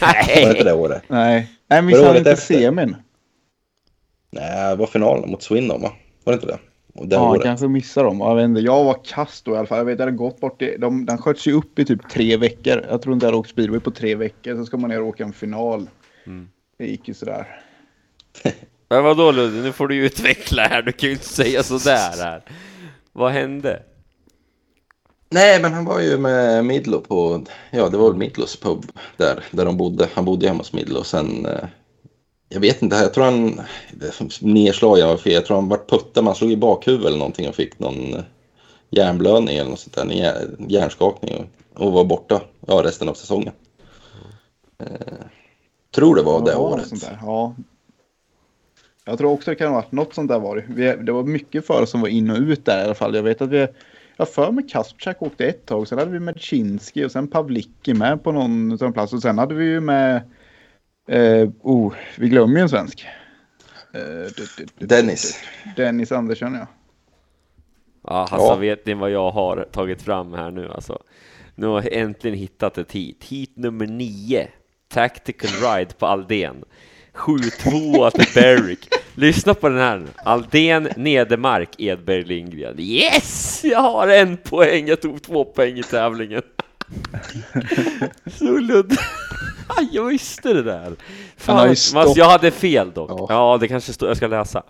Var 0.00 0.08
det 0.12 0.34
Nej! 0.36 0.50
inte 0.50 0.64
det 0.64 0.72
året? 0.72 1.02
Nej, 1.08 1.50
Nej 1.70 1.80
Var 1.80 1.86
missade 1.86 2.02
det 2.04 2.08
han 2.08 2.16
inte 2.16 2.30
efter? 2.32 2.54
semin? 2.54 2.96
Nej, 4.30 4.70
det 4.70 4.76
var 4.76 4.86
finalen 4.86 5.30
mot 5.30 5.42
Swindon 5.42 5.82
va? 5.82 5.92
Var 6.24 6.32
det 6.32 6.34
inte 6.34 6.46
det? 6.46 6.58
Det 7.02 7.14
Ja, 7.16 7.30
året. 7.30 7.42
kanske 7.42 7.68
missade 7.68 8.06
dem. 8.06 8.20
Jag, 8.20 8.34
vet 8.36 8.44
inte, 8.44 8.60
jag 8.60 8.84
var 8.84 8.96
kast 9.04 9.44
då 9.44 9.54
i 9.54 9.56
alla 9.56 9.66
fall. 9.66 9.78
Jag 9.78 9.84
vet, 9.84 9.98
jag 9.98 10.06
hade 10.06 10.16
gått 10.16 10.40
bort 10.40 10.62
i, 10.62 10.76
de, 10.78 11.06
den 11.06 11.18
sköts 11.18 11.46
ju 11.46 11.52
upp 11.52 11.78
i 11.78 11.84
typ 11.84 12.08
tre 12.10 12.36
veckor. 12.36 12.86
Jag 12.90 13.02
tror 13.02 13.12
inte 13.14 13.26
jag 13.26 13.28
hade 13.28 13.38
åkt 13.38 13.50
speedway 13.50 13.80
på 13.80 13.90
tre 13.90 14.14
veckor. 14.14 14.56
Så 14.56 14.66
ska 14.66 14.76
man 14.76 14.90
ner 14.90 15.02
och 15.02 15.08
åka 15.08 15.24
en 15.24 15.32
final. 15.32 15.88
Mm. 16.26 16.48
Det 16.78 16.86
gick 16.86 17.08
ju 17.08 17.14
sådär. 17.14 17.60
Men 18.88 19.04
vadå 19.04 19.32
Ludde, 19.32 19.62
nu 19.62 19.72
får 19.72 19.88
du 19.88 19.94
ju 19.94 20.06
utveckla 20.06 20.62
här, 20.62 20.82
du 20.82 20.92
kan 20.92 21.08
ju 21.08 21.12
inte 21.12 21.28
säga 21.28 21.62
sådär 21.62 22.22
här. 22.22 22.42
Vad 23.12 23.32
hände? 23.32 23.82
Nej, 25.30 25.62
men 25.62 25.72
han 25.72 25.84
var 25.84 26.00
ju 26.00 26.18
med 26.18 26.64
Midlo 26.64 27.00
på, 27.00 27.44
ja 27.70 27.88
det 27.88 27.96
var 27.96 28.08
väl 28.10 28.18
Midlos 28.18 28.56
pub 28.60 28.84
där, 29.16 29.44
där 29.50 29.64
de 29.64 29.76
bodde. 29.76 30.08
Han 30.14 30.24
bodde 30.24 30.46
hemma 30.48 30.58
hos 30.58 30.72
Midlo 30.72 30.98
och 30.98 31.06
sen, 31.06 31.46
eh, 31.46 31.64
jag 32.48 32.60
vet 32.60 32.82
inte, 32.82 32.96
jag 32.96 33.14
tror 33.14 33.24
han, 33.24 33.60
det- 33.92 34.42
nedslag 34.42 34.98
jag 34.98 35.06
var 35.08 35.16
fel, 35.16 35.32
jag 35.32 35.46
tror 35.46 35.56
han 35.56 35.68
vart 35.68 35.90
puttad, 35.90 36.22
man 36.24 36.34
slog 36.34 36.52
i 36.52 36.56
bakhuvudet 36.56 37.06
eller 37.06 37.18
någonting 37.18 37.48
och 37.48 37.54
fick 37.54 37.78
någon 37.78 38.14
eh, 38.14 38.20
hjärnblödning 38.90 39.56
eller 39.56 39.70
något 39.70 39.80
sånt 39.80 39.94
där, 39.94 40.02
en 40.02 40.10
hjär- 40.10 40.56
hjärnskakning 40.68 41.34
och, 41.74 41.86
och 41.86 41.92
var 41.92 42.04
borta, 42.04 42.40
ja 42.66 42.74
resten 42.84 43.08
av 43.08 43.14
säsongen. 43.14 43.52
Eh, 44.78 44.86
tror 45.94 46.16
det 46.16 46.22
var 46.22 46.44
det 46.44 46.50
Ja, 46.52 46.58
något 46.58 46.72
året. 46.92 47.08
Ja. 47.22 47.54
Jag 49.04 49.18
tror 49.18 49.32
också 49.32 49.50
det 49.50 49.54
kan 49.54 49.68
ha 49.68 49.74
varit 49.74 49.92
något 49.92 50.14
sånt 50.14 50.28
där 50.28 50.38
var 50.38 50.56
det. 50.56 50.64
Vi, 50.68 51.04
det 51.04 51.12
var 51.12 51.22
mycket 51.22 51.66
förare 51.66 51.86
som 51.86 52.00
var 52.00 52.08
in 52.08 52.30
och 52.30 52.38
ut 52.38 52.64
där 52.64 52.80
i 52.80 52.84
alla 52.84 52.94
fall. 52.94 53.14
Jag 53.14 53.22
vet 53.22 53.42
att 53.42 53.48
vi, 53.48 53.66
jag 54.16 54.28
för 54.28 54.52
mig 54.52 54.68
Kasprzak 54.68 55.22
åkte 55.22 55.46
ett 55.46 55.66
tag. 55.66 55.88
Sen 55.88 55.98
hade 55.98 56.10
vi 56.10 56.20
Medcinski 56.20 57.04
och 57.04 57.12
sen 57.12 57.28
Pavlicki 57.28 57.94
med 57.94 58.22
på 58.24 58.32
någon 58.32 58.78
sån 58.78 58.92
plats. 58.92 59.12
Och 59.12 59.22
sen 59.22 59.38
hade 59.38 59.54
vi 59.54 59.64
ju 59.64 59.80
med, 59.80 60.22
eh, 61.08 61.48
oh, 61.62 61.92
vi 62.18 62.28
glömmer 62.28 62.56
ju 62.56 62.62
en 62.62 62.68
svensk. 62.68 63.06
Eh, 63.94 64.00
du- 64.00 64.28
du- 64.36 64.46
du- 64.58 64.66
du- 64.78 64.86
Dennis. 64.86 65.40
Dennis 65.76 66.12
Andersson 66.12 66.54
ja. 66.54 66.66
Ja, 68.08 68.10
alltså 68.30 68.36
Ja. 68.36 68.54
vet 68.54 68.86
ni 68.86 68.94
vad 68.94 69.10
jag 69.10 69.30
har 69.30 69.68
tagit 69.72 70.02
fram 70.02 70.32
här 70.32 70.50
nu 70.50 70.68
alltså? 70.72 71.02
Nu 71.54 71.66
har 71.66 71.82
jag 71.82 71.92
äntligen 71.92 72.38
hittat 72.38 72.78
ett 72.78 72.92
hit. 72.92 73.24
Hit 73.24 73.56
nummer 73.56 73.86
nio. 73.86 74.48
Tactical 74.88 75.50
Ride 75.50 75.94
på 75.98 76.06
Aldén. 76.06 76.64
7-2 77.14 78.10
till 78.10 78.26
Berwick. 78.34 78.88
Lyssna 79.14 79.54
på 79.54 79.68
den 79.68 79.78
här 79.78 79.98
nu. 79.98 80.06
Aldén, 80.16 80.88
Nedermark, 80.96 81.80
Edberg, 81.80 82.22
Lindgren. 82.24 82.80
Yes! 82.80 83.60
Jag 83.64 83.80
har 83.82 84.08
en 84.08 84.36
poäng. 84.36 84.86
Jag 84.86 85.00
tog 85.02 85.22
två 85.22 85.44
poäng 85.44 85.78
i 85.78 85.82
tävlingen. 85.82 86.42
Så 88.38 88.58
ludd. 88.58 88.96
Aj, 89.68 89.88
jag 89.92 90.04
visste 90.04 90.52
det 90.52 90.62
där. 90.62 90.96
Fan, 91.36 91.76
stått- 91.76 92.16
jag 92.16 92.28
hade 92.28 92.50
fel 92.50 92.92
dock. 92.92 93.10
Ja. 93.10 93.26
Ja, 93.28 93.58
det 93.60 93.68
kanske 93.68 93.92
står. 93.92 94.08
Jag 94.08 94.16
ska 94.16 94.26
läsa. 94.26 94.62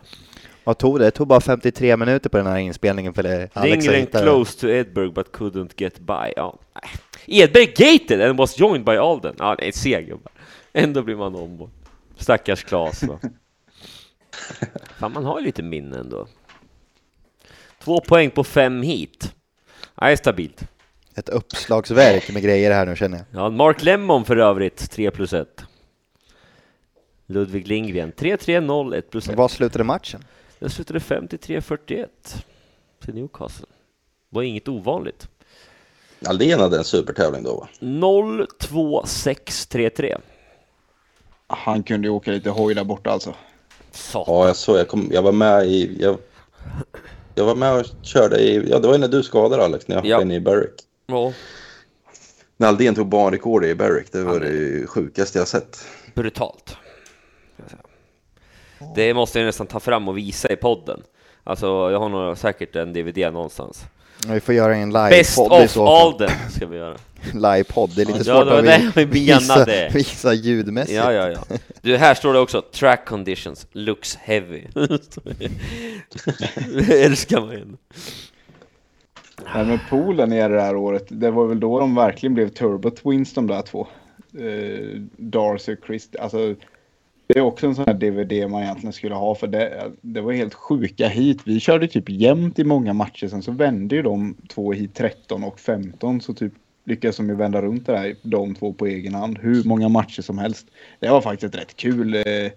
Vad 0.64 0.78
tog 0.78 0.98
det? 0.98 1.04
Det 1.04 1.10
tog 1.10 1.26
bara 1.26 1.40
53 1.40 1.96
minuter 1.96 2.30
på 2.30 2.36
den 2.36 2.46
här 2.46 2.56
inspelningen 2.58 3.14
för 3.14 3.22
det 3.22 3.34
Alex 3.36 3.52
att 3.56 3.64
Lindgren 3.64 3.94
hitta 4.00 4.18
det. 4.18 4.24
close 4.24 4.60
to 4.60 4.68
Edberg 4.68 5.10
but 5.10 5.32
couldn't 5.32 5.70
get 5.76 5.98
by. 5.98 6.32
Ja. 6.36 6.58
nej. 6.74 6.90
Edberg 7.42 7.66
gated 7.66 8.20
and 8.22 8.38
was 8.38 8.58
joined 8.58 8.84
by 8.84 8.96
Alden. 8.96 9.34
Ja, 9.38 9.54
det 9.58 9.68
är 9.68 9.72
seg. 9.72 10.12
Ändå 10.72 11.02
blir 11.02 11.16
man 11.16 11.34
ombord. 11.34 11.70
Stackars 12.16 12.64
Klas 12.64 13.02
va. 13.02 13.18
Fan, 14.98 15.12
man 15.12 15.24
har 15.24 15.38
ju 15.40 15.44
lite 15.46 15.62
minne 15.62 15.98
ändå. 15.98 16.26
Två 17.84 18.00
poäng 18.00 18.30
på 18.30 18.44
fem 18.44 18.82
hit. 18.82 19.34
Nej, 20.00 20.16
stabilt. 20.16 20.62
Ett 21.16 21.28
uppslagsverk 21.28 22.30
med 22.32 22.42
grejer 22.42 22.70
här 22.70 22.86
nu 22.86 22.96
känner 22.96 23.18
jag. 23.18 23.26
Ja, 23.44 23.50
Mark 23.50 23.82
Lemmon 23.82 24.24
för 24.24 24.36
övrigt, 24.36 24.90
3 24.90 25.10
plus 25.10 25.32
1. 25.32 25.62
Ludvig 27.26 27.68
Lindgren, 27.68 28.12
3-3-0, 28.12 28.94
1 28.96 29.10
plus 29.10 29.28
1. 29.28 29.36
Vad 29.36 29.50
slutade 29.50 29.84
matchen? 29.84 30.24
Den 30.58 30.70
slutade 30.70 30.98
53-41 30.98 32.06
till 33.04 33.14
Newcastle. 33.14 33.66
var 34.28 34.42
inget 34.42 34.68
ovanligt. 34.68 35.28
Aldén 36.26 36.60
hade 36.60 36.78
en 36.78 36.84
supertävling 36.84 37.42
då 37.42 37.56
va? 37.56 37.68
0-2-6-3-3. 37.80 40.20
Han 41.46 41.82
kunde 41.82 42.06
ju 42.08 42.12
åka 42.12 42.30
lite 42.30 42.50
hoj 42.50 42.74
där 42.74 42.84
borta 42.84 43.10
alltså. 43.10 43.34
Satan. 43.92 44.34
Ja, 44.34 44.46
jag 44.46 44.56
såg. 44.56 44.76
Jag, 44.78 44.88
kom, 44.88 45.08
jag 45.12 45.22
var 45.22 45.32
med 45.32 45.66
i... 45.66 45.96
Jag, 46.00 46.18
jag 47.34 47.44
var 47.44 47.54
med 47.54 47.72
och 47.80 47.86
körde 48.02 48.38
i... 48.38 48.68
Ja, 48.70 48.78
det 48.78 48.88
var 48.88 48.98
när 48.98 49.08
du 49.08 49.22
skadade 49.22 49.64
Alex, 49.64 49.88
när 49.88 49.96
jag 49.96 50.06
Ja. 50.06 50.16
hoppade 50.16 50.34
in 50.34 50.40
i 50.40 50.44
Berwick. 50.44 50.74
Ja, 51.06 51.32
När 52.56 52.68
Aldén 52.68 52.94
tog 52.94 53.08
banrekord 53.08 53.64
i 53.64 53.74
Berwick, 53.74 54.12
det 54.12 54.22
var 54.22 54.32
Ja, 54.32 54.38
det 54.38 54.48
ju 54.48 54.86
sjukaste 54.86 55.38
jag 55.38 55.48
sett. 55.48 55.86
brutalt. 56.14 56.76
Det 58.94 59.14
måste 59.14 59.38
jag 59.38 59.46
nästan 59.46 59.66
ta 59.66 59.80
fram 59.80 60.08
och 60.08 60.18
visa 60.18 60.52
i 60.52 60.56
podden. 60.56 61.02
Alltså, 61.44 61.66
jag 61.66 61.98
har 62.00 62.08
nog 62.08 62.38
säkert 62.38 62.76
en 62.76 62.92
DVD 62.92 63.18
någonstans. 63.32 63.84
Vi 64.28 64.40
får 64.40 64.54
göra 64.54 64.76
en 64.76 64.92
Best 64.92 65.38
live-podd 65.38 65.62
i 65.62 65.66
of 65.66 65.70
så 65.70 65.86
fall. 65.86 66.06
all 66.06 66.18
them 66.18 66.50
ska 66.50 66.66
vi 66.66 66.76
göra. 66.76 66.96
Live-podd, 67.34 67.90
det 67.96 68.02
är 68.02 68.06
lite 68.06 68.18
Ja, 68.18 68.24
svårt 68.24 68.52
att 68.52 68.64
det 68.64 68.92
vi 68.96 69.04
visa, 69.04 69.64
visa 69.94 70.32
ljudmässigt. 70.32 70.96
Ja, 70.96 71.12
ja, 71.12 71.28
ja. 71.30 71.56
Du, 71.82 71.96
här 71.96 72.14
står 72.14 72.32
det 72.32 72.38
också 72.38 72.62
track 72.62 73.04
conditions 73.08 73.66
looks 73.72 74.16
heavy. 74.16 74.62
Det 76.88 77.04
älskar 77.04 77.40
man 77.40 77.50
ju. 77.52 77.66
Nej, 79.54 79.66
men 79.66 79.78
poolen 79.90 80.32
i 80.32 80.48
det 80.48 80.60
här 80.60 80.76
året, 80.76 81.06
det 81.08 81.30
var 81.30 81.46
väl 81.46 81.60
då 81.60 81.80
de 81.80 81.94
verkligen 81.94 82.34
blev 82.34 82.48
turbo 82.48 82.90
twins 82.90 83.34
de 83.34 83.46
där 83.46 83.62
två. 83.62 83.86
Eh, 84.38 85.00
Darcy 85.16 85.72
och 85.72 85.86
Chris. 85.86 86.08
Alltså, 86.20 86.54
det 87.26 87.38
är 87.38 87.42
också 87.42 87.66
en 87.66 87.74
sån 87.74 87.84
här 87.86 87.94
DVD 87.94 88.50
man 88.50 88.62
egentligen 88.62 88.92
skulle 88.92 89.14
ha 89.14 89.34
för 89.34 89.46
det, 89.46 89.92
det 90.00 90.20
var 90.20 90.32
helt 90.32 90.54
sjuka 90.54 91.08
hit. 91.08 91.40
Vi 91.44 91.60
körde 91.60 91.88
typ 91.88 92.08
jämnt 92.08 92.58
i 92.58 92.64
många 92.64 92.92
matcher. 92.92 93.28
Sen 93.28 93.42
så 93.42 93.52
vände 93.52 93.96
ju 93.96 94.02
de 94.02 94.36
två 94.48 94.72
hit 94.72 94.94
13 94.94 95.44
och 95.44 95.60
15 95.60 96.20
så 96.20 96.34
typ 96.34 96.52
lyckades 96.84 97.16
de 97.16 97.28
ju 97.28 97.34
vända 97.34 97.62
runt 97.62 97.86
det 97.86 97.98
här, 97.98 98.14
de 98.22 98.54
två 98.54 98.72
på 98.72 98.86
egen 98.86 99.14
hand. 99.14 99.38
Hur 99.38 99.64
många 99.64 99.88
matcher 99.88 100.22
som 100.22 100.38
helst. 100.38 100.66
Det 101.00 101.08
var 101.08 101.20
faktiskt 101.20 101.54
rätt 101.54 101.76
kul. 101.76 102.14
Eh, 102.14 102.52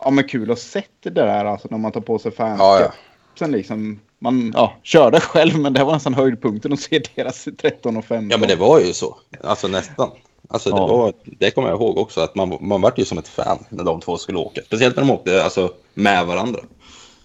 ja 0.00 0.10
men 0.10 0.24
kul 0.24 0.50
att 0.50 0.58
se 0.58 0.82
det 1.00 1.10
där 1.10 1.44
alltså 1.44 1.68
när 1.70 1.78
man 1.78 1.92
tar 1.92 2.00
på 2.00 2.18
sig 2.18 2.32
fans. 2.32 2.58
Ja, 2.58 2.80
ja. 2.80 2.92
Sen 3.38 3.52
liksom, 3.52 4.00
man 4.22 4.52
ja, 4.54 4.72
körde 4.82 5.20
själv 5.20 5.58
men 5.58 5.72
det 5.72 5.84
var 5.84 5.92
nästan 5.92 6.14
höjdpunkten 6.14 6.72
att 6.72 6.80
se 6.80 7.02
deras 7.14 7.48
13 7.58 7.96
och 7.96 8.04
15. 8.04 8.30
Ja, 8.30 8.36
men 8.38 8.48
det 8.48 8.56
var 8.56 8.80
ju 8.80 8.92
så. 8.92 9.16
Alltså 9.44 9.68
nästan. 9.68 10.10
Alltså, 10.48 10.70
det, 10.70 10.76
Ja. 10.76 10.86
var, 10.86 11.12
det 11.24 11.50
kommer 11.50 11.68
jag 11.68 11.76
ihåg 11.80 11.98
också, 11.98 12.20
att 12.20 12.34
man, 12.34 12.58
man 12.60 12.80
vart 12.80 12.98
ju 12.98 13.04
som 13.04 13.18
ett 13.18 13.28
fan 13.28 13.58
när 13.68 13.84
de 13.84 14.00
två 14.00 14.16
skulle 14.16 14.38
åka. 14.38 14.60
Speciellt 14.66 14.96
när 14.96 15.02
de 15.04 15.10
åkte 15.10 15.44
alltså, 15.44 15.70
med 15.94 16.26
varandra. 16.26 16.60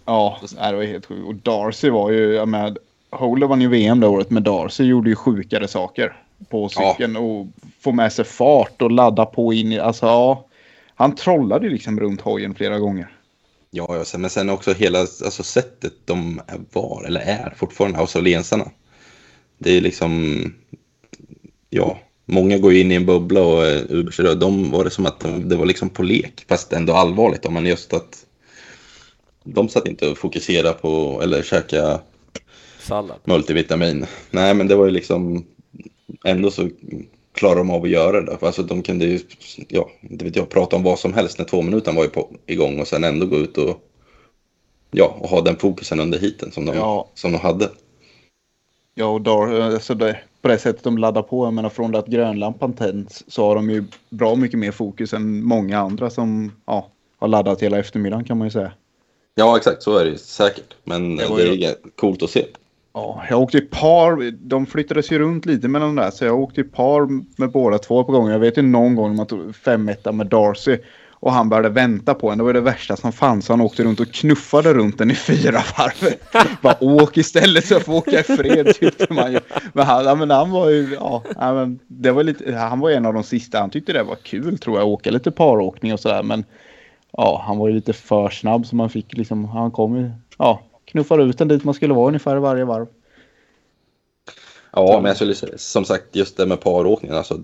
Ja, 0.05 0.37
det 0.51 0.75
var 0.75 0.83
helt 0.83 1.05
sjukt. 1.05 1.27
Och 1.27 1.35
Darcy 1.35 1.89
var 1.89 2.11
ju, 2.11 2.45
menar, 2.45 2.77
Holder 3.09 3.47
vann 3.47 3.61
ju 3.61 3.67
VM 3.67 3.99
det 3.99 4.07
året 4.07 4.29
men 4.29 4.43
Darcy 4.43 4.83
gjorde 4.83 5.09
ju 5.09 5.15
sjukare 5.15 5.67
saker 5.67 6.15
på 6.49 6.69
cykeln 6.69 7.17
och 7.17 7.47
få 7.79 7.91
med 7.91 8.13
sig 8.13 8.25
fart 8.25 8.81
och 8.81 8.91
ladda 8.91 9.25
på 9.25 9.53
in 9.53 9.71
i, 9.71 9.79
alltså 9.79 10.05
ja. 10.05 10.45
Han 10.95 11.15
trollade 11.15 11.65
ju 11.65 11.71
liksom 11.71 11.99
runt 11.99 12.21
hojen 12.21 12.55
flera 12.55 12.79
gånger. 12.79 13.16
Ja, 13.71 14.03
men 14.17 14.29
sen 14.29 14.49
också 14.49 14.73
hela 14.73 14.99
alltså, 14.99 15.43
sättet 15.43 15.93
de 16.05 16.41
var, 16.73 17.03
eller 17.07 17.19
är 17.21 17.53
fortfarande, 17.57 17.99
australiensarna. 17.99 18.71
Det 19.57 19.77
är 19.77 19.81
liksom, 19.81 20.43
ja, 21.69 21.99
många 22.25 22.57
går 22.57 22.73
in 22.73 22.91
i 22.91 22.95
en 22.95 23.05
bubbla 23.05 23.43
och 23.43 23.65
är 23.65 23.91
uberseriösa. 23.91 24.35
De 24.35 24.71
var 24.71 24.83
det 24.83 24.89
som 24.89 25.05
att 25.05 25.19
de, 25.19 25.49
det 25.49 25.55
var 25.55 25.65
liksom 25.65 25.89
på 25.89 26.03
lek, 26.03 26.45
fast 26.47 26.73
ändå 26.73 26.93
allvarligt. 26.93 27.43
då, 27.43 27.49
Men 27.49 27.65
just 27.65 27.93
att 27.93 28.25
de 29.43 29.69
satt 29.69 29.87
inte 29.87 30.09
och 30.09 30.17
fokuserade 30.17 30.73
på, 30.73 31.21
eller 31.23 31.43
käka 31.43 32.01
Sallad. 32.79 33.17
multivitamin. 33.23 34.05
Nej, 34.31 34.53
men 34.53 34.67
det 34.67 34.75
var 34.75 34.85
ju 34.85 34.91
liksom, 34.91 35.45
ändå 36.25 36.51
så 36.51 36.69
klarade 37.37 37.59
de 37.59 37.69
av 37.69 37.83
att 37.83 37.89
göra 37.89 38.21
det. 38.21 38.37
Alltså 38.41 38.63
de 38.63 38.81
kunde 38.81 39.05
ju, 39.05 39.19
ja, 39.67 39.89
inte 40.01 40.25
vet 40.25 40.35
jag, 40.35 40.49
prata 40.49 40.75
om 40.75 40.83
vad 40.83 40.99
som 40.99 41.13
helst 41.13 41.37
när 41.37 41.45
två 41.45 41.61
minuter 41.61 41.93
var 41.93 42.05
på, 42.07 42.29
igång 42.45 42.79
och 42.79 42.87
sen 42.87 43.03
ändå 43.03 43.25
gå 43.25 43.35
ut 43.37 43.57
och, 43.57 43.77
ja, 44.91 45.17
och 45.19 45.29
ha 45.29 45.41
den 45.41 45.55
fokusen 45.55 45.99
under 45.99 46.19
hiten 46.19 46.51
som 46.51 46.65
de, 46.65 46.75
Ja. 46.75 47.09
som 47.13 47.31
de 47.31 47.37
hade. 47.37 47.69
Ja, 48.95 49.05
och 49.05 49.21
Dar, 49.21 49.59
alltså 49.61 49.93
det, 49.95 50.17
på 50.41 50.47
det 50.47 50.57
sättet 50.57 50.83
de 50.83 50.97
laddar 50.97 51.21
på, 51.21 51.45
jag 51.45 51.53
menar 51.53 51.69
från 51.69 51.91
det 51.91 51.99
att 51.99 52.07
grönlampan 52.07 52.73
tänds 52.73 53.23
så 53.27 53.45
har 53.47 53.55
de 53.55 53.69
ju 53.69 53.83
bra 54.09 54.35
mycket 54.35 54.59
mer 54.59 54.71
fokus 54.71 55.13
än 55.13 55.43
många 55.43 55.79
andra 55.79 56.09
som 56.09 56.51
ja, 56.65 56.87
har 57.19 57.27
laddat 57.27 57.61
hela 57.63 57.79
eftermiddagen 57.79 58.23
kan 58.25 58.37
man 58.37 58.47
ju 58.47 58.51
säga. 58.51 58.71
Ja, 59.35 59.57
exakt, 59.57 59.83
så 59.83 59.97
är 59.97 60.05
det 60.05 60.11
ju 60.11 60.17
säkert. 60.17 60.75
Men 60.83 61.15
Det 61.15 61.35
det, 61.37 61.43
ju- 61.43 61.63
är 61.63 61.75
coolt 61.95 62.23
att 62.23 62.29
se. 62.29 62.45
Ja, 62.97 63.23
jag 63.29 63.41
åkte 63.41 63.57
i 63.57 63.61
par, 63.61 64.31
de 64.31 64.65
flyttades 64.65 65.11
ju 65.11 65.19
runt 65.19 65.45
lite 65.45 65.67
mellan 65.67 65.95
de 65.95 66.01
där, 66.03 66.11
så 66.11 66.25
jag 66.25 66.39
åkte 66.39 66.61
i 66.61 66.63
par 66.63 67.07
med 67.41 67.51
båda 67.51 67.77
två 67.77 68.03
på 68.03 68.11
gången. 68.11 68.31
Jag 68.31 68.39
vet 68.39 68.57
ju 68.57 68.61
någon 68.61 68.95
gång 68.95 69.15
man 69.15 69.27
tog 69.27 69.55
fem 69.55 69.91
med 70.11 70.27
Darcy 70.27 70.77
och 71.09 71.33
han 71.33 71.49
började 71.49 71.69
vänta 71.69 72.13
på 72.13 72.29
en. 72.29 72.37
Det 72.37 72.43
var 72.43 72.53
det 72.53 72.61
värsta 72.61 72.95
som 72.95 73.11
fanns. 73.11 73.49
Han 73.49 73.61
åkte 73.61 73.83
runt 73.83 73.99
och 73.99 74.13
knuffade 74.13 74.73
runt 74.73 74.97
den 74.97 75.11
i 75.11 75.15
fyra 75.15 75.61
varv. 75.77 76.13
Bara 76.61 76.83
åk 76.83 77.17
istället 77.17 77.65
så 77.65 77.73
jag 77.73 77.85
får 77.85 77.93
åka 77.93 78.19
i 78.19 78.23
fred 78.23 78.75
tyckte 78.75 79.13
man 79.13 79.31
ju. 79.31 79.39
Men 79.73 79.85
han, 79.85 80.19
men 80.19 80.31
han 80.31 80.51
var 80.51 80.69
ju, 80.69 80.93
ja, 80.99 81.23
men 81.37 81.79
det 81.87 82.11
var 82.11 82.23
lite, 82.23 82.55
han 82.55 82.79
var 82.79 82.89
en 82.89 83.05
av 83.05 83.13
de 83.13 83.23
sista. 83.23 83.59
Han 83.59 83.69
tyckte 83.69 83.93
det 83.93 84.03
var 84.03 84.15
kul 84.15 84.57
tror 84.57 84.77
jag, 84.77 84.83
att 84.83 84.93
åka 84.93 85.11
lite 85.11 85.31
paråkning 85.31 85.93
och 85.93 85.99
sådär. 85.99 86.23
Men 86.23 86.43
ja, 87.11 87.43
han 87.45 87.57
var 87.57 87.67
ju 87.67 87.73
lite 87.73 87.93
för 87.93 88.29
snabb 88.29 88.65
så 88.65 88.75
man 88.75 88.89
fick 88.89 89.17
liksom, 89.17 89.45
han 89.45 89.71
kom 89.71 89.97
ju, 89.97 90.11
ja, 90.37 90.61
knuffade 90.91 91.23
ut 91.23 91.37
den 91.37 91.47
dit 91.47 91.63
man 91.63 91.73
skulle 91.73 91.93
vara 91.93 92.07
ungefär 92.07 92.37
varje 92.37 92.65
varv. 92.65 92.87
Ja, 94.71 94.99
men 95.01 95.05
jag 95.05 95.15
skulle 95.15 95.57
som 95.57 95.85
sagt, 95.85 96.15
just 96.15 96.37
det 96.37 96.45
med 96.45 96.59
paråkningen, 96.61 97.17
alltså, 97.17 97.43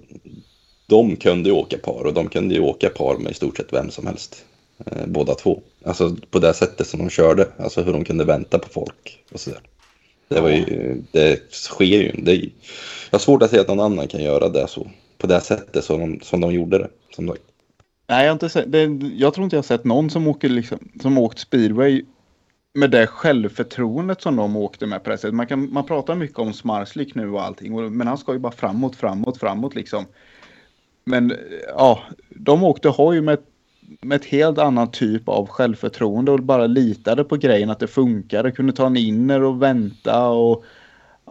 de 0.88 1.16
kunde 1.16 1.50
ju 1.50 1.56
åka 1.56 1.78
par 1.78 2.06
och 2.06 2.14
de 2.14 2.28
kunde 2.28 2.56
ju 2.56 2.62
åka 2.62 2.90
par 2.90 3.18
med 3.18 3.32
i 3.32 3.36
stort 3.36 3.58
sett 3.58 3.74
vem 3.74 3.92
som 3.92 4.08
helst. 4.08 4.46
Eh, 4.86 5.08
båda 5.08 5.36
två. 5.36 5.62
Alltså 5.86 6.16
på 6.32 6.40
det 6.40 6.54
sättet 6.54 6.88
som 6.88 7.00
de 7.00 7.10
körde, 7.10 7.48
alltså 7.58 7.82
hur 7.82 7.94
de 7.94 8.06
kunde 8.06 8.24
vänta 8.24 8.60
på 8.60 8.70
folk 8.70 9.24
och 9.32 9.40
sådär. 9.40 9.60
Det 10.28 10.42
var 10.42 10.50
ju, 10.50 11.02
det 11.12 11.52
sker 11.54 11.86
ju. 11.86 12.12
Det, 12.24 12.32
är- 12.32 12.38
jag 12.42 12.50
har 13.12 13.20
svårt 13.20 13.44
att 13.44 13.50
se 13.50 13.60
att 13.60 13.68
någon 13.68 13.80
annan 13.80 14.08
kan 14.08 14.24
göra 14.24 14.50
det 14.50 14.68
så. 14.68 14.88
På 15.18 15.28
det 15.28 15.42
sättet 15.42 15.84
som 15.86 16.00
de, 16.00 16.20
som 16.22 16.42
de 16.42 16.54
gjorde 16.54 16.78
det. 16.78 16.90
Som 17.16 17.28
sagt. 17.28 17.42
Nej, 18.08 18.24
jag, 18.24 18.30
har 18.30 18.34
inte 18.34 18.50
sett, 18.50 18.72
det, 18.72 18.84
jag 19.18 19.34
tror 19.34 19.44
inte 19.44 19.56
jag 19.56 19.62
har 19.62 19.68
sett 19.68 19.84
någon 19.84 20.10
som, 20.10 20.28
åker 20.28 20.50
liksom, 20.50 20.80
som 21.02 21.18
åkt 21.18 21.40
speedway 21.40 22.06
med 22.74 22.92
det 22.92 23.08
självförtroendet 23.08 24.22
som 24.22 24.36
de 24.36 24.56
åkte 24.56 24.86
med 24.86 25.02
sättet. 25.04 25.34
Man, 25.34 25.48
kan, 25.48 25.74
man 25.74 25.86
pratar 25.86 26.16
mycket 26.16 26.40
om 26.40 26.54
Smarslik 26.54 27.16
nu 27.16 27.30
och 27.32 27.44
allting, 27.44 27.74
och- 27.74 27.92
men 27.92 28.08
han 28.08 28.18
ska 28.18 28.34
ju 28.34 28.40
bara 28.40 28.52
framåt, 28.52 28.96
framåt, 28.96 29.38
framåt 29.38 29.76
liksom. 29.76 30.06
Men 31.06 31.34
ja, 31.68 32.00
de 32.30 32.64
åkte 32.64 32.90
hoj 32.90 33.22
med, 33.22 33.38
med 34.02 34.16
ett 34.16 34.26
helt 34.26 34.58
annat 34.58 34.94
typ 34.94 35.30
av 35.30 35.48
självförtroende 35.48 36.32
och 36.32 36.40
bara 36.40 36.68
litade 36.68 37.24
på 37.24 37.36
grejen 37.36 37.70
att 37.70 37.80
det 37.80 37.88
funkade. 37.88 38.52
Kunde 38.52 38.74
ta 38.74 38.86
en 38.86 38.98
inner 38.98 39.44
och 39.44 39.62
vänta 39.62 40.28
och 40.30 40.64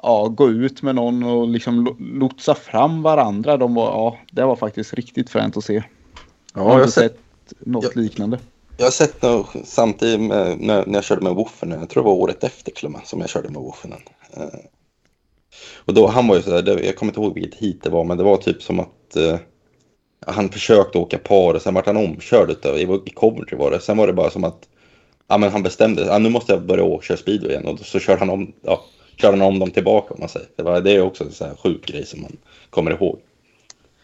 ja, 0.02 0.28
gå 0.28 0.48
ut 0.50 0.82
med 0.82 0.94
någon 0.94 1.22
och 1.22 1.48
liksom 1.48 1.84
lo- 1.84 1.96
lotsa 1.98 2.54
fram 2.54 3.02
varandra. 3.02 3.56
De 3.56 3.74
var, 3.74 3.84
ja, 3.84 4.18
det 4.32 4.44
var 4.44 4.56
faktiskt 4.56 4.94
riktigt 4.94 5.30
fränt 5.30 5.56
att 5.56 5.64
se. 5.64 5.74
Ja, 5.74 5.82
jag 6.54 6.62
har 6.62 6.78
inte 6.78 6.92
sett 6.92 7.18
något 7.58 7.84
Ja. 7.94 8.00
liknande. 8.02 8.38
Jag 8.76 8.86
har 8.86 8.90
sett 8.90 9.22
något 9.22 9.46
samtidigt 9.64 10.20
med, 10.20 10.60
när, 10.60 10.86
när 10.86 10.94
jag 10.94 11.04
körde 11.04 11.20
med 11.22 11.34
Woffen, 11.34 11.70
jag 11.70 11.88
tror 11.90 12.02
det 12.02 12.06
var 12.08 12.14
året 12.16 12.44
efter 12.44 12.72
till 12.72 12.86
och 12.86 12.92
med 12.92 13.00
som 13.06 13.20
jag 13.20 13.28
körde 13.30 13.48
med 13.48 13.62
Woffen. 13.62 13.92
Eh, 14.36 14.44
och 15.84 15.94
då, 15.94 16.06
han 16.06 16.26
var 16.28 16.36
ju 16.36 16.42
sådär, 16.42 16.62
det- 16.62 16.86
jag 16.86 16.96
kommer 16.96 17.10
inte 17.12 17.20
ihåg 17.20 17.34
vilket 17.34 17.54
hit 17.60 17.82
det 17.82 17.90
var, 17.90 18.04
men 18.04 18.18
det 18.18 18.24
var 18.24 18.36
typ 18.36 18.62
som 18.62 18.80
att 18.80 19.16
eh, 19.16 19.36
han 20.26 20.48
försökte 20.48 20.98
åka 20.98 21.18
par 21.18 21.54
och 21.54 21.62
sen 21.62 21.74
vart 21.74 21.86
han 21.86 21.96
omkörd 21.96 22.50
utav, 22.50 22.76
i 22.78 22.82
i 23.06 23.10
Coventry 23.10 23.56
var 23.56 23.70
det. 23.70 23.80
Sen 23.80 23.96
var 23.96 24.06
det 24.06 24.12
bara 24.12 24.30
som 24.30 24.44
att, 24.44 24.68
ja 25.28 25.38
men 25.38 25.50
han 25.50 25.62
bestämde, 25.62 26.04
ja, 26.06 26.18
nu 26.18 26.28
måste 26.30 26.52
jag 26.52 26.62
börja 26.62 26.84
åka, 26.84 27.04
köra 27.04 27.18
speedway 27.18 27.50
igen 27.50 27.66
och 27.66 27.78
så 27.78 27.98
körde 27.98 28.18
han 28.18 28.30
om, 28.30 28.52
ja, 28.62 28.80
körde 29.16 29.36
han 29.36 29.46
om 29.48 29.58
dem 29.58 29.70
tillbaka 29.70 30.14
om 30.14 30.20
man 30.20 30.28
säger. 30.28 30.48
Det, 30.56 30.62
var, 30.62 30.80
det 30.80 30.92
är 30.92 31.02
också 31.02 31.24
en 31.24 31.32
sån 31.32 31.48
här 31.48 31.56
sjuk 31.56 31.86
grej 31.86 32.06
som 32.06 32.22
man 32.22 32.36
kommer 32.70 32.90
ihåg. 32.90 33.18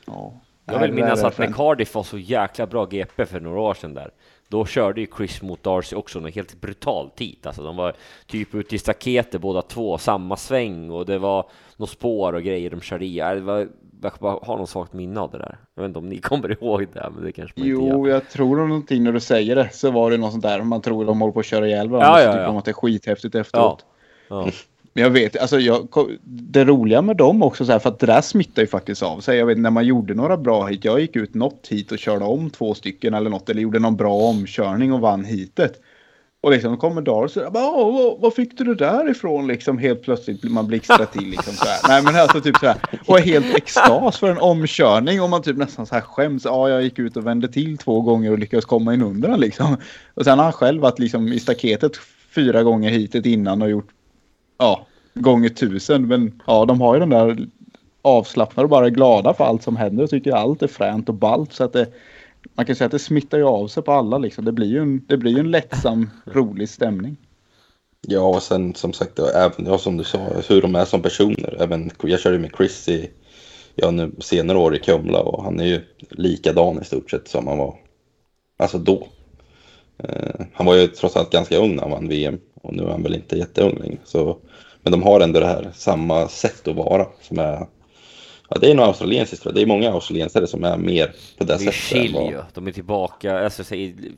Ja. 0.07 0.33
Jag 0.67 0.79
vill 0.79 0.93
minnas 0.93 1.25
att 1.25 1.39
när 1.39 1.53
Cardiff 1.53 1.95
var 1.95 2.03
så 2.03 2.19
jäkla 2.19 2.67
bra 2.67 2.85
GP 2.87 3.27
för 3.27 3.41
några 3.41 3.61
år 3.61 3.75
sedan 3.75 3.95
där, 3.95 4.11
då 4.49 4.67
körde 4.67 5.01
ju 5.01 5.07
Chris 5.17 5.43
mot 5.43 5.63
Darcy 5.63 5.97
också 5.97 6.21
något 6.21 6.35
helt 6.35 6.61
brutalt 6.61 7.21
hit. 7.21 7.47
Alltså 7.47 7.63
de 7.63 7.77
var 7.77 7.95
typ 8.27 8.55
ute 8.55 8.75
i 8.75 8.79
staketet 8.79 9.41
båda 9.41 9.63
två, 9.63 9.99
samma 9.99 10.37
sväng 10.37 10.91
och 10.91 11.07
det 11.07 11.19
var 11.19 11.51
något 11.77 11.91
spår 11.91 12.33
och 12.33 12.43
grejer 12.43 12.71
de 12.71 12.81
körde 12.81 13.05
i. 13.05 13.17
Ja, 13.17 13.35
Det 13.35 13.41
var, 13.41 13.69
jag 14.03 14.13
bara 14.21 14.39
har 14.43 14.57
någon 14.57 14.67
svagt 14.67 14.93
minne 14.93 15.21
av 15.21 15.31
det 15.31 15.39
där. 15.39 15.59
Jag 15.75 15.83
vet 15.83 15.89
inte 15.89 15.99
om 15.99 16.09
ni 16.09 16.19
kommer 16.21 16.53
ihåg 16.53 16.87
det, 16.93 17.11
men 17.15 17.25
det 17.25 17.33
kanske 17.33 17.61
man 17.61 17.69
inte. 17.69 17.85
Jo, 17.85 18.09
jag 18.09 18.31
tror 18.31 18.57
någonting 18.57 19.05
när 19.05 19.13
du 19.13 19.21
säger 19.21 19.57
det 19.57 19.69
så 19.73 19.91
var 19.91 20.11
det 20.11 20.17
något 20.17 20.33
sånt 20.33 20.45
där. 20.45 20.63
Man 20.63 20.83
tror 20.83 21.05
de 21.05 21.21
håller 21.21 21.33
på 21.33 21.41
att 21.41 21.47
köra 21.47 21.67
ihjäl 21.69 21.89
varandra. 21.89 22.21
Ja, 22.21 22.25
så 22.25 22.29
ja, 22.29 22.33
tycker 22.33 22.43
ja. 22.43 22.47
de 22.47 22.57
att 22.57 22.65
det 22.65 22.71
är 22.71 22.73
skithäftigt 22.73 23.35
efteråt. 23.35 23.87
Ja. 24.29 24.51
Men 24.93 25.05
jag 25.05 25.11
vet, 25.11 25.37
alltså 25.37 25.59
jag, 25.59 25.89
det 26.25 26.65
roliga 26.65 27.03
med 27.03 27.17
dem 27.17 27.43
också 27.43 27.65
så 27.65 27.73
här, 27.73 27.79
för 27.79 27.89
att 27.89 27.99
det 27.99 28.07
där 28.07 28.21
smittar 28.21 28.63
ju 28.63 28.69
faktiskt 28.69 29.03
av 29.03 29.21
sig. 29.21 29.39
Jag 29.39 29.47
vet 29.47 29.59
när 29.59 29.71
man 29.71 29.87
gjorde 29.87 30.15
några 30.15 30.37
bra 30.37 30.67
hit, 30.67 30.85
jag 30.85 31.01
gick 31.01 31.17
ut 31.17 31.35
något 31.35 31.67
hit 31.69 31.93
och 31.93 31.99
körde 31.99 32.25
om 32.25 32.51
två 32.51 32.75
stycken 32.75 33.15
eller 33.15 33.31
något, 33.31 33.49
eller 33.49 33.63
gjorde 33.63 33.79
någon 33.79 33.97
bra 33.97 34.15
omkörning 34.15 34.93
och 34.93 35.01
vann 35.01 35.25
hitet. 35.25 35.81
Och 36.41 36.51
liksom 36.51 36.77
kommer 36.77 37.03
Darcy 37.03 37.41
och 37.41 37.53
bara, 37.53 38.17
vad, 38.21 38.35
fick 38.35 38.59
du 38.59 38.65
det 38.65 38.75
där 38.75 39.11
ifrån? 39.11 39.47
Liksom 39.47 39.79
helt 39.79 40.03
plötsligt 40.03 40.41
blir 40.41 40.51
man 40.51 40.67
blixtrar 40.67 41.07
till 41.07 41.31
liksom 41.31 41.53
så 41.53 41.65
här. 41.65 41.81
Nej 41.89 42.03
men 42.03 42.23
alltså 42.23 42.41
typ 42.41 42.57
så 42.57 42.67
här. 42.67 42.77
Och 43.07 43.19
är 43.19 43.23
helt 43.23 43.57
extas 43.57 44.19
för 44.19 44.31
en 44.31 44.39
omkörning 44.39 45.23
och 45.23 45.31
man 45.31 45.43
typ 45.43 45.57
nästan 45.57 45.87
så 45.87 45.95
här 45.95 46.03
skäms. 46.03 46.45
Ja, 46.45 46.69
jag 46.69 46.83
gick 46.83 46.99
ut 46.99 47.17
och 47.17 47.27
vände 47.27 47.49
till 47.49 47.79
två 47.79 48.01
gånger 48.01 48.33
och 48.33 48.39
lyckades 48.39 48.65
komma 48.65 48.95
in 48.95 49.03
under 49.03 49.29
den 49.29 49.41
liksom. 49.41 49.77
Och 50.15 50.25
sen 50.25 50.39
har 50.39 50.45
han 50.45 50.53
själv 50.53 50.83
varit 50.83 50.99
liksom 50.99 51.33
i 51.33 51.41
staketet 51.41 51.93
fyra 52.35 52.63
gånger 52.63 52.91
hitet 52.91 53.27
innan 53.27 53.63
och 53.63 53.71
gjort, 53.71 53.89
ja, 54.59 54.87
gånger 55.15 55.49
tusen. 55.49 56.09
Men 56.09 56.43
ja, 56.47 56.65
de 56.65 56.81
har 56.81 56.95
ju 56.95 57.01
den 57.01 57.11
där 57.11 57.49
avslappnade 58.03 58.65
och 58.65 58.71
bara 58.71 58.87
är 58.87 58.91
glada 58.91 59.35
för 59.35 59.45
allt 59.45 59.63
som 59.63 59.77
händer 59.77 60.05
och 60.05 60.11
tycker 60.11 60.33
allt 60.33 60.63
är 60.63 60.67
fränt 60.67 61.09
och 61.09 61.15
ballt. 61.15 61.53
Så 61.53 61.65
att 61.65 61.73
det, 61.73 61.87
man 62.55 62.67
kan 62.67 62.77
säga 62.77 62.87
att 62.87 62.93
det 62.93 62.99
smittar 62.99 63.39
ju 63.39 63.45
av 63.45 63.69
sig 63.69 63.83
på 63.83 63.93
alla 63.93 64.19
liksom. 64.19 64.45
Det 64.45 64.53
blir 64.53 64.69
ju 64.69 64.79
en, 64.79 65.05
det 65.07 65.17
blir 65.17 65.33
ju 65.33 65.41
en 65.41 65.51
lättsam, 65.51 66.11
rolig 66.25 66.69
stämning. 66.69 67.17
Ja, 68.01 68.21
och 68.21 68.43
sen 68.43 68.75
som 68.75 68.93
sagt, 68.93 69.19
även 69.19 69.67
ja, 69.67 69.79
som 69.79 69.97
du 69.97 70.05
sa, 70.05 70.19
hur 70.49 70.63
de 70.63 70.75
är 70.75 70.85
som 70.85 71.03
personer. 71.03 71.57
Även, 71.61 71.91
jag 72.03 72.21
körde 72.21 72.39
med 72.39 72.51
Chris 72.57 72.89
i 72.89 73.11
ja, 73.75 73.91
nu, 73.91 74.13
senare 74.19 74.59
år 74.59 74.77
i 74.77 74.79
Kumla 74.79 75.21
och 75.21 75.45
han 75.45 75.61
är 75.61 75.65
ju 75.65 75.81
likadan 76.11 76.83
i 76.83 76.85
stort 76.85 77.11
sett 77.11 77.29
som 77.29 77.47
han 77.47 77.59
var 77.59 77.75
alltså 78.59 78.79
då. 78.79 79.09
Eh, 79.99 80.47
han 80.53 80.67
var 80.67 80.75
ju 80.75 80.87
trots 80.87 81.17
allt 81.17 81.31
ganska 81.31 81.57
ung 81.57 81.75
när 81.75 81.83
han 81.83 81.91
vann 81.91 82.09
VM 82.09 82.41
och 82.63 82.75
nu 82.75 82.83
är 82.83 82.89
han 82.89 83.03
väl 83.03 83.15
inte 83.15 83.37
jätteung 83.39 83.79
längre. 83.79 83.99
Så, 84.05 84.39
men 84.83 84.93
de 84.93 85.03
har 85.03 85.21
ändå 85.21 85.41
det 85.41 85.47
här 85.47 85.71
samma 85.75 86.29
sätt 86.29 86.69
att 86.69 86.77
vara 86.77 87.07
som 87.23 87.39
är 87.39 87.67
Ja, 88.51 88.57
det 88.61 88.71
är 88.71 88.75
nog 88.75 88.85
australiensiskt 88.87 89.43
tror 89.43 89.51
jag. 89.53 89.57
Det 89.57 89.63
är 89.63 89.67
många 89.67 89.91
australiensare 89.93 90.47
som 90.47 90.65
är 90.65 90.77
mer 90.77 91.07
på 91.39 91.45
det 91.45 91.47
Det 91.47 91.53
är 91.53 91.59
sättet. 91.59 91.75
chill 91.75 92.17
än 92.17 92.23
vad- 92.23 92.33
ju. 92.33 92.41
De 92.55 92.67
är 92.69 92.73
tillbaka, 92.73 93.39
alltså, 93.45 93.65
säg- 93.65 94.13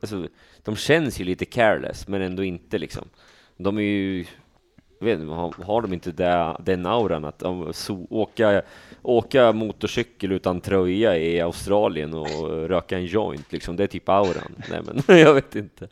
alltså, 0.00 0.26
de 0.62 0.76
känns 0.76 1.20
ju 1.20 1.24
lite 1.24 1.44
careless, 1.44 2.08
men 2.08 2.22
ändå 2.22 2.44
inte 2.44 2.78
liksom. 2.78 3.08
De 3.56 3.78
är 3.78 3.82
ju, 3.82 4.24
jag 5.00 5.06
vet 5.06 5.20
inte, 5.20 5.32
har, 5.32 5.54
har 5.64 5.82
de 5.82 5.92
inte 5.92 6.12
det, 6.12 6.56
den 6.64 6.86
auran 6.86 7.24
att 7.24 7.38
de, 7.38 7.72
so, 7.72 8.06
åka, 8.10 8.62
åka 9.02 9.52
motorcykel 9.52 10.32
utan 10.32 10.60
tröja 10.60 11.18
i 11.18 11.40
Australien 11.40 12.14
och 12.14 12.68
röka 12.68 12.96
en 12.96 13.04
joint 13.06 13.52
liksom, 13.52 13.76
det 13.76 13.82
är 13.82 13.86
typ 13.86 14.08
auran. 14.08 14.62
Nej 14.70 14.80
men, 14.84 15.18
jag 15.18 15.34
vet 15.34 15.54
inte. 15.56 15.88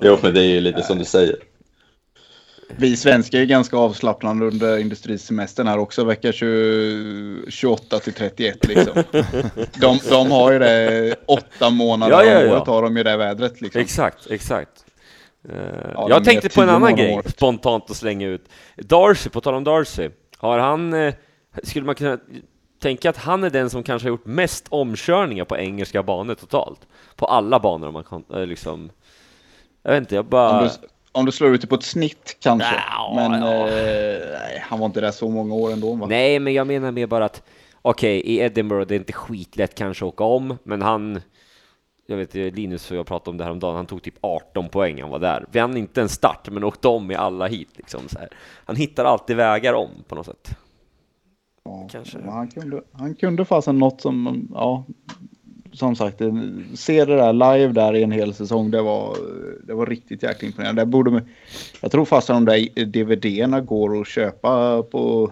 Jo, 0.00 0.18
men 0.22 0.34
det 0.34 0.40
är 0.40 0.48
ju 0.48 0.60
lite 0.60 0.82
som 0.82 0.98
du 0.98 1.04
säger. 1.04 1.36
Vi 2.76 2.96
svenskar 2.96 3.38
är 3.38 3.44
ganska 3.44 3.76
avslappnande 3.76 4.46
under 4.46 4.78
industrisemestern 4.78 5.66
här 5.66 5.78
också, 5.78 6.04
vecka 6.04 6.32
20, 6.32 7.50
28 7.50 7.98
till 7.98 8.12
31 8.12 8.66
liksom. 8.66 8.94
de, 9.80 9.98
de 10.10 10.30
har 10.30 10.52
ju 10.52 10.58
det 10.58 11.14
åtta 11.26 11.70
månader 11.70 12.12
Ja, 12.12 12.24
ja, 12.24 12.42
ja. 12.42 12.52
året 12.52 12.66
har 12.66 12.82
de 12.82 12.96
ju 12.96 13.02
det 13.02 13.16
vädret 13.16 13.60
liksom. 13.60 13.80
Exakt, 13.80 14.30
exakt. 14.30 14.84
Eh, 15.48 15.54
Ja, 15.94 16.06
jag 16.10 16.24
tänkte 16.24 16.48
på 16.48 16.62
en 16.62 16.68
annan 16.68 16.96
grej, 16.96 17.14
året. 17.14 17.30
spontant 17.30 17.90
att 17.90 17.96
slänga 17.96 18.28
ut. 18.28 18.44
Darcy, 18.76 19.30
på 19.30 19.40
tal 19.40 19.54
om 19.54 19.64
Darcy, 19.64 20.08
har 20.38 20.58
han, 20.58 20.92
eh, 20.92 21.14
skulle 21.62 21.86
man 21.86 21.94
kunna 21.94 22.18
tänka 22.78 23.10
att 23.10 23.16
han 23.16 23.44
är 23.44 23.50
den 23.50 23.70
som 23.70 23.82
kanske 23.82 24.06
har 24.06 24.10
gjort 24.10 24.26
mest 24.26 24.66
omkörningar 24.68 25.44
på 25.44 25.56
engelska 25.56 26.02
banor 26.02 26.34
totalt? 26.34 26.86
På 27.16 27.26
alla 27.26 27.60
banor 27.60 27.88
om 27.88 27.94
man 27.94 28.04
kan, 28.04 28.24
eh, 28.34 28.46
liksom. 28.46 28.90
Jag 29.82 29.90
vet 29.90 30.00
inte, 30.00 30.14
jag 30.14 30.24
bara... 30.24 30.60
Om 30.60 30.64
du, 30.64 30.88
om 31.12 31.26
du 31.26 31.32
slår 31.32 31.54
ut 31.54 31.60
det 31.60 31.66
på 31.66 31.74
ett 31.74 31.82
snitt 31.82 32.36
kanske. 32.40 32.74
Ja, 32.88 33.12
men 33.16 33.42
ja. 33.42 33.68
eh, 33.68 34.60
han 34.62 34.78
var 34.78 34.86
inte 34.86 35.00
där 35.00 35.10
så 35.10 35.28
många 35.28 35.54
år 35.54 35.72
ändå 35.72 35.94
va? 35.94 36.06
Nej, 36.06 36.38
men 36.38 36.54
jag 36.54 36.66
menar 36.66 36.92
mer 36.92 37.06
bara 37.06 37.24
att 37.24 37.42
okej, 37.82 38.20
i 38.20 38.38
Edinburgh, 38.38 38.88
det 38.88 38.94
är 38.94 38.98
inte 38.98 39.12
skitlätt 39.12 39.74
kanske 39.74 40.04
att 40.04 40.08
åka 40.08 40.24
om, 40.24 40.58
men 40.62 40.82
han 40.82 41.20
jag 42.10 42.16
vet 42.16 42.34
Linus 42.34 42.90
och 42.90 42.96
jag 42.96 43.06
pratade 43.06 43.30
om 43.30 43.36
det 43.36 43.44
här 43.44 43.50
om 43.50 43.60
dagen. 43.60 43.76
han 43.76 43.86
tog 43.86 44.02
typ 44.02 44.14
18 44.20 44.68
poäng 44.68 45.00
han 45.00 45.10
var 45.10 45.18
där. 45.18 45.46
Vi 45.52 45.58
hann 45.58 45.76
inte 45.76 46.00
en 46.00 46.08
start, 46.08 46.48
men 46.50 46.64
åkte 46.64 46.88
om 46.88 47.10
i 47.10 47.14
alla 47.14 47.46
hit 47.46 47.68
liksom 47.74 48.08
så 48.08 48.18
här. 48.18 48.28
Han 48.64 48.76
hittar 48.76 49.04
alltid 49.04 49.36
vägar 49.36 49.74
om 49.74 49.90
på 50.08 50.14
något 50.14 50.26
sätt. 50.26 50.56
Ja, 51.70 51.88
kanske. 51.92 52.18
men 52.18 52.28
Han 52.32 52.48
kunde, 52.48 52.80
han 52.92 53.14
kunde 53.14 53.44
fasen 53.44 53.78
något 53.78 54.00
som, 54.00 54.48
ja, 54.54 54.84
som 55.72 55.96
sagt, 55.96 56.18
det- 56.18 56.52
se 56.74 57.04
det 57.04 57.16
där 57.16 57.32
live 57.32 57.72
där 57.72 57.96
i 57.96 58.02
en 58.02 58.12
hel 58.12 58.34
säsong, 58.34 58.70
det 58.70 58.82
var, 58.82 59.16
det 59.66 59.74
var 59.74 59.86
riktigt 59.86 60.22
jäkla 60.22 60.46
imponerande. 60.46 60.82
Det 60.82 60.86
borde, 60.86 61.10
man- 61.10 61.28
jag 61.80 61.92
tror 61.92 62.04
fasen 62.04 62.44
de 62.44 62.44
där 62.44 62.84
DVD-erna 62.84 63.60
går 63.60 64.00
att 64.00 64.06
köpa 64.08 64.82
på, 64.82 65.30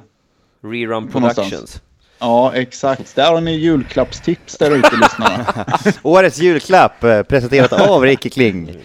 Rerun 0.60 0.88
någonstans. 0.88 1.36
Productions. 1.36 1.82
ja 2.20 2.52
exakt, 2.54 3.16
där 3.16 3.32
har 3.32 3.40
ni 3.40 3.52
julklappstips 3.56 4.58
där 4.58 4.70
ute 4.76 4.90
lyssnarna. 5.02 5.66
Årets 6.02 6.38
julklapp 6.38 7.04
eh, 7.04 7.22
presenterat 7.22 7.72
av 7.72 8.02
Ricky 8.02 8.30
Kling. 8.30 8.76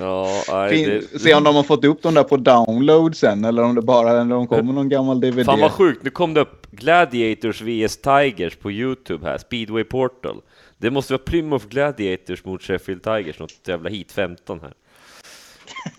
Ja, 0.00 0.42
nej, 0.48 0.70
Fin, 0.70 0.88
det, 1.12 1.18
se 1.18 1.34
om 1.34 1.44
de 1.44 1.56
har 1.56 1.62
fått 1.62 1.84
upp 1.84 2.02
dem 2.02 2.14
där 2.14 2.22
på 2.22 2.36
download 2.36 3.16
sen 3.16 3.44
eller 3.44 3.62
om 3.62 3.74
det 3.74 3.82
bara 3.82 4.10
eller 4.10 4.20
om 4.20 4.28
de 4.28 4.46
kommer 4.46 4.72
någon 4.72 4.88
gammal 4.88 5.20
DVD. 5.20 5.44
Fan 5.44 5.60
vad 5.60 5.72
sjukt, 5.72 6.04
nu 6.04 6.10
kom 6.10 6.34
det 6.34 6.40
upp 6.40 6.66
Gladiators 6.70 7.62
vs 7.62 7.96
Tigers 7.96 8.56
på 8.56 8.70
Youtube 8.70 9.26
här, 9.26 9.38
Speedway 9.38 9.84
Portal. 9.84 10.40
Det 10.78 10.90
måste 10.90 11.12
vara 11.12 11.22
Plymouth 11.22 11.66
Gladiators 11.66 12.44
mot 12.44 12.62
Sheffield 12.62 13.02
Tigers, 13.02 13.38
något 13.38 13.68
jävla 13.68 13.90
hit 13.90 14.12
15 14.12 14.60
här. 14.60 14.72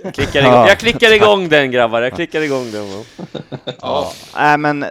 Jag 0.03 0.14
klickar 0.14 0.41
igång, 0.41 0.68
jag 0.68 0.80
klickar 0.80 1.14
igång 1.14 1.49
den 1.49 1.72
grabbar, 1.72 2.02
jag 2.02 2.14
klickar 2.14 2.41
igång 2.41 2.72
den. 2.72 2.88
Ja. 3.82 4.11
Nej 4.36 4.57
men 4.57 4.86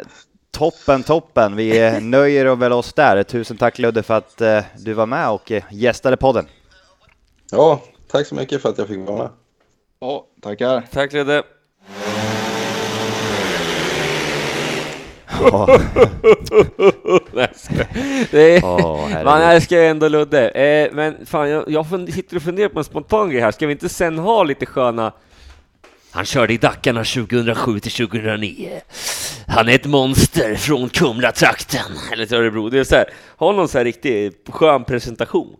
toppen, 0.50 1.02
toppen. 1.02 1.56
Vi 1.56 1.86
eh, 1.86 2.00
nöjer 2.00 2.46
oss 2.46 2.58
väl 2.58 2.72
oss 2.72 2.92
där. 2.92 3.22
Tusen 3.22 3.56
tack 3.56 3.78
Ludde 3.78 4.02
för 4.02 4.14
att 4.14 4.40
eh, 4.40 4.60
du 4.78 4.92
var 4.92 5.06
med 5.06 5.30
och 5.30 5.52
eh, 5.52 5.62
gästade 5.70 6.16
podden. 6.16 6.46
Ja, 7.50 7.82
tack 8.10 8.26
så 8.26 8.34
mycket 8.34 8.62
för 8.62 8.68
att 8.68 8.78
jag 8.78 8.88
fick 8.88 8.98
vara 9.08 9.18
med. 9.18 9.28
Ja, 10.00 10.26
tackar. 10.42 10.82
Tack 10.92 11.12
Ludde. 11.12 11.42
Det 18.30 18.56
är, 18.56 18.64
Åh, 18.64 19.06
herregud. 19.08 19.24
Man 19.24 19.42
älskar 19.42 19.76
ju 19.76 19.86
ändå 19.86 20.08
Ludde. 20.08 20.48
Eh, 20.48 20.92
men 20.92 21.26
fan, 21.26 21.50
jag, 21.50 21.64
jag 21.70 21.86
fund- 21.86 22.14
sitter 22.14 22.36
och 22.36 22.42
funderar 22.42 22.68
på 22.68 22.78
en 22.78 22.84
spontan 22.84 23.30
grej 23.30 23.40
här. 23.40 23.50
Ska 23.50 23.66
vi 23.66 23.72
inte 23.72 23.88
sen 23.88 24.18
ha 24.18 24.42
lite 24.42 24.66
sköna... 24.66 25.12
Han 26.12 26.24
körde 26.24 26.52
i 26.52 26.56
Dackarna 26.56 27.04
2007 27.04 27.80
till 27.80 27.92
2009. 27.92 28.70
Han 29.46 29.68
är 29.68 29.74
ett 29.74 29.86
monster 29.86 30.54
från 30.54 30.88
Kumla-trakten. 30.88 31.92
Eller 32.12 32.26
till 32.26 32.36
Örebro. 32.36 32.68
Det 32.68 32.78
är 32.78 32.84
så 32.84 32.94
här, 32.94 33.04
ha 33.36 33.52
någon 33.52 33.68
så 33.68 33.78
här 33.78 33.84
riktig 33.84 34.32
skön 34.48 34.84
presentation. 34.84 35.56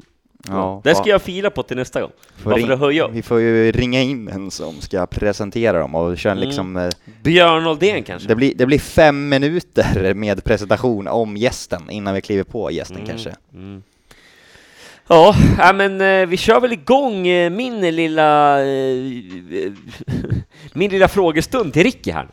Ja, 0.49 0.81
det 0.85 0.95
ska 0.95 1.09
ja. 1.09 1.15
jag 1.15 1.23
fila 1.23 1.51
på 1.51 1.62
till 1.62 1.77
nästa 1.77 2.01
gång. 2.01 2.11
Får 2.37 2.51
Bara 2.51 2.55
för 2.61 2.62
ring- 2.67 2.73
att 2.73 2.79
höja 2.79 3.05
upp. 3.05 3.11
Vi 3.15 3.23
får 3.23 3.41
ju 3.41 3.73
ringa 3.73 4.03
in 4.03 4.29
en 4.29 4.51
som 4.51 4.81
ska 4.81 5.07
presentera 5.07 5.79
dem 5.79 5.95
och 5.95 6.19
köra 6.19 6.33
Mm. 6.33 6.45
liksom, 6.49 6.77
eh, 6.77 6.91
Björn 7.23 7.67
Oldén 7.67 8.03
kanske? 8.03 8.29
det, 8.29 8.35
blir, 8.37 8.55
det 8.55 8.67
blir 8.67 8.79
fem 8.79 9.29
minuter 9.29 10.15
med 10.15 10.45
presentation 10.45 11.09
om 11.09 11.37
gästen 11.37 11.91
innan 11.91 12.15
vi 12.15 12.21
kliver 12.21 12.45
på 12.45 12.71
gästen 12.71 12.97
Mm. 12.97 13.09
kanske. 13.09 13.35
Mm. 13.55 13.83
Ja, 15.09 15.35
men 15.75 16.01
eh, 16.01 16.27
vi 16.27 16.37
kör 16.37 16.61
väl 16.61 16.73
igång 16.73 17.27
eh, 17.27 17.51
min 17.51 17.81
lilla 17.81 18.61
eh, 18.61 18.97
min 20.73 20.91
lilla 20.91 21.09
frågestund 21.09 21.73
till 21.73 21.83
Ricky 21.83 22.11
här. 22.12 22.29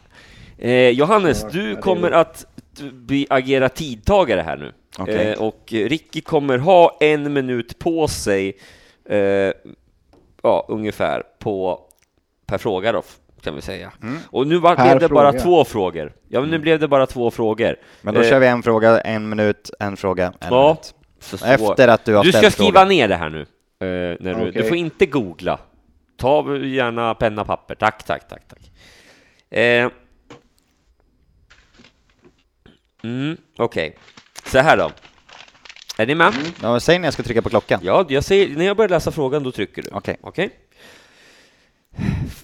Johannes, 0.91 1.41
Ja, 1.43 1.49
du 1.53 1.75
kommer 1.75 2.11
att 2.11 2.45
bli 2.81 3.27
agera 3.29 3.69
tidtagare 3.69 4.41
här 4.41 4.57
nu. 4.57 4.73
Okej. 4.99 5.15
Eh, 5.31 5.41
och 5.41 5.63
Ricky 5.71 6.21
kommer 6.21 6.57
ha 6.57 6.97
en 6.99 7.33
minut 7.33 7.79
på 7.79 8.07
sig, 8.07 8.57
eh, 9.09 9.17
ja, 10.43 10.65
ungefär, 10.69 11.23
på, 11.39 11.81
per 12.45 12.57
fråga 12.57 12.91
då, 12.91 13.03
kan 13.41 13.55
vi 13.55 13.61
säga. 13.61 13.91
Mm. 14.01 14.17
Och 14.29 14.47
nu 14.47 14.57
var, 14.57 14.75
Per 14.75 14.83
blev 14.85 14.99
det 14.99 15.09
bara 15.15 15.31
fråga. 15.31 15.43
två 15.43 15.65
frågor. 15.65 16.13
Ja, 16.27 16.41
men 16.41 16.49
nu 16.49 16.59
blev 16.59 16.79
det 16.79 16.87
bara 16.87 17.05
två 17.05 17.31
frågor. 17.31 17.75
Men 18.01 18.13
då 18.13 18.21
Eh, 18.21 18.29
kör 18.29 18.39
vi 18.39 18.47
en 18.47 18.63
fråga, 18.63 19.01
en 19.01 19.29
minut, 19.29 19.69
en 19.79 19.97
fråga, 19.97 20.25
en 20.25 20.33
Ja. 20.39 20.63
minut. 20.67 20.93
Så- 21.19 21.37
så- 21.37 21.45
Efter 21.45 21.87
att 21.87 22.05
du 22.05 22.15
har 22.15 22.23
Du 22.23 22.31
ska 22.31 22.51
skriva 22.51 22.71
frågan. 22.71 22.87
ner 22.89 23.07
det 23.07 23.15
här 23.15 23.29
nu. 23.29 23.41
eh, 23.41 24.17
när 24.19 24.33
du, 24.33 24.43
du 24.43 24.49
Okej. 24.49 24.63
får 24.67 24.77
inte 24.77 25.05
googla. 25.05 25.59
Ta 26.17 26.55
gärna 26.57 27.15
penna 27.15 27.41
och 27.41 27.47
papper. 27.47 27.75
Tack, 27.75 28.03
tack, 28.03 28.27
tack, 28.27 28.41
tack. 28.47 28.71
Eh. 29.59 29.89
Mm, 33.07 33.37
Okej, 33.57 33.97
så 34.45 34.59
här 34.59 34.77
då. 34.77 34.91
Är 35.97 36.05
ni 36.05 36.15
med? 36.15 36.33
Ja, 36.61 36.71
men 36.71 36.81
säg 36.81 36.99
när 36.99 37.07
jag 37.07 37.13
ska 37.13 37.23
trycka 37.23 37.41
på 37.41 37.49
klockan. 37.49 37.79
Ja, 37.83 38.05
jag 38.09 38.23
säger, 38.23 38.57
när 38.57 38.65
jag 38.65 38.77
börjar 38.77 38.89
läsa 38.89 39.11
frågan, 39.11 39.43
då 39.43 39.51
trycker 39.51 39.81
du. 39.81 39.89
Okej. 39.91 40.17
Okej? 40.21 40.49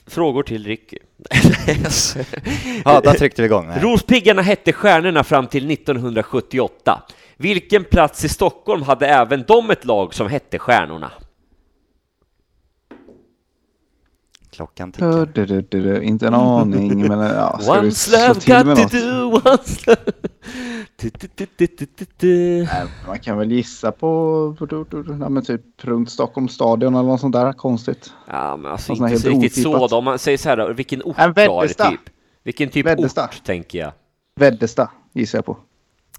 Frågor 0.07 0.43
till 0.43 0.65
Ricky. 0.65 0.97
Ja, 2.85 3.01
där 3.01 3.13
tryckte 3.13 3.41
vi 3.41 3.45
igång. 3.45 3.71
Rospiggarna 3.81 4.41
hette 4.41 4.73
Stjärnorna 4.73 5.23
fram 5.23 5.47
till 5.47 5.71
1978. 5.71 7.03
Vilken 7.37 7.83
plats 7.83 8.25
i 8.25 8.29
Stockholm 8.29 8.81
hade 8.81 9.07
även 9.07 9.43
de 9.47 9.69
ett 9.69 9.85
lag 9.85 10.13
som 10.13 10.27
hette 10.27 10.59
Stjärnorna? 10.59 11.11
Klockan 14.53 14.91
tickar. 14.91 15.25
du, 15.33 15.45
du, 15.45 15.61
du, 15.61 15.81
du. 15.81 16.03
Inte 16.03 16.27
en 16.27 16.33
aning, 16.33 17.07
men 17.07 17.19
ja, 17.19 17.59
ska 17.61 17.73
du 17.73 17.79
One 17.79 17.91
slå 17.91 18.17
love 18.27 18.39
till 18.39 18.53
med 18.53 18.65
got 18.65 18.75
to 18.77 18.81
något? 18.83 18.91
do, 18.91 19.49
one 19.49 19.57
love. 19.87 19.97
Du, 20.95 21.09
du, 21.19 21.27
du, 21.35 21.47
du, 21.57 21.67
du, 21.77 21.87
du, 21.97 22.05
du. 22.17 22.63
Nej, 22.63 22.85
Man 23.07 23.19
kan 23.19 23.37
väl 23.37 23.51
gissa 23.51 23.91
på, 23.91 24.55
på 24.59 24.65
du, 24.65 24.85
du, 24.89 25.03
du, 25.03 25.17
ja, 25.21 25.29
men 25.29 25.43
typ 25.43 25.61
runt 25.81 26.11
Stockholms 26.11 26.53
stadion 26.53 26.95
eller 26.95 27.07
något 27.09 27.19
sånt 27.21 27.33
där 27.35 27.53
konstigt. 27.53 28.13
Ja, 28.27 28.57
men 28.57 28.71
alltså 28.71 28.91
inte 28.93 29.05
helt 29.07 29.25
riktigt 29.25 29.63
så 29.63 29.69
otippat. 29.69 29.89
då. 29.89 29.97
Om 29.97 30.03
man 30.05 30.19
säger 30.19 30.37
så 30.37 30.49
här 30.49 30.57
då, 30.57 30.73
vilken 30.73 31.01
ort 31.03 31.15
är 31.19 31.67
det 31.67 31.67
typ? 31.73 31.99
Vilken 32.43 32.69
typ 32.69 32.85
Väddesta. 32.85 33.23
ort 33.25 33.43
tänker 33.43 33.79
jag? 33.79 33.91
Väddesta 34.39 34.89
gissar 35.13 35.37
jag 35.37 35.45
på. 35.45 35.57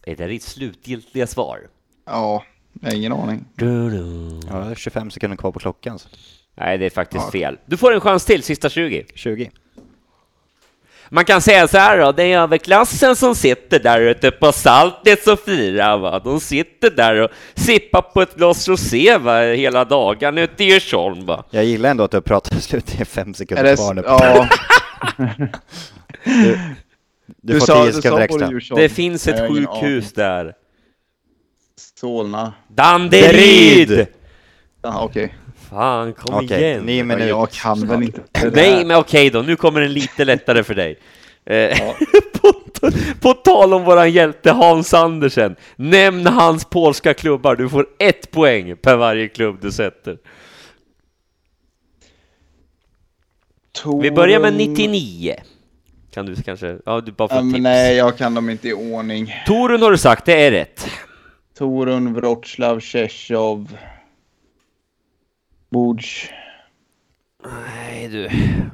Är 0.06 0.16
det 0.16 0.26
ditt 0.26 0.42
slutgiltiga 0.42 1.26
svar? 1.26 1.58
Ja, 2.06 2.42
jag 2.80 2.90
har 2.90 2.96
ingen 2.96 3.12
aning. 3.12 3.44
Du, 3.54 3.90
du. 3.90 4.40
Ja, 4.50 4.56
det 4.58 4.70
är 4.70 4.74
25 4.74 5.10
sekunder 5.10 5.36
kvar 5.36 5.52
på 5.52 5.58
klockan. 5.58 5.98
Så. 5.98 6.08
Nej, 6.54 6.78
det 6.78 6.86
är 6.86 6.90
faktiskt 6.90 7.24
Ja. 7.24 7.30
fel. 7.30 7.58
Du 7.66 7.76
får 7.76 7.92
en 7.94 8.00
chans 8.00 8.24
till, 8.24 8.42
sista 8.42 8.68
20. 8.68 9.04
20. 9.14 9.50
Man 11.08 11.24
kan 11.24 11.40
säga 11.42 11.68
så 11.68 11.78
här 11.78 11.98
då, 11.98 12.12
det 12.12 12.22
är 12.32 12.38
överklassen 12.38 13.16
som 13.16 13.34
sitter 13.34 13.78
där 13.78 14.00
ute 14.00 14.30
på 14.30 14.52
Saltnäs 14.52 15.26
och 15.26 15.40
firar 15.40 15.98
va. 15.98 16.18
De 16.18 16.40
sitter 16.40 16.90
där 16.90 17.20
och 17.20 17.30
sippar 17.54 18.02
på 18.02 18.22
ett 18.22 18.34
glas 18.36 18.68
rosé 18.68 19.18
va, 19.18 19.40
hela 19.42 19.84
dagen 19.84 20.38
ute 20.38 20.64
i 20.64 20.66
Djursholm 20.72 21.26
va. 21.26 21.44
Jag 21.50 21.64
gillar 21.64 21.90
ändå 21.90 22.04
att 22.04 22.10
du 22.10 22.20
pratar 22.20 22.56
slut, 22.56 22.86
det 22.86 23.00
är 23.00 23.04
fem 23.04 23.28
Är 23.30 23.32
sekunder 23.34 23.64
det, 23.64 23.76
kvar 23.76 23.94
nu. 23.94 24.02
ja, 24.06 24.48
Du, 27.42 27.58
får 27.60 27.66
sa- 27.66 27.84
10 27.84 27.92
sekunder 27.92 28.20
extra. 28.22 28.76
Det 28.76 28.88
finns 28.88 29.28
ett 29.28 29.48
sjukhus 29.50 30.12
där. 30.12 30.54
Solna. 32.00 32.52
Danderyd! 32.68 34.06
Ja, 34.82 35.02
okej. 35.02 35.34
Fan, 35.74 36.12
kom 36.12 36.34
Okej, 36.34 36.60
igen. 36.62 36.82
nio 36.82 37.04
Men 37.04 37.28
jag 37.28 37.50
kan 37.50 37.86
väl 37.88 38.02
inte. 38.02 38.50
Nej, 38.54 38.84
men 38.84 38.96
okej 38.96 39.30
då, 39.30 39.42
nu 39.42 39.56
kommer 39.56 39.80
den 39.80 39.92
lite 39.92 40.24
lättare 40.24 40.62
för 40.62 40.74
dig. 40.74 40.98
Eh, 41.46 41.78
på, 42.40 42.52
på 43.20 43.34
tal 43.34 43.74
om 43.74 43.84
våran 43.84 44.10
hjälte 44.12 44.50
Hans 44.50 44.94
Andersen, 44.94 45.56
nämn 45.76 46.26
hans 46.26 46.64
polska 46.64 47.14
klubbar. 47.14 47.56
Du 47.56 47.68
får 47.68 47.86
ett 47.98 48.30
poäng 48.30 48.76
per 48.76 48.96
varje 48.96 49.28
klubb 49.28 49.58
du 49.62 49.72
sätter. 49.72 50.18
Vi 54.02 54.10
börjar 54.10 54.40
med 54.40 54.52
Torun- 54.52 54.68
99. 54.68 55.34
Kan 56.14 56.26
du 56.26 56.36
kanske, 56.42 56.78
ja 56.86 57.00
du 57.00 57.12
bara 57.12 57.28
får 57.28 57.52
tips. 57.52 57.62
nej, 57.62 57.96
jag 57.96 58.16
kan 58.18 58.34
dem 58.34 58.50
inte 58.50 58.68
i 58.68 58.72
ordning. 58.72 59.34
Torun 59.46 59.82
har 59.82 59.90
du 59.90 59.98
sagt, 59.98 60.24
det 60.24 60.46
är 60.46 60.50
rätt. 60.50 60.88
Torun, 61.58 62.14
Wroclaw, 62.14 62.80
Tjechov, 62.80 63.76
Budj. 65.70 66.04
Nej 67.44 68.08
du, 68.08 68.30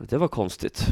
det 0.09 0.19
var 0.19 0.29
konstigt. 0.29 0.87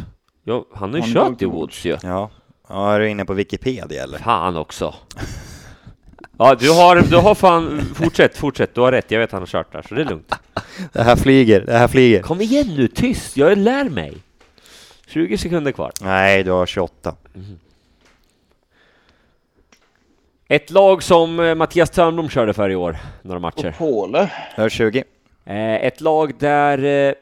Ja, 0.45 0.65
han 0.75 0.91
har 0.91 0.97
ju 0.97 1.03
Han 1.03 1.13
kört 1.13 1.43
i. 1.43 1.45
Woods 1.45 1.85
ju. 1.85 1.97
Ja. 2.03 2.31
ja, 2.69 2.95
är 2.95 3.01
du 3.01 3.09
inne 3.09 3.25
på 3.25 3.33
Wikipedia 3.35 4.03
eller? 4.03 4.19
Fan 4.19 4.57
också. 4.57 4.95
Ja, 6.39 6.55
du 6.55 6.71
har, 6.71 6.97
du 7.11 7.17
har 7.17 7.35
fan, 7.35 7.81
fortsätt, 7.95 8.37
fortsätt, 8.37 8.75
du 8.75 8.81
har 8.81 8.93
rätt, 8.93 9.11
jag 9.11 9.19
vet 9.19 9.29
att 9.29 9.33
han 9.33 9.43
har 9.43 9.47
kört 9.47 9.73
där, 9.73 9.83
så 9.89 9.95
det 9.95 10.01
är 10.01 10.05
lugnt. 10.05 10.35
Det 10.93 11.03
här 11.03 11.17
flyger, 11.17 11.61
det 11.61 11.79
här 11.79 11.89
flyger. 11.89 12.23
Kom 12.23 12.41
igen 12.41 12.75
nu, 12.77 12.89
tyst, 12.89 13.37
jag 13.37 13.59
lär 13.59 13.85
mig. 13.85 14.17
20 15.07 15.39
sekunder 15.39 15.73
kvar. 15.73 15.93
Nej, 16.01 16.45
du 16.45 16.51
har 16.51 16.67
28. 16.67 17.17
Ett 20.49 20.71
lag 20.71 21.03
som 21.03 21.41
eh, 21.41 21.55
Mattias 21.55 21.91
Törnblom 21.91 22.29
körde 22.29 22.55
för 22.55 22.71
i 22.71 22.77
år, 22.77 22.97
några 23.23 23.41
matcher. 23.41 23.69
Och 23.69 23.77
Påle. 23.79 24.31
Har 24.57 24.69
20. 24.69 25.05
Eh, 25.49 25.87
ett 25.87 26.01
lag 26.01 26.39
där 26.39 27.09
eh, 27.09 27.15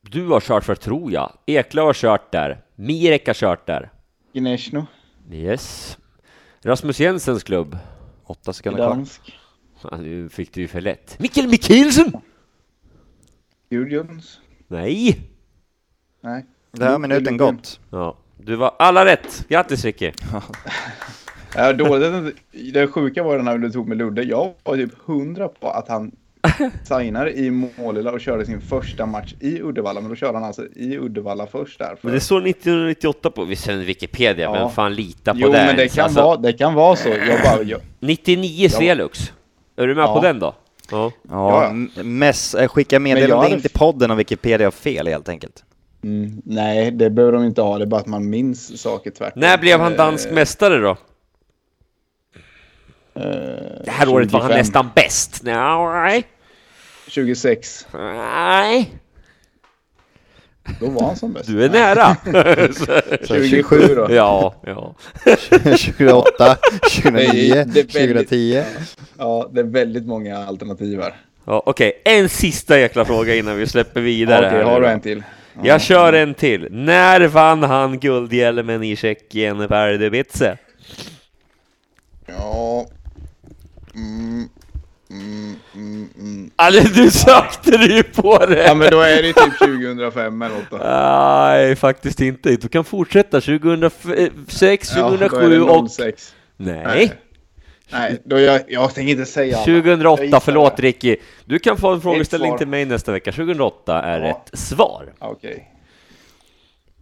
du 0.00 0.26
har 0.26 0.40
kört 0.40 0.64
för, 0.64 0.74
tror 0.74 1.12
jag. 1.12 1.32
Eklöf 1.46 1.84
har 1.84 1.94
kört 1.94 2.32
där. 2.32 2.64
Mirek 2.74 3.26
har 3.26 3.34
kört 3.34 3.66
där. 3.66 3.90
Gnesno. 4.32 4.86
Yes. 5.30 5.98
Rasmus 6.60 7.00
Jensens 7.00 7.42
klubb. 7.42 7.78
8 8.26 8.52
sekunder 8.52 8.78
kvar. 8.78 8.94
Gdansk. 8.94 9.38
Ja, 9.82 9.96
nu 9.96 10.28
fick 10.28 10.54
du 10.54 10.60
ju 10.60 10.68
för 10.68 10.80
lätt. 10.80 11.18
Mikkel 11.18 11.48
Mikkelsen! 11.48 12.12
Gudjons. 13.70 14.40
Nej! 14.68 15.18
Nej. 16.20 16.46
Det 16.72 16.84
här 16.84 16.92
har 16.92 16.98
minuten 16.98 17.36
gått. 17.36 17.80
Ja, 17.90 18.16
du 18.38 18.56
var 18.56 18.74
alla 18.78 19.04
rätt. 19.04 19.48
Grattis 19.48 19.84
Ricky! 19.84 20.12
Ja, 21.54 21.72
dåligt. 21.72 22.36
Det 22.72 22.86
sjuka 22.86 23.22
var 23.22 23.38
när 23.38 23.58
du 23.58 23.70
tog 23.70 23.88
med 23.88 23.98
Ludde. 23.98 24.22
Jag 24.22 24.54
var 24.62 24.76
typ 24.76 24.98
hundra 25.04 25.48
på 25.48 25.70
att 25.70 25.88
han 25.88 26.12
signade 26.84 27.32
i 27.32 27.50
Målilla 27.50 28.10
och 28.12 28.20
körde 28.20 28.46
sin 28.46 28.60
första 28.60 29.06
match 29.06 29.34
i 29.40 29.60
Uddevalla. 29.62 30.00
Men 30.00 30.10
då 30.10 30.16
körde 30.16 30.32
han 30.38 30.44
alltså 30.44 30.66
i 30.76 30.98
Uddevalla 30.98 31.46
först 31.46 31.78
där. 31.78 31.96
Men 32.00 32.12
det 32.14 32.20
står 32.20 32.46
1998 32.46 33.30
på 33.30 33.44
visserligen 33.44 33.86
Wikipedia, 33.86 34.44
Ja. 34.44 34.52
men 34.52 34.70
fan 34.70 34.94
lita 34.94 35.32
på 35.32 35.38
Jo, 35.40 35.48
det. 35.52 35.64
men 35.66 35.76
det 35.76 35.88
kan, 35.88 36.04
Alltså, 36.04 36.22
vara, 36.22 36.36
det 36.36 36.52
kan 36.52 36.74
vara 36.74 36.96
så. 36.96 37.08
Jag 37.08 37.40
bara, 37.44 37.62
jag, 37.62 37.80
99 38.00 38.68
Svelux. 38.68 39.32
Är 39.76 39.86
du 39.86 39.94
med 39.94 40.02
Ja. 40.04 40.14
på 40.14 40.20
den 40.26 40.38
då? 40.38 40.54
Ja. 40.90 41.12
Ja, 41.30 41.72
mess, 42.04 42.54
äh, 42.54 42.68
skicka 42.68 42.94
jag 42.94 43.02
meddelande 43.02 43.36
hade 43.36 43.54
in 43.54 43.60
till 43.60 43.70
podden 43.70 44.10
om 44.10 44.16
Wikipedia 44.16 44.66
har 44.66 44.70
fel 44.70 45.06
helt 45.06 45.28
enkelt. 45.28 45.64
mm, 46.04 46.42
nej, 46.44 46.90
det 46.90 47.10
behöver 47.10 47.32
de 47.32 47.44
inte 47.44 47.62
ha. 47.62 47.78
Det 47.78 47.84
är 47.84 47.86
bara 47.86 48.00
att 48.00 48.06
man 48.06 48.30
minns 48.30 48.82
saker 48.82 49.10
tvärtom. 49.10 49.40
När 49.40 49.58
blev 49.58 49.80
han 49.80 49.92
Eh, 49.92 49.98
dansk 49.98 50.30
mästare 50.30 50.78
då? 50.78 50.96
Eh, 53.14 53.22
Det 53.84 53.90
här 53.90 54.08
året 54.08 54.32
var 54.32 54.40
han 54.40 54.48
25. 54.50 54.58
nästan 54.58 54.90
bäst. 54.94 55.40
Nej. 55.42 56.24
26. 57.08 57.86
Nej. 57.92 58.90
Då 60.80 60.86
var 60.90 61.06
han 61.06 61.16
som 61.16 61.32
bäst. 61.32 61.46
Du 61.46 61.64
är 61.64 61.68
nära. 61.70 62.16
Så 63.26 63.34
27 63.48 63.78
då. 63.94 64.06
ja, 64.14 64.54
ja. 64.66 64.94
28, 65.76 66.56
29, 66.90 67.14
Det 67.24 67.60
är 67.60 67.64
väldigt- 67.64 67.92
2010. 67.92 68.62
Ja, 69.18 69.50
det 69.52 69.60
är 69.60 69.64
väldigt 69.64 70.06
många 70.06 70.38
alternativ 70.46 71.00
här. 71.00 71.14
ja 71.44 71.62
Okej, 71.66 72.02
en 72.04 72.28
sista 72.28 72.78
jäkla 72.78 73.04
fråga 73.04 73.34
innan 73.34 73.56
vi 73.56 73.66
släpper 73.66 74.00
vidare. 74.00 74.46
Okej, 74.46 74.58
här 74.58 74.64
har 74.64 74.80
du 74.80 74.86
en 74.86 75.00
till? 75.00 75.22
Ja. 75.54 75.60
Jag 75.64 75.80
kör 75.82 76.12
en 76.12 76.34
till. 76.34 76.68
När 76.70 77.20
vann 77.26 77.62
han 77.62 77.98
guldhjälmen 78.00 78.82
i 78.82 78.96
Tjeckien, 78.96 79.68
Pardubice? 79.68 80.56
Ja. 82.26 82.86
Mm, 83.94 84.48
mm, 85.74 86.08
mm. 86.18 86.50
Alltså, 86.56 86.94
du 86.94 87.10
sökte 87.10 87.70
du 87.76 87.96
ju 87.96 88.02
på 88.02 88.46
det! 88.46 88.66
Ja, 88.66 88.74
men 88.74 88.90
då 88.90 89.00
är 89.00 89.22
det 89.22 89.32
typ 89.32 89.58
2005 89.58 90.42
eller 90.42 90.54
något. 90.54 90.80
Nej, 90.80 91.76
faktiskt 91.76 92.20
inte. 92.20 92.56
Du 92.56 92.68
kan 92.68 92.84
fortsätta 92.84 93.40
2006, 93.40 94.92
Ja, 94.96 95.08
då 95.08 95.14
är 95.14 95.18
2007 95.18 95.50
det 95.50 95.60
och... 95.60 95.90
06. 95.90 96.34
Nej, 96.56 97.12
Nej, 97.92 98.20
då 98.24 98.40
jag, 98.40 98.60
jag 98.68 98.94
tänker 98.94 99.12
inte 99.12 99.26
säga 99.26 99.56
alla. 99.58 99.72
Jag 99.72 99.82
2008. 99.84 100.24
gissar 100.24 100.40
Förlåt 100.40 100.76
det. 100.76 100.82
Ricky. 100.82 101.16
Du 101.44 101.58
kan 101.58 101.76
få 101.76 101.92
en 101.92 102.00
frågeställning 102.00 102.58
till 102.58 102.68
mig 102.68 102.84
nästa 102.84 103.12
vecka. 103.12 103.32
2008 103.32 104.02
är 104.02 104.20
Ja. 104.20 104.28
rätt 104.28 104.50
svar. 104.58 105.12
Okej. 105.18 105.68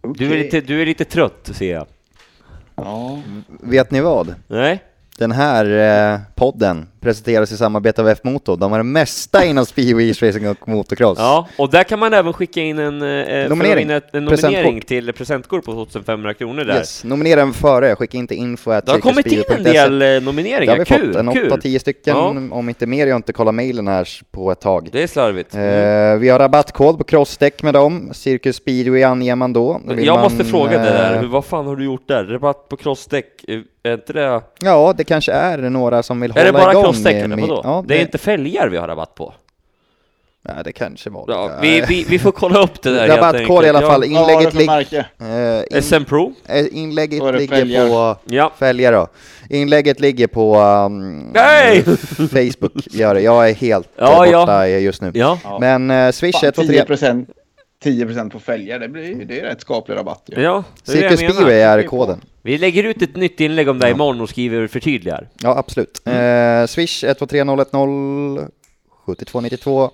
Du 0.01 0.33
är, 0.33 0.37
lite, 0.43 0.61
du 0.61 0.81
är 0.81 0.85
lite 0.85 1.05
trött, 1.05 1.49
ser 1.53 1.73
jag. 1.73 1.85
Ja. 2.75 3.21
Vet 3.47 3.91
ni 3.91 4.01
vad? 4.01 4.35
Nej? 4.47 4.83
Den 5.17 5.31
här 5.31 5.65
eh, 6.13 6.19
podden 6.35 6.87
presenteras 7.01 7.51
i 7.51 7.57
samarbete 7.57 8.01
av 8.01 8.07
F-Motor. 8.09 8.57
De 8.57 8.71
har 8.71 8.79
det 8.79 8.83
mesta 8.83 9.45
inom 9.45 9.65
speedway, 9.65 10.11
racing 10.11 10.47
och 10.49 10.67
motocross. 10.67 11.17
Ja, 11.19 11.47
och 11.57 11.69
där 11.69 11.83
kan 11.83 11.99
man 11.99 12.13
även 12.13 12.33
skicka 12.33 12.61
in 12.61 12.79
en, 12.79 13.01
eh, 13.01 13.49
Nominering. 13.49 13.91
att 13.91 14.03
vinna 14.03 14.03
en 14.13 14.25
nominering 14.25 14.81
till 14.81 15.13
presentkort 15.13 15.65
på 15.65 15.71
2500 15.71 16.33
kronor 16.33 16.63
där. 16.63 16.75
Yes. 16.75 17.03
Nominera 17.03 17.39
den 17.39 17.53
före, 17.53 17.95
skicka 17.95 18.17
in 18.17 18.27
till 18.27 18.37
info 18.37 18.71
Det 18.71 18.91
har 18.91 18.99
kommit 18.99 19.25
in 19.25 19.43
en 19.57 19.63
del 19.63 20.01
eh, 20.01 20.21
nomineringar, 20.21 20.65
Det 20.65 20.71
har 20.71 20.97
vi 20.97 21.03
kul! 21.03 21.13
fått, 21.13 21.19
en 21.19 21.33
kul. 21.33 21.51
8-10 21.51 21.79
stycken, 21.79 22.17
Ja. 22.17 22.35
om 22.51 22.69
inte 22.69 22.85
mer. 22.85 23.07
Jag 23.07 23.13
har 23.13 23.17
inte 23.17 23.33
kollat 23.33 23.55
mailen 23.55 23.87
här 23.87 24.07
på 24.31 24.51
ett 24.51 24.59
tag. 24.61 24.89
Det 24.91 25.03
är 25.03 25.07
slarvigt. 25.07 25.55
Eh, 25.55 25.61
vi 26.19 26.29
har 26.29 26.39
rabattkod 26.39 26.97
på 26.97 27.03
crossdäck 27.03 27.63
med 27.63 27.73
dem. 27.73 28.09
Cirkus 28.13 28.55
Speedway 28.55 29.03
anger 29.03 29.35
man 29.35 29.53
då. 29.53 29.81
Vill 29.87 30.05
jag 30.05 30.13
man, 30.13 30.23
måste 30.23 30.43
fråga 30.45 30.71
det 30.77 30.83
där, 30.83 31.15
eh, 31.23 31.29
vad 31.29 31.45
fan 31.45 31.67
har 31.67 31.75
du 31.75 31.85
gjort 31.85 32.07
där? 32.07 32.23
Rabatt 32.23 32.69
på 32.69 32.77
crossdäck, 32.77 33.45
är 33.83 33.93
inte 33.93 34.13
det... 34.13 34.41
Ja, 34.61 34.93
det 34.97 35.03
kanske 35.03 35.31
är 35.31 35.57
några 35.57 36.03
som 36.03 36.19
vill 36.19 36.31
Är 36.35 36.51
hålla 36.51 36.71
igång. 36.71 36.83
Med- 37.27 37.39
vadå? 37.39 37.61
Ja, 37.63 37.83
det 37.87 37.97
är 37.97 38.01
inte 38.01 38.17
fälgar 38.17 38.67
vi 38.67 38.77
har 38.77 38.87
rabatt 38.87 39.15
på? 39.15 39.33
Ja, 40.47 40.63
det 40.63 40.71
kanske 40.71 41.09
var 41.09 41.27
det. 41.27 41.33
Ja, 41.33 41.51
vi, 41.61 41.81
vi, 41.87 42.05
vi 42.09 42.19
får 42.19 42.31
kolla 42.31 42.59
upp 42.63 42.81
det 42.81 42.89
där 42.93 43.07
Rabattkod 43.07 43.65
i 43.65 43.69
alla 43.69 43.81
fall. 43.81 44.03
Inlägget, 44.03 44.51
för 44.53 44.59
lig- 44.59 44.65
märke? 44.67 45.05
eh, 45.19 45.27
Ja, 45.27 45.63
in, 45.77 45.81
SM 45.83 46.03
Pro? 46.03 46.33
eh, 46.47 46.65
inlägget 46.71 47.23
ligger 47.39 47.55
fälgar. 47.55 47.87
på... 47.87 48.15
Ja. 48.25 48.51
Fälgar 48.59 48.91
då. 48.91 49.07
Inlägget 49.49 49.99
ligger 49.99 50.27
på 50.27 50.59
um, 50.59 51.19
Nej! 51.19 51.83
Facebook. 52.17 52.71
Gör 52.91 53.13
det. 53.13 53.21
Jag 53.21 53.49
är 53.49 53.53
helt 53.53 53.89
Ja, 53.97 54.25
eh, 54.25 54.31
ja. 54.31 54.39
borta 54.39 54.67
just 54.67 55.01
nu. 55.01 55.11
Ja. 55.13 55.39
Ja. 55.43 55.57
Men 55.59 55.91
uh, 55.91 56.11
Swish 56.11 56.39
Fan, 56.41 56.51
123... 56.55 56.95
10%, 56.95 57.25
10 57.83 58.29
på 58.29 58.39
fälgar, 58.39 58.79
det, 58.79 58.87
blir, 58.87 59.25
det 59.25 59.39
är 59.39 59.43
rätt 59.43 59.61
skaplig 59.61 59.95
rabatt 59.95 60.23
ju. 60.25 60.41
Ja, 60.41 60.63
det 60.85 60.91
är 60.91 60.95
det 60.95 61.01
jag 61.01 61.19
Cirkus. 61.19 61.35
Speedway 61.35 61.59
är 61.59 61.83
koden. 61.83 62.21
Vi 62.41 62.57
lägger 62.57 62.83
ut 62.83 63.01
ett 63.01 63.15
nytt 63.15 63.39
inlägg 63.39 63.69
om 63.69 63.79
det 63.79 63.85
här 63.85 63.93
imorgon 63.93 64.21
och 64.21 64.29
skriver 64.29 64.67
förtydligar. 64.67 65.29
Ja, 65.43 65.57
absolut. 65.57 66.01
Mm. 66.05 66.61
Eh, 66.61 66.67
Swish 66.67 67.03
123 67.03 67.43
010 67.43 68.47
7292. 69.05 69.91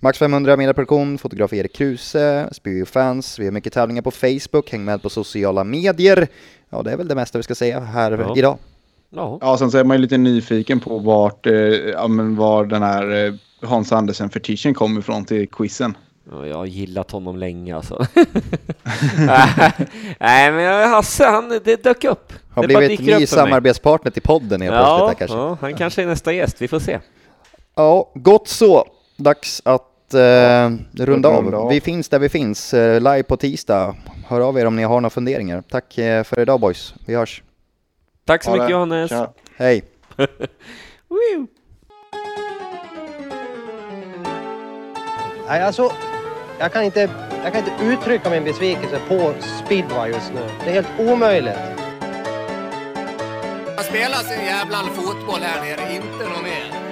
Max 0.00 0.18
500 0.18 0.56
mediaproduktion, 0.56 1.18
fotograf 1.18 1.52
Erik 1.52 1.74
Kruse, 1.74 2.48
Spyfans. 2.52 3.38
Vi 3.38 3.44
har 3.44 3.52
mycket 3.52 3.72
tävlingar 3.72 4.02
på 4.02 4.10
Facebook, 4.10 4.72
häng 4.72 4.84
med 4.84 5.02
på 5.02 5.10
sociala 5.10 5.64
medier. 5.64 6.28
Ja, 6.70 6.82
det 6.82 6.92
är 6.92 6.96
väl 6.96 7.08
det 7.08 7.14
mesta 7.14 7.38
vi 7.38 7.42
ska 7.42 7.54
säga 7.54 7.80
här 7.80 8.12
Ja. 8.12 8.34
idag. 8.36 8.58
Ja. 9.10 9.38
Ja, 9.40 9.58
sen 9.58 9.70
så 9.70 9.78
är 9.78 9.84
man 9.84 9.96
ju 9.96 10.00
lite 10.00 10.18
nyfiken 10.18 10.80
på 10.80 10.98
vart, 10.98 11.46
eh, 11.46 11.54
ja, 11.92 12.08
men 12.08 12.36
var 12.36 12.64
den 12.64 12.82
här 12.82 13.26
eh, 13.26 13.34
Hans 13.62 13.92
Andersen-fetischen 13.92 14.74
kom 14.74 14.98
ifrån 14.98 15.24
till 15.24 15.48
quizen. 15.48 15.96
Ja, 16.30 16.46
jag 16.46 16.56
har 16.56 16.66
gillat 16.66 17.10
honom 17.10 17.36
länge 17.36 17.76
alltså. 17.76 18.06
Nej, 20.18 20.52
men 20.52 20.90
Hasse, 20.90 21.24
han, 21.24 21.60
det 21.64 21.82
dök 21.84 22.04
upp. 22.04 22.32
Har 22.50 22.66
det 22.66 22.76
blivit 22.76 23.00
ny 23.00 23.26
samarbetspartner 23.26 24.10
till 24.10 24.22
podden 24.22 24.60
helt 24.60 24.72
plötsligt 24.74 24.98
Ja, 24.98 25.06
här 25.06 25.14
kanske. 25.14 25.36
ja, 25.36 25.58
han 25.60 25.74
kanske 25.74 26.02
är 26.02 26.06
nästa 26.06 26.32
gäst, 26.32 26.62
vi 26.62 26.68
får 26.68 26.78
se. 26.78 26.98
Ja, 27.74 28.10
gott 28.14 28.48
så. 28.48 28.84
Dags 29.16 29.62
att 29.64 30.14
eh, 30.14 30.70
runda 30.98 31.28
av. 31.28 31.54
av. 31.54 31.68
Vi 31.68 31.80
finns 31.80 32.08
där 32.08 32.18
vi 32.18 32.28
finns, 32.28 32.74
eh, 32.74 33.00
live 33.00 33.22
på 33.22 33.36
tisdag. 33.36 33.96
Hör 34.26 34.40
av 34.40 34.58
er 34.58 34.66
om 34.66 34.76
ni 34.76 34.82
har 34.82 35.00
några 35.00 35.10
funderingar. 35.10 35.62
Tack 35.70 35.98
eh, 35.98 36.22
för 36.24 36.40
idag 36.40 36.60
boys. 36.60 36.94
Vi 37.06 37.14
hörs. 37.14 37.42
Tack 38.24 38.44
så 38.44 38.50
Ha 38.50 38.56
mycket 38.56 38.68
det. 38.68 38.72
Johannes. 38.72 39.10
Tja. 39.10 39.32
Hej! 39.56 39.82
Nej, 45.48 45.62
alltså, 45.62 45.92
jag 46.58 46.72
kan, 46.72 46.84
inte, 46.84 47.10
jag 47.44 47.52
kan 47.52 47.64
inte 47.64 47.84
uttrycka 47.84 48.30
min 48.30 48.44
besvikelse 48.44 49.00
på 49.08 49.34
speedway 49.64 50.10
just 50.10 50.32
nu. 50.34 50.40
Det 50.64 50.70
är 50.70 50.74
helt 50.74 51.00
omöjligt. 51.12 51.58
Man 53.76 53.84
spelar 53.84 54.18
sin 54.18 54.44
jävla 54.44 54.76
fotboll 54.76 55.40
här 55.40 55.60
nere, 55.60 55.94
inte 55.94 56.28
någon 56.28 56.42
mer. 56.42 56.85